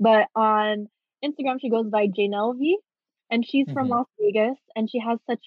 but 0.00 0.28
on 0.34 0.88
Instagram 1.24 1.60
she 1.60 1.70
goes 1.70 1.88
by 1.88 2.08
Janelle 2.08 2.58
V, 2.58 2.78
and 3.30 3.46
she's 3.46 3.70
from 3.72 3.88
Mhm. 3.88 3.90
Las 3.90 4.06
Vegas, 4.20 4.58
and 4.76 4.90
she 4.90 4.98
has 5.00 5.18
such 5.28 5.44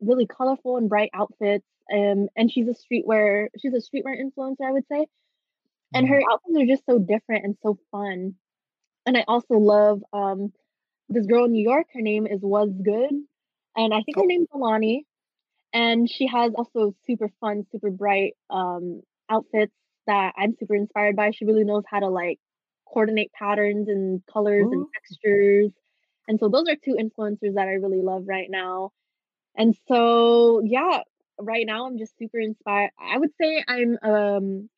really 0.00 0.26
colorful 0.26 0.76
and 0.76 0.88
bright 0.88 1.10
outfits. 1.14 1.66
Um, 1.92 2.28
and 2.36 2.50
she's 2.52 2.68
a 2.68 2.72
streetwear 2.74 3.48
she's 3.60 3.74
a 3.74 3.78
streetwear 3.78 4.16
influencer, 4.20 4.66
I 4.66 4.72
would 4.72 4.86
say. 4.88 5.06
And 5.94 6.08
her 6.08 6.20
Mm. 6.20 6.28
outfits 6.30 6.58
are 6.58 6.66
just 6.66 6.86
so 6.86 6.98
different 6.98 7.44
and 7.44 7.56
so 7.62 7.78
fun. 7.92 8.36
And 9.06 9.16
I 9.18 9.24
also 9.28 9.54
love 9.56 10.02
um 10.12 10.52
this 11.10 11.26
girl 11.26 11.46
in 11.46 11.52
New 11.52 11.62
York. 11.64 11.88
Her 11.94 12.02
name 12.02 12.26
is 12.26 12.40
Was 12.42 12.70
Good, 12.84 13.12
and 13.76 13.94
I 13.94 14.02
think 14.02 14.18
her 14.20 14.26
Oh. 14.26 14.28
name's 14.28 14.48
Alani 14.54 15.06
and 15.72 16.10
she 16.10 16.26
has 16.28 16.52
also 16.54 16.94
super 17.06 17.30
fun, 17.40 17.64
super 17.72 17.90
bright 17.90 18.34
um, 18.50 19.02
outfits 19.30 19.74
that 20.06 20.34
I'm 20.38 20.54
super 20.58 20.74
inspired 20.76 21.16
by. 21.16 21.32
She 21.32 21.44
really 21.46 21.64
knows 21.64 21.84
how 21.90 22.00
to 22.00 22.08
like 22.08 22.40
coordinate 22.92 23.32
patterns 23.32 23.88
and 23.88 24.22
colors 24.32 24.68
and 24.72 24.86
textures. 24.94 25.72
And 26.28 26.40
so 26.40 26.48
those 26.50 26.68
are 26.68 26.76
two 26.76 26.96
influencers 26.96 27.54
that 27.56 27.68
I 27.68 27.74
really 27.74 28.02
love 28.02 28.24
right 28.28 28.50
now. 28.50 28.92
And 29.56 29.76
so 29.88 30.62
yeah, 30.64 31.00
right 31.40 31.66
now 31.66 31.86
I'm 31.86 31.98
just 31.98 32.18
super 32.18 32.38
inspired. 32.38 32.90
I 33.00 33.18
would 33.18 33.32
say 33.40 33.64
I'm 33.68 33.98
um 34.02 34.70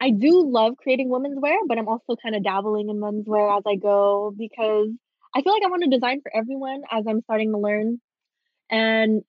I 0.00 0.10
do 0.10 0.46
love 0.50 0.76
creating 0.78 1.10
women's 1.10 1.40
wear, 1.40 1.58
but 1.66 1.78
I'm 1.78 1.88
also 1.88 2.16
kind 2.16 2.36
of 2.36 2.44
dabbling 2.44 2.90
in 2.90 3.00
men's 3.00 3.26
wear 3.28 3.50
as 3.50 3.62
I 3.66 3.76
go 3.76 4.34
because 4.36 4.90
I 5.34 5.42
feel 5.42 5.52
like 5.52 5.64
I 5.64 5.70
want 5.70 5.84
to 5.84 5.90
design 5.90 6.20
for 6.22 6.34
everyone 6.36 6.82
as 6.90 7.06
I'm 7.08 7.22
starting 7.22 7.52
to 7.52 7.58
learn. 7.58 8.00
And 8.70 9.24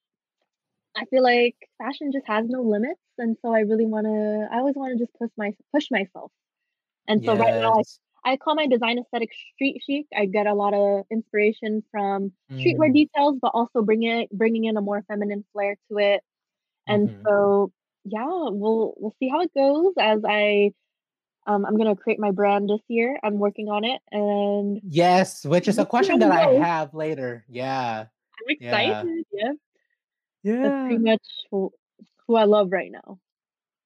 I 0.95 1.05
feel 1.05 1.23
like 1.23 1.55
fashion 1.77 2.11
just 2.11 2.27
has 2.27 2.47
no 2.47 2.61
limits, 2.61 3.01
and 3.17 3.37
so 3.41 3.53
I 3.53 3.59
really 3.61 3.85
wanna 3.85 4.47
I 4.51 4.57
always 4.59 4.75
wanna 4.75 4.95
just 4.97 5.13
push 5.15 5.31
my 5.37 5.53
push 5.73 5.89
myself. 5.91 6.31
And 7.07 7.23
so 7.25 7.35
right 7.35 7.55
now 7.61 7.79
I 7.79 7.83
I 8.25 8.37
call 8.37 8.55
my 8.55 8.67
design 8.67 8.99
aesthetic 8.99 9.31
street 9.53 9.81
chic. 9.85 10.07
I 10.15 10.25
get 10.25 10.47
a 10.47 10.53
lot 10.53 10.73
of 10.73 11.05
inspiration 11.11 11.83
from 11.91 12.33
streetwear 12.59 12.89
Mm. 12.89 12.93
details, 12.93 13.37
but 13.41 13.51
also 13.53 13.81
bring 13.83 14.03
it 14.03 14.29
bringing 14.31 14.65
in 14.65 14.77
a 14.77 14.81
more 14.81 15.03
feminine 15.07 15.45
flair 15.53 15.77
to 15.91 15.97
it. 15.99 16.23
And 16.87 17.09
Mhm. 17.09 17.23
so 17.27 17.71
yeah, 18.05 18.25
we'll 18.27 18.95
we'll 18.97 19.15
see 19.19 19.29
how 19.29 19.41
it 19.41 19.53
goes 19.53 19.93
as 19.99 20.21
I 20.25 20.73
um, 21.47 21.65
I'm 21.65 21.77
gonna 21.77 21.95
create 21.95 22.19
my 22.19 22.31
brand 22.31 22.69
this 22.69 22.81
year. 22.87 23.19
I'm 23.23 23.39
working 23.39 23.69
on 23.69 23.83
it, 23.85 24.01
and 24.11 24.81
Yes, 24.83 25.45
which 25.45 25.67
is 25.67 25.77
a 25.77 25.81
we'll 25.81 25.85
see 25.85 25.91
how 25.91 26.17
question 26.17 26.19
that 26.19 26.31
I 26.31 26.53
have 26.65 26.93
later. 26.93 27.45
Yeah. 27.49 28.07
I'm 28.39 28.49
excited. 28.49 29.25
Yeah. 29.31 29.53
Yeah, 30.43 30.61
that's 30.61 30.81
pretty 30.85 30.97
much 30.99 31.23
who, 31.51 31.73
who 32.27 32.35
I 32.35 32.43
love 32.45 32.71
right 32.71 32.91
now. 32.91 33.19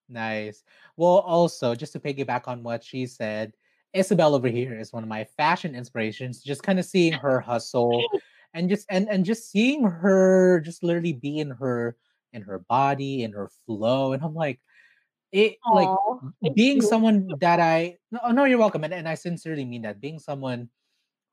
Nice. 0.08 0.64
Well, 0.98 1.20
also, 1.20 1.76
just 1.76 1.94
to 1.94 2.00
piggyback 2.00 2.48
on 2.48 2.64
what 2.64 2.84
she 2.84 3.06
said, 3.06 3.54
Ysabel 3.96 4.34
over 4.36 4.48
here 4.48 4.78
is 4.80 4.94
one 4.94 5.04
of 5.04 5.10
my 5.10 5.24
fashion 5.26 5.76
inspirations. 5.76 6.44
Just 6.44 6.64
kind 6.64 6.80
of 6.80 6.86
seeing 6.86 7.18
her 7.18 7.40
hustle 7.42 8.08
and 8.54 8.70
just 8.70 8.86
and 8.90 9.10
and 9.10 9.26
just 9.26 9.50
seeing 9.52 9.84
her 9.84 10.60
just 10.62 10.84
literally 10.84 11.14
be 11.14 11.40
in 11.40 11.52
her 11.52 11.98
in 12.34 12.42
her 12.44 12.60
body, 12.60 13.24
in 13.24 13.34
her 13.34 13.50
flow. 13.66 14.14
And 14.14 14.24
I'm 14.24 14.36
like, 14.36 14.60
it 15.32 15.60
like 15.70 15.94
being 16.56 16.82
you. 16.82 16.82
someone 16.82 17.38
that 17.40 17.60
I 17.60 17.98
no, 18.12 18.32
no, 18.32 18.46
you're 18.46 18.60
welcome. 18.60 18.84
And, 18.84 18.94
and 18.94 19.08
I 19.10 19.16
sincerely 19.16 19.66
mean 19.66 19.84
that. 19.84 20.02
Being 20.02 20.20
someone 20.20 20.70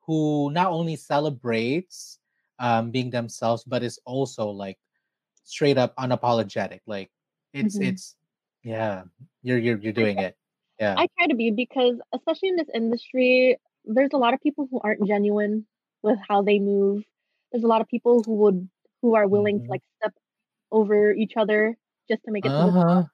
who 0.03 0.51
not 0.53 0.73
only 0.73 0.97
celebrates 0.97 2.19
um 2.59 2.91
being 2.91 3.11
themselves, 3.11 3.65
but 3.65 3.83
is 3.83 3.99
also 4.07 4.49
like 4.51 4.79
straight 5.45 5.79
up 5.79 5.97
unapologetic. 5.97 6.81
Like 6.87 7.11
it's 7.53 7.79
Mhm. 7.79 7.81
it's 7.81 8.17
yeah, 8.65 9.05
you're 9.43 9.59
you're 9.59 9.79
you're 9.79 9.93
doing 9.93 10.19
it. 10.21 10.37
Yeah. 10.79 10.99
I 10.99 11.09
try 11.19 11.27
to 11.29 11.35
be 11.37 11.51
because 11.51 11.97
especially 12.15 12.51
in 12.51 12.57
this 12.57 12.69
industry, 12.75 13.59
there's 13.85 14.13
a 14.15 14.19
lot 14.19 14.35
of 14.35 14.41
people 14.41 14.69
who 14.71 14.81
aren't 14.83 15.07
genuine 15.07 15.67
with 16.03 16.19
how 16.29 16.43
they 16.43 16.59
move. 16.59 17.05
There's 17.53 17.65
a 17.65 17.69
lot 17.69 17.81
of 17.83 17.89
people 17.89 18.23
who 18.25 18.35
would 18.37 18.69
who 19.03 19.15
are 19.17 19.29
willing 19.29 19.61
to 19.61 19.65
Mhm. 19.65 19.71
like 19.71 19.83
step 20.01 20.15
over 20.73 21.13
each 21.13 21.35
other 21.37 21.77
just 22.11 22.25
to 22.25 22.33
make 22.33 22.47
it 22.47 22.55
to. 22.61 22.77
Uh-huh. 22.77 23.05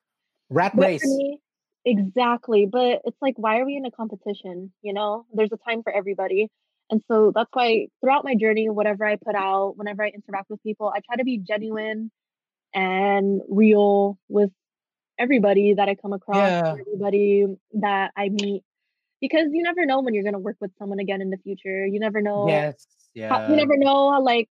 Rat 0.50 0.74
But 0.74 0.92
race. 0.98 1.02
me 1.02 1.38
exactly, 1.84 2.66
but 2.66 3.02
it's 3.04 3.20
like, 3.20 3.34
why 3.36 3.58
are 3.58 3.64
we 3.66 3.76
in 3.76 3.84
a 3.84 3.90
competition, 3.90 4.72
you 4.82 4.92
know? 4.92 5.26
There's 5.32 5.52
a 5.52 5.56
time 5.58 5.82
for 5.82 5.92
everybody. 5.92 6.48
And 6.90 7.02
so 7.08 7.32
that's 7.34 7.50
why 7.52 7.88
throughout 8.00 8.24
my 8.24 8.34
journey, 8.34 8.68
whatever 8.68 9.04
I 9.06 9.16
put 9.16 9.34
out, 9.34 9.76
whenever 9.76 10.02
I 10.04 10.08
interact 10.08 10.50
with 10.50 10.62
people, 10.62 10.88
I 10.94 11.00
try 11.00 11.16
to 11.16 11.24
be 11.24 11.38
genuine 11.38 12.10
and 12.74 13.42
real 13.48 14.18
with 14.28 14.50
everybody 15.22 15.74
that 15.74 15.88
I 15.88 15.94
come 15.94 16.12
across, 16.12 16.50
Yeah. 16.50 16.74
everybody 16.80 17.46
that 17.74 18.10
I 18.16 18.28
meet, 18.28 18.64
because 19.20 19.46
you 19.52 19.62
never 19.62 19.86
know 19.86 20.00
when 20.00 20.14
you're 20.14 20.24
gonna 20.24 20.38
work 20.38 20.56
with 20.60 20.72
someone 20.78 20.98
again 20.98 21.20
in 21.20 21.30
the 21.30 21.38
future. 21.38 21.86
You 21.86 22.00
never 22.00 22.20
know 22.20 22.44
Yes. 22.48 22.86
how, 23.28 23.48
you 23.48 23.56
never 23.56 23.76
know 23.76 24.12
how, 24.12 24.22
like 24.22 24.48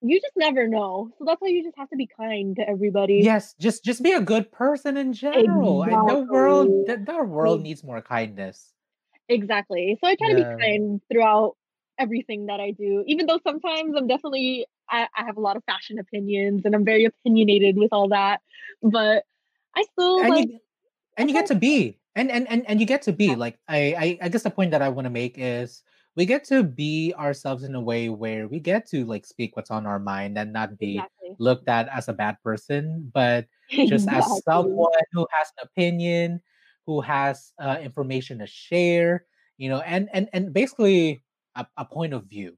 you 0.00 0.20
just 0.20 0.36
never 0.36 0.68
know. 0.68 1.10
So 1.18 1.24
that's 1.24 1.40
why 1.40 1.48
you 1.48 1.62
just 1.62 1.76
have 1.76 1.88
to 1.90 1.96
be 1.96 2.06
kind 2.06 2.56
to 2.56 2.68
everybody. 2.68 3.20
Yes. 3.20 3.54
Just 3.58 3.84
just 3.84 4.02
be 4.02 4.12
a 4.12 4.20
good 4.20 4.50
person 4.52 4.96
in 4.96 5.12
general. 5.12 5.82
I, 5.82 5.90
the 5.90 6.26
world 6.30 6.68
Exactly. 6.68 7.04
the, 7.04 7.12
the 7.12 7.24
world 7.24 7.62
needs 7.62 7.82
more 7.84 8.00
kindness. 8.00 8.72
Exactly. 9.28 9.98
So 10.00 10.08
I 10.08 10.14
try 10.14 10.28
to 10.28 10.34
be 10.34 10.44
kind 10.62 11.00
throughout 11.10 11.56
everything 11.98 12.46
that 12.46 12.60
I 12.60 12.70
do, 12.72 13.04
even 13.06 13.26
though 13.26 13.40
sometimes 13.42 13.94
I'm 13.96 14.06
definitely 14.06 14.66
I, 14.88 15.08
I 15.16 15.24
have 15.24 15.36
a 15.36 15.40
lot 15.40 15.56
of 15.56 15.64
fashion 15.64 15.98
opinions 15.98 16.62
and 16.64 16.74
I'm 16.74 16.84
very 16.84 17.06
opinionated 17.06 17.76
with 17.76 17.92
all 17.92 18.08
that. 18.10 18.40
But 18.82 19.24
I 19.76 19.84
still 19.92 20.20
And 20.20 20.30
like 20.30 20.48
you 20.48 20.58
and 21.16 21.28
you 21.28 21.34
get 21.34 21.46
to 21.46 21.54
be 21.54 21.98
and 22.14 22.30
and 22.30 22.48
and, 22.48 22.64
and 22.68 22.80
you 22.80 22.86
get 22.86 23.02
to 23.02 23.12
be 23.12 23.34
like 23.34 23.58
I, 23.68 23.78
I 23.98 24.18
i 24.22 24.28
guess 24.28 24.42
the 24.42 24.50
point 24.50 24.70
that 24.70 24.82
i 24.82 24.88
want 24.88 25.06
to 25.06 25.10
make 25.10 25.34
is 25.36 25.82
we 26.14 26.24
get 26.24 26.44
to 26.44 26.62
be 26.62 27.12
ourselves 27.18 27.62
in 27.62 27.74
a 27.74 27.80
way 27.80 28.08
where 28.08 28.48
we 28.48 28.58
get 28.58 28.88
to 28.88 29.04
like 29.04 29.26
speak 29.26 29.56
what's 29.56 29.70
on 29.70 29.86
our 29.86 29.98
mind 29.98 30.38
and 30.38 30.52
not 30.52 30.78
be 30.78 30.96
exactly. 30.96 31.36
looked 31.38 31.68
at 31.68 31.88
as 31.88 32.08
a 32.08 32.12
bad 32.12 32.36
person 32.42 33.10
but 33.12 33.46
just 33.70 34.08
as 34.08 34.24
someone 34.44 34.92
who 35.12 35.26
has 35.30 35.52
an 35.58 35.68
opinion 35.68 36.40
who 36.86 37.00
has 37.00 37.52
uh, 37.58 37.78
information 37.82 38.38
to 38.38 38.46
share 38.46 39.24
you 39.58 39.68
know 39.68 39.80
and 39.80 40.08
and 40.12 40.28
and 40.32 40.52
basically 40.52 41.22
a, 41.54 41.66
a 41.76 41.84
point 41.84 42.14
of 42.14 42.24
view 42.24 42.56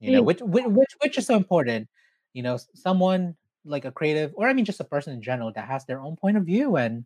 you 0.00 0.12
know 0.12 0.22
which, 0.22 0.40
which 0.40 0.66
which 0.66 0.90
which 1.02 1.18
is 1.18 1.26
so 1.26 1.36
important 1.36 1.88
you 2.32 2.42
know 2.42 2.58
someone 2.74 3.34
like 3.66 3.84
a 3.84 3.92
creative 3.92 4.32
or 4.36 4.48
i 4.48 4.52
mean 4.52 4.64
just 4.64 4.80
a 4.80 4.84
person 4.84 5.12
in 5.12 5.22
general 5.22 5.52
that 5.52 5.66
has 5.68 5.84
their 5.86 6.00
own 6.00 6.16
point 6.16 6.36
of 6.36 6.44
view 6.44 6.76
and 6.76 7.04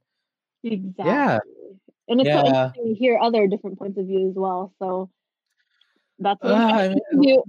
yeah 0.62 1.38
Exactly. 1.42 1.80
And 2.08 2.20
it's 2.20 2.30
so 2.30 2.38
interesting 2.46 2.86
to 2.88 2.94
hear 2.94 3.18
other 3.18 3.46
different 3.46 3.78
points 3.78 3.98
of 3.98 4.06
view 4.06 4.28
as 4.28 4.34
well. 4.34 4.74
So 4.78 5.10
that's 6.18 6.42
Uh, 6.42 6.48
what 6.48 6.54
I'm 6.56 6.76
I 6.76 6.88
mean, 6.88 7.00
to 7.12 7.22
do. 7.22 7.42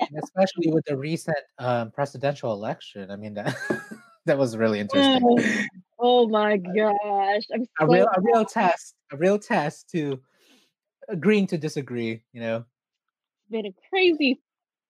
and 0.00 0.18
especially 0.22 0.70
with 0.70 0.84
the 0.84 0.96
recent 0.96 1.38
um, 1.58 1.90
presidential 1.90 2.52
election. 2.52 3.10
I 3.10 3.16
mean 3.16 3.34
that 3.34 3.56
that 4.26 4.38
was 4.38 4.56
really 4.56 4.78
interesting. 4.84 5.22
Oh, 5.24 5.38
oh 5.98 6.28
my 6.28 6.56
gosh. 6.78 7.42
I'm 7.52 7.66
A 7.80 7.86
real 7.86 8.06
a 8.14 8.20
real 8.20 8.44
test, 8.44 8.94
a 9.12 9.16
real 9.16 9.38
test 9.38 9.88
to 9.90 10.20
agreeing 11.08 11.46
to 11.48 11.58
disagree. 11.58 12.22
You 12.32 12.40
know. 12.40 12.64
been 13.50 13.66
a 13.66 13.74
crazy 13.90 14.40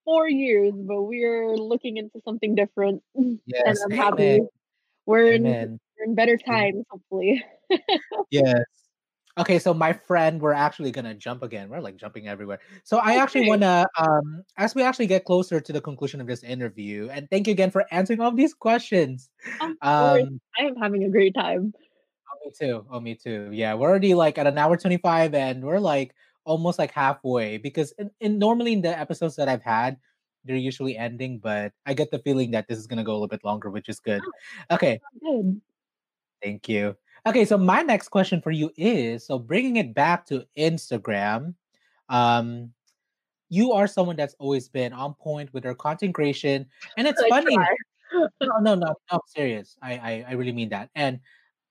four 0.06 0.26
years, 0.26 0.72
but 0.74 1.02
we're 1.02 1.54
looking 1.56 1.98
into 1.98 2.22
something 2.24 2.54
different. 2.54 3.02
And 3.18 3.40
I'm 3.84 3.92
Amen. 3.92 3.98
happy 3.98 4.40
we're 5.06 5.32
in 5.32 5.44
we're 5.44 6.04
in 6.04 6.14
better 6.14 6.38
Amen. 6.48 6.72
times, 6.72 6.84
hopefully. 6.90 7.44
Yes. 8.30 8.64
Okay, 9.38 9.58
so 9.58 9.72
my 9.74 9.92
friend, 9.92 10.40
we're 10.40 10.52
actually 10.52 10.90
gonna 10.90 11.14
jump 11.14 11.42
again. 11.42 11.68
We're 11.68 11.80
like 11.80 11.96
jumping 11.96 12.26
everywhere. 12.26 12.58
So 12.84 12.98
I 12.98 13.16
actually 13.16 13.46
wanna, 13.46 13.86
um, 13.98 14.42
as 14.56 14.74
we 14.74 14.82
actually 14.82 15.06
get 15.06 15.24
closer 15.24 15.60
to 15.60 15.72
the 15.72 15.80
conclusion 15.80 16.20
of 16.20 16.26
this 16.26 16.42
interview, 16.42 17.08
and 17.10 17.28
thank 17.30 17.46
you 17.46 17.52
again 17.52 17.70
for 17.70 17.84
answering 17.92 18.20
all 18.20 18.32
these 18.32 18.54
questions. 18.54 19.30
Um, 19.60 20.40
I 20.58 20.62
am 20.62 20.76
having 20.76 21.04
a 21.04 21.10
great 21.10 21.34
time. 21.34 21.72
Oh, 21.76 22.44
me 22.44 22.52
too. 22.58 22.86
Oh, 22.90 22.98
me 22.98 23.14
too. 23.14 23.50
Yeah, 23.52 23.74
we're 23.74 23.90
already 23.90 24.14
like 24.14 24.38
at 24.38 24.46
an 24.46 24.58
hour 24.58 24.76
25 24.76 25.34
and 25.34 25.62
we're 25.62 25.78
like 25.78 26.14
almost 26.46 26.78
like 26.78 26.92
halfway 26.92 27.58
because 27.58 27.92
in, 27.98 28.10
in 28.20 28.38
normally 28.38 28.72
in 28.72 28.80
the 28.80 28.98
episodes 28.98 29.36
that 29.36 29.48
I've 29.48 29.62
had, 29.62 29.98
they're 30.44 30.56
usually 30.56 30.96
ending, 30.96 31.38
but 31.38 31.72
I 31.84 31.92
get 31.92 32.10
the 32.10 32.20
feeling 32.20 32.52
that 32.52 32.68
this 32.68 32.78
is 32.78 32.86
gonna 32.86 33.04
go 33.04 33.12
a 33.12 33.18
little 33.18 33.28
bit 33.28 33.44
longer, 33.44 33.68
which 33.68 33.88
is 33.88 34.00
good. 34.00 34.22
Oh, 34.24 34.74
Okay, 34.74 35.00
good. 35.22 35.60
thank 36.42 36.68
you. 36.68 36.96
Okay, 37.26 37.44
so 37.44 37.58
my 37.58 37.82
next 37.82 38.08
question 38.08 38.40
for 38.40 38.52
you 38.52 38.70
is 38.76 39.26
so 39.26 39.38
bringing 39.38 39.76
it 39.76 39.92
back 39.92 40.24
to 40.26 40.46
Instagram, 40.56 41.54
um, 42.08 42.70
you 43.48 43.72
are 43.72 43.86
someone 43.86 44.16
that's 44.16 44.34
always 44.38 44.68
been 44.68 44.92
on 44.92 45.14
point 45.14 45.52
with 45.52 45.64
their 45.64 45.74
content 45.74 46.14
creation, 46.14 46.66
and 46.96 47.06
it's 47.06 47.20
I 47.20 47.28
funny. 47.28 47.58
No, 48.12 48.28
no, 48.40 48.58
no, 48.60 48.74
no, 48.76 48.94
I'm 49.10 49.18
serious. 49.26 49.76
I, 49.82 49.94
I, 49.94 50.24
I 50.28 50.32
really 50.34 50.52
mean 50.52 50.68
that. 50.68 50.90
And 50.94 51.18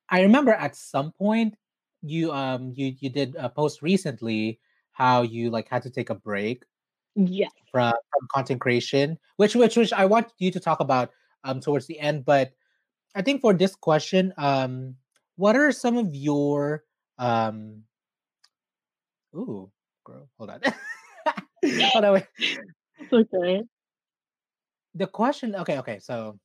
I 0.09 0.21
remember 0.21 0.51
at 0.51 0.75
some 0.75 1.13
point 1.13 1.55
you 2.01 2.31
um 2.31 2.71
you 2.75 2.93
you 2.99 3.09
did 3.09 3.35
a 3.39 3.49
post 3.49 3.81
recently 3.81 4.59
how 4.95 5.21
you 5.21 5.51
like 5.51 5.67
had 5.69 5.83
to 5.83 5.89
take 5.91 6.09
a 6.09 6.15
break 6.15 6.63
Yes. 7.15 7.51
from 7.71 7.93
from 7.93 8.27
content 8.33 8.59
creation, 8.61 9.19
which 9.35 9.55
which 9.55 9.77
which 9.77 9.93
I 9.93 10.05
want 10.05 10.31
you 10.39 10.51
to 10.51 10.59
talk 10.59 10.79
about 10.79 11.11
um 11.43 11.59
towards 11.59 11.85
the 11.85 11.99
end. 11.99 12.25
But 12.25 12.51
I 13.13 13.21
think 13.21 13.41
for 13.41 13.53
this 13.53 13.75
question, 13.75 14.33
um, 14.37 14.95
what 15.35 15.55
are 15.55 15.71
some 15.71 15.97
of 15.97 16.15
your 16.15 16.83
um 17.19 17.83
ooh 19.35 19.69
girl, 20.03 20.29
hold 20.37 20.49
on. 20.49 20.61
hold 21.91 22.05
on, 22.05 22.13
wait. 22.13 22.27
It's 22.99 23.13
okay. 23.13 23.63
The 24.95 25.07
question, 25.07 25.55
okay, 25.55 25.79
okay, 25.79 25.99
so 25.99 26.39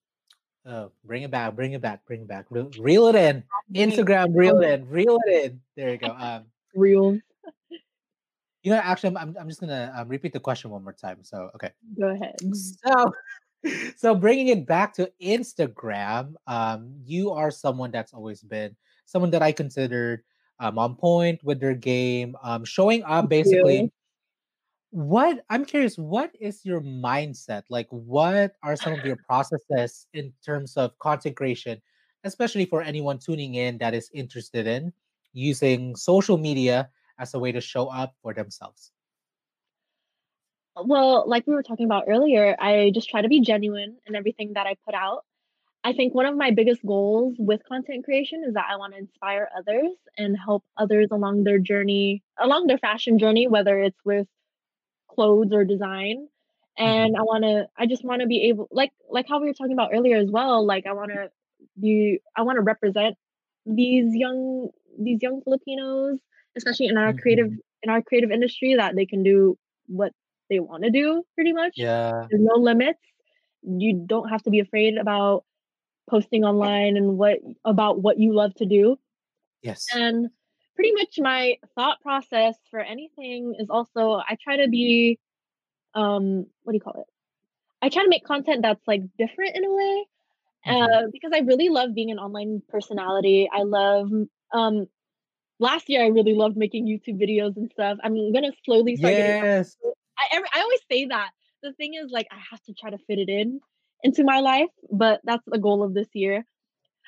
uh 0.66 0.88
bring 1.04 1.22
it 1.22 1.30
back, 1.30 1.54
bring 1.54 1.72
it 1.72 1.80
back, 1.80 2.04
bring 2.06 2.22
it 2.22 2.28
back. 2.28 2.46
Reel, 2.50 2.70
reel 2.78 3.06
it 3.06 3.14
in. 3.14 3.44
Instagram, 3.74 4.34
reel 4.34 4.60
it 4.60 4.70
in, 4.70 4.88
reel 4.88 5.18
it 5.26 5.44
in. 5.44 5.60
There 5.76 5.90
you 5.90 5.98
go. 5.98 6.14
Um 6.18 6.46
real. 6.74 7.18
You 8.62 8.72
know, 8.72 8.78
actually, 8.78 9.10
I'm 9.10 9.16
I'm 9.16 9.36
I'm 9.40 9.48
just 9.48 9.60
gonna 9.60 9.92
um, 9.96 10.08
repeat 10.08 10.32
the 10.32 10.40
question 10.40 10.70
one 10.70 10.84
more 10.84 10.92
time. 10.92 11.18
So, 11.22 11.50
okay. 11.54 11.70
Go 11.98 12.08
ahead. 12.08 12.36
So, 12.84 13.12
so 13.96 14.14
bringing 14.14 14.48
it 14.48 14.66
back 14.66 14.94
to 14.94 15.10
Instagram, 15.22 16.34
um, 16.46 16.94
you 17.04 17.30
are 17.30 17.50
someone 17.50 17.90
that's 17.90 18.12
always 18.12 18.42
been 18.42 18.76
someone 19.06 19.30
that 19.30 19.42
I 19.42 19.52
considered 19.52 20.22
um, 20.60 20.78
on 20.78 20.94
point 20.94 21.42
with 21.42 21.58
their 21.58 21.74
game, 21.74 22.36
um, 22.42 22.64
showing 22.64 23.02
up 23.04 23.28
basically. 23.28 23.90
What 24.92 25.44
I'm 25.48 25.64
curious, 25.64 25.96
what 25.96 26.32
is 26.40 26.64
your 26.64 26.80
mindset? 26.80 27.62
Like, 27.70 27.86
what 27.90 28.54
are 28.64 28.74
some 28.74 28.92
of 28.92 29.04
your 29.04 29.16
processes 29.28 30.08
in 30.14 30.32
terms 30.44 30.76
of 30.76 30.98
content 30.98 31.36
creation, 31.36 31.80
especially 32.24 32.64
for 32.64 32.82
anyone 32.82 33.20
tuning 33.20 33.54
in 33.54 33.78
that 33.78 33.94
is 33.94 34.10
interested 34.12 34.66
in 34.66 34.92
using 35.32 35.94
social 35.94 36.36
media 36.36 36.90
as 37.20 37.34
a 37.34 37.40
way 37.40 37.52
to 37.52 37.60
show 37.62 37.88
up 37.88 38.16
for 38.22 38.34
themselves? 38.34 38.92
Well, 40.76 41.28
like 41.28 41.46
we 41.46 41.54
were 41.54 41.62
talking 41.62 41.86
about 41.86 42.04
earlier, 42.08 42.56
I 42.58 42.90
just 42.94 43.08
try 43.10 43.22
to 43.22 43.28
be 43.28 43.40
genuine 43.40 43.98
in 44.06 44.14
everything 44.14 44.54
that 44.54 44.66
I 44.66 44.76
put 44.84 44.94
out. 44.94 45.24
I 45.84 45.92
think 45.94 46.14
one 46.14 46.26
of 46.26 46.36
my 46.36 46.50
biggest 46.52 46.84
goals 46.86 47.36
with 47.38 47.62
content 47.68 48.04
creation 48.04 48.44
is 48.46 48.54
that 48.54 48.66
I 48.70 48.76
want 48.76 48.94
to 48.94 48.98
inspire 49.00 49.48
others 49.56 49.92
and 50.18 50.36
help 50.38 50.64
others 50.76 51.08
along 51.12 51.44
their 51.44 51.58
journey, 51.58 52.22
along 52.38 52.68
their 52.68 52.78
fashion 52.78 53.18
journey, 53.18 53.48
whether 53.48 53.78
it's 53.80 53.98
with 54.04 54.28
clothes 55.08 55.52
or 55.52 55.64
design. 55.64 56.28
And 56.78 57.16
Mhm. 57.16 57.18
I 57.18 57.22
want 57.22 57.44
to, 57.44 57.68
I 57.76 57.86
just 57.86 58.04
want 58.04 58.22
to 58.22 58.28
be 58.28 58.48
able, 58.48 58.68
like, 58.70 58.92
like 59.10 59.28
how 59.28 59.40
we 59.40 59.48
were 59.48 59.54
talking 59.54 59.74
about 59.74 59.92
earlier 59.94 60.16
as 60.18 60.30
well. 60.30 60.66
Like, 60.66 60.86
I 60.86 60.92
want 60.94 61.12
to 61.12 61.30
be, 61.80 62.20
I 62.36 62.42
want 62.42 62.56
to 62.56 62.62
represent 62.62 63.16
these 63.66 64.14
young, 64.14 64.70
these 64.98 65.22
young 65.22 65.42
Filipinos, 65.42 66.18
especially 66.56 66.86
in 66.88 66.98
our 66.98 67.14
creative, 67.14 67.50
Mhm. 67.50 67.60
in 67.82 67.90
our 67.90 68.02
creative 68.02 68.30
industry, 68.30 68.74
that 68.76 68.96
they 68.96 69.06
can 69.06 69.22
do 69.22 69.58
what 69.86 70.12
they 70.50 70.60
want 70.60 70.84
to 70.84 70.90
do. 70.90 71.24
Pretty 71.36 71.52
much, 71.52 71.76
Yeah. 71.76 72.30
there's 72.30 72.42
no 72.42 72.56
limits. 72.56 73.00
You 73.62 74.04
don't 74.06 74.28
have 74.30 74.42
to 74.44 74.50
be 74.50 74.60
afraid 74.60 74.98
about 74.98 75.44
posting 76.10 76.44
online 76.44 76.96
and 76.96 77.18
what 77.18 77.38
about 77.64 78.02
what 78.02 78.18
you 78.18 78.34
love 78.34 78.54
to 78.56 78.66
do. 78.66 78.98
Yes. 79.62 80.00
And 80.00 80.30
pretty 80.76 80.92
much 80.94 81.16
my 81.18 81.58
thought 81.76 82.00
process 82.02 82.56
for 82.70 82.80
anything 82.80 83.54
is 83.58 83.68
also 83.70 84.14
I 84.16 84.36
try 84.42 84.58
to 84.58 84.68
be 84.68 85.18
um 85.94 86.46
what 86.64 86.72
do 86.72 86.76
you 86.76 86.80
call 86.80 87.00
it? 87.00 87.06
I 87.82 87.88
try 87.90 88.02
to 88.04 88.08
make 88.10 88.24
content 88.24 88.62
that's 88.62 88.86
like 88.88 89.02
different 89.18 89.56
in 89.56 89.64
a 89.64 89.72
way. 89.74 90.06
Mhm. 90.64 90.94
Uh 90.94 91.04
because 91.12 91.32
I 91.34 91.40
really 91.40 91.70
love 91.70 91.94
being 91.94 92.10
an 92.12 92.18
online 92.20 92.62
personality. 92.68 93.48
I 93.52 93.62
love 93.64 94.10
um 94.54 94.88
last 95.60 95.88
year 95.90 96.02
I 96.04 96.08
really 96.08 96.34
loved 96.34 96.56
making 96.58 96.86
YouTube 96.86 97.20
videos 97.22 97.56
and 97.56 97.70
stuff. 97.72 97.98
I'm 98.04 98.32
gonna 98.32 98.52
slowly 98.64 98.96
start 98.96 99.16
Yes. 99.16 99.76
it. 99.84 99.96
I 100.18 100.36
every, 100.36 100.48
I 100.54 100.60
always 100.62 100.80
say 100.90 101.06
that. 101.06 101.30
The 101.62 101.72
thing 101.74 101.94
is 101.94 102.10
like 102.10 102.28
I 102.32 102.38
have 102.50 102.62
to 102.64 102.74
try 102.74 102.90
to 102.90 102.98
fit 102.98 103.18
it 103.18 103.30
in 103.30 103.60
into 104.02 104.24
my 104.24 104.40
life, 104.40 104.70
but 104.92 105.20
that's 105.24 105.44
the 105.46 105.58
goal 105.58 105.82
of 105.84 105.94
this 105.94 106.08
year. 106.14 106.44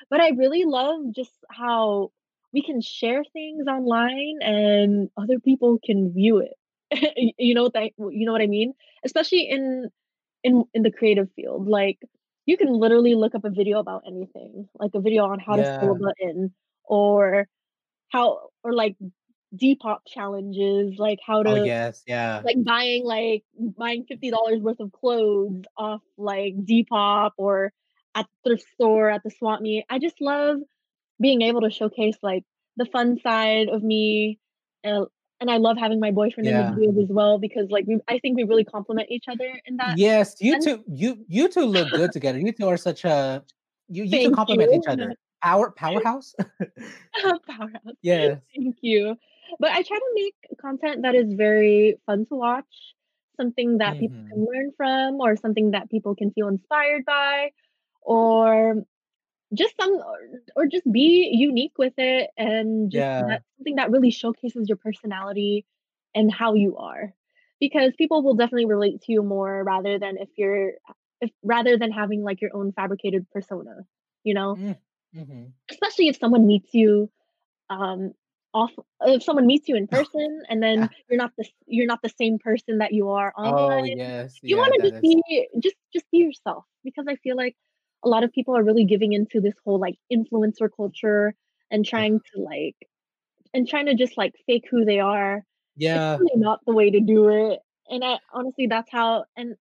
But 0.09 0.21
I 0.21 0.29
really 0.29 0.65
love 0.65 1.01
just 1.15 1.33
how 1.49 2.11
we 2.53 2.61
can 2.63 2.81
share 2.81 3.23
things 3.33 3.67
online 3.67 4.39
and 4.41 5.09
other 5.17 5.39
people 5.39 5.79
can 5.83 6.13
view 6.13 6.39
it. 6.39 6.55
You 7.39 7.55
know 7.55 7.69
that 7.73 7.91
you 7.97 8.25
know 8.25 8.31
what 8.33 8.41
I 8.41 8.47
mean? 8.47 8.73
Especially 9.05 9.49
in 9.49 9.89
in 10.43 10.65
in 10.73 10.83
the 10.83 10.91
creative 10.91 11.29
field. 11.35 11.67
Like 11.67 11.99
you 12.45 12.57
can 12.57 12.73
literally 12.73 13.15
look 13.15 13.35
up 13.35 13.45
a 13.45 13.49
video 13.49 13.79
about 13.79 14.03
anything, 14.07 14.69
like 14.79 14.91
a 14.95 15.01
video 15.01 15.25
on 15.25 15.39
how 15.39 15.57
to 15.57 15.65
sew 15.65 15.91
a 15.91 15.95
button 15.95 16.53
or 16.85 17.47
how 18.13 18.49
or 18.63 18.73
like 18.73 18.95
Depop 19.55 19.99
challenges, 20.07 20.97
like 20.97 21.19
how 21.25 21.43
to 21.43 21.49
Oh 21.49 21.55
to 21.55 21.65
yes, 21.65 22.03
yeah. 22.07 22.41
like 22.45 22.63
buying 22.63 23.03
like 23.03 23.43
buying 23.77 24.05
fifty 24.05 24.31
dollars 24.31 24.61
worth 24.61 24.79
of 24.79 24.91
clothes 24.91 25.63
off 25.77 26.01
like 26.17 26.55
Depop 26.55 27.31
or 27.37 27.73
at 28.15 28.25
the 28.43 28.49
thrift 28.49 28.65
store 28.75 29.09
at 29.09 29.21
the 29.23 29.31
swap 29.31 29.61
meet. 29.61 29.85
I 29.89 29.99
just 29.99 30.21
love 30.21 30.57
being 31.19 31.41
able 31.41 31.61
to 31.61 31.69
showcase 31.71 32.17
like 32.21 32.43
the 32.77 32.85
fun 32.85 33.19
side 33.21 33.67
of 33.69 33.83
me, 33.83 34.39
and 34.83 35.05
and 35.39 35.51
I 35.51 35.57
love 35.57 35.77
having 35.77 35.99
my 35.99 36.11
boyfriend 36.11 36.47
in 36.47 36.55
the 36.55 36.63
Yeah. 36.63 36.71
videos 36.71 37.03
as 37.03 37.09
well 37.09 37.37
because 37.37 37.69
like 37.69 37.85
we, 37.85 37.99
I 38.07 38.19
think 38.19 38.37
we 38.37 38.43
really 38.43 38.63
complement 38.63 39.11
each 39.11 39.25
other 39.27 39.59
in 39.65 39.77
that 39.77 39.97
Yes, 39.97 40.35
you 40.39 40.53
sense. 40.53 40.65
two 40.65 40.83
you 40.87 41.25
you 41.27 41.47
two 41.49 41.65
look 41.65 41.91
good 41.93 42.11
together. 42.11 42.39
You 42.39 42.51
two 42.51 42.67
are 42.67 42.77
such 42.77 43.03
a 43.05 43.43
you 43.89 44.03
you 44.03 44.17
two 44.29 44.31
complement 44.31 44.71
you. 44.71 44.79
each 44.79 44.87
other. 44.87 45.13
Power 45.43 45.71
powerhouse? 45.71 46.35
Powerhouse. 47.47 47.95
Yes. 48.01 48.41
Thank 48.55 48.77
you. 48.81 49.15
But 49.59 49.71
I 49.71 49.83
try 49.83 49.97
to 49.97 50.11
make 50.15 50.35
content 50.59 51.03
that 51.03 51.15
is 51.15 51.33
very 51.33 51.97
fun 52.05 52.25
to 52.27 52.35
watch, 52.35 52.95
something 53.37 53.77
that 53.79 53.99
people 53.99 54.15
Mhm. 54.15 54.33
can 54.33 54.45
learn 54.51 54.71
from, 54.77 55.15
or 55.21 55.35
something 55.35 55.71
that 55.71 55.89
people 55.89 56.15
can 56.15 56.31
feel 56.31 56.47
inspired 56.47 57.05
by, 57.05 57.51
or 58.01 58.83
just 59.53 59.75
some 59.81 59.93
or, 59.93 60.19
or 60.55 60.67
just 60.67 60.91
be 60.91 61.29
unique 61.33 61.73
with 61.77 61.93
it 61.97 62.31
and 62.37 62.91
just 62.91 63.09
Yeah. 63.17 63.23
that 63.27 63.41
something 63.57 63.75
that 63.75 63.91
really 63.91 64.11
showcases 64.11 64.69
your 64.69 64.77
personality 64.77 65.65
and 66.15 66.31
how 66.33 66.53
you 66.55 66.77
are. 66.77 67.13
Because 67.59 67.93
people 67.97 68.23
will 68.23 68.35
definitely 68.35 68.65
relate 68.67 69.01
to 69.03 69.13
you 69.13 69.23
more 69.23 69.63
rather 69.63 69.99
than 69.99 70.17
if 70.17 70.29
you're 70.37 70.73
if 71.21 71.31
rather 71.43 71.77
than 71.77 71.91
having 71.91 72.23
like 72.23 72.41
your 72.41 72.55
own 72.55 72.73
fabricated 72.73 73.29
persona, 73.31 73.77
you 74.23 74.33
know? 74.33 74.57
Mm, 74.57 74.73
mhm. 75.13 75.53
Especially 75.71 76.07
if 76.07 76.17
someone 76.17 76.45
meets 76.47 76.73
you 76.73 77.09
um 77.69 78.13
off 78.53 78.71
if 79.01 79.23
someone 79.23 79.45
meets 79.47 79.67
you 79.69 79.75
in 79.75 79.87
person 79.89 80.43
and 80.49 80.61
Yeah. 80.73 80.87
then 80.87 80.89
you're 81.09 81.17
not 81.17 81.31
the 81.37 81.47
you're 81.67 81.87
not 81.87 82.01
the 82.03 82.09
same 82.09 82.39
person 82.39 82.79
that 82.79 82.93
you 82.93 83.09
are 83.09 83.33
Oh, 83.43 83.83
yes. 83.83 84.39
you 84.47 84.55
Yeah, 84.55 84.57
want 84.57 84.81
to 84.81 84.87
just 84.89 84.99
is 84.99 85.15
be 85.25 85.47
just 85.61 85.75
just 85.93 86.05
be 86.11 86.17
yourself 86.19 86.65
because 86.83 87.05
i 87.07 87.15
feel 87.17 87.35
like 87.35 87.55
a 88.03 88.09
lot 88.09 88.23
of 88.23 88.31
people 88.31 88.55
are 88.57 88.63
really 88.63 88.85
giving 88.85 89.13
into 89.13 89.39
this 89.41 89.55
whole 89.63 89.79
like 89.79 89.95
influencer 90.11 90.69
culture 90.75 91.35
and 91.71 91.85
trying 91.85 92.19
to 92.33 92.41
like 92.41 92.75
and 93.53 93.67
trying 93.67 93.85
to 93.85 93.95
just 93.95 94.17
like 94.17 94.33
fake 94.45 94.65
who 94.69 94.85
they 94.85 94.99
are 94.99 95.43
Yeah. 95.75 95.93
it's 95.93 96.05
yeah. 96.15 96.19
really 96.19 96.39
not 96.41 96.59
the 96.65 96.73
way 96.73 96.89
to 96.91 96.99
do 97.01 97.29
it 97.29 97.59
and 97.89 98.03
i 98.03 98.17
honestly 98.33 98.67
that's 98.67 98.91
how 98.91 99.25
and 99.37 99.55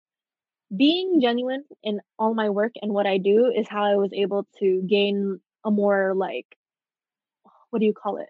being 0.75 1.21
genuine 1.21 1.65
in 1.83 2.01
all 2.19 2.35
my 2.35 2.49
work 2.49 2.73
and 2.81 2.93
what 2.93 3.07
i 3.07 3.19
do 3.19 3.53
is 3.55 3.67
how 3.69 3.85
i 3.85 3.97
was 3.97 4.11
able 4.13 4.47
to 4.59 4.83
gain 4.89 5.41
a 5.65 5.71
more 5.71 6.15
like 6.15 6.47
what 7.71 7.79
do 7.79 7.87
you 7.87 7.93
call 7.93 8.17
it 8.17 8.29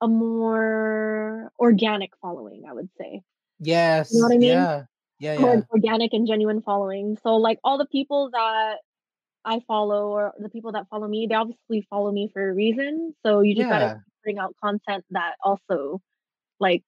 a 0.00 0.08
more 0.08 1.52
organic 1.58 2.12
following, 2.20 2.64
I 2.68 2.72
would 2.72 2.88
say. 2.98 3.22
Yes. 3.58 4.10
You 4.12 4.20
know 4.20 4.28
what 4.28 4.34
I 4.34 4.38
mean? 4.38 4.48
Yeah. 4.50 4.82
Yeah, 5.18 5.38
yeah. 5.38 5.60
organic 5.70 6.14
and 6.14 6.26
genuine 6.26 6.62
following. 6.62 7.18
So, 7.22 7.36
like, 7.36 7.58
all 7.62 7.76
the 7.76 7.84
people 7.84 8.30
that 8.32 8.76
I 9.44 9.60
follow 9.68 10.08
or 10.08 10.32
the 10.38 10.48
people 10.48 10.72
that 10.72 10.88
follow 10.88 11.06
me, 11.06 11.26
they 11.28 11.34
obviously 11.34 11.86
follow 11.90 12.10
me 12.10 12.30
for 12.32 12.48
a 12.48 12.54
reason. 12.54 13.14
So 13.22 13.42
you 13.42 13.54
just 13.54 13.68
gotta 13.68 14.02
bring 14.24 14.38
out 14.38 14.54
content 14.64 15.04
that 15.10 15.34
also, 15.44 16.00
like, 16.58 16.82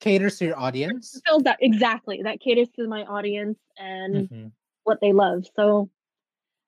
Caters 0.00 0.38
to 0.38 0.46
your 0.46 0.58
audience. 0.58 1.22
fulfills 1.24 1.42
that 1.44 1.58
exactly, 1.60 2.22
that 2.22 2.40
caters 2.40 2.68
to 2.76 2.86
my 2.88 3.02
audience 3.04 3.58
and 3.76 4.30
Mhm. 4.30 4.56
what 4.84 5.00
they 5.00 5.12
love. 5.12 5.46
So, 5.54 5.90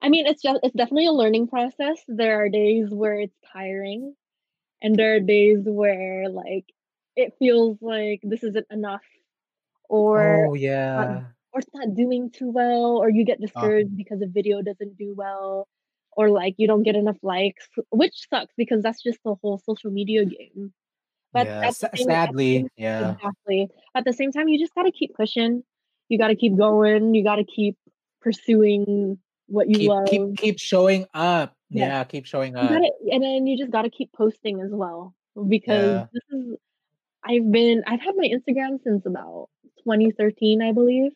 I 0.02 0.09
mean, 0.10 0.26
it's 0.26 0.42
just 0.42 0.60
it's 0.64 0.76
definitely 0.76 1.06
a 1.09 1.12
learning 1.12 1.48
process. 1.48 2.02
There 2.09 2.42
are 2.44 2.48
days 2.48 2.90
where 2.90 3.20
it's 3.20 3.36
tiring, 3.52 4.16
and 4.82 4.96
there 4.96 5.16
are 5.16 5.20
days 5.20 5.60
where, 5.64 6.28
like, 6.30 6.66
it 7.16 7.34
feels 7.38 7.78
like 7.82 8.20
this 8.24 8.44
isn't 8.44 8.66
enough 8.70 9.05
or 9.88 10.50
Oh, 10.50 10.55
not 10.96 11.09
yeah. 11.09 11.32
or 11.52 11.60
it's 11.60 11.74
not 11.74 11.94
doing 11.94 12.30
too 12.30 12.50
well, 12.50 12.98
or 12.98 13.10
you 13.10 13.24
get 13.24 13.40
Uh, 13.55 13.70
discouraged 13.70 13.96
because 13.96 14.22
a 14.22 14.26
video 14.28 14.62
doesn't 14.62 14.96
do 14.98 15.14
well, 15.16 15.68
or 16.12 16.30
like 16.30 16.55
you 16.59 16.66
don't 16.68 16.84
get 16.84 16.96
enough 16.96 17.18
likes, 17.22 17.68
which 17.92 18.28
sucks 18.30 18.55
because 18.56 18.82
that's 18.82 19.02
just 19.02 19.20
the 19.24 19.36
whole 19.36 19.59
social 19.59 19.90
media 19.92 20.24
game. 20.26 20.74
But 21.32 21.46
yeah. 21.46 21.60
at 21.68 21.74
the 21.78 21.90
same 21.96 22.06
sadly, 22.06 22.56
same 22.56 22.68
yeah. 22.76 23.12
exactly. 23.12 23.68
At 23.94 24.05
the 24.05 24.12
same 24.12 24.32
time, 24.32 24.48
you 24.48 24.59
just 24.59 24.74
gotta 24.74 24.90
keep 24.92 25.14
pushing. 25.14 25.62
You 26.09 26.18
gotta 26.18 26.34
keep 26.36 26.56
going. 26.56 27.14
You 27.14 27.22
gotta 27.22 27.44
keep 27.44 27.76
pursuing 28.20 29.18
what 29.46 29.68
you 29.68 29.74
Keep 29.76 29.90
keep 30.10 30.20
love. 30.20 30.36
keep 30.36 30.59
showing 30.59 31.06
up. 31.14 31.55
Yes. 31.70 31.88
Yeah, 31.88 32.05
keep 32.05 32.26
showing 32.26 32.56
up. 32.56 32.68
gotta 32.70 32.90
and 33.12 33.22
then 33.22 33.46
you 33.46 33.56
just 33.59 33.70
gotta 33.70 33.90
keep 33.90 34.12
posting 34.12 34.60
as 34.60 34.70
well 34.70 35.14
because 35.48 35.84
Yeah. 35.84 36.06
this 36.12 36.22
is 36.32 36.56
I've 37.24 37.50
been 37.50 37.82
I've 37.86 38.00
had 38.00 38.14
my 38.16 38.28
Instagram 38.28 38.82
since 38.82 39.05
about 39.06 39.48
2013, 39.84 40.62
I 40.62 40.72
believe. 40.72 41.12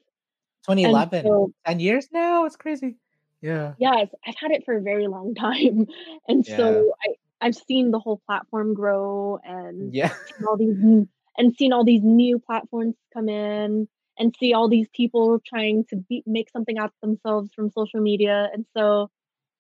2011. 0.68 1.24
so 1.24 1.52
10 1.66 1.80
years 1.80 2.08
now? 2.12 2.44
It's 2.44 2.56
crazy. 2.56 2.96
Yeah. 3.40 3.74
yes, 3.78 4.08
I've 4.26 4.36
had 4.38 4.52
it 4.52 4.64
for 4.64 4.76
a 4.76 4.80
very 4.82 5.08
long 5.08 5.34
time. 5.46 5.86
And 6.28 6.46
Yeah. 6.46 6.56
so 6.56 6.94
I 7.02 7.14
I've 7.42 7.56
seen 7.56 7.90
the 7.90 7.98
whole 7.98 8.22
platform 8.26 8.72
grow 8.74 9.38
and 9.44 9.92
Yeah. 9.92 10.08
seen 10.08 10.46
all 10.46 10.56
these 10.56 10.76
n- 10.82 11.08
and 11.36 11.56
seen 11.56 11.72
all 11.72 11.84
these 11.84 12.02
new 12.02 12.38
platforms 12.38 12.94
come 13.12 13.28
in 13.28 13.88
and 14.18 14.34
see 14.38 14.52
all 14.52 14.68
these 14.68 14.88
people 14.94 15.40
trying 15.44 15.84
to 15.86 15.96
be, 15.96 16.22
make 16.26 16.50
something 16.50 16.78
out 16.78 16.90
of 16.94 17.00
themselves 17.02 17.52
from 17.54 17.70
social 17.70 18.00
media. 18.00 18.48
And 18.52 18.64
so 18.76 19.10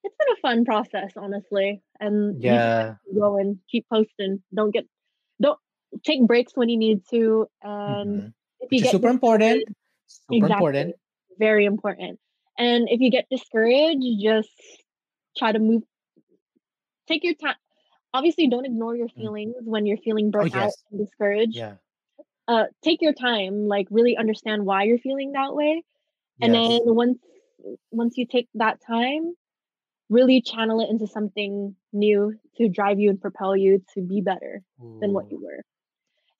it's 0.04 0.14
been 0.16 0.32
a 0.36 0.40
fun 0.40 0.64
process, 0.64 1.12
honestly. 1.16 1.82
And 1.98 2.36
you 2.42 2.52
just 2.52 2.68
gotta 2.78 2.98
Yeah. 3.14 3.20
go 3.20 3.38
and 3.38 3.58
keep 3.70 3.86
posting. 3.92 4.42
Don't 4.54 4.70
get 4.70 4.86
don't 5.40 5.58
take 6.04 6.24
breaks 6.26 6.52
when 6.54 6.68
you 6.68 6.76
need 6.76 7.02
to. 7.10 7.48
And 7.62 8.22
Mhm. 8.22 8.34
if 8.60 8.70
you 8.70 8.78
Which 8.78 8.84
get 8.84 8.90
super 8.92 9.08
important. 9.08 9.64
Super 10.06 10.36
exactly, 10.36 10.54
important. 10.54 10.96
very 11.38 11.64
important. 11.64 12.20
And 12.58 12.88
if 12.88 13.00
you 13.00 13.10
get 13.10 13.26
discouraged, 13.30 14.04
just 14.22 14.50
try 15.36 15.52
to 15.52 15.58
move. 15.58 15.82
Take 17.08 17.24
your 17.24 17.34
time. 17.34 17.56
Obviously, 18.14 18.48
don't 18.48 18.66
ignore 18.66 18.94
your 18.96 19.08
Mm. 19.08 19.16
feelings 19.16 19.54
when 19.64 19.86
you're 19.86 19.96
feeling 19.98 20.28
Oh, 20.28 20.30
burnt 20.32 20.54
out 20.54 20.72
and 20.90 21.00
discouraged. 21.00 21.56
Yeah. 21.56 21.76
Uh, 22.46 22.66
take 22.82 23.00
your 23.00 23.14
time. 23.14 23.66
Like 23.66 23.86
really 23.90 24.16
understand 24.16 24.66
why 24.66 24.84
you're 24.84 24.98
feeling 24.98 25.32
that 25.32 25.54
way. 25.54 25.82
And 26.42 26.54
then 26.54 26.80
once 26.84 27.18
once 27.90 28.18
you 28.18 28.26
take 28.26 28.48
that 28.54 28.80
time, 28.86 29.34
really 30.10 30.42
channel 30.42 30.80
it 30.80 30.90
into 30.90 31.06
something 31.06 31.76
new 31.92 32.34
to 32.56 32.68
drive 32.68 33.00
you 33.00 33.10
and 33.10 33.20
propel 33.20 33.56
you 33.56 33.84
to 33.94 34.02
be 34.02 34.20
better 34.20 34.62
than 35.00 35.12
what 35.12 35.30
you 35.30 35.40
were. 35.42 35.62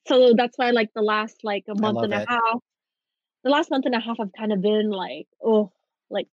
So 0.09 0.35
that's 0.36 0.59
why 0.59 0.70
like 0.70 0.90
the 0.94 1.03
last 1.03 1.39
like 1.44 1.65
a 1.69 1.81
month 1.81 2.03
and 2.03 2.12
a 2.15 2.24
half, 2.27 2.61
the 3.44 3.51
last 3.51 3.70
month 3.70 3.86
and 3.86 3.94
a 3.94 4.01
half 4.01 4.19
I've 4.20 4.32
kind 4.32 4.53
of 4.53 4.61
been 4.61 4.90
like, 4.90 5.28
oh, 5.44 5.73
like 6.11 6.28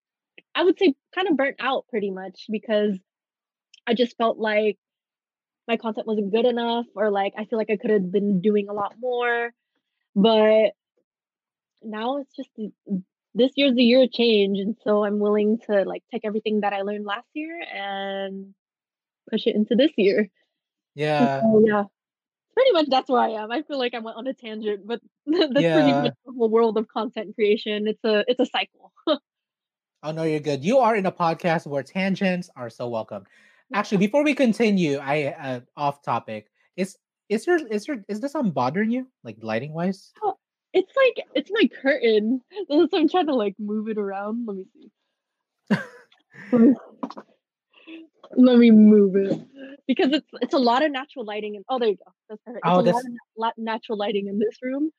I 0.55 0.65
would 0.65 0.79
say 0.79 0.95
kind 1.15 1.29
of 1.29 1.37
burnt 1.37 1.57
out 1.61 1.87
pretty 1.89 2.11
much 2.11 2.47
because 2.51 2.99
I 3.87 3.95
just 3.95 4.17
felt 4.17 4.39
like 4.39 4.79
my 5.69 5.77
content 5.77 6.07
wasn't 6.07 6.33
good 6.33 6.47
enough 6.47 6.87
or 6.95 7.11
like 7.11 7.35
I 7.37 7.45
feel 7.45 7.59
like 7.59 7.71
I 7.71 7.77
could 7.77 7.91
have 7.91 8.11
been 8.11 8.41
doing 8.41 8.69
a 8.69 8.73
lot 8.73 8.95
more. 8.99 9.51
But 10.17 10.73
now 11.83 12.17
it's 12.17 12.35
just 12.35 12.51
this 13.35 13.53
year's 13.55 13.75
the 13.75 13.85
year 13.85 14.03
of 14.03 14.11
change 14.11 14.59
and 14.59 14.77
so 14.83 15.05
I'm 15.05 15.19
willing 15.19 15.59
to 15.69 15.85
like 15.85 16.03
take 16.11 16.23
everything 16.25 16.63
that 16.63 16.73
I 16.73 16.83
learned 16.83 17.05
last 17.05 17.29
year 17.35 17.61
and 17.73 18.55
push 19.31 19.47
it 19.47 19.55
into 19.55 19.77
this 19.77 19.93
year. 19.97 20.29
Yeah. 20.95 21.43
so 21.43 21.63
yeah, 21.65 21.85
pretty 22.55 22.73
much 22.73 22.87
that's 22.89 23.11
where 23.11 23.21
I 23.21 23.43
am. 23.43 23.53
I 23.53 23.63
feel 23.63 23.79
like 23.79 23.95
I 23.95 24.01
went 24.01 24.17
on 24.17 24.27
a 24.27 24.33
tangent, 24.35 24.87
but 24.87 25.01
that's 25.27 25.53
pretty 25.53 25.93
much 25.93 26.15
the 26.25 26.33
whole 26.33 26.49
world 26.49 26.79
of 26.79 26.89
content 26.89 27.35
creation. 27.35 27.87
It's 27.87 28.03
a 28.05 28.25
it's 28.27 28.41
a 28.41 28.47
cycle. 28.47 28.93
Oh 30.01 30.13
no, 30.13 30.23
you're 30.23 30.39
good. 30.39 30.65
You 30.65 30.79
are 30.79 30.95
in 30.95 31.07
a 31.07 31.11
podcast 31.11 31.67
where 31.67 31.83
tangents 31.83 32.49
are 32.55 32.71
so 32.71 32.89
welcome. 32.89 33.25
Actually, 33.75 33.99
before 33.99 34.25
we 34.25 34.35
continue, 34.35 34.99
I 34.99 35.35
uh, 35.39 35.61
off 35.77 36.03
topic. 36.03 36.47
Is 36.77 36.97
is 37.29 37.47
your 37.47 37.59
is 37.67 37.87
your 37.87 37.99
is 38.09 38.21
this 38.21 38.35
on 38.35 38.51
bothering 38.51 38.91
you? 38.91 39.07
Like 39.25 39.37
lighting 39.43 39.75
wise? 39.75 40.13
Oh, 40.23 40.35
It's 40.73 40.93
like 40.97 41.27
it's 41.35 41.51
my 41.53 41.69
curtain. 41.83 42.41
So 42.69 42.89
I'm 42.93 43.09
trying 43.09 43.27
to 43.27 43.35
like 43.35 43.55
move 43.59 43.89
it 43.89 43.99
around. 43.99 44.47
Let 44.47 44.57
me 44.57 44.67
see. 44.73 44.91
Let 48.37 48.59
me, 48.59 48.71
move 48.71 49.17
it 49.17 49.41
because 49.87 50.13
it's 50.13 50.29
it's 50.41 50.55
a 50.55 50.59
lot 50.59 50.85
of 50.85 50.93
natural 50.93 51.25
lighting 51.25 51.57
and 51.57 51.65
oh 51.69 51.79
there 51.79 51.89
you 51.89 51.97
go. 51.97 52.13
That's 52.29 52.43
perfect. 52.45 52.67
It's 52.67 52.71
Oh, 52.71 52.81
a 52.81 53.41
lot 53.41 53.53
of 53.57 53.59
natural 53.59 53.99
lighting 53.99 54.29
in 54.29 54.39
this 54.39 54.57
room. 54.63 54.91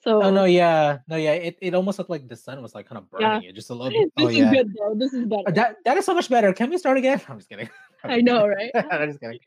So 0.00 0.22
oh 0.22 0.30
no, 0.30 0.44
yeah. 0.44 0.98
No, 1.08 1.16
yeah. 1.16 1.32
It, 1.32 1.58
it 1.60 1.74
almost 1.74 1.98
looked 1.98 2.10
like 2.10 2.28
the 2.28 2.36
sun 2.36 2.62
was 2.62 2.74
like 2.74 2.88
kind 2.88 2.98
of 2.98 3.06
yeah, 3.18 3.30
burning 3.30 3.48
it 3.48 3.54
just 3.54 3.70
a 3.70 3.74
little 3.74 3.90
bit. 4.00 4.12
Oh 4.16 4.26
this 4.26 4.32
is 4.32 4.38
yeah. 4.38 4.52
good 4.52 4.74
though. 4.74 4.94
This 4.94 5.12
is 5.12 5.24
Uh, 5.24 5.26
better. 5.26 5.52
That 5.52 5.76
that 5.84 5.96
is 5.96 6.04
so 6.04 6.14
much 6.14 6.28
better. 6.28 6.52
Can 6.52 6.70
we 6.70 6.78
start 6.78 6.98
again? 6.98 7.20
I'm 7.28 7.38
just 7.38 7.48
kidding. 7.48 7.68
I 8.06 8.20
know, 8.20 8.46
right? 8.46 8.70
I'm 8.90 9.08
just 9.08 9.20
kidding. 9.20 9.38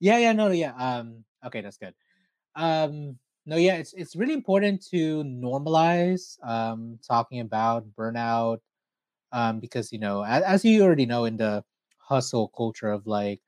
Yeah, 0.00 0.18
yeah, 0.18 0.32
no, 0.32 0.50
yeah. 0.50 0.74
Um, 0.76 1.24
okay, 1.44 1.60
that's 1.60 1.78
good. 1.78 1.94
Um, 2.56 3.18
no, 3.46 3.56
yeah, 3.56 3.76
it's 3.76 3.94
it's 3.94 4.16
really 4.16 4.34
important 4.34 4.84
to 4.90 5.24
normalize 5.24 6.38
um 6.44 6.98
talking 7.06 7.40
about 7.40 7.88
burnout 7.96 8.60
um 9.32 9.60
because 9.60 9.92
you 9.92 9.98
know 10.00 10.22
as, 10.24 10.42
as 10.44 10.64
you 10.64 10.82
already 10.84 11.06
know 11.06 11.24
in 11.26 11.36
the 11.38 11.64
hustle 11.98 12.48
culture 12.56 12.90
of 12.92 13.06
like 13.06 13.42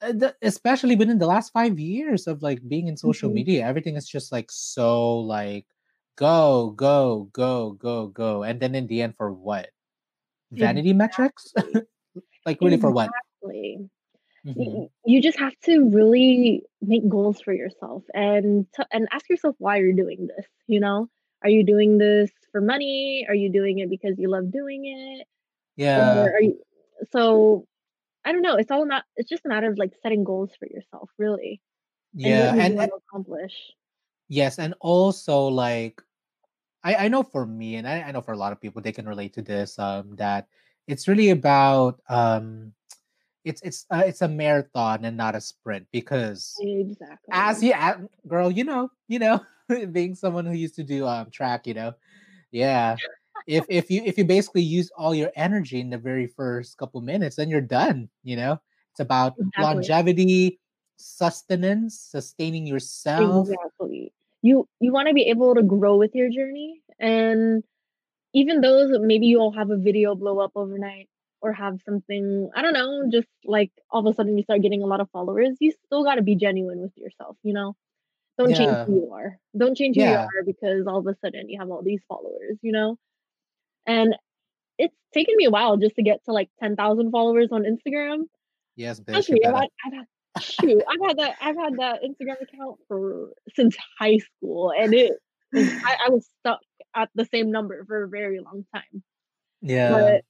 uh, 0.00 0.12
the, 0.12 0.36
especially 0.42 0.96
within 0.96 1.18
the 1.18 1.26
last 1.26 1.52
five 1.52 1.78
years 1.78 2.26
of 2.26 2.42
like 2.42 2.66
being 2.68 2.88
in 2.88 2.96
social 2.96 3.30
Mhm. 3.30 3.30
media, 3.30 3.64
everything 3.66 3.96
is 3.96 4.06
just 4.08 4.32
like 4.32 4.50
so 4.50 5.18
like 5.20 5.66
go, 6.16 6.70
go, 6.76 7.28
go, 7.32 7.72
go, 7.72 8.06
go, 8.08 8.42
and 8.42 8.60
then 8.60 8.74
in 8.74 8.86
the 8.86 9.02
end, 9.02 9.16
for 9.16 9.32
what? 9.32 9.70
Vanity 10.52 10.92
metrics? 10.92 11.54
Exactly. 12.46 12.66
like 12.66 12.70
really 12.70 12.80
for 12.80 12.90
what? 12.90 13.10
Exactly. 13.42 13.90
Mhm. 14.46 14.90
You 15.04 15.22
just 15.22 15.38
have 15.38 15.58
to 15.64 15.88
really 15.90 16.62
make 16.80 17.08
goals 17.08 17.40
for 17.40 17.52
yourself 17.52 18.04
and 18.14 18.66
t- 18.74 18.82
and 18.92 19.08
ask 19.12 19.28
yourself 19.28 19.56
why 19.58 19.76
you're 19.76 19.92
doing 19.92 20.26
this. 20.26 20.46
You 20.66 20.80
know, 20.80 21.08
are 21.42 21.50
you 21.50 21.64
doing 21.64 21.98
this 21.98 22.30
for 22.52 22.60
money? 22.60 23.26
Are 23.28 23.34
you 23.34 23.50
doing 23.50 23.78
it 23.78 23.90
because 23.90 24.18
you 24.18 24.28
love 24.30 24.50
doing 24.50 24.84
it? 24.86 25.26
Yeah, 25.76 26.00
Or 26.02 26.34
are 26.36 26.40
you? 26.40 26.58
So 27.12 27.66
I 28.24 28.32
don't 28.32 28.42
know. 28.42 28.56
It's 28.56 28.70
all 28.70 28.86
not. 28.86 29.04
It's 29.16 29.28
just 29.28 29.44
a 29.44 29.48
matter 29.48 29.70
of 29.70 29.78
like 29.78 29.92
setting 30.02 30.24
goals 30.24 30.52
for 30.58 30.66
yourself, 30.66 31.10
really, 31.18 31.60
and 32.24 32.38
yeah, 32.38 32.54
you 32.54 32.60
and, 32.60 32.78
and 32.78 32.90
accomplish. 33.10 33.54
yes, 34.28 34.58
and 34.58 34.74
also 34.80 35.48
like 35.48 36.02
I 36.84 36.94
I 37.06 37.08
know 37.08 37.22
for 37.22 37.46
me, 37.46 37.76
and 37.76 37.86
I, 37.86 38.02
I 38.02 38.12
know 38.12 38.20
for 38.22 38.32
a 38.32 38.36
lot 38.38 38.52
of 38.52 38.60
people, 38.60 38.82
they 38.82 38.92
can 38.92 39.06
relate 39.08 39.34
to 39.34 39.42
this. 39.42 39.78
Um, 39.78 40.16
that 40.16 40.48
it's 40.86 41.08
really 41.08 41.30
about 41.30 42.00
um, 42.08 42.72
it's 43.44 43.60
it's 43.62 43.86
uh, 43.90 44.02
it's 44.06 44.22
a 44.22 44.28
marathon 44.28 45.04
and 45.04 45.16
not 45.16 45.34
a 45.34 45.40
sprint 45.40 45.86
because 45.92 46.54
as 47.30 47.62
you 47.62 47.72
a- 47.74 48.00
girl, 48.26 48.50
you 48.50 48.64
know, 48.64 48.90
you 49.08 49.18
know, 49.18 49.40
being 49.92 50.14
someone 50.14 50.46
who 50.46 50.54
used 50.54 50.74
to 50.76 50.84
do 50.84 51.06
um 51.06 51.30
track, 51.30 51.66
you 51.66 51.74
know, 51.74 51.94
yeah. 52.50 52.96
If 53.46 53.64
if 53.68 53.90
you 53.90 54.02
if 54.04 54.18
you 54.18 54.24
basically 54.24 54.62
use 54.62 54.90
all 54.96 55.14
your 55.14 55.30
energy 55.36 55.80
in 55.80 55.90
the 55.90 55.98
very 55.98 56.26
first 56.26 56.76
couple 56.78 57.00
minutes, 57.00 57.36
then 57.36 57.48
you're 57.48 57.60
done. 57.60 58.08
You 58.24 58.36
know, 58.36 58.60
it's 58.90 59.00
about 59.00 59.34
Exactly. 59.38 59.62
longevity, 59.62 60.60
sustenance, 60.96 62.00
sustaining 62.00 62.66
yourself. 62.66 63.48
Exactly. 63.48 64.12
You 64.42 64.68
you 64.80 64.92
want 64.92 65.08
to 65.08 65.14
be 65.14 65.30
able 65.30 65.54
to 65.54 65.62
grow 65.62 65.96
with 65.96 66.14
your 66.14 66.28
journey 66.28 66.82
and 66.98 67.62
even 68.36 68.60
those 68.60 68.90
maybe 69.00 69.26
you'll 69.28 69.52
have 69.52 69.70
a 69.70 69.78
video 69.78 70.14
blow 70.14 70.38
up 70.40 70.52
overnight 70.54 71.08
or 71.40 71.54
have 71.54 71.80
something, 71.86 72.50
I 72.54 72.60
don't 72.60 72.74
know, 72.74 73.08
just 73.10 73.28
like 73.46 73.72
all 73.90 74.06
of 74.06 74.12
a 74.12 74.14
sudden 74.14 74.36
you 74.36 74.44
start 74.44 74.60
getting 74.60 74.82
a 74.82 74.86
lot 74.86 75.00
of 75.00 75.08
followers, 75.10 75.56
you 75.58 75.72
still 75.86 76.04
got 76.04 76.16
to 76.16 76.22
be 76.22 76.36
genuine 76.36 76.80
with 76.80 76.92
yourself, 76.96 77.38
you 77.42 77.54
know? 77.54 77.74
Don't 78.36 78.54
change 78.54 78.76
who 78.86 78.96
you 78.96 79.10
are. 79.14 79.38
Don't 79.56 79.74
change 79.74 79.96
who 79.96 80.02
you 80.02 80.10
are 80.10 80.44
because 80.44 80.86
all 80.86 80.98
of 80.98 81.06
a 81.06 81.16
sudden 81.24 81.48
you 81.48 81.58
have 81.58 81.70
all 81.70 81.82
these 81.82 82.02
followers, 82.06 82.58
you 82.60 82.72
know? 82.72 82.98
And 83.86 84.14
it's 84.76 84.94
taken 85.14 85.34
me 85.36 85.46
a 85.46 85.50
while 85.50 85.78
just 85.78 85.96
to 85.96 86.02
get 86.02 86.22
to 86.26 86.32
like 86.32 86.50
10,000 86.60 87.10
followers 87.10 87.48
on 87.52 87.62
Instagram. 87.62 88.24
Yes, 88.76 89.00
bitch, 89.00 89.30
me, 89.30 89.40
I've 89.46 89.54
had, 89.54 89.68
I've 89.86 89.92
had 89.94 90.06
shoot, 90.42 90.82
I've 90.86 91.08
had 91.08 91.18
that 91.20 91.36
I've 91.40 91.56
had 91.56 91.78
that 91.78 92.02
Instagram 92.02 92.42
account 92.42 92.76
for 92.86 93.30
since 93.54 93.74
high 93.98 94.18
school, 94.18 94.74
and 94.78 94.92
it 94.92 95.14
I, 95.54 95.96
I 96.06 96.10
was 96.10 96.28
stuck 96.40 96.60
at 96.96 97.10
the 97.14 97.26
same 97.26 97.50
number 97.50 97.84
for 97.84 98.04
a 98.04 98.08
very 98.08 98.40
long 98.40 98.64
time. 98.74 99.02
Yeah, 99.60 99.90
But 99.90 100.22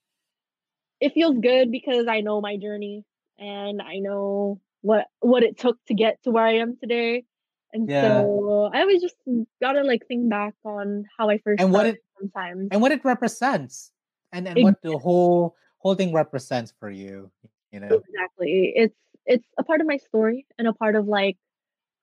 it 1.01 1.14
feels 1.14 1.38
good 1.38 1.70
because 1.70 2.06
I 2.09 2.20
know 2.20 2.40
my 2.40 2.56
journey 2.56 3.05
and 3.38 3.80
I 3.80 3.98
know 3.98 4.60
what 4.82 5.06
what 5.20 5.43
it 5.43 5.59
took 5.59 5.78
to 5.86 5.94
get 5.94 6.22
to 6.24 6.30
where 6.30 6.44
I 6.44 6.56
am 6.59 6.76
today. 6.76 7.24
And 7.72 7.88
yeah. 7.88 8.22
so 8.22 8.70
I 8.72 8.80
always 8.80 9.02
just 9.02 9.16
gotta 9.60 9.82
like 9.82 10.06
think 10.09 10.28
back 10.30 10.55
on 10.64 11.05
how 11.16 11.28
I 11.30 11.38
first 11.38 11.60
And 11.60 11.72
what 11.72 11.86
it 11.86 11.98
sometimes. 12.18 12.68
and 12.72 12.80
what 12.80 12.93
it 12.93 13.05
represents, 13.05 13.93
and 14.32 14.48
and 14.48 14.59
Ex- 14.59 14.64
what 14.64 14.82
the 14.82 14.98
whole 14.98 15.56
whole 15.78 15.94
thing 15.94 16.12
represents 16.12 16.72
for 16.80 16.90
you. 16.90 17.30
You 17.72 17.80
know. 17.80 17.88
Exactly. 17.88 18.72
It's 18.74 18.97
it's 19.26 19.47
a 19.59 19.64
part 19.64 19.80
of 19.80 19.86
my 19.86 19.98
story 19.98 20.47
and 20.59 20.66
a 20.68 20.72
part 20.72 20.94
of 20.97 21.06
like 21.06 21.36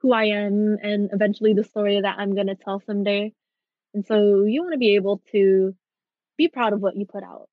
who 0.01 0.11
I 0.11 0.25
am 0.25 0.77
and 0.83 1.09
eventually 1.13 1.53
the 1.53 1.63
story 1.63 1.99
that 2.01 2.19
I'm 2.19 2.35
gonna 2.35 2.55
tell 2.55 2.81
someday. 2.85 3.33
And 3.93 4.05
so 4.05 4.43
you 4.43 4.61
want 4.61 4.73
to 4.73 4.79
be 4.79 4.95
able 4.95 5.21
to 5.31 5.75
be 6.37 6.47
proud 6.49 6.73
of 6.73 6.81
what 6.81 6.97
you 6.97 7.05
put 7.05 7.23
out. 7.23 7.49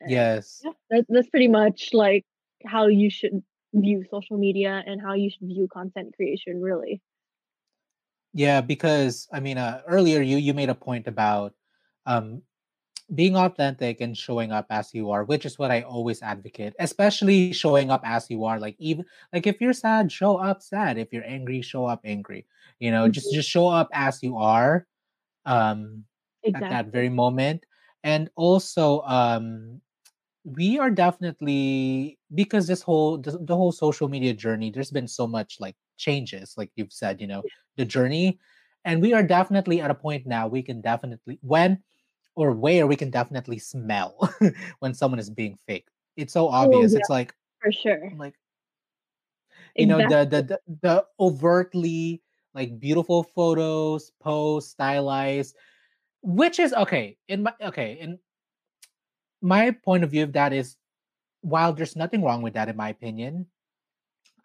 And 0.00 0.10
Yes. 0.10 0.62
yeah, 0.64 0.72
that, 0.90 1.06
that's 1.08 1.30
pretty 1.30 1.48
much 1.48 1.90
like 1.94 2.24
how 2.66 2.88
you 2.88 3.10
should 3.10 3.42
view 3.74 4.04
social 4.10 4.38
media 4.38 4.82
and 4.86 5.00
how 5.00 5.14
you 5.14 5.30
should 5.30 5.48
view 5.48 5.68
content 5.72 6.14
creation, 6.16 6.62
really. 6.62 7.02
Yeah, 8.34 8.60
because 8.60 9.28
I 9.32 9.40
mean, 9.40 9.58
uh, 9.58 9.82
earlier 9.86 10.20
you 10.22 10.36
you 10.36 10.54
made 10.54 10.68
a 10.68 10.74
point 10.74 11.06
about 11.08 11.54
um 12.06 12.42
being 13.14 13.36
authentic 13.36 14.00
and 14.00 14.16
showing 14.16 14.52
up 14.52 14.66
as 14.70 14.94
you 14.94 15.10
are, 15.12 15.24
which 15.24 15.46
is 15.46 15.58
what 15.58 15.70
I 15.70 15.82
always 15.82 16.22
advocate, 16.22 16.74
especially 16.80 17.52
showing 17.52 17.90
up 17.90 18.02
as 18.04 18.30
you 18.30 18.44
are. 18.44 18.60
Like 18.60 18.76
even 18.78 19.06
like 19.32 19.46
if 19.46 19.60
you're 19.60 19.74
sad, 19.74 20.12
show 20.12 20.38
up 20.38 20.62
sad. 20.62 20.98
If 20.98 21.12
you're 21.12 21.24
angry, 21.26 21.62
show 21.62 21.86
up 21.86 22.02
angry. 22.04 22.46
You 22.80 22.90
know, 22.92 23.08
just 23.08 23.30
Mhm. 23.30 23.34
just 23.34 23.48
show 23.50 23.68
up 23.68 23.88
as 23.94 24.22
you 24.22 24.36
are 24.38 24.86
um 25.46 26.04
at 26.54 26.68
that 26.68 26.86
very 26.88 27.08
moment. 27.08 27.64
And 28.04 28.30
also 28.36 29.02
um 29.02 29.80
we 30.44 30.78
are 30.78 30.90
definitely 30.90 32.18
because 32.34 32.66
this 32.66 32.82
whole 32.82 33.18
the, 33.18 33.38
the 33.42 33.56
whole 33.56 33.72
social 33.72 34.08
media 34.08 34.32
journey 34.32 34.70
there's 34.70 34.90
been 34.90 35.08
so 35.08 35.26
much 35.26 35.56
like 35.60 35.76
changes 35.98 36.54
like 36.56 36.70
you've 36.76 36.92
said 36.92 37.20
you 37.20 37.26
know 37.26 37.42
the 37.76 37.84
journey. 37.84 38.38
And 38.84 39.02
we 39.02 39.12
are 39.12 39.22
definitely 39.22 39.80
at 39.80 39.90
a 39.90 39.94
point 39.94 40.26
now 40.26 40.48
we 40.48 40.62
can 40.62 40.80
definitely 40.80 41.38
when 41.42 41.82
or 42.36 42.52
where 42.52 42.86
we 42.86 42.96
can 42.96 43.10
definitely 43.10 43.58
smell 43.58 44.30
when 44.78 44.94
someone 44.94 45.18
is 45.18 45.30
being 45.30 45.58
fake. 45.66 45.88
It's 46.16 46.32
so 46.32 46.48
Oh 46.48 46.52
obvious. 46.64 46.92
yeah, 46.92 47.00
it's 47.00 47.10
like 47.10 47.34
for 47.60 47.72
sure. 47.72 48.12
like 48.16 48.34
you 49.76 49.86
know 49.86 50.00
the 50.00 50.24
the 50.24 50.42
the, 50.42 50.60
the 50.82 51.06
overtly 51.20 52.22
like 52.58 52.80
beautiful 52.80 53.22
photos 53.24 54.10
posts 54.20 54.72
stylized 54.72 55.56
which 56.22 56.58
is 56.58 56.74
okay 56.74 57.18
in 57.28 57.44
my 57.44 57.54
okay 57.62 57.98
in 58.00 58.18
my 59.40 59.70
point 59.70 60.04
of 60.04 60.10
view 60.10 60.22
of 60.24 60.32
that 60.32 60.52
is 60.52 60.76
while 61.42 61.72
there's 61.72 61.96
nothing 61.96 62.22
wrong 62.24 62.42
with 62.42 62.54
that 62.54 62.68
in 62.68 62.76
my 62.76 62.88
opinion 62.90 63.46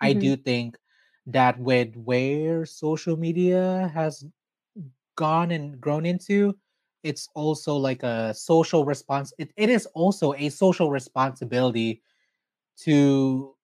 I 0.02 0.14
hmm 0.14 0.14
do 0.14 0.36
think 0.36 0.78
that 1.28 1.60
with 1.60 1.96
where 1.96 2.66
social 2.66 3.18
media 3.18 3.92
has 3.94 4.26
gone 5.16 5.52
and 5.52 5.80
grown 5.82 6.06
into, 6.06 6.58
it's 7.04 7.30
also 7.36 7.78
like 7.78 8.04
a 8.04 8.34
social 8.34 8.86
response. 8.86 9.34
It, 9.40 9.52
it 9.58 9.70
is 9.70 9.86
also 9.96 10.34
a 10.34 10.50
social 10.50 10.92
responsibility 10.92 12.02
to 12.80 13.56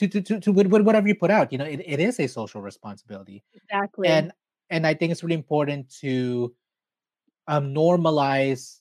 to 0.00 0.08
to 0.08 0.20
to, 0.22 0.40
to 0.40 0.52
with, 0.52 0.68
with 0.68 0.82
whatever 0.82 1.06
you 1.06 1.14
put 1.14 1.30
out. 1.30 1.52
You 1.52 1.58
know, 1.58 1.64
it, 1.66 1.80
it 1.84 2.00
is 2.00 2.18
a 2.20 2.26
social 2.26 2.62
responsibility, 2.62 3.44
Exactly. 3.52 4.08
and 4.08 4.32
and 4.70 4.86
I 4.86 4.94
think 4.94 5.12
it's 5.12 5.22
really 5.22 5.36
important 5.36 5.90
to 6.00 6.54
um 7.48 7.74
normalize 7.74 8.80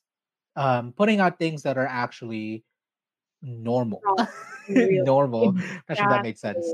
um 0.55 0.93
putting 0.93 1.19
out 1.19 1.37
things 1.37 1.63
that 1.63 1.77
are 1.77 1.87
actually 1.87 2.63
normal. 3.41 4.01
Raw 4.03 4.25
and 4.67 4.77
real. 4.89 5.05
normal. 5.05 5.51
Not 5.87 5.97
sure 5.97 6.09
that 6.09 6.23
made 6.23 6.37
sense. 6.37 6.73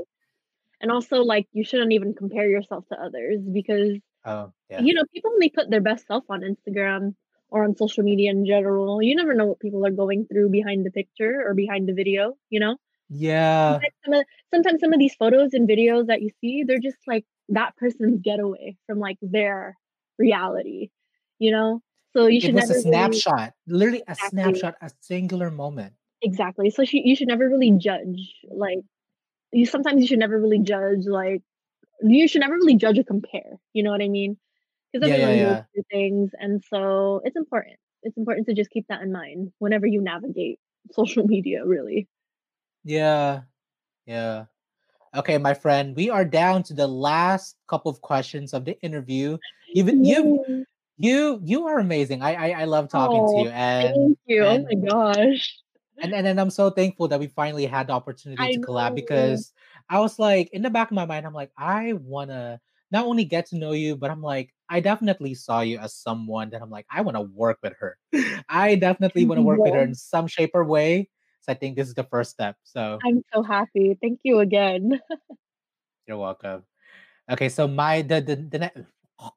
And 0.80 0.92
also, 0.92 1.22
like, 1.22 1.48
you 1.52 1.64
shouldn't 1.64 1.92
even 1.92 2.14
compare 2.14 2.48
yourself 2.48 2.84
to 2.92 3.00
others 3.00 3.40
because 3.52 3.98
Oh 4.24 4.52
yeah. 4.70 4.80
you 4.80 4.94
know 4.94 5.04
people 5.12 5.30
only 5.32 5.48
put 5.50 5.70
their 5.70 5.80
best 5.80 6.06
self 6.06 6.24
on 6.28 6.42
Instagram 6.42 7.14
or 7.48 7.64
on 7.64 7.76
social 7.76 8.04
media 8.04 8.30
in 8.30 8.46
general. 8.46 9.02
You 9.02 9.16
never 9.16 9.34
know 9.34 9.46
what 9.46 9.58
people 9.60 9.84
are 9.86 9.90
going 9.90 10.26
through 10.26 10.50
behind 10.50 10.84
the 10.86 10.90
picture 10.90 11.42
or 11.46 11.54
behind 11.54 11.88
the 11.88 11.94
video. 11.94 12.34
You 12.50 12.60
know. 12.60 12.76
Yeah. 13.08 13.82
Sometimes 13.82 13.94
some 14.04 14.14
of 14.14 14.24
sometimes 14.54 14.80
some 14.80 14.92
of 14.92 14.98
these 14.98 15.14
photos 15.14 15.54
and 15.54 15.68
videos 15.68 16.06
that 16.06 16.22
you 16.22 16.30
see, 16.40 16.64
they're 16.64 16.78
just 16.78 16.98
like 17.06 17.24
that 17.50 17.76
person's 17.76 18.20
getaway 18.20 18.76
from 18.86 18.98
like 18.98 19.18
their 19.22 19.76
reality, 20.18 20.90
you 21.38 21.50
know? 21.50 21.80
So 22.12 22.26
you 22.26 22.40
It 22.40 22.40
should 22.40 22.54
was 22.54 22.70
a 22.70 22.74
never 22.74 22.80
really 22.82 23.22
snapshot, 23.22 23.52
literally 23.66 24.02
a 24.08 24.14
exactly 24.22 24.64
snapshot, 24.64 24.76
a 24.80 24.90
singular 25.00 25.50
moment. 25.50 25.96
exactly. 26.22 26.70
So 26.70 26.84
she, 26.84 27.02
you 27.04 27.16
should 27.16 27.28
never 27.28 27.48
really 27.48 27.72
judge 27.72 28.34
like 28.50 28.78
you 29.52 29.66
sometimes 29.66 30.02
you 30.02 30.08
should 30.08 30.18
never 30.20 30.40
really 30.40 30.60
judge 30.60 31.06
like 31.06 31.42
you 32.02 32.28
should 32.28 32.40
never 32.42 32.54
really 32.54 32.76
judge 32.76 32.98
or 32.98 33.04
compare, 33.04 33.58
you 33.74 33.82
know 33.82 33.90
what 33.90 34.02
I 34.02 34.08
mean? 34.08 34.38
Because 34.92 35.04
Yeah, 35.04 35.16
yeah, 35.16 35.30
everyone 35.30 35.40
goes 35.40 35.58
yeah. 35.58 35.64
through 35.74 35.84
things 35.90 36.32
and 36.38 36.62
so 36.64 37.22
it's 37.24 37.36
important. 37.36 37.76
It's 38.04 38.16
important 38.18 38.48
to 38.48 38.54
just 38.54 38.70
keep 38.70 38.86
that 38.88 39.02
in 39.02 39.12
mind 39.12 39.52
whenever 39.58 39.86
you 39.86 40.02
navigate 40.02 40.60
social 40.92 41.26
media, 41.26 41.66
really. 41.66 42.08
Yeah, 42.86 43.42
yeah. 44.06 44.46
Okay, 45.16 45.38
my 45.38 45.54
friend, 45.54 45.96
we 45.96 46.10
are 46.10 46.24
down 46.24 46.62
to 46.64 46.74
the 46.74 46.86
last 46.88 47.56
couple 47.68 47.90
of 47.90 48.00
questions 48.02 48.54
of 48.54 48.64
the 48.66 48.80
interview. 48.82 49.38
You've 49.74 49.90
you've 50.04 50.40
you 50.98 51.40
you 51.44 51.66
are 51.68 51.78
amazing. 51.80 52.22
I 52.22 52.34
I, 52.52 52.62
I 52.62 52.64
love 52.66 52.88
talking 52.90 53.26
to 53.26 53.40
Oh, 53.40 53.42
you 53.42 53.50
and 53.50 53.94
thank 53.94 54.18
you. 54.26 54.44
Oh 54.44 54.58
my 54.58 54.74
and 54.74 54.88
gosh. 54.88 55.62
and 56.02 56.14
and 56.14 56.26
then 56.26 56.38
I'm 56.38 56.50
so 56.50 56.70
thankful 56.70 57.08
that 57.08 57.20
we 57.20 57.28
finally 57.28 57.66
had 57.66 57.88
the 57.88 57.92
opportunity 57.94 58.42
I 58.42 58.50
to 58.50 58.60
collab 58.60 58.90
know. 58.90 58.94
because 58.94 59.52
I 59.88 60.00
was 60.00 60.18
like 60.18 60.50
in 60.52 60.62
the 60.62 60.70
back 60.70 60.90
of 60.90 60.94
my 60.94 61.06
mind, 61.06 61.26
I'm 61.26 61.32
like, 61.34 61.52
I 61.56 61.94
wanna 61.94 62.60
not 62.90 63.06
only 63.06 63.24
get 63.24 63.46
to 63.46 63.56
know 63.58 63.72
you, 63.72 63.96
but 63.96 64.10
I'm 64.10 64.22
like, 64.22 64.54
I 64.68 64.80
definitely 64.80 65.34
saw 65.34 65.60
you 65.60 65.78
as 65.78 65.94
someone 65.94 66.50
that 66.50 66.62
I'm 66.62 66.70
like, 66.70 66.86
I 66.90 67.00
want 67.00 67.16
to 67.16 67.22
work 67.22 67.58
with 67.62 67.74
her. 67.80 67.98
I 68.48 68.76
definitely 68.76 69.24
want 69.24 69.38
to 69.38 69.42
work 69.42 69.64
with 69.64 69.74
her 69.74 69.82
in 69.82 69.94
some 69.94 70.26
shape 70.28 70.50
or 70.54 70.64
way. 70.64 71.08
So 71.46 71.52
I 71.52 71.54
think 71.54 71.76
this 71.76 71.86
is 71.86 71.94
the 71.94 72.02
first 72.02 72.32
step. 72.32 72.56
So 72.64 72.98
I'm 73.06 73.22
so 73.32 73.42
happy. 73.42 73.96
Thank 74.02 74.20
you 74.24 74.40
again. 74.40 75.00
you're 76.08 76.18
welcome. 76.18 76.64
Okay, 77.30 77.48
so 77.48 77.68
my 77.68 78.02
the 78.02 78.20
the, 78.20 78.34
the 78.34 78.58
ne- 78.58 78.84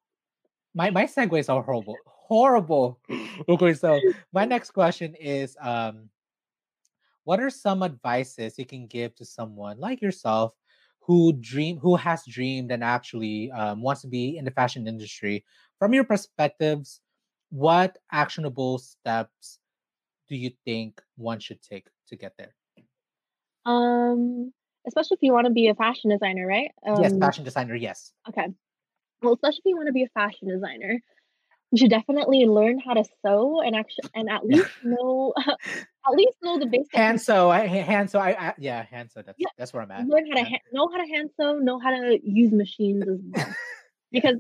my 0.74 0.90
my 0.90 1.06
segues 1.06 1.54
are 1.54 1.62
horrible. 1.62 1.98
Horrible. 2.06 3.00
Okay, 3.48 3.74
so 3.74 4.02
my 4.34 4.46
next 4.54 4.72
question 4.72 5.14
is 5.16 5.56
um 5.62 6.10
what 7.24 7.40
are 7.40 7.50
some 7.50 7.84
advices 7.84 8.58
you 8.58 8.66
can 8.66 8.88
give 8.88 9.14
to 9.16 9.24
someone 9.26 9.80
like 9.80 10.02
yourself 10.02 10.54
who 11.02 11.34
dream 11.34 11.78
who 11.78 11.96
has 11.96 12.26
dreamed 12.26 12.72
and 12.72 12.84
actually 12.84 13.52
um, 13.52 13.82
wants 13.82 14.02
to 14.02 14.08
be 14.08 14.38
in 14.38 14.46
the 14.46 14.52
fashion 14.52 14.88
industry 14.88 15.46
from 15.78 15.94
your 15.94 16.04
perspectives 16.04 17.02
what 17.50 17.98
actionable 18.12 18.78
steps 18.78 19.60
do 20.28 20.36
you 20.36 20.52
think 20.66 21.02
one 21.18 21.40
should 21.40 21.62
take 21.62 21.88
to 22.10 22.16
get 22.16 22.34
there 22.38 22.54
Um, 23.66 24.52
especially 24.88 25.16
if 25.16 25.24
you 25.24 25.34
want 25.34 25.48
to 25.48 25.54
be 25.54 25.68
a 25.68 25.76
fashion 25.76 26.10
designer, 26.10 26.46
right? 26.48 26.72
yes 26.86 27.12
Um, 27.14 27.20
fashion 27.20 27.44
designer 27.44 27.76
yes 27.76 28.12
okay. 28.28 28.48
Well, 29.22 29.34
especially 29.34 29.60
if 29.60 29.66
you 29.66 29.76
want 29.76 29.88
to 29.88 29.94
be 29.94 30.04
a 30.04 30.10
fashion 30.10 30.48
designer, 30.48 31.02
you 31.72 31.78
should 31.78 31.90
definitely 31.90 32.46
learn 32.46 32.80
how 32.80 32.94
to 32.94 33.04
sew 33.26 33.62
and 33.62 33.76
actually 33.76 34.10
and 34.16 34.30
at 34.30 34.46
least 34.52 34.70
know 34.82 35.34
at 35.48 36.14
least 36.14 36.38
know 36.42 36.58
the 36.60 36.66
basic 36.66 36.96
hand 36.96 37.22
sew 37.22 37.50
i 37.50 37.68
ha- 37.68 37.84
hand 37.84 38.10
sew 38.10 38.20
I, 38.20 38.30
I 38.50 38.54
yeah 38.58 38.84
hand 38.84 39.12
sew 39.12 39.22
that's 39.22 39.38
Yeah, 39.40 39.50
that's 39.58 39.74
where 39.74 39.84
i'm 39.84 39.92
at 39.92 40.08
learn 40.08 40.26
how 40.28 40.34
to 40.36 40.40
yeah 40.40 40.50
ha- 40.50 40.62
know 40.72 40.88
how 40.92 40.98
to 40.98 41.08
hand 41.14 41.30
sew, 41.40 41.60
know 41.60 41.80
how 41.80 41.92
to 41.92 42.20
use 42.24 42.52
machines 42.52 43.04
as 43.08 43.20
well. 43.32 43.46
yeah 43.46 43.54
Because 44.12 44.36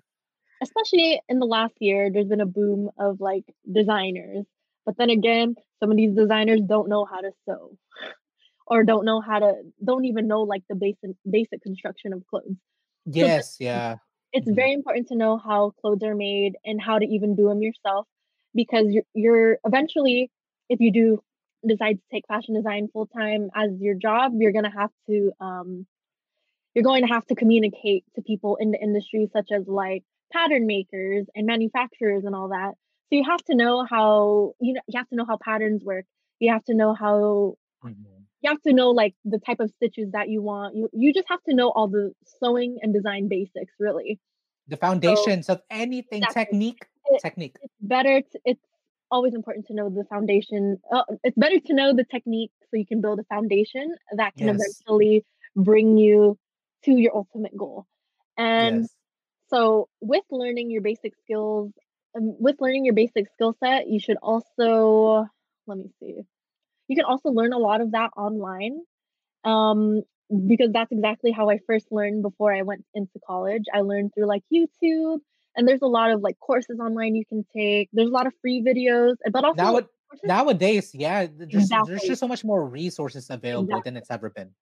especially 0.62 1.22
in 1.30 1.40
the 1.40 1.46
last 1.46 1.74
year, 1.80 2.10
there's 2.12 2.28
been 2.28 2.42
a 2.42 2.46
boom 2.46 2.90
of 2.98 3.22
like 3.22 3.46
designers. 3.72 4.46
But 4.86 4.98
then 4.98 5.10
again, 5.10 5.56
some 5.80 5.92
of 5.92 5.98
these 5.98 6.16
designers 6.16 6.62
don't 6.68 6.90
know 6.90 7.06
how 7.06 7.22
to 7.22 7.32
sew 7.46 7.78
or 8.68 8.84
don't 8.84 9.06
know 9.06 9.22
how 9.22 9.40
to 9.40 9.54
don't 9.84 10.06
even 10.06 10.28
know 10.28 10.42
like 10.42 10.64
the 10.70 10.76
basic 10.76 11.12
basic 11.30 11.62
construction 11.62 12.14
of 12.14 12.26
clothes. 12.28 12.56
So 13.20 13.30
yes 13.36 13.58
yeah 13.60 13.98
it's 14.34 14.48
Mhm. 14.48 14.56
very 14.56 14.74
important 14.74 15.08
to 15.10 15.16
know 15.16 15.38
how 15.38 15.72
clothes 15.82 16.04
are 16.04 16.16
made 16.16 16.58
and 16.66 16.82
how 16.82 17.00
to 17.00 17.06
even 17.06 17.36
do 17.36 17.48
them 17.50 17.62
yourself 17.62 18.08
because 18.54 18.86
you're, 18.90 19.04
you're 19.14 19.58
eventually 19.66 20.32
if 20.70 20.80
you 20.80 20.92
do 20.92 21.24
decide 21.68 21.96
to 21.96 22.04
take 22.12 22.28
fashion 22.28 22.56
design 22.56 22.88
full 22.94 23.08
time 23.08 23.50
as 23.56 23.72
your 23.80 23.96
job 23.96 24.34
you're 24.36 24.52
going 24.52 24.66
to 24.66 24.72
have 24.72 24.92
to 25.10 25.32
um, 25.42 25.86
you're 26.74 26.84
going 26.84 27.06
to 27.06 27.14
have 27.14 27.26
to 27.28 27.36
communicate 27.36 28.06
to 28.16 28.22
people 28.22 28.56
in 28.58 28.72
the 28.72 28.80
industry 28.80 29.30
such 29.34 29.52
as 29.52 29.68
like 29.68 30.04
pattern 30.32 30.68
makers 30.68 31.26
and 31.36 31.46
manufacturers 31.46 32.24
and 32.26 32.36
all 32.36 32.50
that 32.50 32.76
so 33.10 33.16
you 33.16 33.24
have 33.26 33.44
to 33.46 33.56
know 33.56 33.86
how 33.90 34.54
you 34.60 34.74
know 34.74 34.82
you 34.88 34.98
have 34.98 35.10
to 35.10 35.16
know 35.16 35.26
how 35.26 35.38
patterns 35.38 35.84
work. 35.84 36.06
You 36.40 36.52
have 36.54 36.64
to 36.66 36.74
know 36.74 36.94
how 36.94 37.56
Mhm. 37.84 38.26
you 38.42 38.50
have 38.50 38.62
to 38.64 38.74
know 38.74 38.92
like 38.92 39.16
the 39.26 39.40
type 39.40 39.60
of 39.60 39.72
stitches 39.72 40.12
that 40.12 40.30
you 40.30 40.42
want. 40.42 40.76
You 40.76 40.90
you 40.94 41.14
just 41.14 41.28
have 41.30 41.44
to 41.44 41.56
know 41.56 41.72
all 41.72 41.88
the 41.88 42.14
sewing 42.26 42.78
and 42.82 42.94
design 42.94 43.28
basics 43.28 43.74
really. 43.80 44.20
The 44.68 44.78
so 44.78 44.82
foundations 44.82 45.50
of 45.50 45.62
anything 45.70 46.24
exactly. 46.24 46.36
technique 46.44 46.88
it, 47.08 47.22
technique. 47.22 47.58
it's 47.62 47.74
better 47.82 48.22
to, 48.22 48.40
it's 48.46 48.66
always 49.12 49.34
important 49.34 49.66
to 49.68 49.74
know 49.74 49.90
the 49.90 50.06
foundation 50.06 50.80
uh, 50.92 51.04
it's 51.24 51.38
better 51.38 51.60
to 51.60 51.74
know 51.74 51.94
the 51.96 52.04
technique 52.04 52.52
so 52.70 52.78
you 52.78 52.86
can 52.86 53.02
build 53.02 53.20
a 53.20 53.24
foundation 53.24 53.96
that 54.16 54.36
can 54.38 54.48
yes. 54.48 54.60
eventually 54.60 55.26
bring 55.56 55.98
you 55.98 56.38
to 56.84 56.92
your 56.92 57.16
ultimate 57.16 57.56
goal. 57.58 57.86
And 58.38 58.84
yes. 58.84 58.96
so 59.50 59.90
with 60.00 60.24
learning 60.30 60.70
your 60.72 60.82
basic 60.82 61.14
skills 61.24 61.72
with 62.16 62.58
learning 62.60 62.86
your 62.86 62.94
basic 62.94 63.28
skill 63.34 63.56
set 63.64 63.88
you 63.88 64.00
should 64.00 64.18
also 64.22 65.26
let 65.68 65.78
me 65.78 65.92
see 66.00 66.22
you 66.88 66.96
can 66.96 67.06
also 67.06 67.30
learn 67.30 67.54
a 67.54 67.58
lot 67.58 67.82
of 67.82 67.92
that 67.92 68.12
online 68.18 68.82
um 69.46 70.04
because 70.48 70.72
that's 70.74 70.92
exactly 70.92 71.32
how 71.32 71.50
I 71.50 71.60
first 71.68 71.88
learned 71.92 72.24
before 72.24 72.54
I 72.54 72.64
went 72.64 72.86
into 72.94 73.20
college. 73.26 73.64
I 73.74 73.82
learned 73.82 74.14
through 74.14 74.28
like 74.28 74.44
YouTube 74.54 75.20
and 75.56 75.68
there's 75.68 75.82
a 75.82 75.88
lot 75.88 76.12
of 76.12 76.22
like 76.22 76.40
courses 76.40 76.80
online 76.80 77.16
you 77.16 77.26
can 77.26 77.46
take. 77.56 77.90
There's 77.94 78.10
a 78.10 78.14
lot 78.14 78.28
of 78.28 78.34
free 78.42 78.62
videos, 78.62 79.16
but 79.32 79.46
also 79.46 79.66
now 79.66 79.72
like 79.72 79.86
it 79.86 79.90
courses 80.10 80.28
nowadays 80.28 80.94
yeah 80.94 81.26
th- 81.26 81.50
there's 81.50 81.70
there's 81.72 82.04
just 82.06 82.20
so 82.20 82.28
much 82.28 82.44
more 82.44 82.66
resources 82.68 83.30
available 83.30 83.82
than 83.82 83.98
it's 83.98 84.12
ever 84.12 84.30
been 84.30 84.54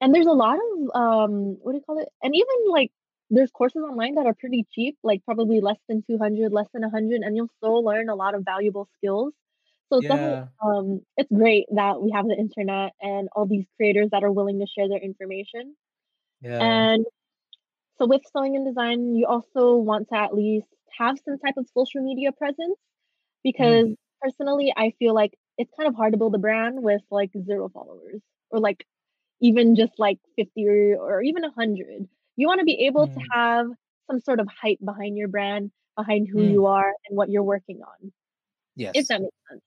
And 0.00 0.14
there's 0.14 0.26
a 0.26 0.32
lot 0.32 0.56
of 0.56 0.90
um 0.94 1.56
what 1.60 1.72
do 1.72 1.78
you 1.78 1.84
call 1.84 1.98
it? 1.98 2.08
And 2.22 2.34
even 2.34 2.70
like 2.70 2.92
there's 3.30 3.50
courses 3.50 3.82
online 3.82 4.14
that 4.16 4.26
are 4.26 4.34
pretty 4.34 4.66
cheap, 4.72 4.98
like 5.02 5.24
probably 5.24 5.60
less 5.60 5.78
than 5.88 6.02
200, 6.08 6.52
less 6.52 6.68
than 6.72 6.82
100 6.82 7.22
and 7.22 7.36
you'll 7.36 7.50
still 7.58 7.84
learn 7.84 8.08
a 8.08 8.14
lot 8.14 8.34
of 8.34 8.44
valuable 8.44 8.88
skills. 8.98 9.34
So 9.92 10.02
definitely 10.02 10.38
yeah 10.38 10.48
um 10.64 11.02
it's 11.16 11.30
great 11.32 11.66
that 11.74 12.00
we 12.02 12.10
have 12.12 12.26
the 12.26 12.36
internet 12.36 12.92
and 13.00 13.28
all 13.34 13.46
these 13.46 13.66
creators 13.76 14.10
that 14.12 14.24
are 14.24 14.32
willing 14.32 14.60
to 14.60 14.66
share 14.66 14.88
their 14.88 14.98
information. 15.00 15.76
yeah 16.40 16.60
And 16.60 17.06
So 17.98 18.06
with 18.06 18.22
sewing 18.32 18.56
and 18.56 18.66
design, 18.66 19.14
you 19.14 19.26
also 19.26 19.76
want 19.76 20.08
to 20.10 20.16
at 20.16 20.34
least 20.34 20.68
have 20.98 21.18
some 21.24 21.38
type 21.38 21.56
of 21.56 21.68
social 21.68 22.02
media 22.02 22.32
presence 22.32 22.78
Mm, 23.58 23.82
because 23.82 23.94
personally, 24.22 24.72
I 24.76 24.92
feel 24.98 25.14
like 25.14 25.38
it's 25.58 25.72
kind 25.76 25.88
of 25.88 25.94
hard 25.94 26.12
to 26.12 26.18
build 26.18 26.34
a 26.34 26.38
brand 26.38 26.82
with 26.82 27.02
like 27.10 27.30
zero 27.44 27.68
followers 27.68 28.22
or 28.50 28.60
like 28.60 28.86
even 29.40 29.76
just 29.76 29.98
like 29.98 30.18
50 30.36 30.66
or, 30.68 30.96
or 30.98 31.22
even 31.22 31.42
100. 31.42 32.08
You 32.38 32.48
want 32.48 32.60
to 32.60 32.66
be 32.66 32.86
able 32.86 33.08
to 33.08 33.20
mm, 33.20 33.32
have 33.34 33.68
some 34.10 34.20
sort 34.20 34.40
of 34.40 34.48
hype 34.48 34.80
behind 34.84 35.18
your 35.18 35.28
brand, 35.28 35.72
behind 35.96 36.28
who 36.28 36.42
mm. 36.42 36.46
you 36.46 36.66
are 36.66 36.94
and 37.08 37.18
what 37.18 37.30
you're 37.30 37.44
working 37.44 37.82
on, 37.82 38.12
Yes. 38.76 38.94
if 38.94 39.08
that 39.08 39.20
makes 39.22 39.36
sense. 39.50 39.62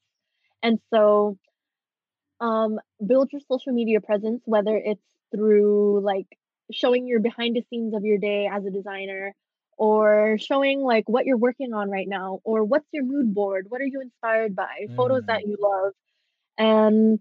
And 0.64 0.80
so 0.94 1.38
um, 2.40 2.80
build 3.06 3.30
your 3.32 3.42
social 3.42 3.74
media 3.74 4.02
presence, 4.02 4.42
whether 4.46 4.76
it's 4.76 5.02
through 5.36 6.02
like 6.02 6.28
showing 6.72 7.08
your 7.08 7.20
behind 7.20 7.56
the 7.56 7.64
scenes 7.70 7.94
of 7.96 8.04
your 8.06 8.18
day 8.18 8.48
as 8.52 8.66
a 8.66 8.72
designer 8.72 9.36
or 9.78 10.38
showing 10.40 10.82
like 10.82 11.08
what 11.10 11.26
you're 11.26 11.38
working 11.38 11.74
on 11.74 11.90
right 11.90 12.08
now 12.08 12.40
or 12.44 12.64
what's 12.64 12.88
your 12.94 13.04
mood 13.04 13.34
board 13.34 13.68
what 13.70 13.82
are 13.82 13.86
you 13.86 14.02
inspired 14.02 14.56
by 14.56 14.88
photos 14.96 15.24
that 15.28 15.42
Mm, 15.42 15.48
you 15.48 15.58
love 15.60 15.94
and 16.58 17.20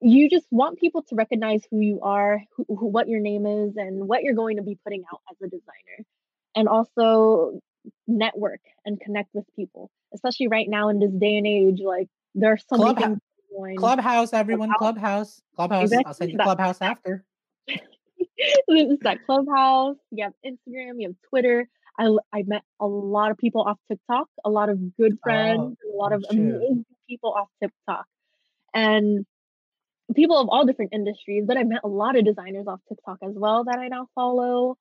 you 0.00 0.30
just 0.30 0.46
want 0.50 0.78
people 0.78 1.02
to 1.02 1.14
recognize 1.14 1.62
who 1.70 1.80
you 1.80 2.00
are 2.02 2.42
who, 2.56 2.64
who, 2.68 2.86
what 2.86 3.08
your 3.08 3.20
name 3.20 3.46
is 3.46 3.76
and 3.76 4.06
what 4.06 4.22
you're 4.22 4.34
going 4.34 4.56
to 4.56 4.62
be 4.62 4.78
putting 4.84 5.04
out 5.12 5.20
as 5.30 5.36
a 5.42 5.48
designer. 5.48 6.06
And 6.54 6.68
also 6.68 7.60
network 8.06 8.60
and 8.84 9.00
connect 9.00 9.30
with 9.32 9.44
people 9.56 9.90
especially 10.12 10.48
right 10.48 10.68
now 10.68 10.88
in 10.88 10.98
this 10.98 11.12
day 11.12 11.36
and 11.36 11.46
age 11.46 11.80
like 11.80 12.08
there 12.34 12.52
are 12.52 12.58
so 12.58 12.76
many 12.76 12.94
club 12.94 12.96
things 12.96 13.18
going 13.56 13.76
clubhouse 13.78 14.32
everyone 14.34 14.70
clubhouse 14.76 15.40
clubhouse 15.56 15.90
i'll 16.04 16.12
send 16.12 16.32
you 16.32 16.38
clubhouse 16.38 16.82
after. 16.82 17.24
There's 18.68 18.98
that 19.02 19.24
Clubhouse, 19.26 19.96
you 20.10 20.24
have 20.24 20.32
Instagram, 20.44 20.94
you 20.98 21.08
have 21.08 21.16
Twitter. 21.28 21.68
I, 21.98 22.08
I 22.32 22.44
met 22.46 22.62
a 22.80 22.86
lot 22.86 23.30
of 23.30 23.38
people 23.38 23.62
off 23.62 23.78
TikTok, 23.90 24.28
a 24.44 24.50
lot 24.50 24.68
of 24.68 24.96
good 24.96 25.14
oh 25.14 25.18
friends, 25.22 25.76
a 25.84 25.96
lot 25.96 26.12
oh, 26.12 26.16
of 26.16 26.24
shoot. 26.30 26.38
amazing 26.38 26.86
people 27.08 27.32
off 27.32 27.48
TikTok, 27.60 28.06
and 28.72 29.26
people 30.14 30.38
of 30.38 30.48
all 30.48 30.64
different 30.64 30.92
industries. 30.92 31.44
But 31.46 31.56
I 31.56 31.64
met 31.64 31.80
a 31.84 31.88
lot 31.88 32.16
of 32.16 32.24
designers 32.24 32.66
off 32.66 32.80
TikTok 32.88 33.18
as 33.22 33.34
well 33.34 33.64
that 33.64 33.78
I 33.78 33.88
now 33.88 34.08
follow. 34.14 34.76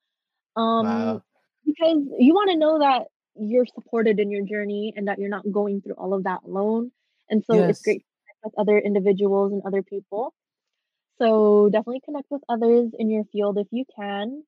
Um, 0.55 0.85
wow 0.85 1.21
because 1.67 1.97
you 2.17 2.33
want 2.33 2.49
to 2.49 2.57
know 2.57 2.79
that 2.79 3.07
you're 3.35 3.65
supported 3.65 4.19
in 4.19 4.31
your 4.31 4.43
journey 4.43 4.93
and 4.95 5.07
that 5.07 5.19
you're 5.19 5.29
not 5.29 5.43
going 5.51 5.81
through 5.81 5.93
all 5.93 6.13
of 6.13 6.23
that 6.23 6.39
alone. 6.43 6.91
And 7.29 7.43
so 7.45 7.61
it's 7.61 7.81
great 7.81 7.99
to 7.99 8.05
connect 8.23 8.39
with 8.45 8.53
other 8.57 8.79
individuals 8.79 9.51
and 9.51 9.61
other 9.65 9.83
people. 9.83 10.33
So 11.19 11.69
definitely 11.69 12.01
connect 12.05 12.27
with 12.31 12.41
others 12.47 12.91
in 12.97 13.09
your 13.09 13.25
field 13.31 13.57
if 13.57 13.67
you 13.71 13.83
can. 13.95 14.43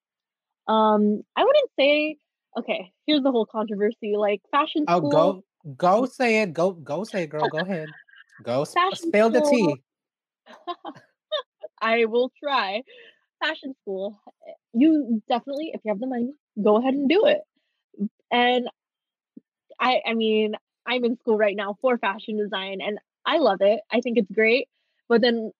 Um, 0.67 1.23
I 1.35 1.43
wouldn't 1.43 1.69
say 1.77 2.17
okay, 2.57 2.91
here's 3.05 3.21
the 3.21 3.31
whole 3.31 3.45
controversy, 3.45 4.15
like 4.17 4.41
fashion 4.49 4.85
oh 4.87 5.01
go 5.01 5.43
go 5.77 6.05
say 6.05 6.41
it 6.41 6.53
go 6.53 6.71
go 6.71 7.03
say 7.03 7.23
it 7.23 7.29
girl 7.29 7.49
go 7.49 7.59
ahead 7.59 7.89
go 8.41 8.63
sp- 8.63 8.79
spill 8.95 9.29
the 9.29 9.39
school, 9.39 9.51
tea 9.51 9.81
I 11.81 12.05
will 12.05 12.31
try. 12.41 12.83
Fashion 13.39 13.75
school, 13.81 14.21
eh, 14.47 14.53
you 14.73 15.21
definitely, 15.29 15.71
if 15.73 15.81
you 15.85 15.91
have 15.91 15.99
the 15.99 16.07
money, 16.07 16.33
go 16.63 16.77
ahead 16.77 16.93
and 16.93 17.09
do 17.09 17.25
it. 17.25 17.41
And 18.31 18.69
I 19.79 20.01
I 20.05 20.13
mean, 20.13 20.55
I'm 20.85 21.05
in 21.05 21.17
school 21.19 21.37
right 21.37 21.55
now 21.55 21.77
for 21.81 21.97
fashion 21.97 22.37
design 22.37 22.81
and 22.81 22.99
I 23.25 23.37
love 23.37 23.61
it. 23.61 23.81
I 23.91 24.01
think 24.01 24.17
it's 24.17 24.31
great. 24.31 24.67
But 25.07 25.21
then 25.21 25.51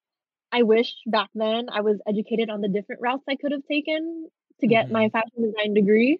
I 0.51 0.63
wish 0.63 0.93
back 1.07 1.29
then 1.35 1.69
I 1.71 1.81
was 1.81 1.99
educated 2.07 2.49
on 2.49 2.61
the 2.61 2.69
different 2.69 3.01
routes 3.01 3.23
I 3.29 3.35
could 3.35 3.51
have 3.51 3.65
taken 3.67 4.29
to 4.61 4.67
get 4.67 4.91
my 4.91 5.03
hmm 5.03 5.09
fashion 5.09 5.43
design 5.43 5.73
degree. 5.73 6.19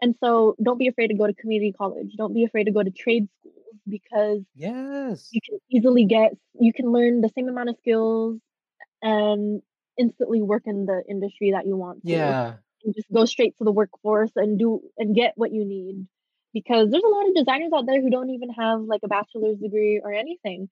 And 0.00 0.14
so 0.22 0.56
don't 0.62 0.78
be 0.78 0.88
afraid 0.88 1.08
to 1.08 1.14
go 1.14 1.26
to 1.26 1.34
community 1.34 1.72
college. 1.72 2.12
Don't 2.16 2.34
be 2.34 2.44
afraid 2.44 2.64
to 2.64 2.72
go 2.72 2.82
to 2.82 2.90
trade 2.90 3.28
schools 3.40 3.54
because 3.88 4.40
yes 4.54 5.28
you 5.32 5.40
can 5.46 5.58
easily 5.70 6.04
get 6.06 6.32
you 6.58 6.72
can 6.72 6.90
learn 6.90 7.20
the 7.20 7.30
same 7.36 7.48
amount 7.48 7.68
of 7.68 7.76
skills 7.78 8.40
and 9.02 9.62
instantly 9.98 10.40
work 10.42 10.62
in 10.66 10.86
the 10.86 11.02
industry 11.08 11.52
that 11.52 11.66
you 11.66 11.76
want 11.76 12.04
to 12.06 12.12
yeah 12.12 12.54
and 12.84 12.94
just 12.94 13.10
go 13.12 13.24
straight 13.24 13.56
to 13.58 13.64
the 13.64 13.72
workforce 13.72 14.30
and 14.36 14.58
do 14.58 14.80
and 14.98 15.14
get 15.14 15.32
what 15.36 15.52
you 15.52 15.64
need 15.64 16.06
because 16.54 16.90
there's 16.90 17.02
a 17.04 17.08
lot 17.08 17.28
of 17.28 17.34
designers 17.34 17.72
out 17.74 17.86
there 17.86 18.00
who 18.00 18.10
don't 18.10 18.30
even 18.30 18.50
have 18.50 18.80
like 18.82 19.00
a 19.04 19.08
bachelor's 19.08 19.58
degree 19.58 20.00
or 20.02 20.12
anything 20.12 20.68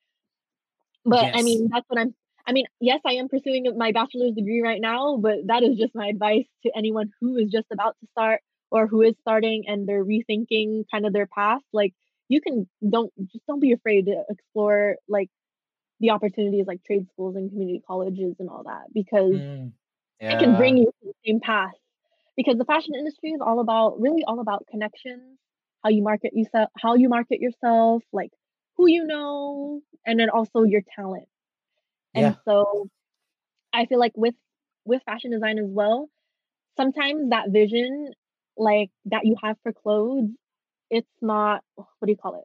But 1.05 1.23
Yes. 1.23 1.35
I 1.37 1.43
mean, 1.43 1.69
that's 1.73 1.85
what 1.89 2.01
I'm. 2.01 2.15
I 2.47 2.53
mean, 2.53 2.67
yes, 2.81 3.01
I 3.07 3.15
am 3.15 3.29
pursuing 3.29 3.67
my 3.79 3.93
bachelor's 3.93 4.35
degree 4.35 4.63
right 4.63 4.81
now, 4.81 5.17
but 5.17 5.47
that 5.47 5.63
is 5.63 5.79
just 5.79 5.95
my 5.95 6.09
advice 6.09 6.47
to 6.65 6.73
anyone 6.77 7.11
who 7.21 7.37
is 7.37 7.51
just 7.51 7.67
about 7.73 7.97
to 8.01 8.07
start 8.11 8.41
or 8.73 8.89
who 8.89 9.03
is 9.03 9.15
starting 9.21 9.65
and 9.69 9.89
they're 9.89 10.05
rethinking 10.05 10.85
kind 10.93 11.07
of 11.07 11.15
their 11.15 11.29
path. 11.29 11.63
Like, 11.73 11.95
you 12.29 12.41
can 12.43 12.69
don't 12.89 13.13
just 13.33 13.47
don't 13.47 13.61
be 13.61 13.73
afraid 13.73 14.07
to 14.07 14.25
explore 14.31 14.97
like 15.09 15.31
the 16.01 16.11
opportunities 16.11 16.67
like 16.67 16.83
trade 16.85 17.07
schools 17.13 17.37
and 17.37 17.51
community 17.51 17.83
colleges 17.87 18.37
and 18.41 18.49
all 18.51 18.65
that 18.65 18.93
because 18.95 19.43
Mm, 19.43 19.73
it 20.29 20.39
can 20.39 20.57
bring 20.57 20.79
you 20.79 20.87
to 20.87 20.93
the 21.09 21.15
same 21.27 21.41
path. 21.41 21.73
Because 22.37 22.57
the 22.59 22.65
fashion 22.65 22.95
industry 22.95 23.31
is 23.31 23.41
all 23.45 23.61
about 23.61 24.01
really 24.01 24.25
all 24.27 24.41
about 24.41 24.67
connections, 24.71 25.39
how 25.85 25.91
you 25.91 26.03
market 26.03 26.33
yourself, 26.35 26.71
how 26.79 26.95
you 26.95 27.09
market 27.09 27.41
yourself, 27.41 28.03
like 28.13 28.31
who 28.77 28.89
you 28.89 29.05
know, 29.07 29.81
and 30.07 30.19
then 30.19 30.31
also 30.31 30.63
your 30.65 30.83
talent. 30.97 31.29
And 32.15 32.35
Yeah. 32.35 32.37
so 32.47 32.89
I 33.73 33.87
feel 33.87 33.99
like 33.99 34.13
with 34.17 34.35
with 34.85 35.03
fashion 35.05 35.31
design 35.31 35.59
as 35.59 35.67
well, 35.69 36.09
sometimes 36.77 37.31
that 37.31 37.51
vision 37.51 38.13
like 38.57 38.91
that 39.07 39.25
you 39.25 39.37
have 39.43 39.57
for 39.63 39.73
clothes, 39.73 40.31
it's 40.91 41.09
not 41.21 41.63
what 41.77 42.07
do 42.07 42.11
you 42.11 42.17
call 42.17 42.37
it? 42.37 42.45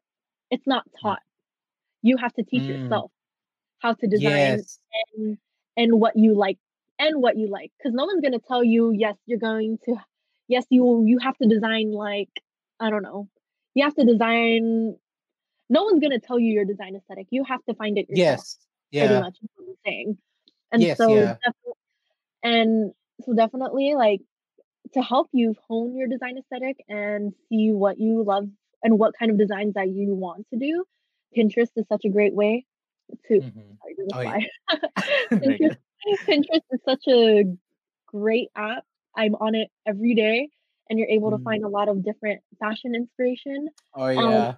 It's 0.52 0.68
not 0.68 0.84
Mm. 0.90 1.02
taught. 1.02 1.20
You 2.02 2.18
have 2.18 2.34
to 2.36 2.44
teach 2.44 2.64
Mm, 2.64 2.70
yourself 2.82 3.12
how 3.80 3.94
to 3.94 4.08
design 4.08 4.42
yes. 4.58 4.80
and 5.18 5.38
and 5.76 6.00
what 6.00 6.16
you 6.16 6.34
like 6.36 6.58
and 7.00 7.22
what 7.22 7.38
you 7.38 7.48
like 7.48 7.72
because 7.78 7.94
no 7.94 8.06
one's 8.06 8.22
going 8.22 8.34
to 8.34 8.40
tell 8.48 8.64
you 8.64 8.92
yes 8.92 9.16
you're 9.26 9.40
going 9.40 9.78
to 9.86 9.96
yes 10.48 10.66
you 10.70 11.04
you 11.06 11.20
have 11.20 11.38
to 11.38 11.48
design 11.48 11.92
like 11.92 12.30
i 12.80 12.90
don't 12.90 13.04
know 13.04 13.30
you 13.76 13.84
have 13.84 13.94
to 13.96 14.04
design 14.06 14.96
no 15.70 15.84
one's 15.84 16.00
going 16.00 16.12
to 16.12 16.20
tell 16.26 16.40
you 16.40 16.52
your 16.54 16.66
design 16.66 16.96
aesthetic 16.96 17.28
you 17.30 17.44
have 17.44 17.64
to 17.66 17.76
find 17.76 17.98
it 17.98 18.10
yourself 18.10 18.18
Yes. 18.18 18.58
pretty 18.98 19.14
much 19.20 19.38
is 19.44 19.50
what 19.56 19.68
i'm 19.70 19.76
saying 19.86 20.18
and 20.72 20.82
Yes. 20.82 20.98
so 20.98 21.14
Yeah. 21.14 21.36
and 22.44 22.94
so 23.22 23.34
definitely 23.34 23.94
like 23.96 24.22
to 24.94 25.02
help 25.02 25.28
you 25.34 25.56
hone 25.68 25.96
your 25.96 26.08
design 26.08 26.38
aesthetic 26.38 26.78
and 26.90 27.34
see 27.50 27.72
what 27.72 28.00
you 28.00 28.24
love 28.24 28.48
and 28.84 28.98
what 29.00 29.14
kind 29.18 29.32
of 29.32 29.38
designs 29.38 29.74
that 29.74 29.90
you 29.90 30.14
want 30.14 30.46
to 30.54 30.58
do 30.60 30.84
pinterest 31.38 31.70
is 31.76 31.86
such 31.90 32.06
a 32.06 32.10
great 32.10 32.34
way 32.34 32.66
to 33.28 33.42
hmm 33.42 33.74
sorry, 34.12 34.34
Oh, 34.34 34.40
yeah. 34.72 34.78
Pinterest. 35.44 35.78
Pinterest 36.30 36.62
is 36.72 36.80
such 36.86 37.04
a 37.08 37.44
great 38.08 38.50
app. 38.56 38.84
I'm 39.16 39.36
on 39.36 39.56
it 39.56 39.70
every 39.86 40.14
day, 40.16 40.50
and 40.90 41.00
you're 41.00 41.08
able 41.10 41.32
to 41.32 41.38
Mm. 41.38 41.44
find 41.44 41.64
a 41.64 41.68
lot 41.70 41.90
of 41.90 42.04
different 42.04 42.42
fashion 42.60 42.96
inspiration. 42.96 43.70
Oh, 43.96 44.08
Um, 44.08 44.16
yeah. 44.18 44.54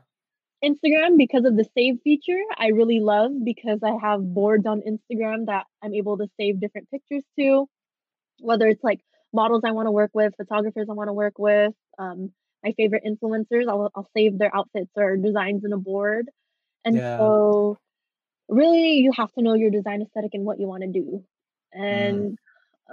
Instagram, 0.64 1.18
because 1.18 1.46
of 1.46 1.56
the 1.56 1.66
save 1.76 2.00
feature, 2.04 2.40
I 2.58 2.68
really 2.68 3.00
love 3.00 3.32
because 3.44 3.80
I 3.84 3.96
have 4.02 4.22
boards 4.34 4.66
on 4.66 4.82
Instagram 4.82 5.46
that 5.48 5.66
I'm 5.82 5.94
able 5.94 6.18
to 6.18 6.28
save 6.40 6.60
different 6.60 6.90
pictures 6.92 7.24
to, 7.40 7.68
whether 8.40 8.68
it's 8.68 8.84
like 8.84 9.00
models 9.34 9.62
I 9.66 9.72
want 9.72 9.88
to 9.88 9.92
work 9.92 10.12
with, 10.14 10.34
photographers 10.36 10.88
I 10.90 10.94
want 10.94 11.10
to 11.10 11.14
work 11.14 11.38
with, 11.38 11.74
um, 11.98 12.32
my 12.64 12.74
favorite 12.74 13.04
influencers. 13.06 13.68
I'll, 13.68 13.90
I'll 13.96 14.10
save 14.16 14.38
their 14.38 14.56
outfits 14.56 14.92
or 14.96 15.18
designs 15.18 15.64
in 15.64 15.74
a 15.74 15.78
board. 15.78 16.30
And 16.86 16.96
Yeah. 16.96 17.18
so 17.18 17.78
really 18.48 18.94
you 19.00 19.12
have 19.14 19.32
to 19.34 19.42
know 19.42 19.54
your 19.54 19.70
design 19.70 20.02
aesthetic 20.02 20.32
and 20.34 20.46
what 20.46 20.60
you 20.60 20.68
want 20.68 20.84
to 20.84 20.90
do. 20.90 21.24
Mm. 21.78 21.92
And 21.92 22.38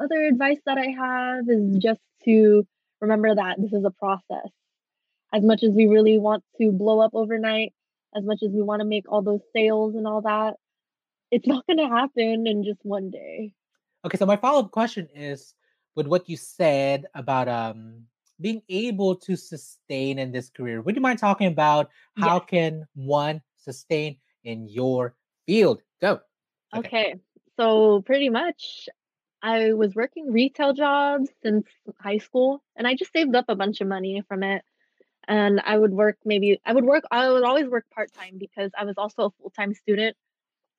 other 0.00 0.22
advice 0.24 0.60
that 0.66 0.78
I 0.78 0.88
have 0.88 1.48
is 1.48 1.78
just 1.78 2.00
to 2.24 2.66
remember 3.00 3.34
that 3.34 3.56
this 3.58 3.72
is 3.72 3.84
a 3.84 3.90
process. 3.90 4.50
As 5.32 5.42
much 5.42 5.62
as 5.62 5.70
we 5.70 5.86
really 5.86 6.18
want 6.18 6.44
to 6.60 6.70
blow 6.70 7.00
up 7.00 7.10
overnight, 7.14 7.72
as 8.14 8.24
much 8.24 8.42
as 8.42 8.50
we 8.50 8.62
want 8.62 8.80
to 8.80 8.86
make 8.86 9.10
all 9.10 9.22
those 9.22 9.40
sales 9.54 9.94
and 9.96 10.06
all 10.06 10.22
that, 10.22 10.54
it's 11.30 11.46
not 11.46 11.66
going 11.66 11.78
to 11.78 11.88
happen 11.88 12.46
in 12.46 12.62
just 12.62 12.78
one 12.84 13.10
day. 13.10 13.52
Okay, 14.04 14.16
so 14.16 14.26
my 14.26 14.36
follow-up 14.36 14.70
question 14.70 15.08
is 15.12 15.55
with 15.96 16.06
what 16.06 16.28
you 16.28 16.36
said 16.36 17.06
about 17.14 17.48
um 17.48 18.06
being 18.40 18.62
able 18.68 19.16
to 19.16 19.36
sustain 19.36 20.18
in 20.18 20.32
this 20.32 20.50
career. 20.50 20.82
Would 20.82 20.94
you 20.96 21.00
mind 21.02 21.18
talking 21.18 21.48
about 21.48 21.90
how 22.14 22.38
Yes. 22.38 22.40
can 22.40 22.86
one 22.94 23.42
sustain 23.56 24.18
in 24.44 24.68
your 24.68 25.16
field? 25.46 25.82
Go. 26.00 26.20
Okay. 26.74 26.90
Okay. 26.90 27.14
So 27.56 28.02
pretty 28.02 28.28
much 28.28 28.88
I 29.42 29.72
was 29.74 29.94
working 29.94 30.32
retail 30.32 30.72
jobs 30.74 31.30
since 31.42 31.66
high 32.00 32.18
school 32.18 32.62
and 32.76 32.86
I 32.86 32.94
just 32.96 33.12
saved 33.12 33.34
up 33.36 33.46
a 33.48 33.56
bunch 33.56 33.80
of 33.80 33.88
money 33.88 34.22
from 34.28 34.42
it. 34.42 34.64
And 35.28 35.60
I 35.60 35.78
would 35.78 35.92
work 35.92 36.18
maybe 36.24 36.60
I 36.64 36.72
would 36.74 36.84
work 36.84 37.04
I 37.10 37.30
would 37.30 37.44
always 37.44 37.68
work 37.68 37.86
part-time 37.90 38.38
because 38.38 38.72
I 38.78 38.84
was 38.84 38.96
also 38.98 39.26
a 39.26 39.30
full-time 39.32 39.74
student. 39.74 40.16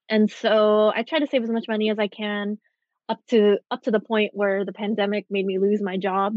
And 0.09 0.31
so 0.31 0.91
I 0.95 1.03
try 1.03 1.19
to 1.19 1.27
save 1.27 1.43
as 1.43 1.49
much 1.51 1.67
money 1.67 1.89
as 1.91 1.99
I 1.99 2.07
can 2.07 2.59
up 3.09 3.19
to 3.29 3.57
up 3.71 3.83
to 3.83 3.91
the 3.91 3.99
point 3.99 4.31
where 4.33 4.65
the 4.65 4.73
pandemic 4.73 5.25
made 5.29 5.45
me 5.45 5.59
lose 5.59 5.81
my 5.81 5.97
job. 5.97 6.35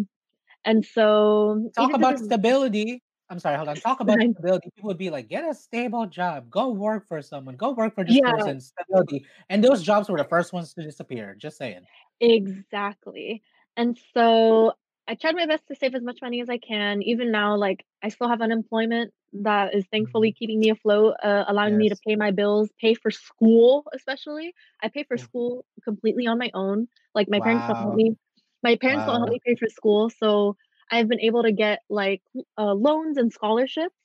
And 0.64 0.84
so 0.84 1.70
Talk 1.76 1.94
about 1.94 2.18
stability. 2.18 3.02
I'm 3.30 3.38
sorry, 3.38 3.56
hold 3.56 3.68
on. 3.68 3.76
Talk 3.76 4.00
about 4.00 4.18
stability. 4.32 4.70
People 4.74 4.88
would 4.88 4.98
be 4.98 5.10
like, 5.10 5.28
get 5.28 5.48
a 5.48 5.54
stable 5.54 6.06
job. 6.06 6.50
Go 6.50 6.70
work 6.70 7.06
for 7.06 7.22
someone. 7.22 7.56
Go 7.56 7.70
work 7.70 7.94
for 7.94 8.04
this 8.04 8.16
yeah, 8.16 8.32
person. 8.32 8.60
Stability. 8.60 9.24
And 9.48 9.62
those 9.62 9.82
jobs 9.82 10.08
were 10.08 10.18
the 10.18 10.24
first 10.24 10.52
ones 10.52 10.74
to 10.74 10.82
disappear. 10.82 11.36
Just 11.38 11.56
saying. 11.56 11.82
exactly. 12.20 13.42
And 13.76 13.98
so 14.12 14.72
I 15.10 15.16
tried 15.16 15.36
my 15.36 15.46
best 15.46 15.66
to 15.68 15.76
save 15.76 15.94
as 15.96 16.02
much 16.02 16.20
money 16.22 16.40
as 16.40 16.48
I 16.50 16.58
can. 16.58 17.02
Even 17.02 17.32
now, 17.32 17.56
like 17.56 17.84
I 18.02 18.08
still 18.10 18.28
have 18.28 18.42
unemployment 18.42 19.12
that 19.34 19.74
is 19.74 19.86
thankfully 19.90 20.32
Mhm. 20.32 20.36
keeping 20.38 20.60
me 20.60 20.70
afloat, 20.70 21.16
uh, 21.22 21.44
allowing 21.48 21.76
me 21.76 21.90
to 21.90 21.96
pay 21.96 22.16
my 22.16 22.30
bills, 22.32 22.70
pay 22.80 22.94
for 22.94 23.10
school, 23.10 23.84
especially. 23.94 24.54
I 24.82 24.88
pay 24.88 25.04
for 25.04 25.18
school 25.18 25.64
completely 25.84 26.26
on 26.28 26.38
my 26.38 26.50
own. 26.54 26.88
Like 27.14 27.28
my 27.30 27.40
parents 27.40 27.66
don't 27.66 27.78
help 27.80 27.94
me. 27.94 28.16
My 28.62 28.76
parents 28.76 29.06
don't 29.06 29.18
help 29.18 29.30
me 29.30 29.40
pay 29.44 29.56
for 29.56 29.68
school, 29.68 30.10
so 30.10 30.56
I've 30.90 31.08
been 31.08 31.20
able 31.20 31.42
to 31.44 31.52
get 31.52 31.80
like 31.90 32.22
uh, 32.58 32.72
loans 32.74 33.18
and 33.18 33.32
scholarships. 33.32 33.96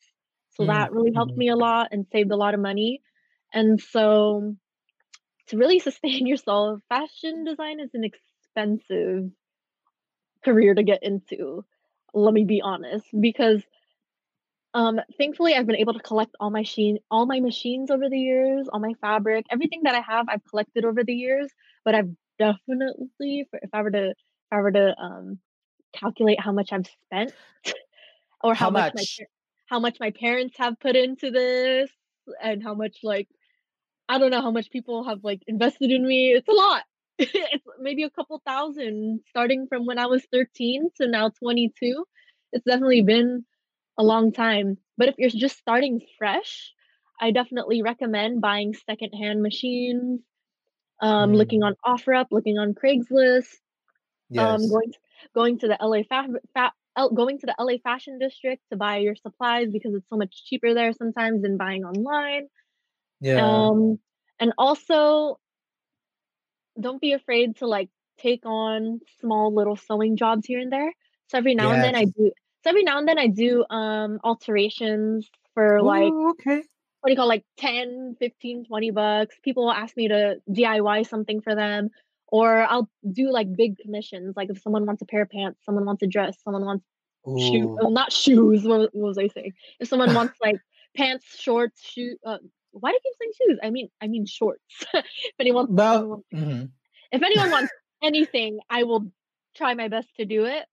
So 0.52 0.66
Mm, 0.66 0.68
that 0.68 0.92
really 0.94 1.14
helped 1.14 1.36
mhm. 1.36 1.38
me 1.38 1.50
a 1.50 1.56
lot 1.56 1.90
and 1.92 2.08
saved 2.12 2.32
a 2.32 2.38
lot 2.38 2.54
of 2.56 2.62
money. 2.62 3.02
And 3.54 3.80
so 3.82 4.56
to 5.48 5.58
really 5.58 5.80
sustain 5.88 6.28
yourself, 6.28 6.82
fashion 6.90 7.44
design 7.46 7.80
is 7.80 7.92
an 7.94 8.04
expensive 8.04 9.30
career 10.46 10.74
to 10.76 10.84
get 10.84 11.04
into. 11.04 11.66
Let 12.14 12.34
me 12.34 12.46
be 12.46 12.62
honest, 12.62 13.06
because 13.20 13.62
um, 14.74 15.00
thankfully 15.18 15.56
I've 15.56 15.66
been 15.68 15.78
able 15.78 15.94
to 15.94 16.00
collect 16.02 16.36
all 16.40 16.50
my 16.50 16.64
sheen, 16.64 17.00
all 17.10 17.26
my 17.26 17.40
machines 17.40 17.92
over 17.92 18.10
the 18.10 18.20
years, 18.20 18.68
all 18.72 18.80
my 18.80 18.94
fabric, 19.02 19.46
everything 19.52 19.82
that 19.84 19.96
I 19.96 20.02
have, 20.02 20.28
I've 20.30 20.44
collected 20.50 20.86
over 20.86 21.04
the 21.04 21.14
years. 21.14 21.50
But 21.86 21.96
I've 21.96 22.10
definitely, 22.40 23.48
if 23.54 23.70
I 23.74 23.82
were 23.82 23.92
to, 23.92 24.10
if 24.10 24.16
I 24.52 24.58
were 24.62 24.72
to 24.72 24.96
um, 25.00 25.40
calculate 25.94 26.40
how 26.42 26.52
much 26.52 26.74
I've 26.74 26.88
spent 27.06 27.34
or 28.44 28.54
How 28.54 28.66
how 28.66 28.70
much 28.70 28.94
my 28.94 29.00
much? 29.00 29.18
par- 29.18 29.28
how 29.68 29.80
much 29.80 29.98
my 30.00 30.12
parents 30.12 30.56
have 30.60 30.80
put 30.80 30.96
into 30.96 31.32
this, 31.32 31.90
and 32.42 32.62
how 32.64 32.74
much 32.76 32.98
like 33.04 33.28
I 34.10 34.20
don't 34.20 34.32
know 34.32 34.42
how 34.42 34.52
much 34.52 34.70
people 34.72 35.06
have 35.08 35.24
like 35.24 35.42
invested 35.48 35.92
in 35.92 36.06
me. 36.06 36.32
It's 36.32 36.48
a 36.48 36.52
lot. 36.54 36.84
it's 37.20 37.66
maybe 37.80 38.04
a 38.04 38.10
couple 38.10 38.42
thousand 38.46 39.22
starting 39.30 39.68
from 39.68 39.86
when 39.86 40.00
I 40.00 40.08
was 40.08 40.26
13 40.32 40.90
to 40.98 41.08
now 41.08 41.30
22. 41.30 42.06
It's 42.52 42.66
definitely 42.66 43.04
been 43.04 43.46
a 43.98 44.04
long 44.04 44.32
time. 44.32 44.78
But 44.98 45.10
if 45.10 45.16
you're 45.18 45.30
just 45.30 45.58
starting 45.58 46.02
fresh, 46.18 46.74
I 47.20 47.32
definitely 47.32 47.82
recommend 47.82 48.42
buying 48.42 48.74
secondhand 48.74 49.42
machines, 49.42 50.22
um, 51.02 51.34
looking 51.34 51.62
Mm, 51.62 51.68
on 51.68 51.76
OfferUp, 51.86 52.28
looking 52.32 52.58
on 52.58 52.74
Craigslist, 52.74 53.56
yes. 54.30 54.62
um, 54.62 54.62
yes. 54.62 54.70
going 54.70 54.94
going 55.34 55.60
to 55.60 55.68
the 55.68 55.78
LA 55.82 56.04
fa- 56.04 56.40
fa- 56.54 56.74
going 57.14 57.40
to 57.40 57.46
the 57.46 57.56
LA 57.60 57.78
Fashion 57.84 58.20
District 58.20 58.62
to 58.72 58.78
buy 58.78 58.98
your 58.98 59.16
supplies 59.16 59.70
because 59.72 59.94
it's 59.94 60.10
so 60.10 60.18
much 60.18 60.46
cheaper 60.46 60.74
there 60.74 60.94
sometimes 60.94 61.42
than 61.42 61.58
buying 61.58 61.84
online. 61.86 62.48
Yeah. 63.22 63.68
Um, 63.70 64.00
and 64.40 64.54
also 64.58 65.40
don't 66.80 67.02
be 67.02 67.14
afraid 67.14 67.58
to 67.58 67.68
like 67.68 67.90
take 68.18 68.46
on 68.46 69.00
small 69.20 69.54
little 69.54 69.76
sewing 69.76 70.16
jobs 70.18 70.46
here 70.46 70.60
and 70.60 70.72
there. 70.72 70.94
So 71.28 71.38
every 71.38 71.56
now 71.56 71.72
and 71.72 71.84
then 71.84 71.96
I 71.96 72.06
do 72.06 72.32
so 72.64 72.70
every 72.70 72.84
now 72.84 72.98
and 72.98 73.08
then 73.08 73.20
I 73.20 73.28
do 73.28 73.66
um 73.70 74.20
alterations 74.24 75.30
for 75.54 75.82
like 75.82 76.12
Oh, 76.14 76.30
okay. 76.32 76.64
what 77.02 77.08
do 77.08 77.12
you 77.12 77.16
call 77.16 77.28
like 77.28 77.44
10, 77.58 78.16
15, 78.20 78.66
20 78.66 78.92
bucks. 78.92 79.36
People 79.44 79.66
will 79.66 79.72
ask 79.72 79.96
me 79.96 80.08
to 80.08 80.38
DIY 80.50 81.08
something 81.08 81.42
for 81.42 81.56
them 81.56 81.90
or 82.28 82.64
I'll 82.64 82.90
do 83.12 83.32
like 83.32 83.56
big 83.56 83.78
commissions 83.78 84.36
like 84.36 84.50
if 84.50 84.62
someone 84.62 84.86
wants 84.86 85.02
a 85.02 85.06
pair 85.06 85.22
of 85.22 85.30
pants, 85.30 85.60
someone 85.66 85.86
wants 85.86 86.04
a 86.04 86.08
dress, 86.08 86.38
someone 86.44 86.66
wants 86.66 86.86
shoe 87.26 87.64
Ooh. 87.64 87.78
well, 87.80 87.92
not 87.92 88.12
shoes, 88.12 88.64
what, 88.64 88.94
what 88.94 89.08
was 89.08 89.18
I 89.18 89.28
saying? 89.28 89.54
If 89.80 89.88
someone 89.88 90.14
wants 90.14 90.38
like 90.42 90.58
pants, 90.96 91.26
shorts, 91.40 91.84
shoe 91.84 92.18
uh, 92.26 92.38
why 92.80 92.92
do 92.92 92.96
you 92.96 93.00
keep 93.04 93.14
saying 93.20 93.32
shoes? 93.38 93.60
I 93.64 93.70
mean 93.70 93.90
I 94.02 94.08
mean 94.08 94.26
shorts. 94.26 94.64
if 94.94 95.06
anyone 95.40 95.68
Well, 95.70 95.96
anyone 95.96 96.24
mhm. 96.34 96.70
if 97.12 97.24
anyone 97.24 97.52
wants 97.52 97.72
anything, 98.04 98.60
I 98.70 98.84
will 98.84 99.12
try 99.56 99.74
my 99.74 99.88
best 99.88 100.10
to 100.18 100.26
do 100.26 100.46
it. 100.46 100.66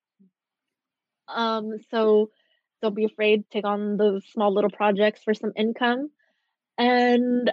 Um, 1.29 1.79
so 1.91 2.31
don't 2.83 2.97
be 2.97 3.05
afraid, 3.05 3.49
take 3.51 3.65
on 3.65 3.97
those 3.97 4.25
small 4.33 4.53
little 4.53 4.71
projects 4.71 5.23
for 5.23 5.35
some 5.35 5.53
income. 5.57 6.11
And 6.77 7.53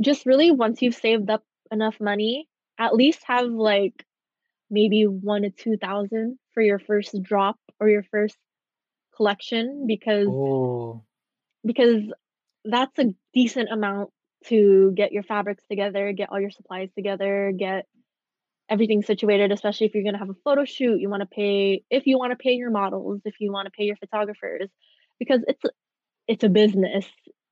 just 0.00 0.26
really 0.26 0.50
once 0.50 0.82
you've 0.82 0.94
saved 0.94 1.30
up 1.30 1.44
enough 1.70 2.00
money, 2.00 2.48
at 2.78 2.94
least 2.94 3.20
have 3.26 3.46
like 3.46 4.04
maybe 4.70 5.04
one 5.06 5.42
to 5.42 5.50
two 5.50 5.76
thousand 5.76 6.38
for 6.52 6.62
your 6.62 6.78
first 6.78 7.14
drop 7.22 7.56
or 7.80 7.88
your 7.88 8.02
first 8.02 8.36
collection 9.16 9.86
because 9.86 10.26
Oh, 10.28 11.02
because 11.64 12.02
that's 12.68 12.98
a 12.98 13.14
decent 13.34 13.70
amount 13.70 14.10
to 14.46 14.92
get 14.94 15.12
your 15.12 15.22
fabrics 15.22 15.64
together, 15.68 16.12
get 16.12 16.30
all 16.30 16.40
your 16.40 16.50
supplies 16.50 16.90
together, 16.94 17.52
get 17.56 17.86
everything 18.68 19.02
situated, 19.02 19.50
especially 19.50 19.86
if 19.86 19.94
you're 19.94 20.04
gonna 20.04 20.18
have 20.18 20.30
a 20.30 20.36
photo 20.44 20.64
shoot, 20.64 21.00
you 21.00 21.08
wanna 21.08 21.26
pay 21.26 21.82
if 21.90 22.06
you 22.06 22.18
wanna 22.18 22.36
pay 22.36 22.52
your 22.52 22.70
models, 22.70 23.22
if 23.24 23.34
you 23.40 23.52
wanna 23.52 23.70
pay 23.70 23.84
your 23.84 23.96
photographers, 23.96 24.68
because 25.18 25.40
it's 25.48 25.62
it's 26.26 26.44
a 26.44 26.48
business. 26.48 27.06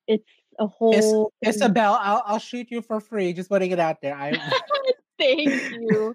It's 0.06 0.30
a 0.58 0.66
whole 0.66 1.32
thing. 1.42 1.52
Ysabel, 1.52 1.98
I'll 2.00 2.22
I'll 2.26 2.38
shoot 2.38 2.68
you 2.70 2.82
for 2.82 3.00
free. 3.00 3.32
Just 3.32 3.48
putting 3.48 3.70
it 3.70 3.80
out 3.80 4.00
there. 4.02 4.14
I 4.14 4.38
Thank 5.18 5.72
you. 5.72 6.14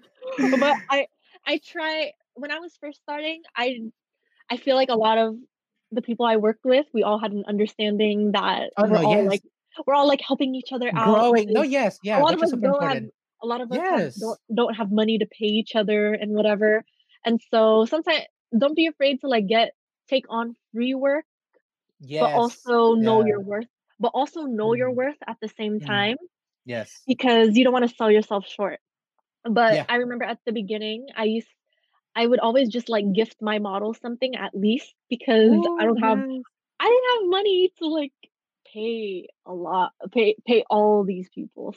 But 0.58 0.76
I 0.88 1.06
I 1.46 1.58
try 1.58 2.12
when 2.34 2.50
I 2.50 2.60
was 2.60 2.76
first 2.80 3.00
starting, 3.02 3.42
I 3.56 3.80
I 4.48 4.56
feel 4.56 4.76
like 4.76 4.90
a 4.90 4.94
lot 4.94 5.18
of 5.18 5.36
the 5.92 6.02
people 6.02 6.26
I 6.26 6.36
worked 6.36 6.64
with, 6.64 6.86
we 6.94 7.02
all 7.02 7.18
had 7.18 7.32
an 7.32 7.44
understanding 7.48 8.32
that 8.32 8.70
oh 8.76 8.84
we're 8.84 8.88
no, 8.88 9.04
all 9.04 9.22
yes. 9.24 9.30
like 9.30 9.42
we're 9.86 9.94
all 9.94 10.08
like 10.08 10.20
helping 10.26 10.54
each 10.54 10.72
other 10.72 10.90
out 10.96 11.14
Growing. 11.20 11.52
No, 11.52 11.62
yes, 11.62 11.96
a 11.96 11.98
yeah, 12.06 12.18
lot 12.18 12.34
of 12.34 12.42
us 12.42 12.50
don't 12.52 12.82
have 12.82 13.02
a 13.42 13.46
lot 13.46 13.60
of 13.60 13.72
us 13.72 13.78
have 13.78 14.12
don't 14.18 14.38
don't 14.54 14.74
have 14.74 14.90
money 14.90 15.18
to 15.18 15.26
pay 15.26 15.46
each 15.46 15.74
other 15.76 16.12
and 16.14 16.32
whatever. 16.32 16.84
And 17.24 17.40
so 17.50 17.86
sometimes 17.86 18.24
don't 18.56 18.76
be 18.76 18.86
afraid 18.86 19.20
to 19.20 19.28
like 19.28 19.46
get 19.46 19.72
take 20.08 20.26
on 20.28 20.56
free 20.74 20.94
work, 20.94 21.24
yes. 22.00 22.20
but 22.20 22.32
also 22.32 22.94
know 22.94 23.20
Yeah. 23.20 23.28
your 23.28 23.40
worth. 23.40 23.66
But 24.00 24.12
also 24.14 24.42
know 24.44 24.74
your 24.74 24.90
Mm, 24.90 24.96
worth 24.96 25.16
at 25.26 25.38
the 25.40 25.48
same 25.48 25.80
mm, 25.80 25.86
time 25.86 26.16
yes. 26.64 27.02
because 27.06 27.56
you 27.56 27.64
don't 27.64 27.72
want 27.72 27.88
to 27.88 27.94
sell 27.94 28.10
yourself 28.10 28.46
short. 28.48 28.80
But 29.44 29.74
Yeah. 29.74 29.86
I 29.88 29.96
remember 29.96 30.24
at 30.24 30.38
the 30.46 30.52
beginning, 30.52 31.06
I 31.16 31.24
used 31.24 31.48
I 32.16 32.26
would 32.26 32.40
always 32.40 32.68
just 32.68 32.88
like 32.88 33.12
gift 33.14 33.36
my 33.40 33.58
model 33.58 33.94
something 33.94 34.34
at 34.36 34.54
least 34.54 34.94
because 35.08 35.64
I 35.78 35.84
Oh, 35.84 35.86
don't 35.86 35.98
have 35.98 36.18
yes. 36.18 36.42
I 36.80 36.84
didn't 36.88 37.22
have 37.22 37.30
money 37.30 37.72
to 37.78 37.86
like 37.86 38.12
pay 38.72 39.28
a 39.46 39.52
lot 39.54 39.92
pay 40.12 40.36
pay 40.46 40.64
all 40.70 41.04
these 41.04 41.28
people, 41.30 41.74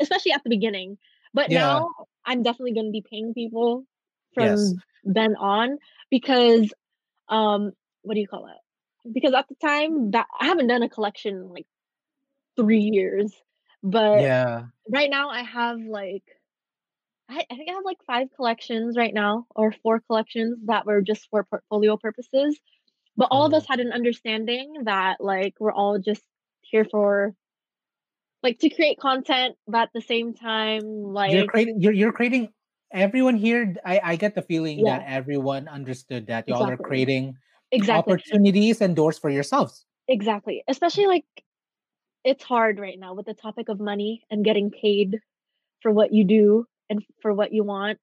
especially 0.00 0.32
at 0.32 0.42
the 0.44 0.50
beginning. 0.50 0.98
But 1.34 1.50
Yeah. 1.50 1.52
now 1.52 1.88
I'm 2.24 2.42
definitely 2.42 2.74
going 2.74 2.86
to 2.86 2.92
be 2.92 3.04
paying 3.08 3.34
people 3.34 3.84
Yes. 4.34 4.34
from 4.34 4.82
then 5.04 5.36
on 5.36 5.78
because 6.10 6.72
um 7.28 7.72
what 8.02 8.14
do 8.14 8.20
you 8.20 8.28
call 8.28 8.46
it? 8.48 9.12
Because 9.12 9.34
at 9.34 9.48
the 9.48 9.56
time 9.56 10.12
that 10.12 10.26
I 10.40 10.46
haven't 10.46 10.68
done 10.68 10.82
a 10.82 10.88
collection 10.88 11.36
in 11.36 11.48
like 11.50 11.66
3 12.56 12.80
years, 12.80 13.34
but 13.82 14.28
Yeah. 14.28 14.66
right 14.90 15.10
now 15.10 15.30
I 15.30 15.42
have 15.42 15.80
like 15.80 16.24
I, 17.28 17.44
I 17.50 17.56
think 17.56 17.68
I 17.68 17.74
have 17.74 17.84
like 17.84 17.98
five 18.06 18.28
collections 18.34 18.96
right 18.96 19.12
now, 19.12 19.46
or 19.54 19.72
four 19.82 20.00
collections 20.00 20.58
that 20.66 20.86
were 20.86 21.02
just 21.02 21.28
for 21.30 21.44
portfolio 21.44 21.96
purposes. 21.96 22.58
But 23.16 23.28
all 23.30 23.44
of 23.44 23.52
us 23.52 23.64
Oh. 23.64 23.66
had 23.68 23.80
an 23.80 23.92
understanding 23.92 24.84
that 24.84 25.20
like 25.20 25.54
we're 25.60 25.72
all 25.72 25.98
just 25.98 26.22
here 26.62 26.84
for 26.84 27.34
like 28.42 28.58
to 28.60 28.70
create 28.70 28.98
content, 28.98 29.56
but 29.66 29.82
at 29.82 29.90
the 29.94 30.00
same 30.00 30.34
time, 30.34 30.82
like 31.02 31.32
You're 31.32 31.46
creating 31.46 31.80
you're 31.80 31.92
you're 31.92 32.12
creating 32.12 32.52
everyone 32.92 33.36
here 33.36 33.74
I 33.84 34.00
I 34.02 34.16
get 34.16 34.34
the 34.34 34.42
feeling 34.42 34.84
that 34.84 35.04
everyone 35.06 35.68
understood 35.68 36.26
that 36.28 36.48
y'all 36.48 36.62
are 36.64 36.76
creating 36.76 37.34
exactly, 37.72 38.14
opportunities 38.14 38.80
and 38.80 38.96
doors 38.96 39.18
for 39.18 39.28
yourselves. 39.28 39.84
exactly. 40.06 40.62
Especially 40.68 41.06
like 41.06 41.24
it's 42.24 42.44
hard 42.44 42.78
right 42.78 42.98
now 42.98 43.14
with 43.14 43.26
the 43.26 43.34
topic 43.34 43.68
of 43.68 43.80
money 43.80 44.22
and 44.30 44.44
getting 44.44 44.70
paid 44.70 45.18
for 45.82 45.92
what 45.92 46.12
you 46.12 46.24
do 46.24 46.66
and 46.90 47.04
for 47.22 47.34
what 47.34 47.52
you 47.52 47.64
want. 47.64 48.00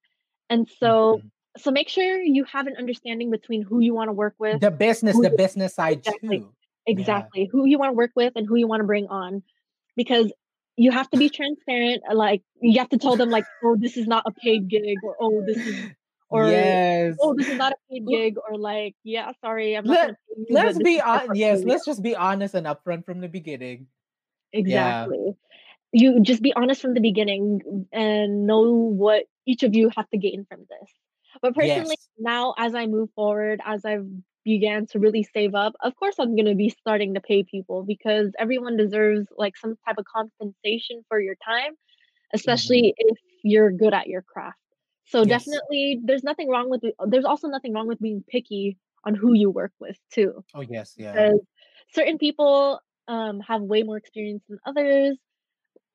And 0.50 0.68
so 0.68 1.22
Mhm. 1.22 1.30
so 1.58 1.70
make 1.70 1.88
sure 1.88 2.20
you 2.22 2.44
have 2.44 2.66
an 2.68 2.76
understanding 2.78 3.30
between 3.30 3.62
who 3.62 3.80
you 3.80 3.94
want 3.94 4.08
to 4.08 4.12
work 4.14 4.34
with, 4.38 4.60
The 4.60 4.70
business, 4.70 5.18
the 5.18 5.30
you 5.30 5.30
business 5.30 5.74
side 5.74 6.04
exactly 6.04 6.44
too. 6.44 6.54
Yeah. 6.90 7.28
Exactly, 7.30 7.46
who 7.52 7.66
you 7.66 7.78
wanna 7.78 7.94
work 7.94 8.12
with 8.16 8.34
and 8.36 8.46
who 8.48 8.56
you 8.56 8.68
wanna 8.68 8.84
bring 8.84 9.06
on, 9.08 9.42
because 9.96 10.32
you 10.76 10.90
have 10.92 11.10
to 11.10 11.18
be 11.18 11.30
transparent, 11.30 12.02
uh, 12.10 12.14
like, 12.16 12.42
you 12.62 12.78
have 12.80 12.90
to 12.90 12.98
tell 12.98 13.16
them, 13.18 13.30
like, 13.30 13.46
"Oh, 13.64 13.76
this 13.78 13.96
is 13.98 14.06
not 14.08 14.24
a 14.26 14.32
paid 14.32 14.68
gig," 14.68 15.04
or, 15.04 15.16
"Oh, 15.20 15.42
this 15.46 15.58
is" 15.66 15.76
or, 16.30 16.56
Yes. 16.56 17.18
"Oh, 17.20 17.34
this 17.36 17.48
is 17.50 17.56
not 17.56 17.72
a 17.72 17.76
paid 17.90 18.08
gig," 18.08 18.36
or 18.38 18.58
like, 18.58 18.96
"Yeah, 19.04 19.32
sorry, 19.42 19.76
I'm 19.76 19.86
not 19.86 20.00
Let 20.00 20.02
gonna 20.02 20.14
pay 20.28 20.44
you, 20.48 20.58
let's 20.58 20.78
be 20.78 21.00
on 21.00 21.34
yes, 21.34 21.64
let's 21.64 21.84
just 21.84 22.02
be 22.02 22.16
honest 22.16 22.54
and 22.54 22.66
upfront 22.66 23.04
from 23.04 23.20
the 23.20 23.28
beginning. 23.28 23.88
Yeah. 24.58 25.08
Exactly. 25.08 25.36
You 25.96 26.20
just 26.20 26.42
be 26.42 26.52
honest 26.54 26.82
from 26.82 26.94
the 26.94 27.00
beginning 27.00 27.86
and 27.92 28.46
know 28.46 28.70
what 28.72 29.24
each 29.46 29.62
of 29.62 29.74
you 29.74 29.90
have 29.96 30.08
to 30.10 30.18
gain 30.18 30.44
from 30.48 30.60
this. 30.68 30.90
But 31.42 31.54
personally, 31.54 31.96
Yes. 31.96 32.08
now 32.18 32.54
as 32.58 32.74
I 32.74 32.86
move 32.86 33.10
forward, 33.14 33.60
as 33.64 33.84
I've 33.84 34.06
began 34.44 34.86
to 34.88 34.98
really 35.00 35.22
save 35.24 35.54
up, 35.54 35.74
of 35.80 35.96
course 35.96 36.16
I'm 36.18 36.36
gonna 36.36 36.54
be 36.54 36.68
starting 36.70 37.14
to 37.14 37.20
pay 37.20 37.44
people 37.44 37.84
because 37.84 38.32
everyone 38.38 38.76
deserves 38.76 39.28
like 39.36 39.56
some 39.56 39.76
type 39.86 39.96
of 39.98 40.04
compensation 40.06 41.02
for 41.08 41.20
your 41.20 41.36
time, 41.44 41.74
especially 42.34 42.94
if 42.98 43.18
you're 43.42 43.72
good 43.72 43.94
at 43.94 44.08
your 44.08 44.22
craft. 44.22 44.58
So 45.06 45.24
Yes. 45.24 45.26
definitely 45.26 46.00
there's 46.04 46.24
nothing 46.24 46.48
wrong 46.50 46.70
with 46.70 46.82
there's 47.08 47.26
also 47.26 47.48
nothing 47.48 47.74
wrong 47.74 47.88
with 47.88 48.00
being 48.00 48.24
picky 48.28 48.78
on 49.04 49.14
who 49.14 49.34
you 49.34 49.50
work 49.50 49.72
with 49.80 49.98
too 50.12 50.44
Oh 50.54 50.62
yes, 50.62 50.96
yeah. 50.98 51.14
because 51.14 51.40
certain 51.94 52.18
people 52.18 52.80
um, 53.08 53.40
have 53.40 53.62
way 53.62 53.82
more 53.82 53.96
experience 53.96 54.42
than 54.48 54.58
others. 54.66 55.18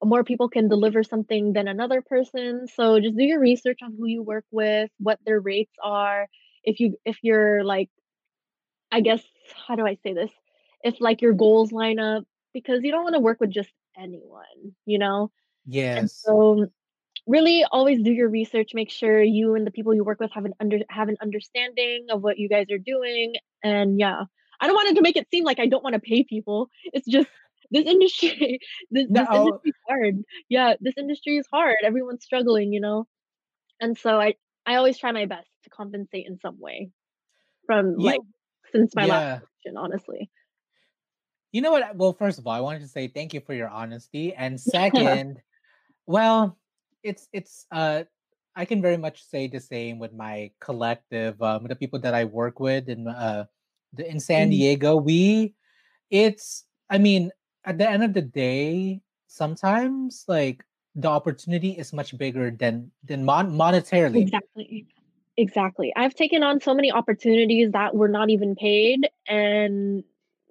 More 0.04 0.24
people 0.24 0.50
can 0.50 0.68
deliver 0.68 1.04
something 1.04 1.54
than 1.54 1.68
another 1.68 2.02
person. 2.02 2.68
So 2.68 3.00
just 3.00 3.16
do 3.16 3.24
your 3.24 3.40
research 3.40 3.80
on 3.84 3.96
who 3.98 4.08
you 4.08 4.24
work 4.24 4.46
with, 4.52 4.90
what 4.98 5.20
their 5.26 5.40
rates 5.40 5.74
are. 5.84 6.28
If 6.64 6.80
you 6.80 6.98
if 7.06 7.18
you're 7.22 7.64
like, 7.64 7.90
I 8.92 9.02
guess, 9.02 9.24
how 9.68 9.76
do 9.76 9.86
I 9.86 9.98
say 10.04 10.14
this? 10.14 10.32
If 10.84 11.00
like 11.00 11.22
your 11.22 11.34
goals 11.34 11.72
line 11.72 12.00
up, 12.00 12.24
because 12.54 12.82
you 12.84 12.92
don't 12.92 13.04
want 13.04 13.16
to 13.16 13.20
work 13.20 13.40
with 13.40 13.52
just 13.52 13.72
anyone, 13.98 14.76
you 14.86 15.00
know. 15.00 15.32
And 16.00 16.10
so 16.10 16.68
really 17.28 17.64
always 17.72 18.02
do 18.02 18.12
your 18.12 18.30
research 18.30 18.72
make 18.74 18.90
sure 18.90 19.22
you 19.22 19.56
and 19.56 19.66
the 19.66 19.72
people 19.72 19.94
you 19.94 20.04
work 20.04 20.20
with 20.20 20.32
have 20.32 20.46
an 20.46 20.54
under 20.60 20.80
have 20.90 21.08
an 21.08 21.18
understanding 21.22 22.08
of 22.10 22.22
what 22.22 22.38
you 22.38 22.50
guys 22.50 22.66
are 22.72 22.80
doing 22.80 23.34
and 23.64 24.00
yeah 24.00 24.24
i 24.60 24.66
don't 24.66 24.76
want 24.76 24.90
it 24.90 24.96
to 24.96 25.02
make 25.02 25.16
it 25.16 25.28
seem 25.30 25.44
like 25.44 25.60
i 25.60 25.68
don't 25.68 25.84
want 25.84 25.94
to 25.94 26.00
pay 26.00 26.24
people 26.24 26.70
it's 26.86 27.08
just 27.08 27.28
this 27.72 27.86
industry 27.86 28.60
this, 28.92 29.08
this 29.10 29.28
industry 29.34 29.70
is 29.72 29.76
hard 29.90 30.24
yeah 30.50 30.74
this 30.82 30.94
industry 30.98 31.38
is 31.38 31.48
hard 31.52 31.78
everyone's 31.84 32.24
struggling 32.24 32.74
you 32.74 32.80
know 32.82 33.06
and 33.80 33.98
so 33.98 34.20
i 34.20 34.36
i 34.66 34.76
always 34.76 34.98
try 34.98 35.12
my 35.12 35.26
best 35.26 35.50
to 35.64 35.70
compensate 35.70 36.26
in 36.28 36.38
some 36.40 36.60
way 36.60 36.92
from 37.66 37.96
like 37.96 38.22
since 38.72 38.96
my 38.96 39.06
last 39.06 39.24
yeah. 39.24 39.40
question 39.40 39.78
honestly 39.78 40.30
You 41.52 41.62
know 41.62 41.72
what? 41.72 41.96
Well, 41.96 42.14
first 42.14 42.40
of 42.40 42.48
all, 42.48 42.54
I 42.54 42.62
wanted 42.62 42.82
to 42.82 42.88
say 42.88 43.08
thank 43.08 43.34
you 43.34 43.42
for 43.42 43.54
your 43.54 43.68
honesty. 43.68 44.34
And 44.34 44.60
second, 44.60 45.42
well, 46.06 46.58
it's 47.04 47.28
it's 47.34 47.66
uh 47.72 48.04
I 48.56 48.66
can 48.66 48.82
very 48.82 48.98
much 48.98 49.24
say 49.24 49.48
the 49.48 49.60
same 49.60 50.00
with 50.00 50.14
my 50.14 50.52
collective, 50.60 51.42
um, 51.42 51.66
the 51.68 51.76
people 51.76 52.00
that 52.00 52.14
I 52.14 52.26
work 52.26 52.60
with 52.60 52.90
in 52.90 53.08
uh 53.08 53.46
the, 53.94 54.10
in 54.10 54.20
San 54.20 54.48
Mhm. 54.48 54.52
Diego. 54.52 54.96
We 54.96 55.56
it's 56.10 56.66
I 56.90 56.98
mean, 56.98 57.32
at 57.66 57.78
the 57.78 57.90
end 57.90 58.04
of 58.04 58.14
the 58.14 58.22
day, 58.22 59.02
sometimes 59.28 60.26
like 60.28 60.64
the 60.96 61.08
opportunity 61.08 61.72
is 61.78 61.94
much 61.94 62.18
bigger 62.18 62.52
than 62.52 62.92
than 63.04 63.26
mon- 63.26 63.52
monetarily. 63.52 64.22
exactly 64.24 64.86
Exactly. 65.38 65.94
I've 65.96 66.14
taken 66.14 66.44
on 66.44 66.60
so 66.60 66.74
many 66.74 66.92
opportunities 66.92 67.72
that 67.72 67.96
were 67.96 68.10
not 68.10 68.30
even 68.30 68.56
paid, 68.56 69.10
and 69.28 70.04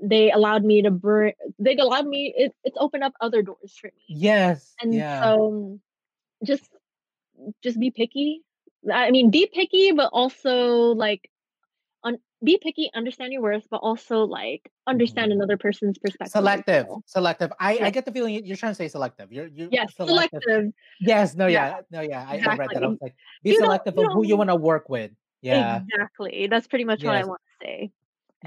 they 0.03 0.31
allowed 0.32 0.65
me 0.65 0.82
to 0.82 0.91
bring. 0.91 1.35
They 1.59 1.77
allowed 1.77 2.07
me. 2.07 2.32
It, 2.37 2.55
it's 2.65 2.77
opened 2.81 3.05
up 3.05 3.12
other 3.20 3.43
doors 3.43 3.77
for 3.78 3.89
me, 3.89 4.03
Yes, 4.09 4.74
and 4.81 4.95
yeah. 4.95 5.20
so 5.20 5.81
just 6.45 6.69
just 7.62 7.78
be 7.78 7.91
picky. 7.91 8.43
I 8.93 9.11
mean, 9.11 9.31
be 9.31 9.47
picky, 9.47 9.93
but 9.93 10.11
also 10.12 10.93
like 10.95 11.31
be 12.43 12.59
picky. 12.59 12.91
Understand 12.95 13.33
your 13.33 13.43
worth, 13.43 13.67
but 13.71 13.79
also 13.79 14.25
like 14.25 14.71
understand 14.87 15.31
Mhm. 15.31 15.37
another 15.37 15.57
person's 15.57 15.99
perspective 15.99 16.33
Selective, 16.33 16.87
selective. 17.07 17.53
I 17.61 17.79
I 17.83 17.91
get 17.91 18.05
the 18.05 18.12
feeling 18.12 18.35
you- 18.35 18.43
you're 18.45 18.57
trying 18.57 18.73
to 18.73 18.77
say 18.77 18.89
selective. 18.89 19.33
You're 19.33 19.47
you 19.47 19.69
yes, 19.71 19.95
selective. 19.95 20.43
selective. 20.43 20.73
Yes, 21.01 21.35
no, 21.35 21.47
Yeah, 21.47 21.69
yeah, 21.69 21.81
no, 21.91 22.01
yeah. 22.01 22.25
I, 22.29 22.39
I 22.39 22.57
read 22.57 22.71
that. 22.73 22.83
I 22.83 22.87
was 22.87 22.99
like, 23.01 23.15
be 23.43 23.51
You 23.51 23.57
selective 23.57 23.99
of 23.99 24.12
who 24.12 24.25
you 24.27 24.37
want 24.37 24.51
to 24.51 24.57
work 24.57 24.89
with. 24.89 25.12
Yeah. 25.43 25.83
Exactly. 25.83 26.47
That's 26.49 26.67
pretty 26.67 26.85
much 26.85 27.05
what 27.05 27.17
I 27.17 27.25
want 27.25 27.41
to 27.61 27.67
say. 27.67 27.91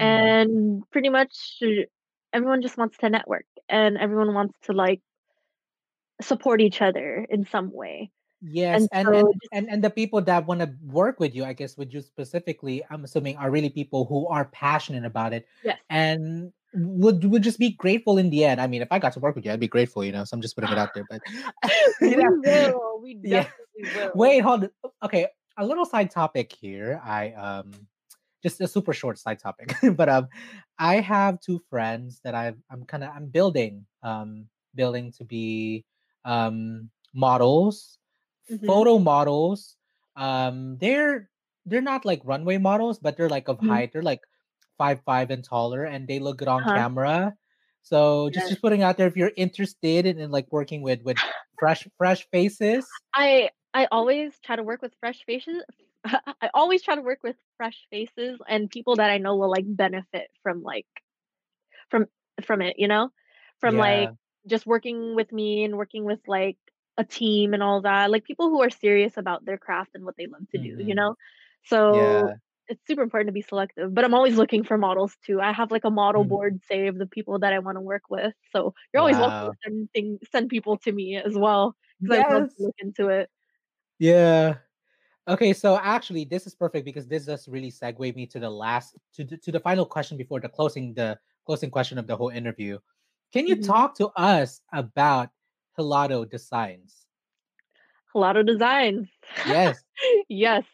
Mm. 0.00 0.02
And 0.02 0.90
pretty 0.90 1.08
much 1.08 1.58
uh, 1.62 1.86
everyone 2.32 2.62
just 2.62 2.76
wants 2.76 2.96
to 2.98 3.10
network 3.10 3.46
and 3.68 3.96
everyone 3.96 4.34
wants 4.34 4.58
to 4.62 4.72
like 4.72 5.00
support 6.20 6.60
each 6.60 6.82
other 6.82 7.26
in 7.28 7.46
some 7.46 7.72
way. 7.72 8.10
Yes, 8.46 8.74
And 8.76 8.88
and 8.92 9.14
and 9.14 9.26
so 9.26 9.32
just 9.40 9.52
and 9.52 9.68
and 9.70 9.82
the 9.82 9.88
people 9.90 10.20
that 10.20 10.46
want 10.46 10.60
to 10.60 10.74
work 10.84 11.18
with 11.18 11.34
you, 11.34 11.44
I 11.44 11.54
guess, 11.54 11.78
with 11.78 11.94
you 11.94 12.00
specifically, 12.02 12.84
I'm 12.90 13.04
assuming 13.04 13.36
are 13.38 13.50
really 13.50 13.70
people 13.70 14.04
who 14.04 14.26
are 14.28 14.44
passionate 14.46 15.04
about 15.06 15.32
it, 15.32 15.46
yes, 15.62 15.78
and 15.88 16.52
would 16.74 17.24
would 17.24 17.42
just 17.42 17.58
be 17.58 17.70
grateful 17.72 18.18
in 18.18 18.28
the 18.28 18.44
end. 18.44 18.60
I 18.60 18.66
mean, 18.66 18.82
if 18.82 18.88
I 18.90 18.98
got 18.98 19.12
to 19.14 19.20
work 19.20 19.34
with 19.34 19.46
you, 19.46 19.52
I'd 19.52 19.60
be 19.60 19.68
grateful, 19.68 20.04
you 20.04 20.12
know. 20.12 20.24
So 20.24 20.34
I'm 20.34 20.42
just 20.42 20.56
putting 20.56 20.72
it 20.72 20.78
out 20.78 20.92
there. 20.92 21.04
But 21.08 21.22
we 22.02 22.16
will. 22.16 23.00
We 23.02 23.14
Yeah. 23.22 23.46
definitely 23.76 23.84
will. 23.94 24.12
wait, 24.14 24.40
hold. 24.40 24.64
on. 24.64 24.70
Okay, 25.02 25.28
a 25.56 25.64
little 25.64 25.86
side 25.86 26.10
topic 26.10 26.52
here. 26.52 27.00
I 27.02 27.32
um, 27.32 27.72
just 28.42 28.60
a 28.60 28.68
super 28.68 28.92
short 28.92 29.18
side 29.18 29.38
topic, 29.38 29.72
but 29.96 30.08
um, 30.08 30.28
I 30.78 30.96
have 31.00 31.40
two 31.40 31.60
friends 31.70 32.20
that 32.24 32.34
I've 32.34 32.58
I'm 32.70 32.84
kind 32.84 33.04
of 33.04 33.10
I'm 33.14 33.26
building 33.28 33.86
um 34.02 34.48
building 34.74 35.12
to 35.12 35.24
be 35.24 35.84
um 36.24 36.90
models, 37.14 37.98
Mhm. 38.48 38.74
photo 38.74 38.98
models. 38.98 39.76
Um, 40.16 40.78
they're 40.78 41.30
they're 41.66 41.82
not 41.82 42.04
like 42.04 42.20
runway 42.24 42.58
models, 42.58 42.98
but 42.98 43.16
they're 43.16 43.28
like 43.30 43.48
of 43.48 43.58
Mhm. 43.60 43.80
height. 43.80 43.92
They're 43.92 44.02
like 44.02 44.22
five 44.78 45.02
five 45.04 45.30
and 45.30 45.44
taller, 45.44 45.84
and 45.84 46.08
they 46.08 46.18
look 46.20 46.38
good 46.38 46.48
on 46.48 46.66
Uh-huh. 46.66 46.74
camera. 46.74 47.36
So 47.82 48.30
just 48.30 48.48
Yes. 48.48 48.50
just 48.50 48.62
putting 48.62 48.82
out 48.82 48.96
there 48.96 49.08
if 49.08 49.16
you're 49.16 49.32
interested 49.36 50.06
in, 50.06 50.18
in 50.20 50.30
like 50.30 50.48
working 50.52 50.82
with 50.82 51.02
with 51.02 51.18
fresh 51.58 51.86
fresh 51.98 52.28
faces. 52.30 53.02
I 53.14 53.50
I 53.72 53.86
always 53.90 54.38
try 54.40 54.56
to 54.56 54.62
work 54.62 54.82
with 54.82 54.94
fresh 55.00 55.24
faces. 55.24 55.64
I 56.04 56.50
always 56.54 56.82
try 56.82 56.94
to 56.94 57.02
work 57.02 57.22
with 57.22 57.36
fresh 57.56 57.86
faces 57.90 58.40
and 58.48 58.70
people 58.70 58.96
that 58.96 59.10
I 59.10 59.18
know 59.18 59.36
will 59.36 59.50
like 59.50 59.64
benefit 59.66 60.30
from 60.42 60.62
like 60.62 60.86
from 61.90 62.06
from 62.42 62.62
it, 62.62 62.76
you 62.78 62.88
know? 62.88 63.10
From 63.60 63.76
like 63.76 64.12
just 64.46 64.66
working 64.66 65.14
with 65.14 65.32
me 65.32 65.64
and 65.64 65.76
working 65.78 66.04
with 66.04 66.20
like 66.26 66.58
a 66.98 67.04
team 67.04 67.54
and 67.54 67.62
all 67.62 67.82
that. 67.82 68.10
Like 68.10 68.24
people 68.24 68.50
who 68.50 68.62
are 68.62 68.70
serious 68.70 69.16
about 69.16 69.44
their 69.44 69.58
craft 69.58 69.90
and 69.94 70.04
what 70.04 70.16
they 70.16 70.26
love 70.26 70.48
to 70.52 70.58
do, 70.58 70.70
you 70.78 70.94
hmm 70.94 70.96
know? 70.96 71.16
So 71.64 72.30
yeah. 72.30 72.36
it's 72.68 72.86
super 72.86 73.02
important 73.02 73.28
to 73.28 73.32
be 73.32 73.42
selective, 73.42 73.94
but 73.94 74.04
I'm 74.04 74.14
always 74.14 74.36
looking 74.36 74.64
for 74.64 74.78
models 74.78 75.16
too. 75.26 75.40
I 75.40 75.52
have 75.52 75.70
like 75.70 75.84
a 75.84 75.90
model 75.90 76.24
Mm. 76.24 76.24
board 76.24 76.60
saved 76.68 76.88
of 76.88 76.98
the 76.98 77.06
people 77.06 77.38
that 77.40 77.52
I 77.52 77.58
want 77.58 77.76
to 77.76 77.80
work 77.82 78.04
with. 78.10 78.34
So 78.52 78.74
you're 78.92 79.00
always 79.00 79.18
welcome 79.18 79.46
to 79.46 79.52
send 79.64 79.90
thing, 79.92 80.18
send 80.32 80.48
people 80.50 80.78
to 80.78 80.92
me 80.92 81.16
as 81.16 81.34
well 81.36 81.76
because 82.02 82.16
I 82.16 82.18
would 82.20 82.30
love 82.42 82.48
to 82.56 82.62
look 82.64 82.74
into 82.78 83.08
it. 83.08 83.30
Yeah. 83.98 84.58
Okay, 85.28 85.52
so 85.54 85.78
actually, 85.78 86.24
this 86.24 86.46
is 86.46 86.54
perfect 86.54 86.84
because 86.84 87.06
this 87.08 87.26
does 87.26 87.48
really 87.48 87.70
segue 87.70 88.14
me 88.16 88.26
to 88.28 88.40
the 88.40 88.50
last 88.50 88.96
to 89.14 89.24
the, 89.24 89.38
to 89.38 89.52
the 89.52 89.60
final 89.60 89.86
question 89.86 90.16
before 90.18 90.40
the 90.40 90.48
closing 90.50 90.94
the 90.94 91.18
closing 91.46 91.70
question 91.70 91.98
of 91.98 92.06
the 92.06 92.16
whole 92.16 92.30
interview. 92.30 92.78
Can 93.32 93.46
you 93.48 93.56
Mhm. 93.56 93.74
talk 93.74 93.96
to 93.96 94.08
us 94.16 94.62
about 94.72 95.30
Hilado 95.78 96.24
Designs? 96.28 97.06
Hilado 98.14 98.44
Designs. 98.46 99.08
Yes. 99.42 99.84
Yes. 100.28 100.64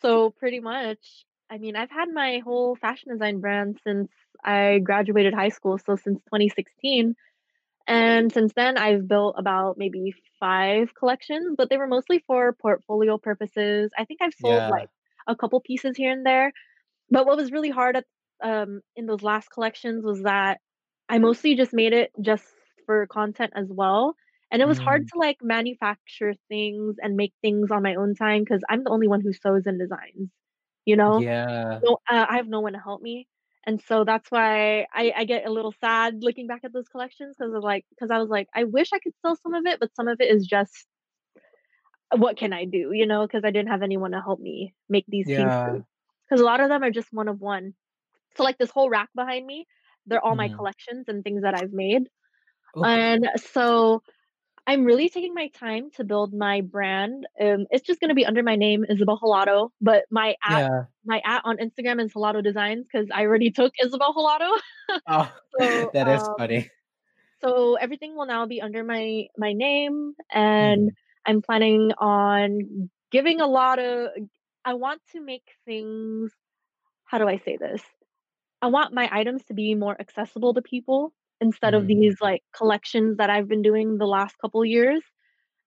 So 0.00 0.30
pretty 0.30 0.60
much, 0.60 1.24
I 1.50 1.58
mean, 1.58 1.76
I've 1.76 1.90
had 1.90 2.08
my 2.12 2.38
whole 2.44 2.76
fashion 2.76 3.12
design 3.12 3.40
brand 3.40 3.80
since 3.84 4.10
I 4.44 4.78
graduated 4.78 5.34
high 5.34 5.48
school, 5.48 5.78
so 5.78 5.96
since 5.96 6.20
2016. 6.24 7.16
And 7.86 8.32
since 8.32 8.52
then, 8.54 8.78
I've 8.78 9.08
built 9.08 9.34
about 9.38 9.76
maybe 9.76 10.14
five 10.40 10.94
collections, 10.94 11.54
but 11.58 11.68
they 11.70 11.76
were 11.76 11.86
mostly 11.88 12.22
for 12.26 12.52
portfolio 12.54 13.18
purposes. 13.18 13.90
I 13.98 14.04
think 14.04 14.22
I've 14.22 14.34
sold 14.34 14.66
Yeah. 14.66 14.70
like 14.70 14.88
a 15.26 15.36
couple 15.36 15.60
pieces 15.60 15.96
here 15.96 16.12
and 16.12 16.24
there. 16.24 16.52
But 17.10 17.26
what 17.26 17.36
was 17.36 17.52
really 17.52 17.70
hard 17.70 17.96
at 17.96 18.04
um, 18.42 18.80
in 18.96 19.06
those 19.06 19.22
last 19.22 19.48
collections 19.50 20.04
was 20.04 20.22
that 20.22 20.60
I 21.08 21.18
mostly 21.18 21.56
just 21.56 21.72
made 21.72 21.92
it 21.92 22.10
just 22.20 22.44
for 22.86 23.06
content 23.06 23.52
as 23.56 23.68
well. 23.70 24.16
And 24.54 24.62
it 24.62 24.66
was 24.68 24.78
hard 24.78 25.02
Mm, 25.02 25.10
to 25.12 25.18
like 25.20 25.38
manufacture 25.42 26.34
things 26.48 26.96
and 27.02 27.16
make 27.16 27.34
things 27.42 27.72
on 27.72 27.84
my 27.84 27.96
own 27.96 28.16
time 28.16 28.42
because 28.44 28.62
I'm 28.70 28.84
the 28.84 28.90
only 28.92 29.08
one 29.08 29.22
who 29.22 29.34
sews 29.34 29.66
and 29.66 29.80
designs, 29.80 30.30
you 30.86 30.96
know? 30.96 31.26
yeah. 31.26 31.80
No, 31.84 31.98
uh, 32.10 32.26
I 32.28 32.36
have 32.36 32.48
no 32.48 32.60
one 32.60 32.74
to 32.74 32.80
help 32.80 33.02
me. 33.02 33.28
And 33.66 33.80
so 33.82 34.04
that's 34.04 34.30
why 34.30 34.86
I, 34.94 35.12
I 35.16 35.24
get 35.26 35.46
a 35.46 35.52
little 35.52 35.72
sad 35.72 36.22
looking 36.22 36.48
back 36.48 36.62
at 36.64 36.72
those 36.72 36.88
collections 36.88 37.36
because 37.38 37.54
of 37.54 37.62
like 37.64 37.86
because 37.90 38.10
I 38.10 38.18
was 38.18 38.30
like 38.30 38.48
I 38.54 38.64
wish 38.64 38.90
I 38.94 39.00
could 39.00 39.14
sell 39.22 39.36
some 39.36 39.54
of 39.54 39.66
it, 39.66 39.80
but 39.80 39.94
some 39.96 40.08
of 40.08 40.20
it 40.20 40.30
is 40.34 40.46
just 40.46 40.88
what 42.16 42.36
can 42.36 42.52
I 42.52 42.64
do, 42.64 42.92
you 42.92 43.06
know? 43.06 43.26
Because 43.26 43.44
I 43.44 43.50
didn't 43.50 43.70
have 43.70 43.82
anyone 43.82 44.12
to 44.12 44.20
help 44.20 44.40
me 44.40 44.74
make 44.88 45.04
these 45.08 45.30
pieces. 45.32 45.62
Yeah. 45.64 45.84
Because 46.28 46.40
a 46.40 46.44
lot 46.44 46.60
of 46.60 46.68
them 46.68 46.82
are 46.82 46.90
just 46.90 47.12
one 47.12 47.28
of 47.28 47.40
one. 47.40 47.74
So 48.36 48.44
like 48.44 48.58
this 48.58 48.70
whole 48.70 48.90
rack 48.90 49.10
behind 49.16 49.46
me, 49.46 49.66
they're 50.06 50.24
all 50.24 50.36
my 50.36 50.48
Mhm. 50.48 50.54
collections 50.54 51.06
and 51.08 51.24
things 51.24 51.42
that 51.42 51.54
I've 51.54 51.72
made. 51.72 52.08
Oh, 52.74 52.84
And 52.84 53.30
so 53.36 54.02
I'm 54.66 54.84
really 54.84 55.08
taking 55.08 55.34
my 55.34 55.48
time 55.48 55.90
to 55.96 56.04
build 56.04 56.32
my 56.32 56.60
brand. 56.62 57.26
Um, 57.40 57.66
it's 57.70 57.86
just 57.86 58.00
gonna 58.00 58.14
be 58.14 58.26
under 58.26 58.42
my 58.42 58.56
name, 58.56 58.84
Ysabel 58.90 59.20
Hilado, 59.20 59.70
but 59.80 60.04
my 60.10 60.36
at 60.42 60.60
yeah. 60.60 60.84
my 61.04 61.20
at 61.24 61.42
on 61.44 61.58
Instagram 61.58 62.02
is 62.04 62.12
Hilado 62.12 62.42
Designs 62.42 62.86
because 62.90 63.08
I 63.12 63.22
already 63.22 63.50
took 63.50 63.72
Ysabel 63.82 64.14
Hilado. 64.14 64.58
Oh, 65.08 65.32
So 65.58 65.90
that 65.92 66.08
is 66.08 66.28
um, 66.28 66.34
funny. 66.36 66.70
so 67.40 67.74
everything 67.76 68.16
will 68.16 68.26
now 68.26 68.46
be 68.46 68.60
under 68.60 68.82
my 68.84 69.26
my 69.36 69.52
name, 69.52 70.14
and 70.32 70.90
Mhm. 70.90 70.94
I'm 71.26 71.42
planning 71.42 71.92
on 71.98 72.90
giving 73.10 73.40
a 73.40 73.46
lot 73.46 73.78
of. 73.78 74.10
I 74.64 74.74
want 74.74 75.02
to 75.12 75.20
make 75.20 75.44
things. 75.66 76.32
How 77.04 77.18
do 77.18 77.28
I 77.28 77.38
say 77.38 77.56
this? 77.56 77.82
I 78.62 78.68
want 78.68 78.94
my 78.94 79.08
items 79.12 79.44
to 79.46 79.54
be 79.54 79.74
more 79.74 79.96
accessible 80.00 80.54
to 80.54 80.62
people 80.62 81.12
instead 81.40 81.74
of 81.74 81.86
Mhm. 81.86 81.86
these 81.86 82.16
like 82.20 82.42
collections 82.56 83.18
that 83.18 83.30
I've 83.30 83.48
been 83.48 83.62
doing 83.62 83.98
the 83.98 84.06
last 84.06 84.36
couple 84.38 84.64
years. 84.64 85.02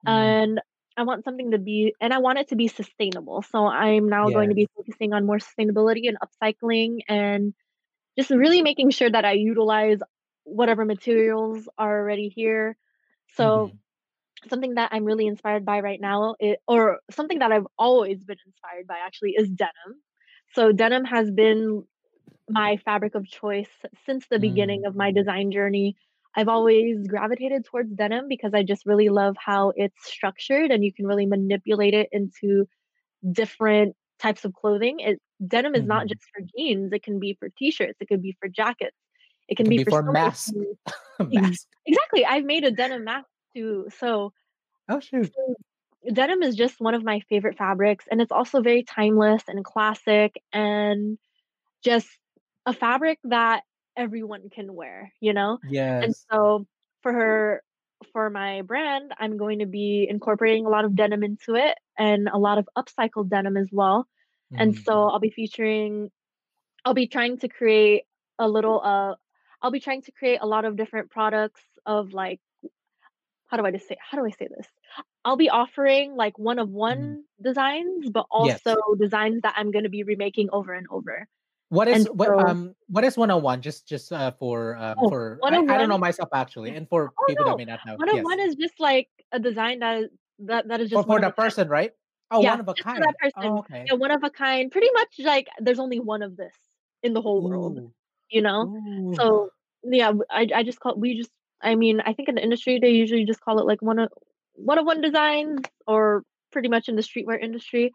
Mm, 0.06 0.38
And 0.46 0.62
I 0.98 1.04
want 1.04 1.26
something 1.26 1.52
to 1.52 1.60
be, 1.60 1.94
and 2.02 2.14
I 2.14 2.20
want 2.20 2.40
it 2.40 2.50
to 2.50 2.56
be 2.56 2.68
sustainable. 2.68 3.44
So 3.44 3.68
I'm 3.68 4.10
now 4.10 4.30
going 4.32 4.50
to 4.50 4.56
be 4.56 4.68
focusing 4.76 5.14
on 5.14 5.26
more 5.26 5.38
sustainability 5.40 6.04
and 6.08 6.18
upcycling 6.20 7.00
and 7.08 7.54
just 8.18 8.32
really 8.32 8.62
making 8.62 8.92
sure 8.92 9.10
that 9.10 9.26
I 9.26 9.34
utilize 9.34 10.00
whatever 10.44 10.86
materials 10.86 11.70
are 11.78 12.02
already 12.02 12.30
here. 12.30 12.78
So 13.36 13.74
Mhm. 13.74 13.80
something 14.50 14.76
that 14.76 14.90
I'm 14.94 15.06
really 15.06 15.28
inspired 15.28 15.66
by 15.66 15.80
right 15.82 16.00
now, 16.00 16.36
it, 16.40 16.60
or 16.68 17.00
something 17.12 17.40
that 17.40 17.52
I've 17.52 17.68
always 17.78 18.24
been 18.24 18.38
inspired 18.46 18.88
by 18.88 18.98
actually, 19.06 19.32
is 19.38 19.50
denim. 19.50 20.02
So 20.54 20.72
denim 20.72 21.06
has 21.06 21.32
been 21.32 21.84
my 22.50 22.78
fabric 22.78 23.16
of 23.16 23.28
choice 23.28 23.70
since 24.06 24.28
the 24.30 24.40
beginning 24.40 24.84
Mm, 24.84 24.86
of 24.86 24.96
my 24.96 25.12
design 25.12 25.52
journey. 25.52 25.96
I've 26.36 26.48
always 26.50 27.08
gravitated 27.08 27.66
towards 27.66 27.92
denim 27.94 28.28
because 28.30 28.54
I 28.54 28.64
just 28.64 28.86
really 28.86 29.10
love 29.10 29.36
how 29.40 29.74
it's 29.76 29.96
structured 30.08 30.72
and 30.72 30.84
you 30.84 30.94
can 30.94 31.08
really 31.08 31.26
manipulate 31.26 31.94
it 31.94 32.10
into 32.12 32.68
different 33.32 33.96
types 34.20 34.46
of 34.46 34.54
clothing. 34.54 35.00
It 35.00 35.22
denim 35.46 35.76
is 35.76 35.86
not 35.86 36.08
mhm. 36.08 36.10
just 36.10 36.22
for 36.34 36.44
jeans, 36.58 36.94
it 36.94 37.04
can 37.04 37.20
be 37.20 37.36
for 37.40 37.50
t-shirts, 37.58 37.98
it 38.02 38.08
could 38.08 38.22
be 38.22 38.38
for 38.40 38.48
jackets, 38.50 38.98
it 39.48 39.56
It 39.60 39.64
can 39.64 39.68
can 39.68 39.76
be 39.76 39.78
be 39.78 39.84
for 39.84 39.92
for 39.92 40.04
so 40.06 40.14
many 40.14 40.32
mask. 40.32 40.54
things. 40.54 40.78
Ex- 41.32 41.52
Mask. 41.52 41.68
Exactly. 41.86 42.26
I've 42.26 42.46
made 42.46 42.64
a 42.64 42.72
denim 42.72 43.04
mask 43.06 43.28
too. 43.56 43.88
So, 44.00 44.34
Oh 44.90 45.00
shoot. 45.00 45.34
so 45.36 45.56
denim 46.14 46.44
is 46.44 46.56
just 46.56 46.80
one 46.80 46.94
of 46.96 47.04
my 47.04 47.20
favorite 47.30 47.58
fabrics 47.58 48.06
and 48.10 48.22
it's 48.22 48.32
also 48.32 48.62
very 48.62 48.84
timeless 48.84 49.44
and 49.48 49.64
classic 49.64 50.42
and 50.54 51.18
just 51.84 52.08
a 52.68 52.74
fabric 52.74 53.20
that 53.26 53.66
everyone 53.98 54.50
can 54.52 54.76
wear, 54.76 55.14
you 55.22 55.34
know? 55.34 55.60
Yeah. 55.62 56.04
And 56.04 56.16
so 56.32 56.68
for 57.04 57.14
her 57.14 57.64
for 58.14 58.30
my 58.32 58.64
brand, 58.64 59.14
I'm 59.20 59.38
going 59.38 59.60
to 59.60 59.68
be 59.68 60.08
incorporating 60.10 60.68
a 60.68 60.70
lot 60.70 60.86
of 60.86 60.96
denim 60.96 61.24
into 61.24 61.56
it 61.56 61.78
and 61.98 62.30
a 62.30 62.40
lot 62.40 62.60
of 62.60 62.70
upcycled 62.78 63.30
denim 63.30 63.58
as 63.58 63.70
well. 63.74 64.08
And 64.58 64.76
Mhm. 64.76 64.88
so 64.88 65.06
I'll 65.10 65.20
be 65.22 65.32
featuring 65.32 66.12
I'll 66.86 66.94
be 66.96 67.08
trying 67.08 67.40
to 67.40 67.50
create 67.50 68.04
a 68.40 68.48
little 68.50 68.82
uh 68.84 69.16
I'll 69.62 69.72
be 69.72 69.82
trying 69.82 70.04
to 70.04 70.14
create 70.14 70.40
a 70.42 70.48
lot 70.48 70.66
of 70.66 70.78
different 70.78 71.12
products 71.12 71.64
of 71.86 72.14
like 72.14 72.42
how 73.48 73.58
do 73.58 73.66
I 73.66 73.72
just 73.72 73.88
say 73.88 73.98
how 74.00 74.18
do 74.18 74.26
I 74.26 74.32
say 74.32 74.48
this? 74.48 74.68
I'll 75.26 75.38
be 75.38 75.50
offering 75.50 76.16
like 76.16 76.38
one 76.38 76.60
of 76.60 76.70
Mhm. 76.88 77.18
one 77.18 77.24
designs, 77.42 78.10
but 78.10 78.26
also 78.32 78.76
Yes. 78.76 78.84
designs 79.00 79.42
that 79.44 79.54
I'm 79.58 79.72
going 79.72 79.84
to 79.84 79.90
be 79.90 80.04
remaking 80.04 80.50
over 80.52 80.74
and 80.74 80.88
over. 80.90 81.28
What 81.72 81.90
is 81.90 82.08
what 82.14 82.34
um 82.40 82.76
what 82.88 83.04
is 83.04 83.18
101? 83.18 83.62
Just 83.62 83.88
just 83.88 84.12
uh 84.14 84.32
for 84.32 84.78
um 84.78 85.04
Oh, 85.04 85.10
for 85.10 85.44
I, 85.50 85.62
I 85.68 85.78
don't 85.78 85.90
know 85.90 85.98
myself 85.98 86.30
actually, 86.34 86.76
and 86.76 86.88
for 86.88 87.14
Oh, 87.20 87.26
people 87.26 87.44
that 87.46 87.58
may 87.58 87.66
not 87.66 87.84
know. 87.84 88.00
Yes. 88.10 88.28
101 88.28 88.40
is 88.42 88.56
just, 88.56 88.80
like, 88.80 89.10
a 89.32 89.40
design 89.40 89.80
that 89.80 90.04
is 90.04 90.10
that 90.40 90.68
that 90.68 90.82
is 90.82 90.90
just 90.90 91.06
one 91.08 91.18
for 91.18 91.20
the 91.24 91.24
a 91.24 91.32
kind. 91.32 91.32
person, 91.32 91.68
right? 91.70 91.94
Oh, 92.32 92.42
Yeah, 92.42 92.56
one 92.56 92.60
of 92.60 92.68
a 92.68 92.76
for 92.94 93.02
that 93.02 93.14
kind. 93.22 93.34
Oh, 93.36 93.60
okay. 93.60 93.92
Yeah, 93.92 93.98
one 93.98 94.12
of 94.12 94.24
a 94.24 94.30
kind. 94.30 94.72
Pretty 94.72 94.90
much, 94.94 95.16
like, 95.20 95.48
there's 95.60 95.80
only 95.80 96.00
one 96.00 96.22
of 96.22 96.38
this 96.38 96.56
in 97.04 97.14
the 97.14 97.22
whole 97.22 97.42
world, 97.44 97.80
you 98.30 98.42
know? 98.42 98.68
Ooh. 98.68 99.22
So, 99.22 99.52
yeah, 99.84 100.14
I 100.30 100.48
I 100.56 100.64
just 100.64 100.80
call 100.80 100.96
we 100.98 101.18
just 101.18 101.32
I 101.62 101.76
mean, 101.76 102.02
I 102.02 102.14
think 102.14 102.30
in 102.30 102.36
the 102.36 102.44
industry, 102.44 102.80
they 102.80 102.92
usually 102.92 103.26
just 103.26 103.42
call 103.42 103.60
it, 103.60 103.66
like, 103.68 103.82
one 103.82 104.00
of 104.00 104.10
one 104.56 104.78
of 104.80 104.86
one 104.86 105.02
designs 105.02 105.62
or 105.88 106.24
pretty 106.52 106.70
much 106.70 106.90
in 106.90 106.96
the 106.96 107.02
streetwear 107.04 107.42
industry. 107.42 107.94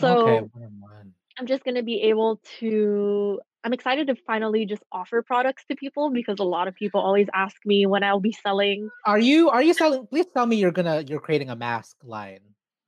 Okay, 0.00 0.40
So, 0.40 0.50
one 0.52 0.62
on 0.64 0.80
one. 0.80 1.14
I'm 1.38 1.46
just 1.46 1.64
gonna 1.64 1.82
be 1.82 2.02
able 2.02 2.40
to 2.60 3.40
I'm 3.64 3.72
excited 3.72 4.06
to 4.06 4.14
finally 4.26 4.66
just 4.66 4.82
offer 4.92 5.22
products 5.22 5.64
to 5.68 5.76
people 5.76 6.10
because 6.10 6.38
a 6.38 6.44
lot 6.44 6.68
of 6.68 6.74
people 6.74 7.00
always 7.00 7.26
ask 7.34 7.56
me 7.66 7.86
when 7.86 8.02
I'll 8.02 8.20
be 8.20 8.32
selling 8.32 8.90
Are 9.04 9.18
you 9.18 9.50
are 9.50 9.62
you 9.62 9.74
selling 9.74 10.06
please 10.06 10.26
tell 10.34 10.46
me 10.46 10.56
you're 10.56 10.72
gonna 10.72 11.04
you're 11.06 11.20
creating 11.20 11.50
a 11.50 11.56
mask 11.56 11.96
line. 12.02 12.40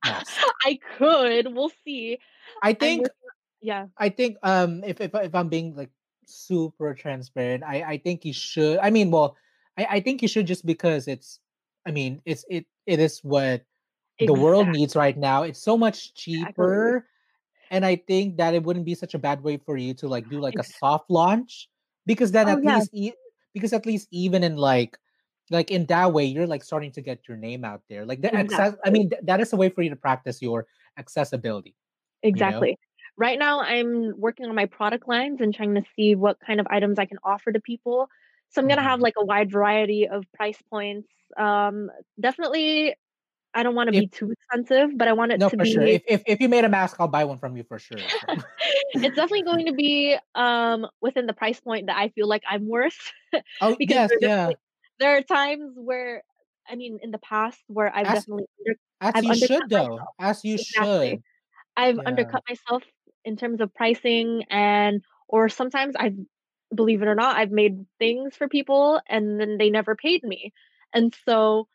Mask. 0.05 0.37
I 0.65 0.79
could, 0.97 1.53
we'll 1.53 1.71
see. 1.83 2.17
I 2.63 2.73
think 2.73 3.01
working 3.01 3.15
yeah. 3.61 3.85
I 3.97 4.09
think 4.09 4.37
um 4.43 4.83
if 4.83 4.99
if 4.99 5.11
if 5.13 5.35
I'm 5.35 5.47
being 5.47 5.75
like 5.75 5.91
super 6.25 6.93
transparent. 6.93 7.63
I 7.63 7.83
I 7.83 7.97
think 7.97 8.25
you 8.25 8.33
should. 8.33 8.79
I 8.79 8.89
mean, 8.89 9.11
well, 9.11 9.37
I 9.77 9.97
I 9.97 9.99
think 9.99 10.21
you 10.21 10.27
should 10.27 10.47
just 10.47 10.65
because 10.65 11.07
it's. 11.07 11.39
I 11.85 11.91
mean, 11.91 12.21
it's 12.25 12.45
it 12.49 12.65
it 12.85 12.99
is 12.99 13.19
what 13.23 13.63
the 14.19 14.33
world 14.33 14.67
needs 14.67 14.95
right 14.95 15.17
now. 15.17 15.43
It's 15.43 15.61
so 15.61 15.77
much 15.77 16.13
Exactly. 16.17 17.01
And 17.71 17.85
I 17.85 17.97
think 17.97 18.37
that 18.37 18.53
it 18.55 18.63
wouldn't 18.63 18.85
be 18.85 18.95
such 18.95 19.15
a 19.15 19.19
bad 19.19 19.43
way 19.43 19.57
for 19.57 19.77
you 19.77 19.95
to 19.95 20.07
like 20.09 20.29
do 20.29 20.39
like 20.41 20.59
a 20.59 20.63
soft 20.63 21.09
launch, 21.09 21.69
because 22.05 22.31
then 22.33 22.49
oh 22.49 22.51
at 22.51 22.63
yeah, 22.63 22.81
least 22.81 22.91
e- 22.93 23.13
because 23.53 23.73
at 23.73 23.87
least 23.87 24.09
even 24.11 24.43
in 24.43 24.57
like 24.57 24.99
like 25.51 25.71
in 25.71 25.85
that 25.87 26.13
way 26.13 26.25
you're 26.25 26.47
like 26.47 26.63
starting 26.63 26.91
to 26.93 27.01
get 27.01 27.27
your 27.27 27.37
name 27.37 27.65
out 27.65 27.83
there. 27.89 28.05
Like 28.05 28.21
the 28.21 28.33
access. 28.35 28.75
I 28.85 28.91
mean, 28.91 29.09
th- 29.11 29.23
that 29.25 29.41
is 29.41 29.53
a 29.53 29.57
way 29.57 29.69
for 29.69 29.81
you 29.81 29.89
to 29.91 29.97
practice 29.97 30.41
your 30.41 30.67
accessibility. 30.97 31.75
You 32.33 32.45
know. 32.45 32.69
Exactly. 32.69 32.77
Right 33.17 33.37
now, 33.39 33.61
I'm 33.61 34.13
working 34.19 34.45
on 34.45 34.55
my 34.55 34.65
product 34.65 35.07
lines 35.07 35.41
and 35.41 35.53
trying 35.53 35.75
to 35.75 35.83
see 35.95 36.15
what 36.15 36.39
kind 36.45 36.59
of 36.59 36.67
items 36.69 36.99
I 36.99 37.05
can 37.05 37.17
offer 37.23 37.51
to 37.51 37.59
people. 37.59 38.07
So 38.49 38.61
I'm 38.61 38.67
gonna 38.67 38.83
have 38.83 38.99
Mhm. 38.99 39.03
like 39.03 39.15
a 39.17 39.25
wide 39.25 39.51
variety 39.51 40.07
of 40.07 40.25
price 40.33 40.61
points. 40.69 41.09
Um, 41.37 41.89
definitely, 42.19 42.95
I 43.53 43.63
don't 43.63 43.75
want 43.75 43.87
to 43.87 43.93
be 43.93 44.07
too 44.07 44.31
expensive, 44.31 44.97
but 44.97 45.07
I 45.07 45.13
want 45.13 45.31
it 45.31 45.41
to 45.41 45.41
be. 45.41 45.47
no, 45.47 45.49
to 45.49 45.57
for 45.57 45.65
sure. 45.65 45.85
If 45.85 46.03
if 46.07 46.23
if 46.27 46.39
you 46.41 46.49
made 46.49 46.65
a 46.65 46.69
mask, 46.69 46.97
I'll 46.99 47.07
buy 47.07 47.23
one 47.23 47.37
from 47.37 47.55
you 47.55 47.63
for 47.63 47.79
sure. 47.79 48.13
It's 49.01 49.15
definitely 49.15 49.43
going 49.43 49.65
to 49.67 49.73
be 49.73 50.17
um 50.35 50.87
within 51.01 51.25
the 51.25 51.33
price 51.33 51.59
point 51.59 51.87
that 51.87 51.97
I 51.97 52.09
feel 52.09 52.27
like 52.27 52.43
I'm 52.47 52.67
worth, 52.67 53.11
oh 53.59 53.77
yes, 53.79 54.13
yeah. 54.19 54.53
there 54.99 55.17
are 55.17 55.21
times 55.23 55.73
where, 55.75 56.23
I 56.69 56.75
mean, 56.75 56.99
in 57.01 57.11
the 57.11 57.17
past 57.19 57.59
where 57.67 57.93
I've 57.95 58.11
As 58.11 58.11
definitely 58.11 58.45
under, 58.59 58.79
as 59.01 59.15
I've 59.15 59.23
you 59.23 59.35
should 59.35 59.69
though. 59.69 60.05
myself. 60.05 60.15
As 60.19 60.43
you 60.45 60.57
Exactly. 60.57 60.59
should. 60.59 61.23
I've 61.77 61.99
Yeah. 61.99 62.05
undercut 62.05 62.43
myself 62.49 62.83
in 63.25 63.37
terms 63.37 63.61
of 63.61 63.73
pricing 63.73 64.45
and 64.49 65.03
or 65.29 65.49
sometimes 65.49 65.95
I've 65.97 66.17
believe 66.75 67.01
it 67.01 67.07
or 67.07 67.15
not, 67.15 67.37
I've 67.37 67.51
made 67.51 67.85
things 67.99 68.35
for 68.35 68.47
people 68.49 69.01
and 69.07 69.39
then 69.39 69.57
they 69.57 69.69
never 69.69 69.95
paid 69.95 70.23
me. 70.23 70.53
And 70.93 71.15
so 71.25 71.67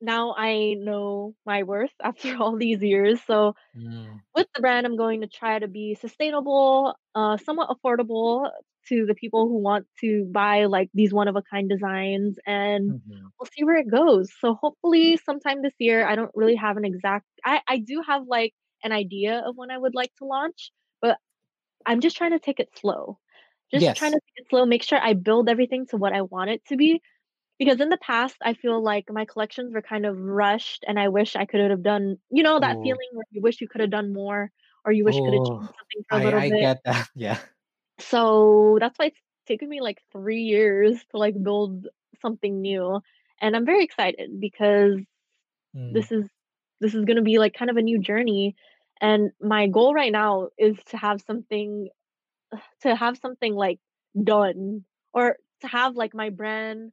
now 0.00 0.34
I 0.36 0.74
know 0.78 1.34
my 1.46 1.62
worth 1.64 1.92
after 2.02 2.36
all 2.36 2.56
these 2.56 2.82
years. 2.82 3.22
So 3.24 3.54
Mm, 3.74 4.20
with 4.34 4.46
the 4.54 4.60
brand, 4.60 4.86
I'm 4.86 4.96
going 4.96 5.20
to 5.22 5.28
try 5.28 5.58
to 5.58 5.68
be 5.68 5.94
sustainable, 5.94 6.94
uh, 7.14 7.36
somewhat 7.38 7.70
affordable 7.70 8.50
to 8.88 9.06
the 9.06 9.14
people 9.14 9.48
who 9.48 9.58
want 9.58 9.86
to 10.00 10.28
buy 10.32 10.66
like 10.66 10.90
these 10.94 11.12
one 11.12 11.28
of 11.28 11.36
a 11.36 11.42
kind 11.42 11.68
designs 11.68 12.38
and 12.46 12.94
mhm. 12.94 13.30
we'll 13.38 13.48
see 13.56 13.64
where 13.64 13.78
it 13.78 13.90
goes. 13.90 14.30
So 14.40 14.54
hopefully 14.54 15.16
sometime 15.18 15.62
this 15.62 15.74
year, 15.78 16.06
I 16.06 16.16
don't 16.16 16.30
really 16.34 16.56
have 16.56 16.76
an 16.76 16.84
exact 16.84 17.26
I, 17.44 17.62
I 17.68 17.78
do 17.78 18.02
have 18.06 18.24
like 18.26 18.54
an 18.84 18.92
idea 18.92 19.42
of 19.46 19.56
when 19.56 19.70
I 19.70 19.78
would 19.78 19.94
like 19.94 20.14
to 20.18 20.24
launch, 20.26 20.70
but 21.02 21.18
I'm 21.86 22.00
just 22.00 22.16
trying 22.16 22.32
to 22.32 22.38
take 22.38 22.60
it 22.60 22.70
slow. 22.78 23.18
Just 23.72 23.94
trying 23.94 24.12
to 24.12 24.20
take 24.20 24.44
it 24.44 24.48
slow, 24.50 24.66
make 24.66 24.82
sure 24.82 24.98
I 25.00 25.14
build 25.14 25.48
everything 25.48 25.86
to 25.88 25.96
what 25.96 26.12
I 26.14 26.22
want 26.22 26.50
it 26.50 26.64
to 26.66 26.76
be. 26.76 27.02
Because 27.58 27.80
in 27.80 27.88
the 27.90 27.98
past, 27.98 28.36
I 28.42 28.54
feel 28.54 28.82
like 28.82 29.10
my 29.12 29.24
collections 29.24 29.72
were 29.74 29.82
kind 29.82 30.06
of 30.06 30.18
rushed 30.18 30.84
and 30.86 30.98
I 30.98 31.08
wish 31.08 31.36
I 31.36 31.44
could 31.46 31.60
have 31.70 31.82
done, 31.82 32.18
you 32.30 32.42
know, 32.42 32.60
that 32.60 32.78
Oh, 32.78 32.82
feeling 32.82 33.08
where 33.12 33.24
you 33.32 33.42
wish 33.42 33.60
you 33.60 33.68
could 33.68 33.80
have 33.80 33.90
done 33.90 34.12
more 34.12 34.52
or 34.84 34.92
you 34.92 35.04
wish 35.04 35.18
you 35.18 35.24
could 35.24 35.34
have 35.34 35.42
oh, 35.42 35.60
changed 35.60 35.74
something 35.78 36.04
for 36.08 36.16
a 36.16 36.20
I 36.20 36.22
little 36.22 36.42
I 36.44 36.48
bit. 36.48 36.70
get 36.70 36.82
that. 36.84 37.08
Yeah. 37.14 37.40
So 38.00 38.76
that's 38.80 38.98
why 38.98 39.06
it's 39.06 39.20
taken 39.46 39.68
me 39.68 39.80
like 39.80 40.02
3 40.12 40.42
years 40.42 41.04
to 41.10 41.18
like 41.18 41.34
build 41.42 41.86
something 42.20 42.60
new. 42.60 43.00
And 43.40 43.56
I'm 43.56 43.66
very 43.66 43.84
excited 43.84 44.40
because 44.40 45.00
Mm, 45.74 46.02
this 46.02 46.12
is 46.12 46.28
this 46.80 46.94
is 46.94 47.04
going 47.04 47.16
to 47.16 47.22
be 47.22 47.38
like 47.38 47.54
kind 47.54 47.70
of 47.70 47.76
a 47.78 47.82
new 47.82 48.00
journey 48.00 48.56
and 49.00 49.32
my 49.40 49.68
goal 49.68 49.94
right 49.94 50.12
now 50.12 50.48
is 50.58 50.76
to 50.86 50.96
have 50.98 51.20
something 51.22 51.90
to 52.82 52.94
have 52.96 53.18
something 53.18 53.54
like 53.54 53.80
done 54.24 54.84
or 55.14 55.36
to 55.62 55.68
have 55.68 55.96
like 55.96 56.14
my 56.14 56.30
brand 56.30 56.92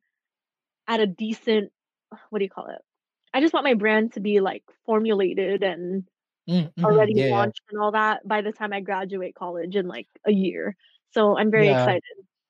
at 0.87 0.99
a 0.99 1.07
decent 1.07 1.71
what 2.29 2.39
do 2.39 2.45
you 2.45 2.49
call 2.51 2.67
it? 2.67 2.81
I 3.33 3.41
just 3.41 3.53
want 3.53 3.65
my 3.65 3.73
brand 3.73 4.13
to 4.13 4.19
be 4.21 4.39
like 4.39 4.63
formulated 4.85 5.63
and 5.63 6.07
mm, 6.47 6.71
mhm. 6.77 6.85
already 6.85 7.15
Yeah, 7.15 7.27
yeah. 7.27 7.45
launched 7.45 7.61
and 7.71 7.81
all 7.81 7.91
that 7.93 8.27
by 8.27 8.41
the 8.41 8.51
time 8.51 8.73
I 8.73 8.81
graduate 8.81 9.35
college 9.35 9.75
in 9.75 9.87
like 9.87 10.07
a 10.25 10.31
year. 10.31 10.75
So 11.11 11.37
I'm 11.37 11.51
very 11.51 11.69
Yeah. 11.69 11.71
excited. 11.71 12.03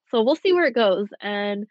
So 0.09 0.23
we'll 0.23 0.35
see 0.35 0.53
where 0.53 0.65
it 0.65 0.75
goes. 0.75 1.09
And 1.21 1.65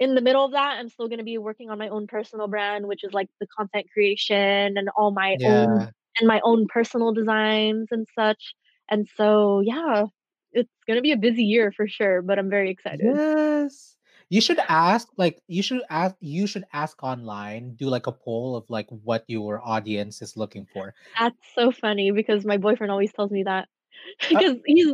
in 0.00 0.14
the 0.14 0.20
middle 0.22 0.44
of 0.44 0.52
that, 0.52 0.78
I'm 0.78 0.88
still 0.88 1.08
going 1.08 1.18
to 1.18 1.24
be 1.24 1.38
working 1.38 1.70
on 1.70 1.78
my 1.78 1.88
own 1.88 2.06
personal 2.06 2.48
brand, 2.48 2.86
which 2.88 3.04
is 3.04 3.12
like 3.14 3.28
the 3.40 3.46
content 3.56 3.86
creation 3.92 4.76
and 4.78 4.88
all 4.96 5.12
my 5.12 5.38
own 5.44 5.86
and 6.18 6.28
my 6.28 6.40
own 6.44 6.66
personal 6.68 7.12
designs 7.12 7.88
and 7.90 8.06
such. 8.18 8.54
And 8.90 9.08
so, 9.16 9.60
yeah, 9.60 10.06
it's 10.52 10.70
going 10.86 10.96
to 10.98 11.02
be 11.02 11.12
a 11.12 11.16
busy 11.16 11.44
year 11.44 11.72
for 11.72 11.88
sure, 11.88 12.22
but 12.22 12.38
I'm 12.38 12.50
very 12.50 12.70
excited. 12.70 13.20
Yes. 13.26 13.93
You 14.30 14.40
should 14.40 14.58
ask, 14.68 15.08
like, 15.16 15.42
you 15.48 15.62
should 15.62 15.82
ask, 15.90 16.16
you 16.20 16.46
should 16.46 16.64
ask 16.72 17.02
online, 17.02 17.74
do 17.74 17.88
like 17.88 18.06
a 18.06 18.12
poll 18.12 18.56
of 18.56 18.68
like 18.68 18.88
what 18.88 19.24
your 19.28 19.60
audience 19.64 20.22
is 20.22 20.36
looking 20.36 20.66
for. 20.72 20.94
That's 21.18 21.36
so 21.54 21.70
funny 21.70 22.10
because 22.10 22.44
my 22.44 22.56
boyfriend 22.56 22.90
always 22.90 23.12
tells 23.12 23.30
me 23.30 23.44
that 23.44 23.68
Uh, 24.34 24.40
because 24.40 24.56
he's 24.66 24.92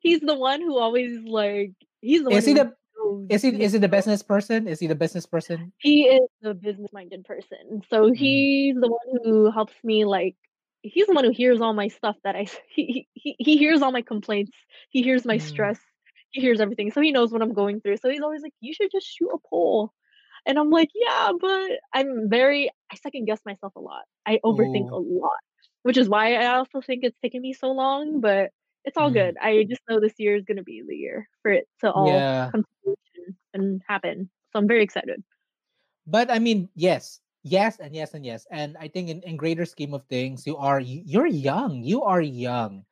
he's 0.00 0.20
the 0.20 0.34
one 0.38 0.60
who 0.60 0.78
always 0.78 1.18
like 1.24 1.72
he's 2.00 2.22
the 2.22 2.30
one 2.30 2.38
is 2.38 2.44
he 2.44 2.52
who 2.52 2.54
the 2.54 2.74
knows 2.98 3.28
is 3.28 3.42
he 3.42 3.50
the 3.50 3.62
is 3.62 3.72
he 3.72 3.78
the 3.78 3.88
business 3.88 4.22
person? 4.22 4.68
Is 4.68 4.80
he 4.80 4.86
the 4.86 4.94
business 4.94 5.26
person? 5.26 5.72
He 5.78 6.04
is 6.04 6.28
the 6.42 6.54
business-minded 6.54 7.24
person. 7.24 7.82
So 7.90 8.10
Mm, 8.10 8.16
he's 8.16 8.74
the 8.76 8.88
one 8.88 9.20
who 9.24 9.50
helps 9.50 9.74
me, 9.82 10.04
like 10.04 10.36
he's 10.82 11.06
the 11.06 11.14
one 11.14 11.24
who 11.24 11.30
hears 11.30 11.60
all 11.60 11.72
my 11.74 11.88
stuff 11.88 12.16
that 12.24 12.36
I 12.36 12.46
he 12.74 13.08
he 13.14 13.36
he 13.38 13.56
hears 13.56 13.82
all 13.82 13.92
my 13.92 14.02
complaints, 14.02 14.52
he 14.90 15.02
hears 15.02 15.24
my 15.24 15.36
mm. 15.36 15.40
stress, 15.40 15.78
he 16.32 16.40
hears 16.40 16.60
everything, 16.60 16.90
so 16.92 17.00
he 17.00 17.12
knows 17.12 17.32
what 17.32 17.42
I'm 17.42 17.54
going 17.54 17.80
through, 17.80 17.98
so 17.98 18.10
he's 18.10 18.22
always 18.22 18.42
like, 18.42 18.54
"You 18.60 18.74
should 18.74 18.90
just 18.92 19.06
shoot 19.08 19.30
a 19.32 19.38
poll." 19.50 19.92
And 20.46 20.58
I'm 20.58 20.70
like, 20.70 20.90
"Yeah, 20.94 21.32
but" 21.40 21.72
I'm 21.94 22.28
very 22.30 22.70
I 22.92 22.96
second 22.96 23.26
guess 23.26 23.40
myself 23.46 23.74
a 23.76 23.80
lot. 23.80 24.04
I 24.26 24.40
overthink 24.44 24.88
a 24.92 24.98
Oh, 24.98 25.00
lot, 25.00 25.40
which 25.82 25.96
is 25.98 26.08
why 26.08 26.34
I 26.34 26.56
also 26.56 26.80
think 26.80 27.04
it's 27.04 27.18
taken 27.20 27.42
me 27.42 27.52
so 27.54 27.72
long, 27.72 28.20
but 28.20 28.50
it's 28.84 28.96
all 28.98 29.10
mm. 29.10 29.12
good. 29.12 29.36
I 29.40 29.64
just 29.68 29.82
know 29.88 30.00
this 30.00 30.14
year 30.18 30.36
is 30.36 30.44
gonna 30.44 30.62
be 30.64 30.82
the 30.86 30.96
year 30.96 31.28
for 31.42 31.52
it 31.52 31.68
to 31.80 31.90
all 31.92 32.26
Yeah. 32.26 32.52
come 32.52 32.64
to 32.84 32.96
and 33.54 33.82
happen. 33.88 34.30
So 34.52 34.58
I'm 34.58 34.68
very 34.68 34.82
excited. 34.82 35.22
But 36.06 36.30
I 36.30 36.38
mean, 36.38 36.68
yes, 36.74 37.20
yes, 37.42 37.78
and 37.78 37.94
yes, 37.94 38.14
and 38.14 38.24
yes. 38.24 38.46
And 38.50 38.76
I 38.78 38.88
think 38.88 39.08
in, 39.08 39.22
in 39.22 39.36
greater 39.36 39.64
scheme 39.64 39.94
of 39.94 40.04
things, 40.06 40.46
you 40.46 40.56
are 40.56 40.80
you're 40.80 41.26
young. 41.26 41.82
You 41.82 42.02
are 42.02 42.20
young. 42.20 42.84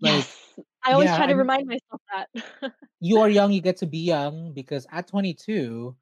Like, 0.00 0.28
Yes. 0.28 0.58
I 0.84 0.92
always 0.92 1.08
yeah, 1.08 1.16
try 1.16 1.26
to 1.26 1.32
I'm 1.32 1.38
remind 1.38 1.66
myself 1.66 2.00
that. 2.12 2.72
you 3.00 3.18
are 3.20 3.28
young, 3.28 3.52
you 3.52 3.60
get 3.60 3.76
to 3.78 3.86
be 3.86 3.98
young 3.98 4.52
because 4.52 4.86
at 4.90 5.06
22, 5.08 5.94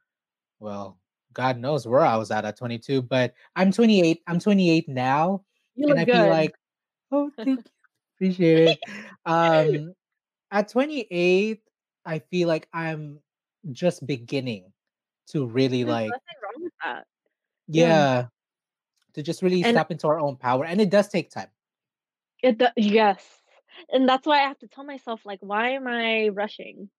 well, 0.61 0.99
God 1.33 1.59
knows 1.59 1.87
where 1.87 2.01
I 2.01 2.17
was 2.17 2.31
at 2.31 2.45
at 2.45 2.57
22, 2.57 3.03
but 3.03 3.35
I'm 3.57 3.73
28. 3.73 4.23
I'm 4.27 4.39
28 4.39 4.89
now, 4.89 5.45
You 5.75 5.89
and 5.91 6.01
I 6.01 6.05
feel 6.05 6.29
like, 6.29 6.55
oh, 7.13 7.31
thank 7.37 7.49
you. 7.49 7.65
Appreciate 8.17 8.69
it. 8.71 8.79
Um, 9.27 9.93
at 10.51 10.69
28, 10.69 11.61
I 12.07 12.19
feel 12.19 12.49
like 12.49 12.67
I'm 12.73 13.21
just 13.73 14.07
beginning 14.07 14.73
to 15.29 15.47
really 15.47 15.83
There's 15.83 15.93
like, 15.93 16.11
nothing 16.11 16.37
wrong 16.43 16.65
with 16.65 16.73
that. 16.85 17.07
Yeah. 17.69 17.87
yeah, 17.89 18.27
to 19.15 19.23
just 19.23 19.43
really 19.43 19.63
And 19.63 19.75
step 19.75 19.91
into 19.91 20.07
our 20.09 20.19
own 20.19 20.37
power. 20.37 20.65
And 20.65 20.81
it 20.81 20.89
does 20.91 21.09
take 21.09 21.31
time. 21.31 21.49
it 22.43 22.59
do 22.59 22.67
yes. 22.77 23.38
And 23.91 24.09
that's 24.09 24.27
why 24.27 24.39
I 24.41 24.49
have 24.49 24.59
to 24.61 24.69
tell 24.69 24.85
myself, 24.85 25.23
like, 25.25 25.41
"Why 25.43 25.71
am 25.71 25.87
I 25.89 26.29
rushing?" 26.29 26.91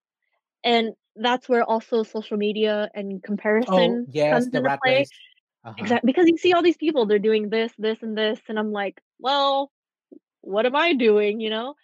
And 0.64 0.96
that's 1.16 1.50
where 1.50 1.64
also 1.66 2.04
social 2.04 2.38
media 2.38 2.90
and 2.96 3.24
Oh, 3.68 4.02
comparison 4.02 4.08
yes, 4.08 4.48
comes 4.48 4.54
the 4.54 4.62
into 4.62 4.72
play. 4.84 5.10
Uh-huh. 5.66 5.94
Exactly, 5.94 6.08
because 6.08 6.28
you 6.30 6.38
see 6.38 6.54
all 6.54 6.64
these 6.64 6.78
people, 6.78 7.06
they're 7.08 7.20
doing 7.20 7.50
this, 7.50 7.74
this, 7.78 8.04
and 8.04 8.18
this, 8.18 8.42
and 8.50 8.60
I'm 8.60 8.72
like, 8.74 9.02
"Well, 9.20 9.72
what 10.42 10.66
am 10.68 10.76
I 10.78 10.94
doing?" 10.96 11.40
You 11.42 11.50
know? 11.52 11.76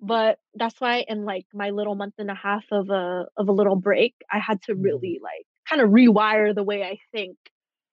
But 0.00 0.40
that's 0.54 0.80
why 0.80 1.04
in, 1.08 1.24
like, 1.26 1.46
my 1.54 1.70
little 1.70 1.94
month 1.96 2.14
and 2.18 2.30
a 2.30 2.34
half 2.34 2.66
of 2.72 2.90
a 2.90 3.26
of 3.38 3.48
a 3.48 3.52
little 3.52 3.76
break, 3.76 4.14
I 4.32 4.38
had 4.40 4.62
to 4.64 4.74
Mhm. 4.76 4.76
really, 4.76 5.20
like, 5.22 5.46
kinda 5.68 5.84
rewire 5.86 6.54
the 6.54 6.64
way 6.64 6.84
I 6.84 6.98
think 7.12 7.38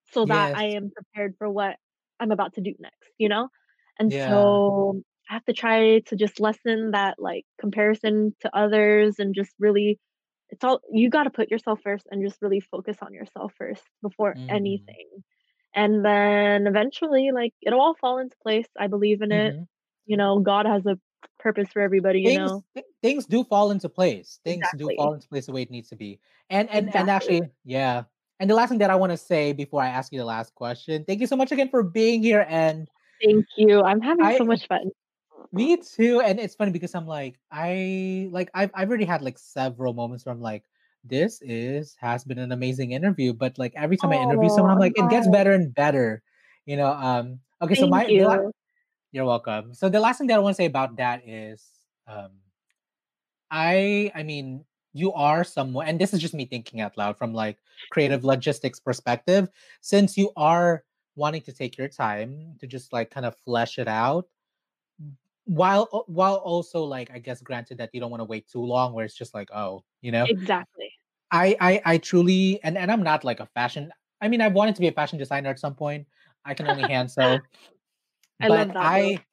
so 0.04 0.26
that 0.26 0.50
I 0.54 0.66
am 0.66 0.90
prepared 0.92 1.36
for 1.38 1.50
what 1.50 1.78
I'm 2.20 2.32
about 2.32 2.54
to 2.54 2.62
do 2.62 2.74
next, 2.80 3.10
you 3.18 3.28
know? 3.30 3.50
And 3.98 4.12
Yeah. 4.12 4.14
so, 4.14 5.02
I 5.30 5.34
have 5.34 5.44
to 5.46 5.52
try 5.52 6.00
to 6.00 6.16
just 6.16 6.40
lessen 6.40 6.92
that, 6.92 7.18
like, 7.18 7.46
comparison 7.60 8.34
to 8.40 8.56
others 8.56 9.18
and 9.18 9.34
just 9.34 9.52
really 9.58 9.98
it's 10.50 10.62
all 10.62 10.80
you 10.92 11.08
gotta 11.10 11.30
put 11.30 11.50
yourself 11.50 11.80
first 11.82 12.06
and 12.10 12.22
just 12.24 12.40
really 12.42 12.60
focus 12.60 12.98
on 13.02 13.12
yourself 13.14 13.54
first 13.58 13.82
before 14.02 14.36
Mhm. 14.36 14.44
anything. 14.48 15.08
And 15.74 16.04
then 16.04 16.66
eventually, 16.66 17.30
like, 17.32 17.54
it'll 17.62 17.80
all 17.80 17.96
fall 17.96 18.18
into 18.18 18.36
place, 18.42 18.68
I 18.78 18.86
believe 18.88 19.22
in 19.22 19.32
it. 19.32 19.56
Mhm. 19.56 19.66
You 20.06 20.16
know, 20.18 20.40
God 20.40 20.66
has 20.66 20.86
a 20.86 20.98
purpose 21.40 21.70
for 21.72 21.82
everybody, 21.82 22.20
you 22.20 22.32
Things 22.32 22.32
know? 22.32 22.64
th- 22.74 22.86
things 23.02 23.26
do 23.26 23.44
fall 23.44 23.70
into 23.70 23.88
place. 23.88 24.40
Things 24.44 24.70
do 24.70 24.90
fall 24.90 25.12
into 25.12 25.28
place 25.28 25.46
the 25.46 25.52
way 25.52 25.62
it 25.62 25.70
needs 25.70 25.88
to 25.90 25.96
be. 25.96 26.20
And 26.50 26.68
and 26.70 26.94
and 26.94 27.10
actually, 27.10 27.50
yeah. 27.64 28.04
And 28.40 28.48
the 28.50 28.54
last 28.54 28.70
thing 28.70 28.78
that 28.78 28.90
I 28.90 28.96
want 28.96 29.12
to 29.12 29.16
say 29.16 29.52
before 29.52 29.82
I 29.82 29.88
ask 29.88 30.12
you 30.12 30.18
the 30.18 30.24
last 30.24 30.54
question, 30.54 31.04
thank 31.04 31.20
you 31.20 31.26
so 31.26 31.36
much 31.36 31.52
again 31.52 31.68
for 31.68 31.82
being 31.82 32.22
here. 32.22 32.44
And 32.48 32.88
Thank 33.22 33.46
you. 33.56 33.82
I'm 33.82 34.00
having 34.00 34.28
I 34.28 34.32
so 34.32 34.44
much 34.44 34.66
fun. 34.66 34.90
Me 35.52 35.76
too. 35.76 36.20
And 36.20 36.40
it's 36.40 36.54
funny 36.54 36.72
because 36.72 36.94
I'm 36.94 37.06
like, 37.06 37.38
I 37.50 38.28
like 38.32 38.50
I've 38.54 38.70
I've 38.74 38.88
already 38.88 39.04
had 39.04 39.22
like 39.22 39.38
several 39.38 39.92
moments 39.94 40.24
where 40.26 40.34
I'm 40.34 40.40
like, 40.40 40.64
this 41.04 41.40
is 41.42 41.94
has 42.00 42.24
been 42.24 42.38
an 42.38 42.50
amazing 42.52 42.90
interview. 42.92 43.32
But 43.32 43.58
like 43.58 43.72
every 43.76 43.96
time 43.96 44.12
I 44.12 44.18
interview 44.18 44.48
Oh, 44.48 44.48
someone, 44.48 44.72
I'm 44.72 44.78
like, 44.78 44.92
it 44.96 45.08
gets 45.08 45.28
better 45.28 45.52
and 45.52 45.74
better. 45.74 46.22
You 46.66 46.76
know, 46.76 46.90
um, 46.92 47.40
okay, 47.62 47.74
so 47.76 47.86
my 47.86 48.08
la- 48.12 48.42
you. 48.42 48.52
you're 49.12 49.26
welcome. 49.26 49.74
So 49.74 49.88
the 49.90 50.00
last 50.00 50.18
thing 50.18 50.28
that 50.28 50.36
I 50.36 50.40
want 50.40 50.54
to 50.56 50.62
say 50.62 50.66
about 50.66 50.96
that 50.98 51.28
is 51.28 51.70
um 52.08 52.40
I 53.50 54.10
I 54.14 54.22
mean, 54.22 54.64
you 54.92 55.12
are 55.12 55.44
someone, 55.44 55.86
and 55.88 56.00
this 56.00 56.14
is 56.14 56.20
just 56.20 56.34
me 56.34 56.44
thinking 56.46 56.80
out 56.80 56.96
loud 56.96 57.16
from 57.18 57.32
like 57.34 57.58
creative 57.90 58.24
logistics 58.24 58.80
perspective, 58.80 59.48
since 59.80 60.16
you 60.16 60.32
are 60.36 60.84
wanting 61.16 61.42
to 61.42 61.52
take 61.52 61.78
your 61.78 61.88
time 61.88 62.56
to 62.60 62.66
just 62.66 62.92
like 62.92 63.10
kind 63.10 63.26
of 63.26 63.36
flesh 63.36 63.78
it 63.78 63.88
out 63.88 64.28
while 65.44 66.04
while 66.08 66.36
also 66.36 66.84
like 66.84 67.10
I 67.12 67.18
guess 67.18 67.42
granted 67.42 67.78
that 67.78 67.90
you 67.92 68.00
don't 68.00 68.10
want 68.10 68.20
to 68.20 68.24
wait 68.24 68.48
too 68.48 68.62
long 68.64 68.94
where 68.94 69.04
it's 69.04 69.16
just 69.16 69.34
like 69.34 69.50
oh 69.54 69.84
you 70.00 70.12
know 70.12 70.28
Exactly. 70.28 70.90
I 71.30 71.56
I 71.60 71.82
I 71.84 71.98
truly 71.98 72.60
and 72.62 72.78
and 72.78 72.90
I'm 72.90 73.02
not 73.02 73.24
like 73.24 73.40
a 73.40 73.46
fashion 73.46 73.92
I 74.20 74.28
mean 74.28 74.40
I've 74.40 74.54
wanted 74.54 74.74
to 74.76 74.80
be 74.80 74.88
a 74.88 74.92
fashion 74.92 75.18
designer 75.18 75.50
at 75.50 75.58
some 75.58 75.74
point 75.74 76.06
I 76.44 76.54
can 76.54 76.66
only 76.66 76.86
hand 76.86 77.10
sew 77.10 77.44
I 78.40 78.48
but 78.48 78.48
love 78.48 78.72
that. 78.74 78.74
I 78.80 79.24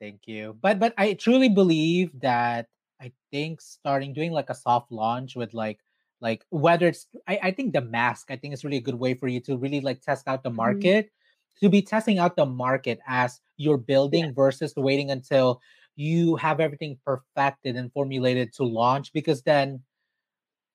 thank 0.00 0.26
you 0.26 0.56
but 0.60 0.78
but 0.80 0.94
I 0.98 1.14
truly 1.14 1.48
believe 1.48 2.18
that 2.20 2.68
I 3.00 3.12
think 3.30 3.60
starting 3.60 4.12
doing 4.14 4.32
like 4.32 4.50
a 4.50 4.54
soft 4.54 4.92
launch 4.92 5.36
with 5.36 5.54
like 5.54 5.80
like 6.20 6.44
whether 6.50 6.88
it's 6.88 7.08
I, 7.28 7.38
I 7.44 7.50
think 7.52 7.72
the 7.72 7.82
mask 7.82 8.30
I 8.30 8.36
think 8.36 8.54
is 8.54 8.64
really 8.64 8.78
a 8.78 8.82
good 8.82 8.96
way 8.98 9.14
for 9.14 9.28
you 9.28 9.40
to 9.42 9.56
really 9.56 9.80
like 9.80 10.02
test 10.02 10.28
out 10.28 10.42
the 10.42 10.50
Mhm. 10.50 10.56
market 10.56 11.10
to 11.60 11.68
be 11.68 11.82
testing 11.82 12.18
out 12.18 12.36
the 12.36 12.46
market 12.46 13.00
as 13.06 13.40
you're 13.56 13.78
Yeah, 14.10 14.26
building 14.26 14.34
versus 14.34 14.74
waiting 14.76 15.10
until 15.10 15.60
you 15.96 16.36
have 16.36 16.60
everything 16.60 16.98
perfected 17.04 17.76
and 17.76 17.92
formulated 17.92 18.52
to 18.54 18.64
launch 18.64 19.12
because 19.12 19.42
then 19.42 19.82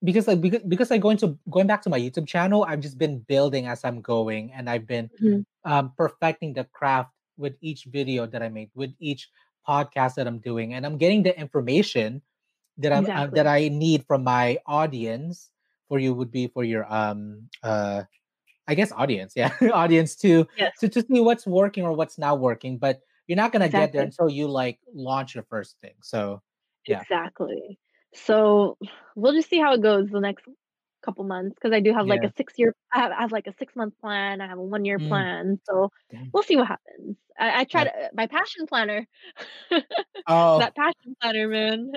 because 0.04 0.28
like 0.28 0.42
because, 0.42 0.62
because 0.68 0.90
like 0.92 1.02
going 1.02 1.18
to 1.18 1.38
going 1.50 1.68
back 1.68 1.82
to 1.84 1.90
my 1.90 2.00
YouTube 2.00 2.28
channel, 2.28 2.66
I've 2.68 2.80
just 2.82 2.98
been 2.98 3.20
building 3.20 3.68
as 3.68 3.84
I'm 3.84 4.02
going 4.02 4.52
and 4.54 4.70
I've 4.70 4.88
been 4.88 5.10
mhm, 5.20 5.44
um 5.66 5.94
perfecting 5.98 6.54
the 6.54 6.66
craft 6.66 7.12
with 7.38 7.56
each 7.62 7.86
video 7.86 8.26
that 8.28 8.42
I 8.44 8.50
make, 8.50 8.70
with 8.76 8.94
each 9.00 9.30
podcast 9.68 10.16
that 10.16 10.28
I'm 10.28 10.40
doing, 10.40 10.74
and 10.74 10.86
I'm 10.86 10.98
getting 10.98 11.24
the 11.24 11.38
information 11.40 12.22
that 12.78 12.94
I'm 12.94 13.10
uh, 13.16 13.28
that. 13.34 13.48
I 13.48 13.70
need 13.70 14.06
from 14.08 14.24
my 14.24 14.60
audience. 14.66 15.52
For 15.90 16.00
you 16.00 16.14
would 16.16 16.32
be 16.32 16.48
for 16.48 16.64
your 16.64 16.86
um 16.92 17.50
uh 17.64 18.04
I 18.70 18.76
guess 18.76 18.92
audience, 18.92 19.34
yeah, 19.36 19.54
audience 19.74 20.16
to 20.18 20.48
Yes, 20.56 20.74
to 20.80 20.90
to 20.90 21.02
see 21.02 21.22
what's 21.22 21.48
working 21.48 21.84
or 21.86 21.94
what's 21.94 22.18
not 22.20 22.40
working. 22.40 22.78
But 22.78 23.02
you're 23.28 23.38
not 23.38 23.52
gonna 23.54 23.70
get 23.70 23.94
there 23.94 24.04
until 24.04 24.30
you 24.30 24.48
like 24.48 24.80
launch 24.94 25.36
your 25.36 25.44
first 25.46 25.80
thing. 25.82 25.96
So 26.02 26.42
yeah, 26.88 27.04
Exactly. 27.04 27.80
So 28.14 28.78
we'll 29.16 29.34
just 29.34 29.50
see 29.50 29.60
how 29.60 29.74
it 29.74 29.82
goes 29.82 30.10
the 30.10 30.20
next 30.20 30.46
couple 31.04 31.24
months 31.24 31.56
because 31.56 31.74
I 31.74 31.80
do 31.80 31.94
have 31.94 32.08
like 32.08 32.24
a 32.24 32.32
six 32.36 32.54
year, 32.58 32.76
I 32.92 33.00
have, 33.00 33.12
I 33.12 33.22
have 33.22 33.32
like 33.32 33.48
a 33.48 33.54
six 33.58 33.76
month 33.76 33.94
plan. 34.00 34.42
I 34.42 34.48
have 34.48 34.58
a 34.58 34.64
one 34.64 34.86
year 34.86 35.00
Mm, 35.00 35.08
plan. 35.08 35.60
So 35.66 35.92
dang. 36.10 36.34
we'll 36.34 36.44
see 36.44 36.58
what 36.58 36.68
happens. 36.68 37.18
I, 37.40 37.62
I 37.62 37.64
try 37.66 37.84
That, 37.84 37.94
to, 37.94 38.10
my 38.14 38.28
passion 38.28 38.66
planner, 38.68 39.08
oh 40.28 40.60
that 40.60 40.76
passion 40.76 41.16
planner, 41.22 41.48
man. 41.48 41.94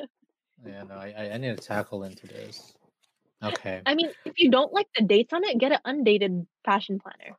yeah, 0.65 0.83
no, 0.85 0.95
I 0.95 1.13
I 1.17 1.33
I 1.35 1.39
need 1.39 1.57
to 1.57 1.63
tackle 1.63 2.05
into 2.05 2.27
this. 2.27 2.75
Okay. 3.43 3.83
I 3.87 3.95
mean, 3.95 4.11
if 4.25 4.35
you 4.39 4.51
don't 4.51 4.73
like 4.73 4.87
the 4.97 5.05
dates 5.05 5.33
on 5.33 5.45
it, 5.45 5.59
get 5.59 5.73
an 5.73 5.79
undated 5.85 6.47
fashion 6.65 7.01
planner. 7.01 7.37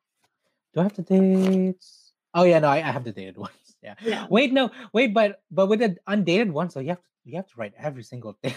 Do 0.74 0.82
I 0.82 0.84
have 0.84 0.96
the 0.96 1.02
dates? 1.04 2.12
Oh 2.34 2.44
yeah, 2.44 2.60
no, 2.60 2.68
I, 2.68 2.78
I 2.78 2.92
have 2.92 3.04
the 3.04 3.12
dated 3.12 3.38
ones. 3.48 3.54
Yeah. 3.82 3.96
Yeah. 4.02 4.28
Wait, 4.30 4.52
no, 4.54 4.72
wait, 4.92 5.14
but 5.14 5.42
but 5.52 5.68
with 5.68 5.80
the 5.80 5.98
undated 6.08 6.52
one, 6.52 6.70
so 6.70 6.80
you 6.80 6.90
have 6.90 7.02
to 7.02 7.10
you 7.26 7.36
have 7.38 7.48
to 7.48 7.54
write 7.58 7.74
every 7.78 8.04
single 8.04 8.34
thing. 8.44 8.54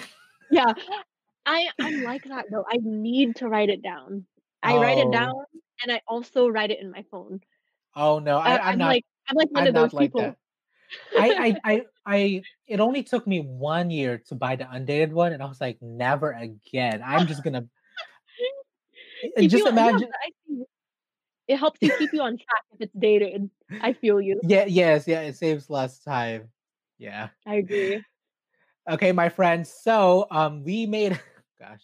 Yeah. 0.51 0.73
I, 1.45 1.69
I'm 1.81 2.03
like 2.03 2.25
that 2.25 2.47
though. 2.51 2.65
I 2.69 2.79
need 2.83 3.37
to 3.37 3.49
write 3.49 3.69
it 3.69 3.83
down. 3.83 4.27
I 4.63 4.77
write 4.79 4.99
it 4.99 5.07
oh. 5.07 5.13
down 5.13 5.35
Oh, 5.37 5.61
and 5.83 5.93
I 5.93 6.01
also 6.09 6.49
write 6.49 6.71
it 6.71 6.81
in 6.81 6.91
my 6.91 7.05
phone. 7.11 7.41
oh 7.95 8.19
no, 8.19 8.39
I, 8.39 8.73
I, 8.73 8.75
not 8.75 8.89
like, 8.89 9.05
I'm 9.29 9.37
like 9.37 9.51
one 9.51 9.63
I'm 9.63 9.69
of 9.69 9.75
those 9.75 9.93
like 9.93 10.11
people. 10.11 10.23
that. 10.23 10.37
I, 11.17 11.57
I 11.65 11.73
I 11.73 11.83
I 12.07 12.45
it 12.67 12.81
only 12.81 13.03
took 13.03 13.27
me 13.27 13.41
one 13.41 13.91
year 13.91 14.19
to 14.29 14.35
buy 14.35 14.57
the 14.57 14.71
undated 14.71 15.13
one, 15.13 15.33
and 15.33 15.43
I 15.43 15.47
was 15.47 15.61
like, 15.61 15.79
never 15.81 16.33
again. 16.33 17.03
I'm 17.05 17.27
just 17.27 17.43
gonna 17.43 17.67
Keep 19.39 19.51
just 19.51 19.65
you 19.65 19.65
yeah, 19.65 19.73
imagine. 19.73 20.09
It 21.49 21.57
helps 21.59 21.79
you 21.81 21.91
keep 21.93 22.13
you 22.13 22.23
on 22.23 22.37
track 22.37 22.63
if 22.75 22.81
it's 22.81 22.95
dated. 22.95 23.49
I 23.81 23.93
feel 23.93 24.21
you. 24.21 24.41
Yeah, 24.43 24.65
yes, 24.67 25.07
yeah, 25.07 25.21
it 25.21 25.37
saves 25.37 25.71
less 25.71 25.99
time. 26.01 26.49
Yeah. 26.99 27.29
I 27.47 27.57
agree. 27.57 28.03
Okay, 28.89 29.13
my 29.13 29.29
friends. 29.29 29.71
So 29.71 30.27
um 30.31 30.65
we 30.65 30.87
made 30.87 31.19
gosh. 31.61 31.83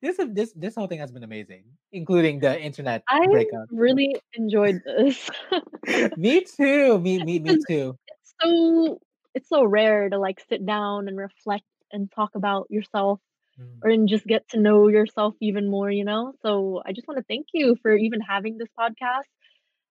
This 0.00 0.18
this 0.30 0.52
this 0.54 0.74
whole 0.74 0.86
thing 0.86 0.98
has 0.98 1.12
been 1.12 1.22
amazing, 1.24 1.64
including 1.92 2.40
the 2.40 2.60
internet 2.60 3.04
I 3.08 3.26
breakup. 3.30 3.68
really 3.70 4.16
enjoyed 4.34 4.82
this. 4.84 5.30
me 6.16 6.42
too. 6.44 6.98
Me 6.98 7.20
me 7.20 7.38
me 7.38 7.56
too. 7.58 7.98
it's 8.08 8.34
so 8.42 9.00
it's 9.34 9.48
so 9.48 9.64
rare 9.64 10.10
to, 10.10 10.18
like, 10.18 10.40
sit 10.48 10.66
down 10.66 11.08
and 11.08 11.16
reflect 11.16 11.64
and 11.90 12.10
talk 12.12 12.34
about 12.34 12.66
yourself 12.70 13.18
Mm. 13.58 13.82
or 13.82 13.90
and 13.90 14.08
just 14.08 14.26
get 14.26 14.48
to 14.50 14.60
know 14.60 14.88
yourself 14.88 15.34
even 15.40 15.70
more, 15.70 15.90
you 15.90 16.04
know? 16.04 16.34
So, 16.42 16.82
I 16.86 16.92
just 16.92 17.08
wanna 17.08 17.22
thank 17.28 17.48
you 17.54 17.76
for 17.82 17.94
even 17.96 18.20
having 18.20 18.58
this 18.58 18.68
podcast 18.78 19.28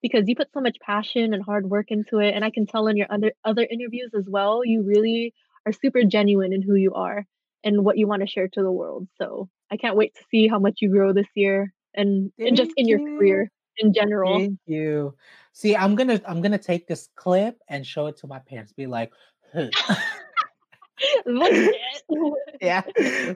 because 0.01 0.27
you 0.27 0.35
put 0.35 0.51
so 0.53 0.61
much 0.61 0.77
passion 0.81 1.33
and 1.33 1.43
hard 1.43 1.69
work 1.69 1.91
into 1.91 2.19
it, 2.19 2.33
and 2.35 2.45
I 2.45 2.51
can 2.51 2.65
tell 2.67 2.87
in 2.87 2.97
your 2.97 3.07
other 3.11 3.33
other 3.45 3.63
interviews 3.69 4.11
as 4.17 4.27
well, 4.29 4.63
you 4.65 4.83
really 4.83 5.33
are 5.65 5.73
super 5.73 6.03
genuine 6.05 6.53
in 6.53 6.61
who 6.63 6.75
you 6.75 6.93
are 6.95 7.25
and 7.63 7.85
what 7.85 7.97
you 7.99 8.07
wanna 8.07 8.27
share 8.27 8.49
to 8.49 8.61
the 8.63 8.71
world. 8.71 9.07
So, 9.17 9.49
I 9.71 9.77
can't 9.77 9.95
wait 9.95 10.13
to 10.15 10.21
see 10.29 10.47
how 10.47 10.59
much 10.59 10.79
you 10.81 10.89
grow 10.89 11.13
this 11.13 11.27
year 11.35 11.73
and 11.93 12.31
and 12.37 12.55
just 12.55 12.71
in 12.77 12.87
your 12.87 12.99
you. 12.99 13.17
career 13.17 13.51
in 13.77 13.93
general. 13.93 14.39
Thank 14.39 14.59
you. 14.65 15.15
See, 15.53 15.75
I'm 15.75 15.95
gonna 15.95 16.21
I'm 16.27 16.41
gonna 16.41 16.57
take 16.57 16.87
this 16.87 17.09
clip 17.15 17.57
and 17.67 17.85
show 17.85 18.07
it 18.07 18.17
to 18.17 18.27
my 18.27 18.39
parents. 18.39 18.73
Be 18.73 18.87
like, 18.87 19.11
"Huh." 19.53 19.69
Look 21.25 21.51
at 21.51 21.73
it. 21.73 22.33
yeah, 22.61 22.83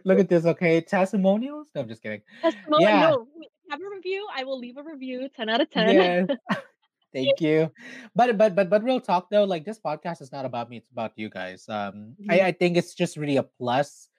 look 0.03 0.19
at 0.19 0.29
this. 0.29 0.45
Okay, 0.45 0.81
testimonials. 0.81 1.65
No, 1.73 1.81
I'm 1.81 1.87
just 1.87 2.03
kidding. 2.03 2.21
Testimonial 2.43 2.89
Yeah, 2.89 3.09
no, 3.09 3.27
have 3.69 3.81
a 3.81 3.95
review, 3.95 4.27
I 4.33 4.43
will 4.43 4.59
leave 4.59 4.77
a 4.77 4.83
review, 4.83 5.29
10 5.35 5.49
out 5.49 5.61
of 5.61 5.69
10. 5.71 5.95
yeah. 5.95 6.25
Thank 7.13 7.39
you. 7.39 7.71
But 8.13 8.37
but 8.37 8.55
but 8.55 8.69
but 8.69 8.83
real 8.83 8.99
talk 8.99 9.29
though, 9.31 9.45
like 9.45 9.63
this 9.63 9.79
podcast 9.79 10.21
is 10.21 10.33
not 10.33 10.43
about 10.43 10.69
me, 10.69 10.77
it's 10.77 10.91
about 10.91 11.13
you 11.15 11.29
guys. 11.29 11.63
Um 11.69 12.15
I. 12.29 12.41
I 12.41 12.51
think 12.51 12.75
it's 12.75 12.93
just 12.93 13.15
really 13.15 13.37
a 13.37 13.43
plus 13.43 14.09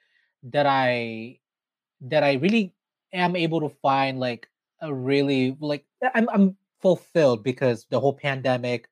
that 0.45 0.65
I 0.65 1.41
that 2.03 2.23
I 2.23 2.35
really 2.35 2.75
am 3.13 3.37
able 3.37 3.61
to 3.61 3.69
find 3.69 4.19
like 4.21 4.49
a 4.81 4.93
really 4.95 5.57
like 5.61 5.87
I'm 6.15 6.29
I'm 6.29 6.57
fulfilled 6.81 7.43
because 7.45 7.87
the 7.91 8.01
whole 8.01 8.15
pandemic, 8.15 8.89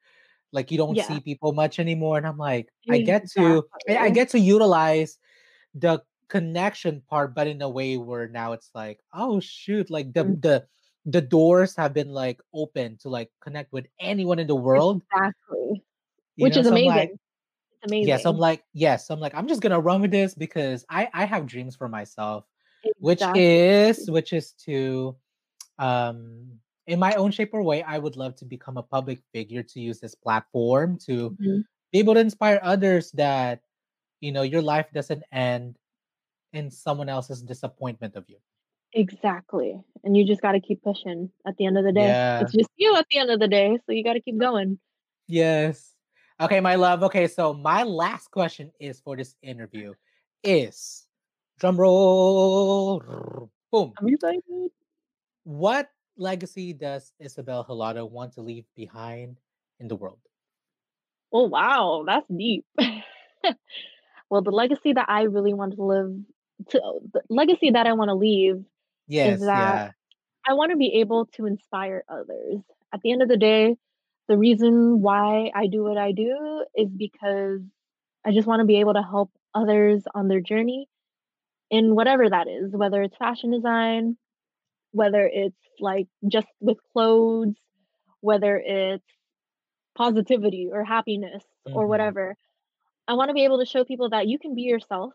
like 0.53 0.71
you 0.71 0.79
don't 0.79 0.99
Yeah, 0.99 1.01
see 1.01 1.21
people 1.21 1.53
much 1.53 1.79
anymore. 1.81 2.19
And 2.19 2.27
I'm 2.27 2.39
like, 2.39 2.71
I 2.91 2.99
get 2.99 3.29
to 3.37 3.65
I, 3.89 3.97
I 3.99 4.11
get 4.11 4.31
to 4.31 4.39
utilize 4.41 5.19
the 5.75 6.03
connection 6.29 7.03
part, 7.03 7.35
but 7.35 7.47
in 7.47 7.63
a 7.63 7.69
way 7.69 7.97
where 7.97 8.29
now 8.29 8.53
it's 8.53 8.71
like, 8.75 9.01
oh 9.13 9.41
shoot, 9.41 9.91
like 9.91 10.13
the 10.15 10.25
Mm, 10.25 10.39
the 10.41 10.67
the 11.07 11.21
doors 11.23 11.77
have 11.77 11.95
been 11.95 12.11
like 12.11 12.41
open 12.55 12.99
to 12.99 13.09
like 13.11 13.31
connect 13.41 13.73
with 13.73 13.87
anyone 14.01 14.39
in 14.39 14.47
the 14.49 14.57
world, 14.57 15.03
exactly, 15.13 15.83
you 16.37 16.49
which 16.49 16.57
know. 16.57 16.61
is 16.61 16.67
So 16.67 16.77
I'm 16.77 16.83
like, 16.85 17.15
amazing. 17.83 18.01
Yes, 18.01 18.27
I'm 18.27 18.39
like, 18.39 18.65
yes, 18.75 19.11
I'm 19.11 19.21
like, 19.21 19.35
I'm 19.35 19.49
just 19.49 19.63
gonna 19.63 19.81
run 19.81 20.03
with 20.03 20.11
this 20.13 20.35
because 20.35 20.85
I 20.91 21.09
I 21.15 21.25
have 21.27 21.47
dreams 21.47 21.77
for 21.77 21.89
myself, 21.89 22.47
which 22.99 23.23
is 23.35 24.09
which 24.11 24.33
is 24.33 24.53
to 24.67 25.17
um 25.79 26.61
in 26.87 26.99
my 27.01 27.15
own 27.15 27.31
shape 27.33 27.51
or 27.55 27.63
way, 27.63 27.83
I 27.83 27.99
would 27.99 28.17
love 28.17 28.37
to 28.37 28.45
become 28.47 28.77
a 28.79 28.83
public 28.83 29.21
figure 29.33 29.63
to 29.63 29.81
use 29.81 30.01
this 30.01 30.15
platform 30.15 30.99
to 31.07 31.31
Mhm. 31.41 31.65
be 31.93 31.99
able 32.01 32.15
to 32.15 32.21
inspire 32.21 32.61
others 32.63 33.13
that 33.13 33.63
you 34.21 34.33
know 34.33 34.43
your 34.43 34.63
life 34.63 34.91
doesn't 34.93 35.25
end 35.33 35.79
in 36.53 36.71
someone 36.71 37.09
else's 37.09 37.43
disappointment 37.43 38.17
of 38.17 38.29
you. 38.29 38.39
Exactly, 38.93 39.81
and 40.05 40.17
you 40.17 40.25
just 40.27 40.43
gotta 40.43 40.61
keep 40.61 40.83
pushing 40.83 41.31
at 41.47 41.57
the 41.57 41.67
end 41.67 41.79
of 41.79 41.85
the 41.85 41.93
day. 41.93 42.07
Yeah. 42.07 42.41
It's 42.43 42.53
just 42.53 42.71
you 42.77 42.95
at 42.97 43.07
the 43.11 43.19
end 43.19 43.31
of 43.31 43.41
the 43.41 43.49
day, 43.49 43.79
so 43.87 43.93
you 43.93 44.05
gotta 44.05 44.21
keep 44.21 44.39
going. 44.39 44.79
Yes. 45.27 45.95
Okay, 46.41 46.61
my 46.61 46.75
love. 46.75 47.03
Okay, 47.05 47.27
so 47.27 47.55
my 47.55 47.83
last 47.83 48.31
question 48.31 48.73
is 48.81 49.01
for 49.01 49.17
this 49.17 49.37
interview 49.43 49.95
is 50.43 51.07
drum 51.59 51.77
roll. 51.81 53.51
Boom. 53.71 53.93
I'm 53.99 54.09
excited. 54.09 54.71
What 55.45 55.93
legacy 56.17 56.73
does 56.73 57.13
Ysabel 57.23 57.67
Hilado 57.67 58.11
want 58.11 58.33
to 58.35 58.43
leave 58.43 58.67
behind 58.75 59.41
in 59.79 59.87
the 59.89 59.97
world? 59.97 60.21
Oh, 61.33 61.49
wow, 61.49 62.05
that's 62.07 62.27
deep. 62.29 62.65
Well, 64.31 64.43
the 64.43 64.51
legacy 64.51 64.93
that 64.93 65.09
I 65.09 65.23
really 65.23 65.55
want 65.55 65.75
to 65.77 65.83
live 65.83 66.15
to 66.71 66.81
oh, 66.83 67.01
the 67.13 67.23
legacy 67.29 67.71
that 67.71 67.87
I 67.87 67.93
wanna 67.93 68.15
leave 68.15 68.65
is 69.23 69.39
Yes, 69.39 69.41
that 69.41 69.83
yeah. 69.83 69.93
I 70.47 70.55
wanna 70.55 70.77
be 70.77 71.01
able 71.01 71.27
to 71.35 71.47
inspire 71.47 72.05
others. 72.09 72.61
At 72.93 73.03
the 73.03 73.13
end 73.13 73.23
of 73.23 73.29
the 73.29 73.37
day, 73.37 73.77
the 74.29 74.39
reason 74.39 75.03
why 75.03 75.51
I 75.55 75.67
do 75.67 75.85
what 75.85 75.99
I 75.99 76.13
do 76.13 76.65
is 76.77 76.89
because 76.91 77.61
I 78.25 78.33
just 78.33 78.47
want 78.49 78.61
to 78.61 78.67
be 78.67 78.81
able 78.81 78.95
to 78.95 79.03
help 79.03 79.31
others 79.55 80.05
on 80.15 80.29
their 80.29 80.41
journey 80.41 80.89
in 81.71 81.95
whatever 81.95 82.29
that 82.29 82.49
is, 82.49 82.73
whether 82.73 83.03
it's 83.03 83.17
fashion 83.17 83.51
design, 83.53 84.17
whether 84.93 85.29
it's 85.33 85.57
like 85.81 86.07
just 86.29 86.49
with 86.61 86.79
clothes, 86.93 87.55
whether 88.21 88.57
it's 88.65 89.05
positivity 89.97 90.71
or 90.73 90.85
happiness 90.85 91.45
or 91.73 91.87
Mm-hmm. 91.87 91.87
whatever. 91.87 92.37
I 93.09 93.15
want 93.15 93.29
to 93.31 93.35
be 93.35 93.45
able 93.45 93.59
to 93.61 93.67
show 93.67 93.85
people 93.85 94.11
that 94.11 94.27
you 94.29 94.39
can 94.39 94.55
be 94.55 94.63
yourself 94.63 95.13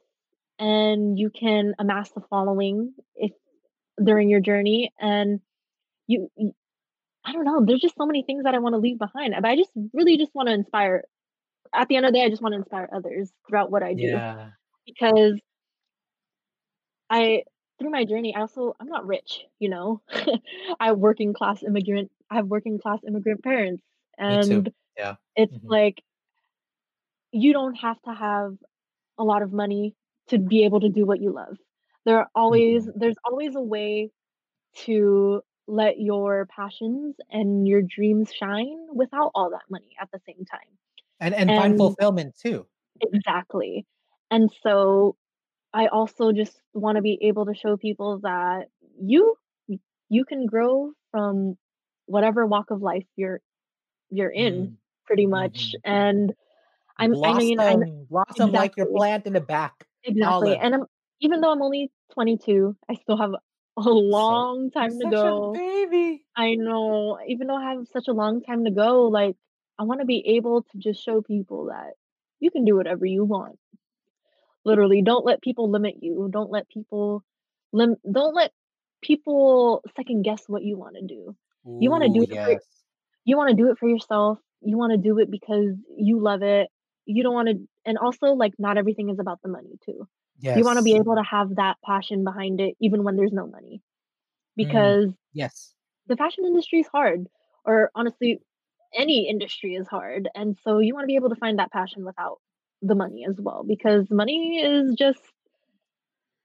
and 0.60 1.18
you 1.20 1.30
can 1.30 1.76
amass 1.80 2.12
the 2.12 2.22
following 2.30 2.94
if 3.16 3.32
during 4.04 4.30
your 4.30 4.42
journey 4.42 4.92
and 5.00 5.42
you, 6.08 6.30
you 6.38 6.54
I 7.26 7.34
don't 7.34 7.46
know, 7.46 7.64
there's 7.66 7.82
just 7.82 7.96
so 7.98 8.06
many 8.06 8.24
things 8.24 8.44
that 8.44 8.56
I 8.56 8.60
want 8.60 8.74
to 8.74 8.80
leave 8.80 8.98
behind. 9.00 9.34
But 9.36 9.46
I 9.50 9.56
just 9.56 9.72
really 9.94 10.18
just 10.18 10.34
want 10.36 10.48
to 10.48 10.54
inspire 10.54 11.04
at 11.74 11.88
the 11.88 11.96
end 11.98 12.06
of 12.06 12.14
the 12.14 12.20
day, 12.20 12.26
I 12.26 12.30
just 12.30 12.42
want 12.42 12.54
to 12.54 12.60
inspire 12.60 12.90
others 12.94 13.32
throughout 13.48 13.72
what 13.72 13.84
I 13.84 13.94
do 13.94 14.22
Yeah. 14.22 14.52
because 14.86 15.40
I 17.10 17.44
through 17.80 17.92
my 17.92 18.06
journey, 18.06 18.36
I 18.36 18.42
also 18.42 18.76
I'm 18.80 18.88
not 18.88 19.06
rich, 19.08 19.46
you 19.60 19.70
know. 19.70 20.02
I 20.80 20.92
working 20.94 21.34
class 21.34 21.64
immigrant 21.64 22.12
I 22.30 22.36
have 22.36 22.48
working 22.48 22.80
class 22.80 23.00
immigrant 23.08 23.44
parents 23.44 23.84
and 24.18 24.70
Yeah. 24.98 25.16
it's 25.36 25.56
hmm 25.62 25.70
like 25.70 26.04
you 27.32 27.54
don't 27.54 27.76
have 27.76 28.02
to 28.04 28.14
have 28.14 28.58
a 29.18 29.24
lot 29.24 29.44
of 29.44 29.54
money 29.54 29.96
to 30.30 30.40
be 30.40 30.66
able 30.66 30.82
to 30.82 30.90
do 30.90 31.06
what 31.06 31.22
you 31.22 31.32
love. 31.34 31.58
There 32.06 32.20
are 32.20 32.30
always 32.36 32.88
hmm 32.88 32.96
there's 32.96 33.18
always 33.26 33.56
a 33.56 33.62
way 33.62 34.12
to 34.86 35.42
let 35.68 36.00
your 36.00 36.48
passions 36.48 37.18
and 37.30 37.68
your 37.68 37.84
dreams 37.84 38.34
shine 38.34 38.88
without 38.94 39.32
all 39.36 39.52
that 39.52 39.70
money 39.70 39.96
at 40.02 40.10
the 40.12 40.20
same 40.28 40.46
time. 40.46 40.78
And 41.22 41.34
and 41.34 41.56
find 41.56 41.78
fulfillment 41.78 42.36
too. 42.36 42.68
exactly. 43.02 43.86
And 44.32 44.52
so 44.62 45.16
I 45.74 45.88
also 45.88 46.32
just 46.32 46.60
want 46.74 46.96
to 46.98 47.02
be 47.02 47.18
able 47.24 47.46
to 47.46 47.54
show 47.56 47.78
people 47.78 48.20
that 48.24 48.68
you 49.02 49.36
you 50.10 50.26
can 50.26 50.46
grow 50.46 50.94
from 51.12 51.58
whatever 52.06 52.46
walk 52.46 52.72
of 52.72 52.82
life 52.82 53.06
you're 53.16 53.42
you're 54.10 54.32
in 54.32 54.70
hmm 54.70 54.76
pretty 55.06 55.26
much 55.28 55.76
hmm 55.76 55.80
and 55.84 56.34
I'm 56.98 57.16
I 57.24 57.34
mean 57.34 57.60
I 57.60 57.76
Blossom, 57.76 58.06
blossom 58.10 58.52
like 58.52 58.76
your 58.78 58.86
plant 58.88 59.26
in 59.28 59.34
the 59.34 59.42
back. 59.42 59.88
Exactly. 60.04 60.58
And 60.58 60.76
I'm 60.76 60.86
even 61.22 61.42
though 61.42 61.52
I'm 61.52 61.62
only 61.62 61.92
22, 62.14 62.76
I 62.90 62.96
still 62.96 63.18
have 63.18 63.32
a 63.78 63.82
long 63.90 64.72
you're 64.82 64.90
time 64.90 65.00
to 65.00 65.06
such 65.06 65.24
a 65.24 65.34
go. 65.34 65.54
baby. 65.54 66.26
I 66.36 66.56
know 66.56 67.20
even 67.28 67.48
though 67.48 67.56
I 67.58 67.72
have 67.74 67.88
such 67.88 68.08
a 68.08 68.14
long 68.14 68.42
time 68.42 68.66
to 68.66 68.72
go, 68.72 69.08
like 69.08 69.36
I 69.80 69.84
want 69.84 70.02
to 70.02 70.06
be 70.06 70.36
able 70.38 70.64
to 70.64 70.78
just 70.78 71.04
show 71.04 71.22
people 71.22 71.66
that 71.68 71.94
you 72.40 72.52
can 72.52 72.66
do 72.66 72.76
whatever 72.76 73.06
you 73.06 73.26
want. 73.26 73.60
Literally, 74.66 75.02
don't 75.02 75.26
let 75.26 75.42
people 75.42 75.70
limit 75.72 75.96
you. 76.02 76.30
Don't 76.32 76.52
let 76.52 76.68
people 76.70 77.24
lim 77.72 77.96
don't 78.12 78.36
let 78.36 78.52
people 79.02 79.82
second 79.96 80.24
guess 80.24 80.44
what 80.48 80.64
you 80.64 80.78
wanna 80.78 81.02
do. 81.04 81.36
You 81.80 81.90
wanna 81.92 82.10
Ooh, 82.10 82.14
do 82.14 82.26
it 82.30 82.40
for 82.44 82.54
yes. 82.54 82.84
you 83.26 83.38
wanna 83.38 83.54
do 83.56 83.72
it 83.72 83.78
for 83.80 83.90
yourself. 83.90 84.40
You 84.62 84.78
wanna 84.78 84.98
do 84.98 85.20
it 85.20 85.32
because 85.32 85.76
you 85.98 86.20
love 86.20 86.42
it. 86.44 86.70
You 87.06 87.24
don't 87.24 87.34
wanna 87.34 87.56
and 87.86 87.98
also, 87.98 88.28
like, 88.34 88.54
not 88.60 88.78
everything 88.78 89.10
is 89.10 89.20
about 89.20 89.42
the 89.42 89.50
money 89.50 89.78
too. 89.86 90.08
yes. 90.40 90.56
You 90.56 90.66
wanna 90.66 90.82
be 90.84 90.98
able 90.98 91.16
to 91.16 91.24
have 91.24 91.56
that 91.56 91.78
passion 91.86 92.24
behind 92.24 92.62
it 92.62 92.76
even 92.82 93.04
when 93.04 93.16
there's 93.18 93.34
no 93.34 93.48
money, 93.48 93.82
Mm, 94.62 94.96
because 94.96 95.14
yes. 95.34 95.76
the 96.08 96.18
fashion 96.18 96.46
industry 96.46 96.80
is 96.82 96.88
hard, 96.88 97.28
or 97.66 97.92
honestly, 97.96 98.40
any 98.94 99.28
industry 99.30 99.76
is 99.76 99.88
hard, 99.88 100.30
and 100.36 100.58
so 100.64 100.80
you 100.80 100.94
wanna 100.94 101.08
be 101.08 101.16
able 101.16 101.30
to 101.30 101.36
find 101.36 101.60
that 101.60 101.72
passion 101.72 102.06
without 102.06 102.40
the 102.82 102.96
money 102.96 103.26
as 103.30 103.36
well, 103.42 103.64
because 103.68 104.10
money 104.10 104.60
is 104.62 104.96
just 104.98 105.22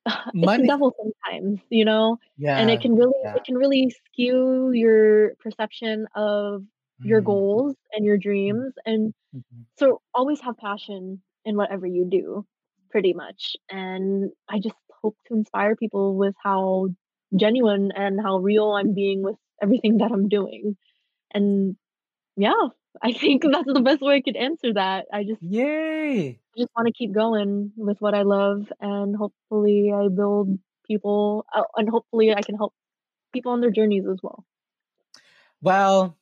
it's 0.40 0.54
the 0.56 0.62
Money. 0.62 0.66
devil 0.66 0.94
sometimes, 0.96 1.60
you 1.70 1.84
know, 1.84 2.18
Yeah. 2.36 2.56
and 2.56 2.70
it 2.70 2.80
can 2.80 2.94
really 2.94 3.14
Yeah. 3.22 3.34
it 3.34 3.44
can 3.44 3.56
really 3.56 3.90
skew 3.90 4.70
your 4.72 5.34
perception 5.36 6.06
of 6.14 6.62
your 7.02 7.20
Mm, 7.20 7.22
goals 7.22 7.76
and 7.92 8.04
your 8.04 8.16
mm, 8.48 8.56
dreams, 8.56 8.74
and 8.86 9.14
mhm. 9.32 9.66
so 9.76 10.02
always 10.14 10.40
have 10.42 10.56
passion 10.58 11.22
in 11.44 11.56
whatever 11.56 11.86
you 11.86 12.06
do, 12.10 12.46
pretty 12.90 13.14
much, 13.14 13.56
and 13.70 14.30
I 14.48 14.60
just 14.60 14.76
hope 15.02 15.16
to 15.26 15.34
inspire 15.34 15.76
people 15.76 16.16
with 16.16 16.34
how 16.42 16.88
genuine 17.36 17.92
and 17.96 18.20
how 18.20 18.38
real 18.38 18.72
I'm 18.72 18.94
being 18.94 19.22
with 19.22 19.36
everything 19.62 19.98
that 19.98 20.12
I'm 20.12 20.28
doing, 20.28 20.76
and 21.32 21.76
yeah, 22.36 22.68
I 23.02 23.12
think 23.12 23.42
that's 23.42 23.72
the 23.72 23.80
best 23.80 24.00
way 24.00 24.16
I 24.16 24.20
could 24.20 24.36
answer 24.36 24.72
that. 24.74 25.06
I 25.12 25.24
just 25.24 25.42
Yay! 25.42 26.28
I 26.28 26.58
just 26.58 26.70
wanna 26.76 26.92
keep 26.92 27.12
going 27.12 27.72
with 27.76 28.00
what 28.00 28.14
I 28.14 28.22
love, 28.22 28.72
and 28.80 29.16
hopefully 29.16 29.92
I 29.92 30.08
build 30.08 30.58
people 30.86 31.46
uh, 31.54 31.62
and 31.76 31.88
hopefully 31.88 32.34
I 32.34 32.42
can 32.42 32.56
help 32.56 32.74
people 33.32 33.52
on 33.52 33.60
their 33.60 33.70
journeys 33.70 34.04
as 34.06 34.18
well. 34.22 34.44
Well, 35.62 36.16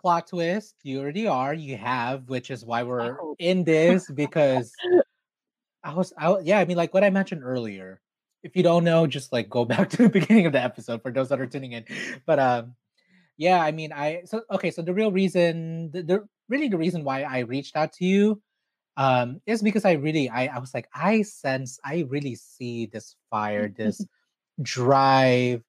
plot 0.00 0.26
twist, 0.28 0.74
you 0.82 1.00
already 1.00 1.26
are, 1.26 1.54
you 1.54 1.76
have, 1.76 2.28
which 2.28 2.50
is 2.50 2.64
why 2.64 2.82
we're 2.82 3.16
in 3.38 3.64
this 3.64 4.10
because 4.10 4.72
I 5.82 5.94
was 5.94 6.12
I 6.18 6.38
yeah, 6.40 6.58
I 6.58 6.64
mean, 6.64 6.76
like 6.76 6.94
what 6.94 7.04
I 7.04 7.10
mentioned 7.10 7.42
earlier, 7.44 8.00
if 8.42 8.56
you 8.56 8.62
don't 8.62 8.84
know, 8.84 9.06
just 9.06 9.32
like 9.32 9.48
go 9.48 9.64
back 9.72 9.90
to 9.90 9.96
the 9.98 10.08
beginning 10.08 10.46
of 10.46 10.52
the 10.52 10.62
episode 10.62 11.02
for 11.02 11.10
those 11.10 11.28
that 11.28 11.40
are 11.40 11.46
tuning 11.46 11.72
in. 11.72 11.84
But 12.26 12.38
um, 12.38 12.74
yeah, 13.40 13.62
I 13.64 13.72
mean, 13.72 13.90
I 13.90 14.22
so 14.26 14.42
okay, 14.52 14.70
so 14.70 14.82
the 14.82 14.92
real 14.92 15.10
reason, 15.10 15.90
the, 15.92 16.02
the 16.02 16.28
really 16.50 16.68
the 16.68 16.76
reason 16.76 17.04
why 17.04 17.22
I 17.22 17.40
reached 17.40 17.74
out 17.74 17.92
to 17.94 18.04
you 18.04 18.42
um 18.98 19.40
is 19.46 19.62
because 19.62 19.86
I 19.86 19.92
really 19.92 20.28
I 20.28 20.48
I 20.48 20.58
was 20.58 20.74
like 20.74 20.88
I 20.94 21.22
sense 21.22 21.78
I 21.82 22.04
really 22.08 22.34
see 22.34 22.84
this 22.86 23.16
fire, 23.30 23.68
this 23.68 24.06
drive, 24.62 25.62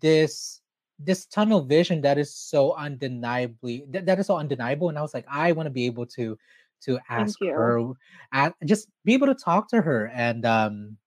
this 0.00 0.62
this 0.98 1.26
tunnel 1.26 1.60
vision 1.62 2.00
that 2.02 2.16
is 2.16 2.34
so 2.34 2.72
undeniably 2.74 3.84
that, 3.90 4.06
that 4.06 4.18
is 4.18 4.26
so 4.26 4.36
undeniable 4.36 4.90
and 4.90 4.98
i 4.98 5.02
was 5.02 5.14
like 5.14 5.24
i 5.30 5.50
want 5.52 5.66
to 5.66 5.70
be 5.70 5.86
able 5.86 6.04
to 6.04 6.36
to 6.82 6.98
ask 7.08 7.38
her 7.54 7.88
and 8.32 8.52
just 8.66 8.88
be 9.04 9.14
able 9.14 9.26
to 9.26 9.34
talk 9.34 9.66
to 9.68 9.80
her 9.80 10.08
and 10.14 10.44
um 10.44 10.98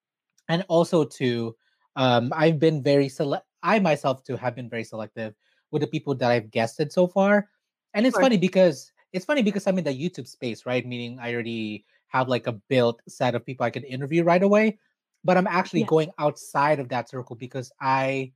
and 0.50 0.66
also 0.68 1.06
to 1.06 1.56
um 1.96 2.34
i've 2.36 2.58
been 2.60 2.82
very 2.82 3.08
select 3.08 3.46
i 3.62 3.78
myself 3.80 4.24
too 4.24 4.36
have 4.36 4.56
been 4.56 4.70
very 4.70 4.84
selective 4.84 5.36
with 5.74 5.82
the 5.82 5.88
people 5.88 6.16
that 6.16 6.32
i've 6.32 6.52
guested 6.52 6.92
so 6.92 7.08
far 7.08 7.50
and 7.94 8.08
it's 8.08 8.18
funny 8.18 8.38
because 8.38 8.92
it's 9.12 9.26
funny 9.26 9.42
because 9.42 9.68
i'm 9.68 9.78
in 9.78 9.84
the 9.84 9.92
youtube 9.94 10.28
space 10.28 10.66
right 10.66 10.86
meaning 10.86 11.20
i 11.20 11.34
already 11.34 11.86
have 12.08 12.30
like 12.30 12.48
a 12.48 12.54
built 12.70 13.02
set 13.08 13.36
of 13.36 13.46
people 13.46 13.66
i 13.66 13.70
can 13.70 13.84
interview 13.84 14.24
right 14.24 14.44
away 14.44 14.78
but 15.24 15.38
i'm 15.38 15.48
actually 15.48 15.82
Yeah. 15.82 15.88
going 15.88 16.12
outside 16.20 16.80
of 16.80 16.90
that 16.90 17.10
circle 17.10 17.36
because 17.36 17.72
i 17.82 18.32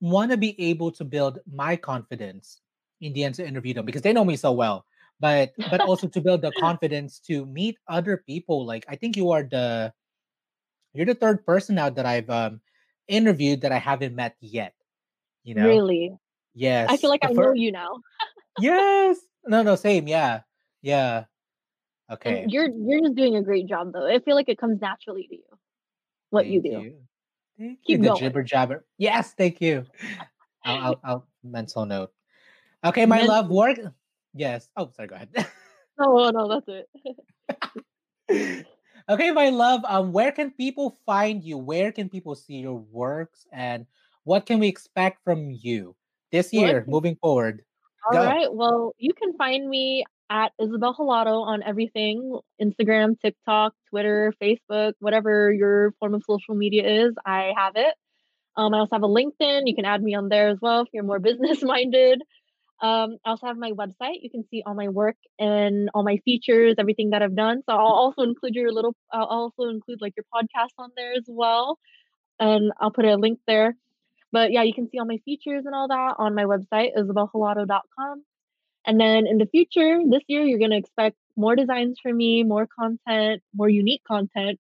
want 0.00 0.30
to 0.30 0.36
be 0.36 0.60
able 0.60 0.92
to 0.92 1.04
build 1.04 1.38
my 1.50 1.76
confidence 1.76 2.60
in 3.00 3.12
the 3.14 3.24
end 3.24 3.34
to 3.36 3.46
interview 3.46 3.72
them 3.72 3.86
because 3.86 4.02
they 4.02 4.12
know 4.12 4.24
me 4.24 4.36
so 4.36 4.52
well 4.52 4.84
but 5.20 5.52
but 5.70 5.80
also 5.86 6.08
to 6.08 6.20
build 6.20 6.42
the 6.42 6.52
confidence 6.52 7.18
to 7.20 7.46
meet 7.46 7.78
other 7.88 8.18
people 8.26 8.66
like 8.66 8.84
i 8.88 8.96
think 8.96 9.16
you 9.16 9.30
are 9.30 9.44
the 9.44 9.92
you're 10.96 11.06
the 11.06 11.14
third 11.14 11.44
person 11.44 11.76
now 11.76 11.90
that 11.90 12.06
I've 12.06 12.30
um 12.30 12.60
interviewed 13.06 13.60
that 13.60 13.70
I 13.72 13.78
haven't 13.78 14.16
met 14.16 14.34
yet. 14.40 14.74
You 15.44 15.54
know? 15.54 15.66
Really. 15.68 16.16
I 16.88 16.96
feel 16.96 17.10
like 17.10 17.22
The 17.22 17.28
I 17.28 17.32
know 17.32 17.52
you 17.52 17.72
now. 17.72 18.00
Yes. 18.60 19.18
No, 19.46 19.62
no, 19.62 19.76
same. 19.76 20.08
Yeah. 20.08 20.42
Yeah. 20.82 21.24
And 22.08 22.16
Okay. 22.16 22.46
you're 22.48 22.68
you're 22.68 23.00
just 23.00 23.14
doing 23.14 23.36
a 23.36 23.42
great 23.42 23.66
job 23.66 23.92
though. 23.92 24.06
I 24.06 24.20
feel 24.20 24.34
like 24.36 24.48
it 24.48 24.58
comes 24.58 24.80
naturally 24.80 25.26
to 25.28 25.34
you, 25.36 25.58
what 26.30 26.46
you 26.46 26.62
do. 26.62 26.68
you. 26.68 26.96
Thank 27.58 27.80
you. 27.86 27.96
Keep 27.96 28.00
The 28.02 28.08
going. 28.08 28.20
jibber 28.20 28.42
jabber. 28.42 28.84
Yes, 28.98 29.34
thank 29.34 29.60
you. 29.60 29.86
I'll 30.64 30.76
I'll, 30.84 31.00
I'll 31.04 31.28
mental 31.42 31.86
note. 31.86 32.12
Okay, 32.84 33.06
my 33.06 33.22
love. 33.22 33.50
Work. 33.50 33.78
Yes. 34.34 34.68
Oh, 34.76 34.90
sorry. 34.94 35.08
Go 35.08 35.16
ahead. 35.16 35.30
No, 35.98 36.30
no, 36.30 36.48
that's 36.48 36.68
it. 38.28 38.66
okay, 39.08 39.30
my 39.30 39.48
love. 39.48 39.80
Um, 39.84 40.12
where 40.12 40.30
can 40.32 40.50
people 40.50 40.98
find 41.06 41.42
you? 41.42 41.58
Where 41.58 41.90
can 41.90 42.08
people 42.08 42.34
see 42.34 42.56
your 42.56 42.74
works, 42.76 43.46
and 43.52 43.86
what 44.24 44.46
can 44.46 44.58
we 44.58 44.68
expect 44.68 45.24
from 45.24 45.50
you 45.50 45.96
this 46.36 46.52
year, 46.52 46.84
moving 46.86 47.16
forward? 47.16 47.62
All 48.06 48.18
Go. 48.18 48.24
right. 48.24 48.52
Well, 48.52 48.94
you 48.98 49.12
can 49.14 49.36
find 49.36 49.68
me 49.68 50.04
at 50.30 50.52
Ysabel 50.60 50.96
Hilado 50.96 51.42
on 51.44 51.62
everything 51.62 52.38
Instagram, 52.60 53.18
TikTok, 53.20 53.74
Twitter, 53.90 54.32
Facebook, 54.42 54.92
whatever 54.98 55.52
your 55.52 55.92
form 55.98 56.14
of 56.14 56.22
social 56.28 56.54
media 56.54 57.06
is. 57.06 57.14
I 57.24 57.52
have 57.56 57.74
it. 57.76 57.94
Um, 58.56 58.74
I 58.74 58.78
also 58.78 58.96
have 58.96 59.02
a 59.02 59.08
LinkedIn. 59.08 59.62
You 59.66 59.74
can 59.74 59.84
add 59.84 60.02
me 60.02 60.14
on 60.14 60.28
there 60.28 60.48
as 60.48 60.58
well 60.60 60.82
if 60.82 60.88
you're 60.92 61.04
more 61.04 61.18
business 61.30 61.62
minded. 61.62 62.22
Um, 62.82 63.16
I 63.24 63.30
also 63.30 63.46
have 63.46 63.56
my 63.56 63.72
website. 63.72 64.18
You 64.20 64.30
can 64.30 64.44
see 64.50 64.62
all 64.66 64.74
my 64.74 64.88
work 64.88 65.16
and 65.38 65.88
all 65.94 66.02
my 66.02 66.18
features, 66.24 66.74
everything 66.78 67.10
that 67.10 67.22
I've 67.22 67.36
done. 67.36 67.62
So 67.68 67.74
I'll 67.74 67.86
also 67.86 68.22
include 68.22 68.54
your 68.54 68.70
little, 68.70 68.94
I'll 69.10 69.24
also 69.24 69.64
include 69.70 70.00
like 70.02 70.14
your 70.16 70.24
podcast 70.34 70.74
on 70.78 70.90
there 70.96 71.12
as 71.12 71.24
well. 71.26 71.78
And 72.38 72.72
I'll 72.80 72.90
put 72.90 73.06
a 73.06 73.16
link 73.16 73.38
there. 73.46 73.76
But 74.36 74.52
yeah, 74.52 74.64
you 74.64 74.74
can 74.74 74.86
see 74.90 74.98
all 74.98 75.06
my 75.06 75.16
features 75.24 75.64
and 75.64 75.74
all 75.74 75.88
that 75.88 76.16
on 76.18 76.34
my 76.34 76.44
website, 76.44 76.94
ysabelhilado.com. 76.94 78.22
And 78.84 79.00
then 79.00 79.26
in 79.26 79.38
the 79.38 79.46
future, 79.46 79.98
this 80.06 80.24
year, 80.28 80.42
you're 80.42 80.58
going 80.58 80.72
to 80.72 80.76
expect 80.76 81.16
more 81.38 81.56
designs 81.56 81.98
from 82.02 82.18
me, 82.18 82.42
more 82.42 82.68
content, 82.78 83.42
more 83.54 83.70
unique 83.70 84.02
content, 84.06 84.60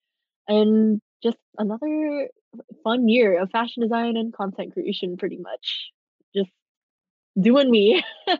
and 0.47 0.99
just 1.21 1.37
another 1.59 2.29
fun 2.83 3.07
year 3.07 3.39
of 3.39 3.51
fashion 3.51 3.83
design 3.83 4.17
and 4.17 4.33
content 4.33 4.73
creation, 4.73 5.17
pretty 5.17 5.37
much. 5.37 5.91
Just 6.35 6.49
doing 7.39 7.69
me. 7.69 8.03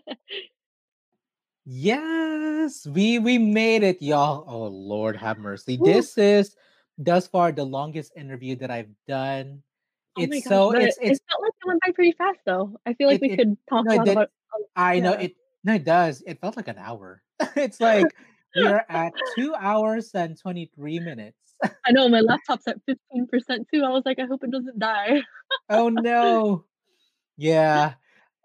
yes, 1.68 2.88
we 2.88 3.20
we 3.20 3.38
made 3.38 3.84
it, 3.84 4.02
y'all. 4.02 4.46
Oh 4.48 4.66
Lord, 4.66 5.16
have 5.18 5.38
mercy. 5.38 5.78
This 5.78 6.18
is 6.18 6.56
thus 6.98 7.28
far 7.28 7.52
the 7.52 7.66
longest 7.66 8.14
interview 8.18 8.56
that 8.56 8.72
I've 8.72 8.90
done. 9.08 9.62
Oh, 10.16 10.22
oh 10.22 10.24
It's 10.24 10.32
my 10.32 10.40
gosh, 10.40 10.50
so 10.50 10.72
it's 10.72 10.98
it 10.98 11.02
it's 11.12 11.20
felt 11.30 11.42
like 11.42 11.54
it 11.62 11.68
went 11.68 11.82
by 11.86 11.92
pretty 11.92 12.12
fast, 12.14 12.40
though. 12.46 12.80
I 12.86 12.94
feel 12.94 13.08
like 13.08 13.18
it 13.18 13.22
we 13.22 13.30
it 13.30 13.38
could 13.38 13.58
talk 13.70 13.86
no 13.86 13.94
a 13.94 13.96
lot 13.98 14.06
did. 14.06 14.14
about 14.18 14.30
I 14.76 15.00
know 15.00 15.14
it. 15.14 15.36
No, 15.64 15.74
it 15.74 15.84
does. 15.84 16.24
It 16.26 16.40
felt 16.40 16.58
like 16.58 16.68
an 16.68 16.78
hour. 16.78 17.22
It's 17.56 17.80
like 17.82 18.16
we 18.56 18.66
are 18.68 18.86
at 18.90 19.14
two 19.36 19.54
hours 19.56 20.12
and 20.16 20.38
twenty 20.40 20.72
three 20.76 21.00
minutes. 21.00 21.38
I 21.86 21.92
know 21.92 22.10
my 22.10 22.20
laptop's 22.32 22.68
at 22.68 22.78
15% 22.88 23.68
too. 23.74 23.84
I 23.84 23.90
was 23.90 24.04
like, 24.06 24.20
"I 24.20 24.26
hope 24.26 24.44
it 24.44 24.52
doesn't 24.52 24.80
die." 24.80 25.22
Oh 25.70 25.90
no. 25.90 26.66
Yeah. 27.38 27.94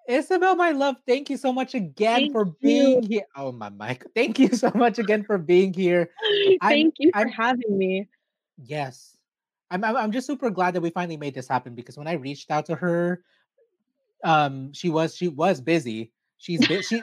Ysabel, 0.09 0.57
my 0.57 0.73
love, 0.73 0.97
thank 1.07 1.31
you 1.31 1.37
so 1.39 1.53
much 1.53 1.75
again 1.75 2.17
Thank 2.17 2.33
for 2.33 2.45
you. 2.61 3.01
being 3.01 3.03
here. 3.03 3.23
Oh 3.37 3.53
my 3.53 3.71
mic. 3.71 4.05
Thank 4.15 4.39
you 4.39 4.49
so 4.49 4.71
much 4.75 4.99
again 4.99 5.25
for 5.25 5.39
being 5.39 5.73
here. 5.73 6.11
I'm 6.61 6.71
Thank 6.71 6.95
you 6.99 7.11
for 7.13 7.21
I'm 7.21 7.29
having 7.29 7.79
me. 7.79 8.09
yes. 8.59 9.14
I'm 9.71 9.85
I'm 9.85 9.97
I'm 9.97 10.13
just 10.13 10.27
super 10.27 10.51
glad 10.51 10.75
that 10.75 10.81
we 10.81 10.91
finally 10.91 11.17
made 11.17 11.35
this 11.35 11.49
happen 11.49 11.75
because 11.75 11.97
when 11.97 12.07
I 12.07 12.13
reached 12.13 12.51
out 12.51 12.67
to 12.67 12.75
her, 12.77 13.25
um, 14.25 14.73
she 14.73 14.91
was 14.91 15.17
she 15.17 15.29
was 15.29 15.61
busy. 15.61 16.13
She's 16.39 16.67
bu- 16.67 16.83
she 16.83 17.03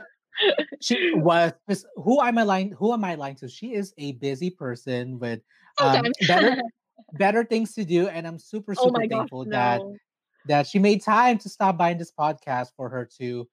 she 0.81 1.11
was 1.15 1.53
who 1.95 2.21
am 2.21 2.37
I 2.37 2.43
lying 2.43 2.71
who 2.71 2.93
am 2.93 3.03
I 3.03 3.15
lying 3.15 3.35
to? 3.37 3.47
She 3.47 3.73
is 3.73 3.93
a 3.97 4.13
busy 4.13 4.49
person 4.49 5.19
with 5.19 5.41
um 5.79 6.01
better 6.27 6.55
better 7.13 7.43
things 7.43 7.73
to 7.75 7.85
do, 7.85 8.07
and 8.07 8.27
I'm 8.27 8.39
super 8.39 8.75
Oh 8.75 8.85
super 8.85 9.01
gosh, 9.01 9.09
thankful 9.09 9.45
that 9.45 9.79
no. 9.79 9.97
that 10.45 10.67
she 10.67 10.79
made 10.79 11.03
time 11.03 11.37
to 11.39 11.49
stop 11.49 11.77
by 11.77 11.91
in 11.91 11.97
this 11.97 12.11
podcast 12.11 12.71
for 12.75 12.89
her 12.89 13.05
to 13.19 13.47